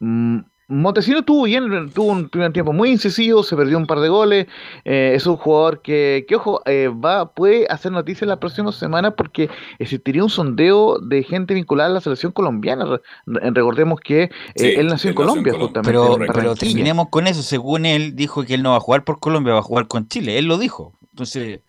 mm, 0.00 0.38
Montesino 0.70 1.18
estuvo 1.18 1.42
bien, 1.44 1.90
tuvo 1.92 2.12
un 2.12 2.28
primer 2.28 2.52
tiempo 2.52 2.72
muy 2.72 2.90
incisivo, 2.90 3.42
se 3.42 3.56
perdió 3.56 3.76
un 3.76 3.86
par 3.86 4.00
de 4.00 4.08
goles. 4.08 4.46
eh, 4.84 5.12
es 5.14 5.26
un 5.26 5.36
jugador 5.36 5.82
que, 5.82 6.24
que 6.28 6.36
ojo, 6.36 6.62
eh, 6.64 6.88
va, 6.88 7.32
puede 7.34 7.66
hacer 7.68 7.90
noticias 7.92 8.28
las 8.28 8.38
próximas 8.38 8.76
semanas 8.76 9.14
porque 9.16 9.50
existiría 9.78 10.22
un 10.22 10.30
sondeo 10.30 10.98
de 11.00 11.22
gente 11.24 11.54
vinculada 11.54 11.90
a 11.90 11.92
la 11.94 12.00
selección 12.00 12.32
colombiana. 12.32 12.84
Re- 12.84 13.00
re- 13.26 13.50
recordemos 13.50 13.98
que 14.00 14.22
eh, 14.22 14.30
Sí, 14.54 14.66
él 14.76 14.86
nació 14.86 15.10
en 15.10 15.16
Colombia, 15.16 15.52
justamente. 15.54 15.90
Pero, 15.90 16.18
pero 16.32 16.54
terminemos 16.54 17.08
con 17.10 17.26
eso. 17.26 17.42
Según 17.42 17.84
él, 17.84 18.14
dijo 18.14 18.44
que 18.44 18.54
él 18.54 18.62
no 18.62 18.70
va 18.70 18.76
a 18.76 18.80
jugar 18.80 19.04
por 19.04 19.18
Colombia, 19.18 19.54
va 19.54 19.58
a 19.60 19.62
jugar 19.62 19.88
con 19.88 20.08
Chile. 20.08 20.38
Él 20.38 20.46
lo 20.46 20.56
dijo. 20.56 20.92
Entonces, 21.10 21.60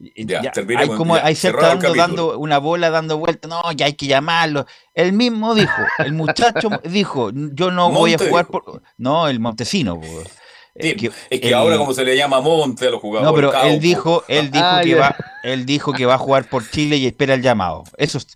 Ya, 0.00 0.42
ya, 0.42 0.50
terminemos, 0.52 0.90
hay 0.90 0.96
como 0.96 1.16
ya, 1.16 1.24
dando, 1.94 2.38
una 2.38 2.56
bola 2.58 2.88
dando 2.88 3.18
vuelta. 3.18 3.48
No, 3.48 3.60
ya 3.72 3.84
hay 3.86 3.92
que 3.92 4.06
llamarlo. 4.06 4.64
Él 4.94 5.12
mismo 5.12 5.54
dijo, 5.54 5.82
el 5.98 6.12
muchacho 6.14 6.70
dijo, 6.84 7.30
yo 7.34 7.70
no 7.70 7.90
voy 7.90 8.14
a 8.14 8.18
jugar 8.18 8.46
dijo. 8.46 8.62
por. 8.62 8.82
No, 8.96 9.28
el 9.28 9.40
Montesino. 9.40 10.00
Eh, 10.74 10.96
Sí, 10.98 11.10
es 11.28 11.40
que 11.40 11.48
el- 11.48 11.54
ahora 11.54 11.76
como 11.76 11.92
se 11.92 12.04
le 12.04 12.16
llama 12.16 12.40
Monte 12.40 12.86
a 12.86 12.90
los 12.90 13.00
jugadores. 13.00 13.28
No, 13.30 13.34
pero 13.34 13.52
él 13.64 13.80
dijo, 13.80 14.24
él 14.28 14.50
dijo 14.50 14.64
Ah, 14.64 14.80
que 14.82 14.90
ya. 14.90 15.00
va, 15.00 15.16
él 15.42 15.66
dijo 15.66 15.92
que 15.92 16.06
va 16.06 16.14
a 16.14 16.18
jugar 16.18 16.44
por 16.48 16.66
Chile 16.70 16.96
y 16.96 17.06
espera 17.06 17.34
el 17.34 17.42
llamado. 17.42 17.84
Eso 17.98 18.18
es 18.18 18.28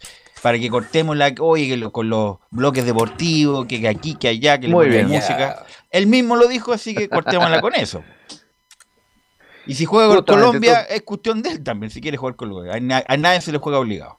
para 0.43 0.59
que 0.59 0.69
cortemos 0.69 1.17
la, 1.17 1.33
oye, 1.41 1.69
que 1.69 1.77
lo- 1.79 1.93
con 1.93 2.11
los 2.11 2.37
bloques 2.51 2.85
deportivos, 2.85 3.65
que 3.67 3.89
aquí, 3.89 4.17
que 4.17 4.29
allá, 4.29 4.59
que 4.61 4.69
le 4.69 5.05
música. 5.05 5.65
Él 5.91 6.07
mismo 6.09 6.37
lo 6.37 6.47
dijo, 6.49 6.73
así 6.75 6.95
que 6.95 7.09
cortémosla 7.09 7.61
con 7.63 7.75
eso. 7.77 8.03
Y 9.67 9.75
si 9.75 9.85
juega 9.85 10.15
con 10.15 10.25
Colombia, 10.25 10.83
es 10.83 11.03
cuestión 11.03 11.43
de 11.43 11.51
él 11.51 11.63
también, 11.63 11.91
si 11.91 12.01
quiere 12.01 12.17
jugar 12.17 12.37
con 12.37 12.49
Colombia. 12.51 12.75
A, 12.75 12.81
na- 12.81 13.05
a 13.07 13.17
nadie 13.17 13.41
se 13.41 13.53
le 13.53 13.59
juega 13.59 13.79
obligado. 13.79 14.19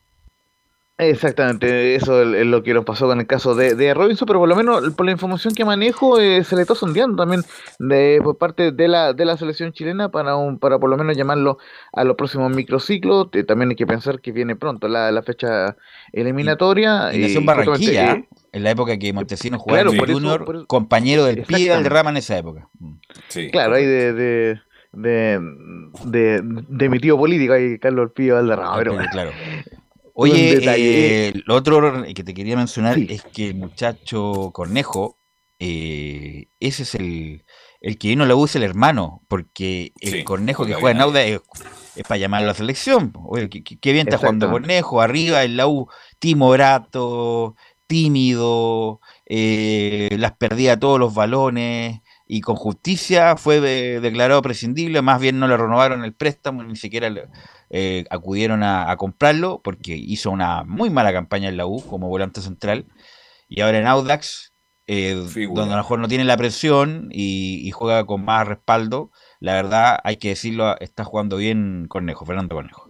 Exactamente, 0.98 1.96
eso 1.96 2.22
es 2.22 2.46
lo 2.46 2.64
que 2.64 2.74
nos 2.74 2.86
pasó 2.86 3.06
con 3.08 3.20
el 3.20 3.28
caso 3.28 3.54
de, 3.54 3.76
de 3.76 3.94
Robinson, 3.94 4.26
pero 4.26 4.40
por 4.40 4.48
lo 4.48 4.56
menos 4.56 4.94
por 4.94 5.06
la 5.06 5.12
información 5.12 5.54
que 5.54 5.66
manejo 5.66 6.22
eh, 6.22 6.42
se 6.46 6.56
le 6.56 6.62
está 6.62 6.74
sondeando 6.74 7.18
también 7.22 7.44
de, 7.80 8.22
por 8.24 8.38
parte 8.38 8.72
de 8.72 8.88
la, 8.88 9.12
de 9.12 9.26
la 9.26 9.36
selección 9.36 9.74
chilena 9.74 10.08
para 10.08 10.38
un, 10.38 10.58
para 10.58 10.80
por 10.80 10.90
lo 10.90 10.96
menos 10.96 11.18
llamarlo 11.18 11.58
a 11.92 12.06
los 12.06 12.16
próximos 12.16 12.50
microciclos. 12.56 13.28
Eh, 13.34 13.44
también 13.44 13.72
hay 13.72 13.76
que 13.76 13.86
pensar 13.86 14.22
que 14.22 14.32
viene 14.32 14.56
pronto 14.56 14.88
la, 14.88 15.12
la 15.12 15.22
fecha 15.22 15.76
eliminatoria. 16.14 17.14
Y 17.14 17.18
y 17.18 17.24
justamente, 17.36 17.66
Barranquilla, 17.66 18.14
eh, 18.14 18.28
en 18.54 18.64
la 18.64 18.72
época 18.72 18.98
que 18.98 19.12
Montesino 19.12 19.60
jugaba 19.60 19.82
Claro, 19.82 19.98
en 19.98 20.02
eso- 20.02 20.14
Junior, 20.14 20.46
por 20.46 20.56
eso- 20.56 20.68
compañero 20.68 21.26
del 21.26 21.36
Pie 21.36 21.42
Exactamente. 21.58 21.84
del 21.84 21.92
Rama 21.92 22.10
en 22.12 22.18
esa 22.18 22.38
época. 22.38 22.70
Claro, 23.52 23.76
ahí 23.76 23.86
de, 23.86 24.14
de, 24.14 24.62
de, 24.96 25.40
de, 26.06 26.42
de 26.44 26.90
mi 26.90 27.00
tío 27.00 27.18
político, 27.18 27.54
ahí 27.54 27.78
Carlos 27.80 28.12
Pío 28.16 28.36
Valderrama. 28.36 28.78
Pero, 28.78 28.98
Pero, 28.98 29.10
claro. 29.12 29.32
Oye, 30.18 30.62
eh, 30.64 31.34
lo 31.46 31.56
otro 31.56 32.06
que 32.14 32.24
te 32.24 32.34
quería 32.34 32.56
mencionar 32.56 32.98
es 32.98 33.24
que 33.24 33.48
el 33.48 33.56
muchacho 33.56 34.52
Cornejo, 34.54 35.18
eh, 35.60 36.48
ese 36.62 36.84
es 36.84 36.96
el, 36.96 37.44
el 37.82 37.98
que 37.98 38.08
vino 38.08 38.24
a 38.24 38.28
la 38.28 38.36
U, 38.36 38.46
es 38.46 38.56
el 38.56 38.64
hermano, 38.64 39.24
porque 39.28 39.92
el 40.00 40.12
Sí, 40.12 40.24
Cornejo 40.24 40.66
que 40.66 40.74
juega 40.74 40.92
en. 40.92 41.02
Auda 41.02 41.22
es, 41.22 41.42
es 41.98 42.04
para 42.04 42.18
llamar 42.18 42.44
a 42.44 42.48
la 42.48 42.54
selección. 42.54 43.12
Oye, 43.26 43.50
qué, 43.50 43.92
bien 43.92 44.08
está 44.08 44.18
jugando. 44.18 44.50
Cornejo, 44.50 45.02
arriba 45.02 45.44
en 45.44 45.58
la 45.58 45.68
U, 45.68 45.90
timorato, 46.18 47.58
tímido, 47.86 49.02
eh, 49.26 50.16
las 50.18 50.32
perdía 50.38 50.80
todos 50.80 50.98
los 50.98 51.14
balones. 51.14 52.00
Y 52.28 52.42
con 52.42 52.56
justicia 52.56 53.38
fue 53.38 53.62
de- 53.62 54.00
declarado 54.02 54.42
prescindible, 54.42 55.02
más 55.02 55.22
bien 55.22 55.40
no 55.40 55.48
le 55.48 55.58
renovaron 55.58 56.04
el 56.04 56.14
préstamo, 56.16 56.64
ni 56.64 56.76
siquiera 56.76 57.10
le- 57.10 57.28
eh, 57.70 58.06
acudieron 58.10 58.64
a, 58.64 58.90
a 58.92 58.98
comprarlo 58.98 59.62
porque 59.64 59.96
hizo 59.96 60.32
una 60.32 60.64
muy 60.64 60.90
mala 60.90 61.14
campaña 61.14 61.50
en 61.50 61.58
la 61.58 61.68
U 61.68 61.86
como 61.86 62.08
volante 62.10 62.42
central 62.42 62.88
y 63.48 63.62
ahora 63.62 63.80
en 63.80 63.88
Audax, 63.88 64.54
eh, 64.88 65.16
donde 65.48 65.74
a 65.74 65.78
lo 65.78 65.84
mejor 65.84 66.00
no 66.00 66.08
tiene 66.08 66.26
la 66.26 66.38
presión 66.38 67.10
y, 67.12 67.68
y 67.68 67.72
juega 67.72 68.06
con 68.06 68.24
más 68.26 68.48
respaldo, 68.48 69.12
la 69.40 69.54
verdad 69.54 70.00
hay 70.04 70.18
que 70.18 70.30
decirlo, 70.30 70.78
está 70.80 71.04
jugando 71.04 71.38
bien 71.38 71.88
Cornejo, 71.90 72.26
Fernando 72.26 72.56
Cornejo. 72.56 72.85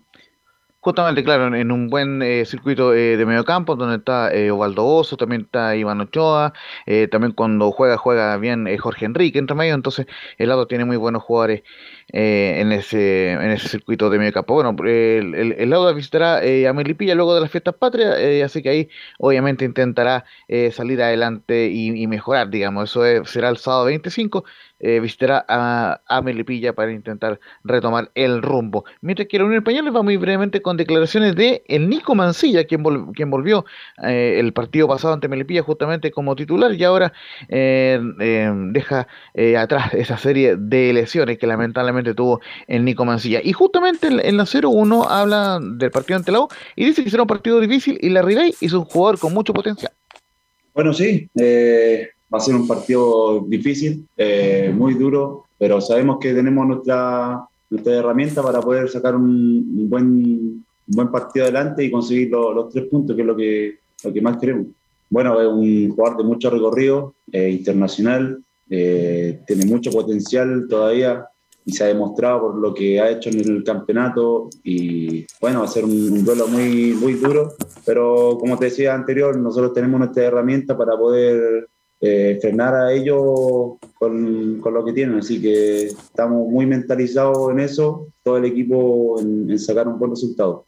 Justamente, 0.86 1.24
claro, 1.24 1.48
en- 1.56 1.72
un 1.72 1.90
buen 1.90 2.22
eh, 2.22 2.46
circuito 2.46 2.94
eh, 2.94 3.18
de 3.18 3.26
medio 3.26 3.44
campo, 3.44 3.76
donde 3.76 3.96
está 3.98 4.32
eh, 4.32 4.52
Ovaldo 4.52 4.86
Oso, 4.86 5.18
también 5.18 5.42
está 5.42 5.76
Iván 5.76 6.00
Ochoa, 6.02 6.54
eh, 6.86 7.08
también 7.08 7.32
cuando 7.34 7.72
juega, 7.72 7.98
juega 7.98 8.38
bien 8.38 8.68
eh, 8.68 8.78
Jorge 8.78 9.06
Enrique 9.06 9.40
entre 9.40 9.56
medio, 9.56 9.74
entonces 9.74 10.06
el 10.38 10.48
lado 10.50 10.68
tiene 10.68 10.86
muy 10.86 10.98
buenos 10.98 11.24
jugadores 11.24 11.64
eh, 12.14 12.58
en 12.62 12.72
ese 12.72 13.32
en 13.32 13.50
ese 13.52 13.68
circuito 13.68 14.12
de 14.12 14.20
medio 14.20 14.32
campo. 14.34 14.54
Bueno, 14.54 14.76
el, 14.86 15.34
el, 15.58 15.70
Lauda 15.72 15.92
visitará 15.94 16.38
a 16.70 16.74
Melipilla 16.74 17.16
luego 17.16 17.34
de 17.34 17.42
las 17.42 17.50
fiestas 17.52 17.74
patrias, 17.76 18.16
así 18.46 18.62
que 18.62 18.70
ahí 18.70 18.90
obviamente 19.18 19.66
intentará 19.66 20.24
salir 20.72 21.02
adelante 21.02 21.68
y, 21.72 22.00
y 22.02 22.06
mejorar, 22.08 22.50
digamos, 22.52 22.92
eso 22.92 23.04
es- 23.06 23.28
será 23.30 23.50
el 23.50 23.58
sábado 23.58 23.86
25, 23.86 24.46
eh, 24.80 25.00
visitará 25.00 25.46
a, 25.48 26.02
a 26.08 26.22
Melipilla 26.22 26.74
para 26.74 26.92
intentar 26.92 27.40
retomar 27.64 28.12
el 28.16 28.42
rumbo. 28.42 28.86
Mientras 29.02 29.28
que 29.28 29.38
la 29.38 29.46
Unión 29.46 29.60
Española 29.60 29.92
va 29.92 30.04
muy 30.04 30.18
brevemente 30.18 30.62
con 30.62 30.78
declaraciones 30.78 31.36
de 31.36 31.64
el 31.68 31.90
Nico 31.90 32.16
Mancilla, 32.16 32.66
quien, 32.66 32.84
vol- 32.84 33.14
quien 33.14 33.30
volvió 33.30 33.66
eh, 34.04 34.38
el 34.40 34.54
partido 34.54 34.88
pasado 34.88 35.14
ante 35.14 35.28
Melipilla 35.28 35.64
justamente 35.64 36.12
como 36.12 36.36
titular 36.36 36.74
y 36.74 36.84
ahora 36.84 37.14
eh, 37.50 38.00
eh, 38.20 38.52
deja 38.72 39.08
eh, 39.34 39.58
atrás 39.58 39.94
esa 39.94 40.18
serie 40.18 40.56
de 40.58 40.94
lesiones 40.94 41.38
que 41.38 41.48
lamentablemente 41.48 42.14
tuvo 42.14 42.42
el 42.68 42.84
Nico 42.84 43.06
Mancilla. 43.06 43.40
Y 43.44 43.54
justamente 43.54 44.08
en, 44.08 44.20
en 44.20 44.38
la 44.38 44.46
0-1 44.46 45.08
habla 45.10 45.60
del 45.62 45.92
partido 45.92 46.18
ante 46.18 46.32
la 46.32 46.42
U 46.42 46.48
y 46.76 46.86
dice 46.86 47.04
que 47.04 47.10
será 47.10 47.24
un 47.24 47.28
partido 47.28 47.60
difícil 47.60 47.98
y 48.02 48.10
la 48.10 48.22
Ribey 48.22 48.54
es 48.60 48.74
un 48.74 48.86
jugador 48.86 49.20
con 49.20 49.34
mucho 49.34 49.54
potencial. 49.54 49.92
Bueno, 50.74 50.94
sí, 50.94 51.30
eh, 51.40 52.10
va 52.34 52.38
a 52.38 52.42
ser 52.42 52.56
un 52.56 52.68
partido 52.68 53.46
difícil, 53.48 54.06
eh, 54.18 54.74
muy 54.76 54.94
duro, 54.96 55.46
pero 55.58 55.80
sabemos 55.80 56.18
que 56.20 56.34
tenemos 56.34 56.66
nuestra, 56.68 57.46
nuestra 57.70 57.94
herramienta 57.96 58.42
para 58.44 58.60
poder 58.62 58.90
sacar 58.90 59.16
un, 59.16 59.24
un 59.26 59.90
buen, 59.90 60.06
un 60.08 60.64
buen 60.88 61.10
partido 61.12 61.46
adelante 61.46 61.84
y 61.84 61.92
conseguir 61.92 62.30
lo- 62.32 62.54
los 62.54 62.70
tres 62.70 62.86
puntos, 62.86 63.16
que 63.16 63.22
es 63.22 63.28
lo 63.28 63.36
que, 63.36 63.76
lo 64.04 64.12
que 64.14 64.22
más 64.22 64.38
queremos. 64.38 64.68
Bueno, 65.10 65.40
es 65.40 65.48
un 65.48 65.90
jugador 65.96 66.18
de 66.18 66.24
mucho 66.24 66.50
recorrido, 66.50 67.14
eh, 67.32 67.50
internacional, 67.50 68.40
eh, 68.70 69.40
tiene 69.46 69.66
mucho 69.66 69.92
potencial 69.92 70.66
todavía 70.68 71.26
y 71.68 71.72
se 71.72 71.84
ha 71.84 71.88
demostrado 71.88 72.42
por 72.42 72.56
lo 72.58 72.74
que 72.74 73.00
ha 73.00 73.10
hecho 73.12 73.30
en 73.30 73.40
el 73.40 73.64
campeonato 73.64 74.50
y 74.64 75.26
bueno, 75.40 75.60
va 75.60 75.66
a 75.66 75.70
ser 75.70 75.84
un, 75.86 75.92
un 75.92 76.26
duelo 76.26 76.48
muy, 76.48 76.94
muy 76.94 77.14
duro, 77.14 77.54
pero 77.86 78.38
como 78.40 78.58
te 78.58 78.66
decía 78.66 78.94
anterior, 78.94 79.38
nosotros 79.38 79.74
tenemos 79.74 80.00
nuestra 80.00 80.26
herramienta 80.26 80.76
para 80.78 80.98
poder 80.98 81.68
eh, 82.02 82.38
frenar 82.42 82.76
a 82.76 82.92
ellos 82.94 83.78
con, 83.98 84.60
con 84.60 84.74
lo 84.74 84.84
que 84.86 84.94
tienen, 84.94 85.18
así 85.20 85.42
que 85.42 85.86
estamos 85.86 86.48
muy 86.50 86.66
mentalizados 86.66 87.52
en 87.52 87.60
eso, 87.60 88.08
todo 88.24 88.38
el 88.38 88.46
equipo 88.46 89.20
en, 89.20 89.50
en 89.50 89.60
sacar 89.60 89.88
un 89.88 89.98
buen 89.98 90.12
resultado. 90.12 90.66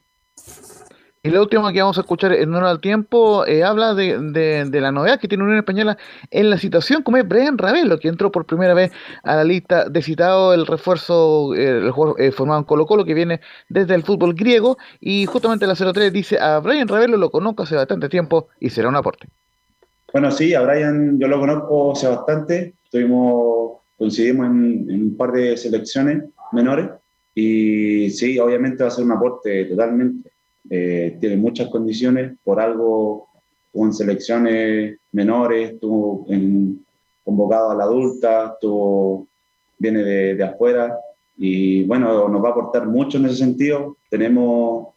Y 1.23 1.29
la 1.29 1.41
última 1.41 1.73
que 1.73 1.81
vamos 1.81 1.97
a 1.97 2.01
escuchar 2.01 2.31
en 2.31 2.47
honor 2.53 2.65
al 2.69 2.79
tiempo 2.79 3.45
eh, 3.45 3.61
habla 3.63 3.93
de, 3.93 4.17
de- 4.17 4.63
de 4.69 4.81
la 4.81 4.93
novedad 4.93 5.19
que 5.19 5.27
tiene 5.27 5.43
Unión 5.43 5.57
Española 5.59 5.97
en 6.31 6.49
la 6.49 6.57
situación, 6.57 7.03
como 7.03 7.17
es 7.17 7.27
Brian 7.27 7.57
Ravelo, 7.57 7.99
que 7.99 8.07
entró 8.07 8.31
por 8.31 8.45
primera 8.45 8.73
vez 8.73 8.91
a 9.23 9.35
la 9.35 9.43
lista 9.43 9.89
de 9.89 10.01
citado 10.01 10.53
el 10.53 10.65
refuerzo, 10.65 11.53
eh, 11.53 11.79
el 11.79 11.91
jugador 11.91 12.21
eh, 12.21 12.31
formado 12.31 12.59
en 12.59 12.65
Colo 12.65 12.85
Colo, 12.85 13.03
que 13.03 13.13
viene 13.13 13.41
desde 13.67 13.95
el 13.95 14.03
fútbol 14.03 14.35
griego, 14.35 14.77
y 15.01 15.25
justamente 15.25 15.67
la 15.67 15.75
03 15.75 16.13
dice, 16.13 16.39
a 16.39 16.59
Brian 16.59 16.87
Ravelo 16.87 17.17
lo 17.17 17.29
conozco 17.29 17.63
hace 17.63 17.75
bastante 17.75 18.07
tiempo 18.07 18.47
y 18.61 18.69
será 18.69 18.87
un 18.87 18.95
aporte. 18.95 19.27
Bueno, 20.11 20.31
sí, 20.31 20.53
a 20.53 20.61
Brian 20.61 21.19
yo 21.19 21.27
lo 21.27 21.39
conozco 21.39 21.91
hace 21.91 22.07
bastante. 22.07 22.73
Estuvimos, 22.83 23.79
coincidimos 23.97 24.47
en, 24.47 24.89
en 24.89 25.01
un 25.03 25.17
par 25.17 25.31
de 25.33 25.57
selecciones 25.57 26.23
menores 26.51 26.89
y 27.35 28.09
sí, 28.09 28.39
obviamente 28.39 28.83
va 28.83 28.87
a 28.89 28.91
ser 28.91 29.03
un 29.05 29.11
aporte 29.11 29.65
totalmente. 29.65 30.31
Eh, 30.69 31.17
tiene 31.19 31.37
muchas 31.37 31.69
condiciones, 31.69 32.37
por 32.43 32.59
algo 32.59 33.27
en 33.73 33.93
selecciones 33.93 34.97
menores, 35.11 35.71
estuvo 35.73 36.25
en- 36.29 36.83
convocado 37.23 37.71
a 37.71 37.75
la 37.75 37.83
adulta, 37.83 38.53
estuvo, 38.53 39.27
viene 39.77 40.01
de, 40.01 40.35
de 40.35 40.43
afuera 40.45 40.97
y 41.37 41.83
bueno, 41.83 42.29
nos 42.29 42.41
va 42.41 42.47
a 42.47 42.51
aportar 42.51 42.87
mucho 42.87 43.17
en 43.17 43.25
ese 43.25 43.35
sentido. 43.35 43.97
Tenemos 44.09 44.87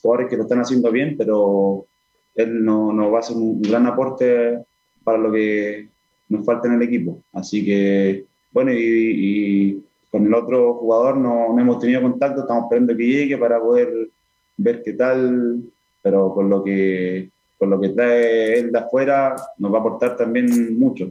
jugadores 0.00 0.30
que 0.30 0.36
lo 0.36 0.44
están 0.44 0.60
haciendo 0.60 0.92
bien, 0.92 1.16
pero 1.18 1.86
él 2.34 2.64
nos 2.64 2.94
no 2.94 3.10
va 3.10 3.18
a 3.18 3.20
hacer 3.20 3.36
un 3.36 3.60
gran 3.62 3.86
aporte 3.86 4.58
para 5.04 5.18
lo 5.18 5.32
que 5.32 5.88
nos 6.28 6.44
falta 6.44 6.68
en 6.68 6.74
el 6.74 6.82
equipo. 6.82 7.22
Así 7.32 7.64
que, 7.64 8.24
bueno, 8.52 8.72
y, 8.72 8.76
y 8.78 9.84
con 10.10 10.26
el 10.26 10.34
otro 10.34 10.74
jugador 10.74 11.16
no, 11.16 11.52
no 11.54 11.60
hemos 11.60 11.78
tenido 11.78 12.02
contacto, 12.02 12.42
estamos 12.42 12.64
esperando 12.64 12.96
que 12.96 13.06
llegue 13.06 13.38
para 13.38 13.58
poder 13.58 14.10
ver 14.56 14.82
qué 14.82 14.92
tal, 14.92 15.62
pero 16.02 16.34
con 16.34 16.50
lo 16.50 16.62
que, 16.62 17.30
con 17.58 17.70
lo 17.70 17.80
que 17.80 17.90
trae 17.90 18.58
él 18.58 18.72
de 18.72 18.78
afuera 18.78 19.34
nos 19.58 19.72
va 19.72 19.78
a 19.78 19.80
aportar 19.80 20.16
también 20.16 20.78
mucho. 20.78 21.10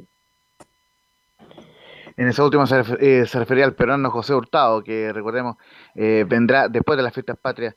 En 2.17 2.27
esa 2.27 2.43
última 2.43 2.67
se, 2.67 2.83
eh, 2.99 3.25
refería 3.33 3.65
al 3.65 3.73
peruano 3.73 4.11
José 4.11 4.35
Hurtado, 4.35 4.83
que 4.83 5.11
recordemos 5.11 5.55
eh, 5.95 6.25
vendrá 6.27 6.67
después 6.67 6.97
de 6.97 7.03
las 7.03 7.13
fiestas 7.13 7.37
patrias 7.37 7.75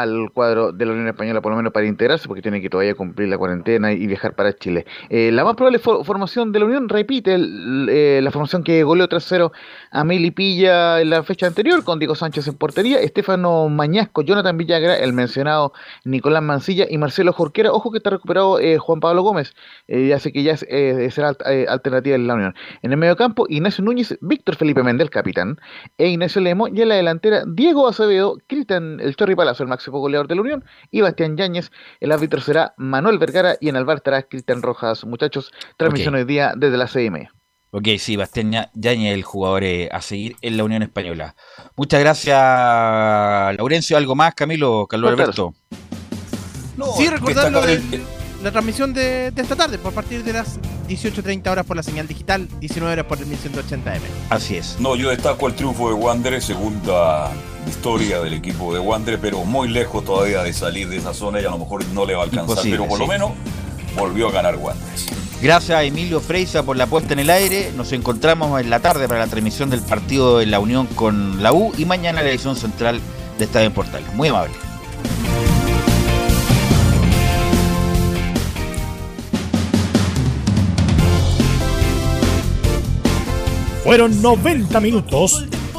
al 0.00 0.32
cuadro 0.32 0.72
de 0.72 0.86
la 0.86 0.92
Unión 0.92 1.06
Española, 1.06 1.40
por 1.40 1.52
lo 1.52 1.56
menos 1.56 1.72
para 1.72 1.86
integrarse, 1.86 2.26
porque 2.26 2.42
tiene 2.42 2.60
que 2.60 2.68
todavía 2.68 2.96
cumplir 2.96 3.28
la 3.28 3.38
cuarentena 3.38 3.92
y 3.92 4.08
viajar 4.08 4.34
para 4.34 4.52
Chile. 4.52 4.86
Eh, 5.08 5.30
la 5.30 5.44
más 5.44 5.54
probable 5.54 5.78
formación 5.78 6.50
de 6.50 6.58
la 6.58 6.64
Unión 6.64 6.88
repite 6.88 7.36
eh, 7.36 8.20
la 8.20 8.30
formación 8.32 8.64
que 8.64 8.82
goleó 8.82 9.08
3-0 9.08 9.52
a 9.92 10.04
Melipilla 10.04 11.00
en 11.00 11.10
la 11.10 11.22
fecha 11.22 11.46
anterior, 11.46 11.84
con 11.84 12.00
Diego 12.00 12.16
Sánchez 12.16 12.48
en 12.48 12.54
portería, 12.54 12.98
Estefano 13.00 13.68
Mañasco, 13.68 14.22
Jonathan 14.22 14.56
Villagra, 14.56 14.96
el 14.96 15.12
mencionado 15.12 15.72
Nicolás 16.04 16.42
Mancilla 16.42 16.86
y 16.90 16.98
Marcelo 16.98 17.32
Jorquera. 17.32 17.70
Ojo 17.70 17.92
que 17.92 17.98
está 17.98 18.10
recuperado 18.10 18.58
eh, 18.58 18.78
Juan 18.78 18.98
Pablo 18.98 19.22
Gómez, 19.22 19.54
así 20.12 20.32
que 20.32 20.42
ya 20.42 20.54
es, 20.54 21.14
será 21.14 21.36
alternativa 21.68 22.16
en 22.16 22.26
la 22.26 22.34
Unión. 22.34 22.54
En 22.82 22.90
el 22.90 22.96
medio 22.96 23.14
campo, 23.16 23.46
Ignacio 23.48 23.84
Núñez, 23.84 24.18
Víctor 24.20 24.56
Felipe 24.56 24.82
Mendel, 24.82 25.10
capitán, 25.10 25.60
e 25.98 26.08
Ignacio 26.08 26.40
Lemo, 26.40 26.66
y 26.66 26.82
en 26.82 26.88
la 26.88 26.96
delantera, 26.96 27.44
Diego 27.46 27.86
Acevedo, 27.86 28.38
Cristian 28.48 28.98
El 28.98 29.14
Chorri 29.14 29.36
Palacio, 29.36 29.62
el 29.62 29.68
máximo 29.84 30.00
goleador 30.00 30.28
de 30.28 30.34
la 30.34 30.40
Unión, 30.40 30.64
y 30.90 31.02
Bastián 31.02 31.36
Yáñez. 31.36 31.70
El 32.00 32.12
árbitro 32.12 32.40
será 32.40 32.74
Manuel 32.76 33.18
Vergara 33.18 33.56
y 33.60 33.68
en 33.68 33.76
el 33.76 33.84
bar 33.84 33.98
estará 33.98 34.22
Cristian 34.22 34.62
Rojas. 34.62 35.04
Muchachos, 35.04 35.52
transmisión 35.76 36.14
hoy 36.14 36.24
día 36.24 36.54
desde 36.56 36.76
la 36.76 36.86
CM. 36.86 37.28
Ok, 37.70 37.88
sí, 37.98 38.16
Bastián 38.16 38.52
Yáñez, 38.74 39.14
el 39.14 39.24
jugador 39.24 39.64
eh, 39.64 39.88
a 39.92 40.00
seguir 40.00 40.36
en 40.40 40.56
la 40.56 40.64
Unión 40.64 40.82
Española. 40.82 41.34
Muchas 41.76 42.00
gracias, 42.00 42.38
Laurencio. 43.58 43.96
¿Algo 43.96 44.14
más, 44.14 44.34
Camilo, 44.34 44.86
Carlos 44.86 45.10
Alberto? 45.10 45.54
sí, 46.96 47.08
recordarlo 47.08 47.60
la 48.42 48.50
transmisión 48.50 48.92
de, 48.92 49.28
esta 49.28 49.56
tarde, 49.56 49.78
por 49.78 49.94
partir 49.94 50.22
de 50.22 50.34
las 50.34 50.60
18.30 50.86 51.50
horas 51.50 51.64
por 51.64 51.78
la 51.78 51.82
señal 51.82 52.06
digital, 52.06 52.46
19 52.60 52.92
horas 52.92 53.06
por 53.06 53.16
el 53.16 53.24
1180M. 53.24 54.00
Así 54.28 54.56
es. 54.56 54.78
No, 54.78 54.96
yo 54.96 55.08
destaco 55.08 55.46
el 55.46 55.54
triunfo 55.54 55.88
de 55.88 55.94
Wander, 55.94 56.42
segunda 56.42 57.32
historia 57.68 58.20
del 58.20 58.34
equipo 58.34 58.72
de 58.72 58.80
Wander, 58.80 59.18
pero 59.20 59.44
muy 59.44 59.68
lejos 59.68 60.04
todavía 60.04 60.42
de 60.42 60.52
salir 60.52 60.88
de 60.88 60.96
esa 60.96 61.14
zona 61.14 61.40
y 61.40 61.44
a 61.44 61.50
lo 61.50 61.58
mejor 61.58 61.84
no 61.86 62.06
le 62.06 62.14
va 62.14 62.22
a 62.22 62.24
alcanzar, 62.24 62.58
pero 62.62 62.86
por 62.86 62.98
lo 62.98 63.06
menos 63.06 63.32
volvió 63.96 64.28
a 64.28 64.32
ganar 64.32 64.56
Wander. 64.56 64.84
Gracias 65.42 65.78
a 65.78 65.82
Emilio 65.82 66.20
Freisa 66.20 66.62
por 66.62 66.76
la 66.76 66.86
puesta 66.86 67.12
en 67.12 67.18
el 67.18 67.28
aire. 67.28 67.70
Nos 67.76 67.92
encontramos 67.92 68.60
en 68.60 68.70
la 68.70 68.80
tarde 68.80 69.08
para 69.08 69.20
la 69.20 69.26
transmisión 69.26 69.68
del 69.68 69.80
partido 69.80 70.38
de 70.38 70.46
la 70.46 70.58
Unión 70.58 70.86
con 70.86 71.42
la 71.42 71.52
U 71.52 71.72
y 71.76 71.84
mañana 71.84 72.22
la 72.22 72.30
edición 72.30 72.56
central 72.56 73.00
de 73.38 73.44
Estadio 73.44 73.66
en 73.66 73.72
Portal. 73.72 74.02
Muy 74.14 74.28
amable. 74.28 74.54
Fueron 83.84 84.22
90 84.22 84.80
minutos 84.80 85.44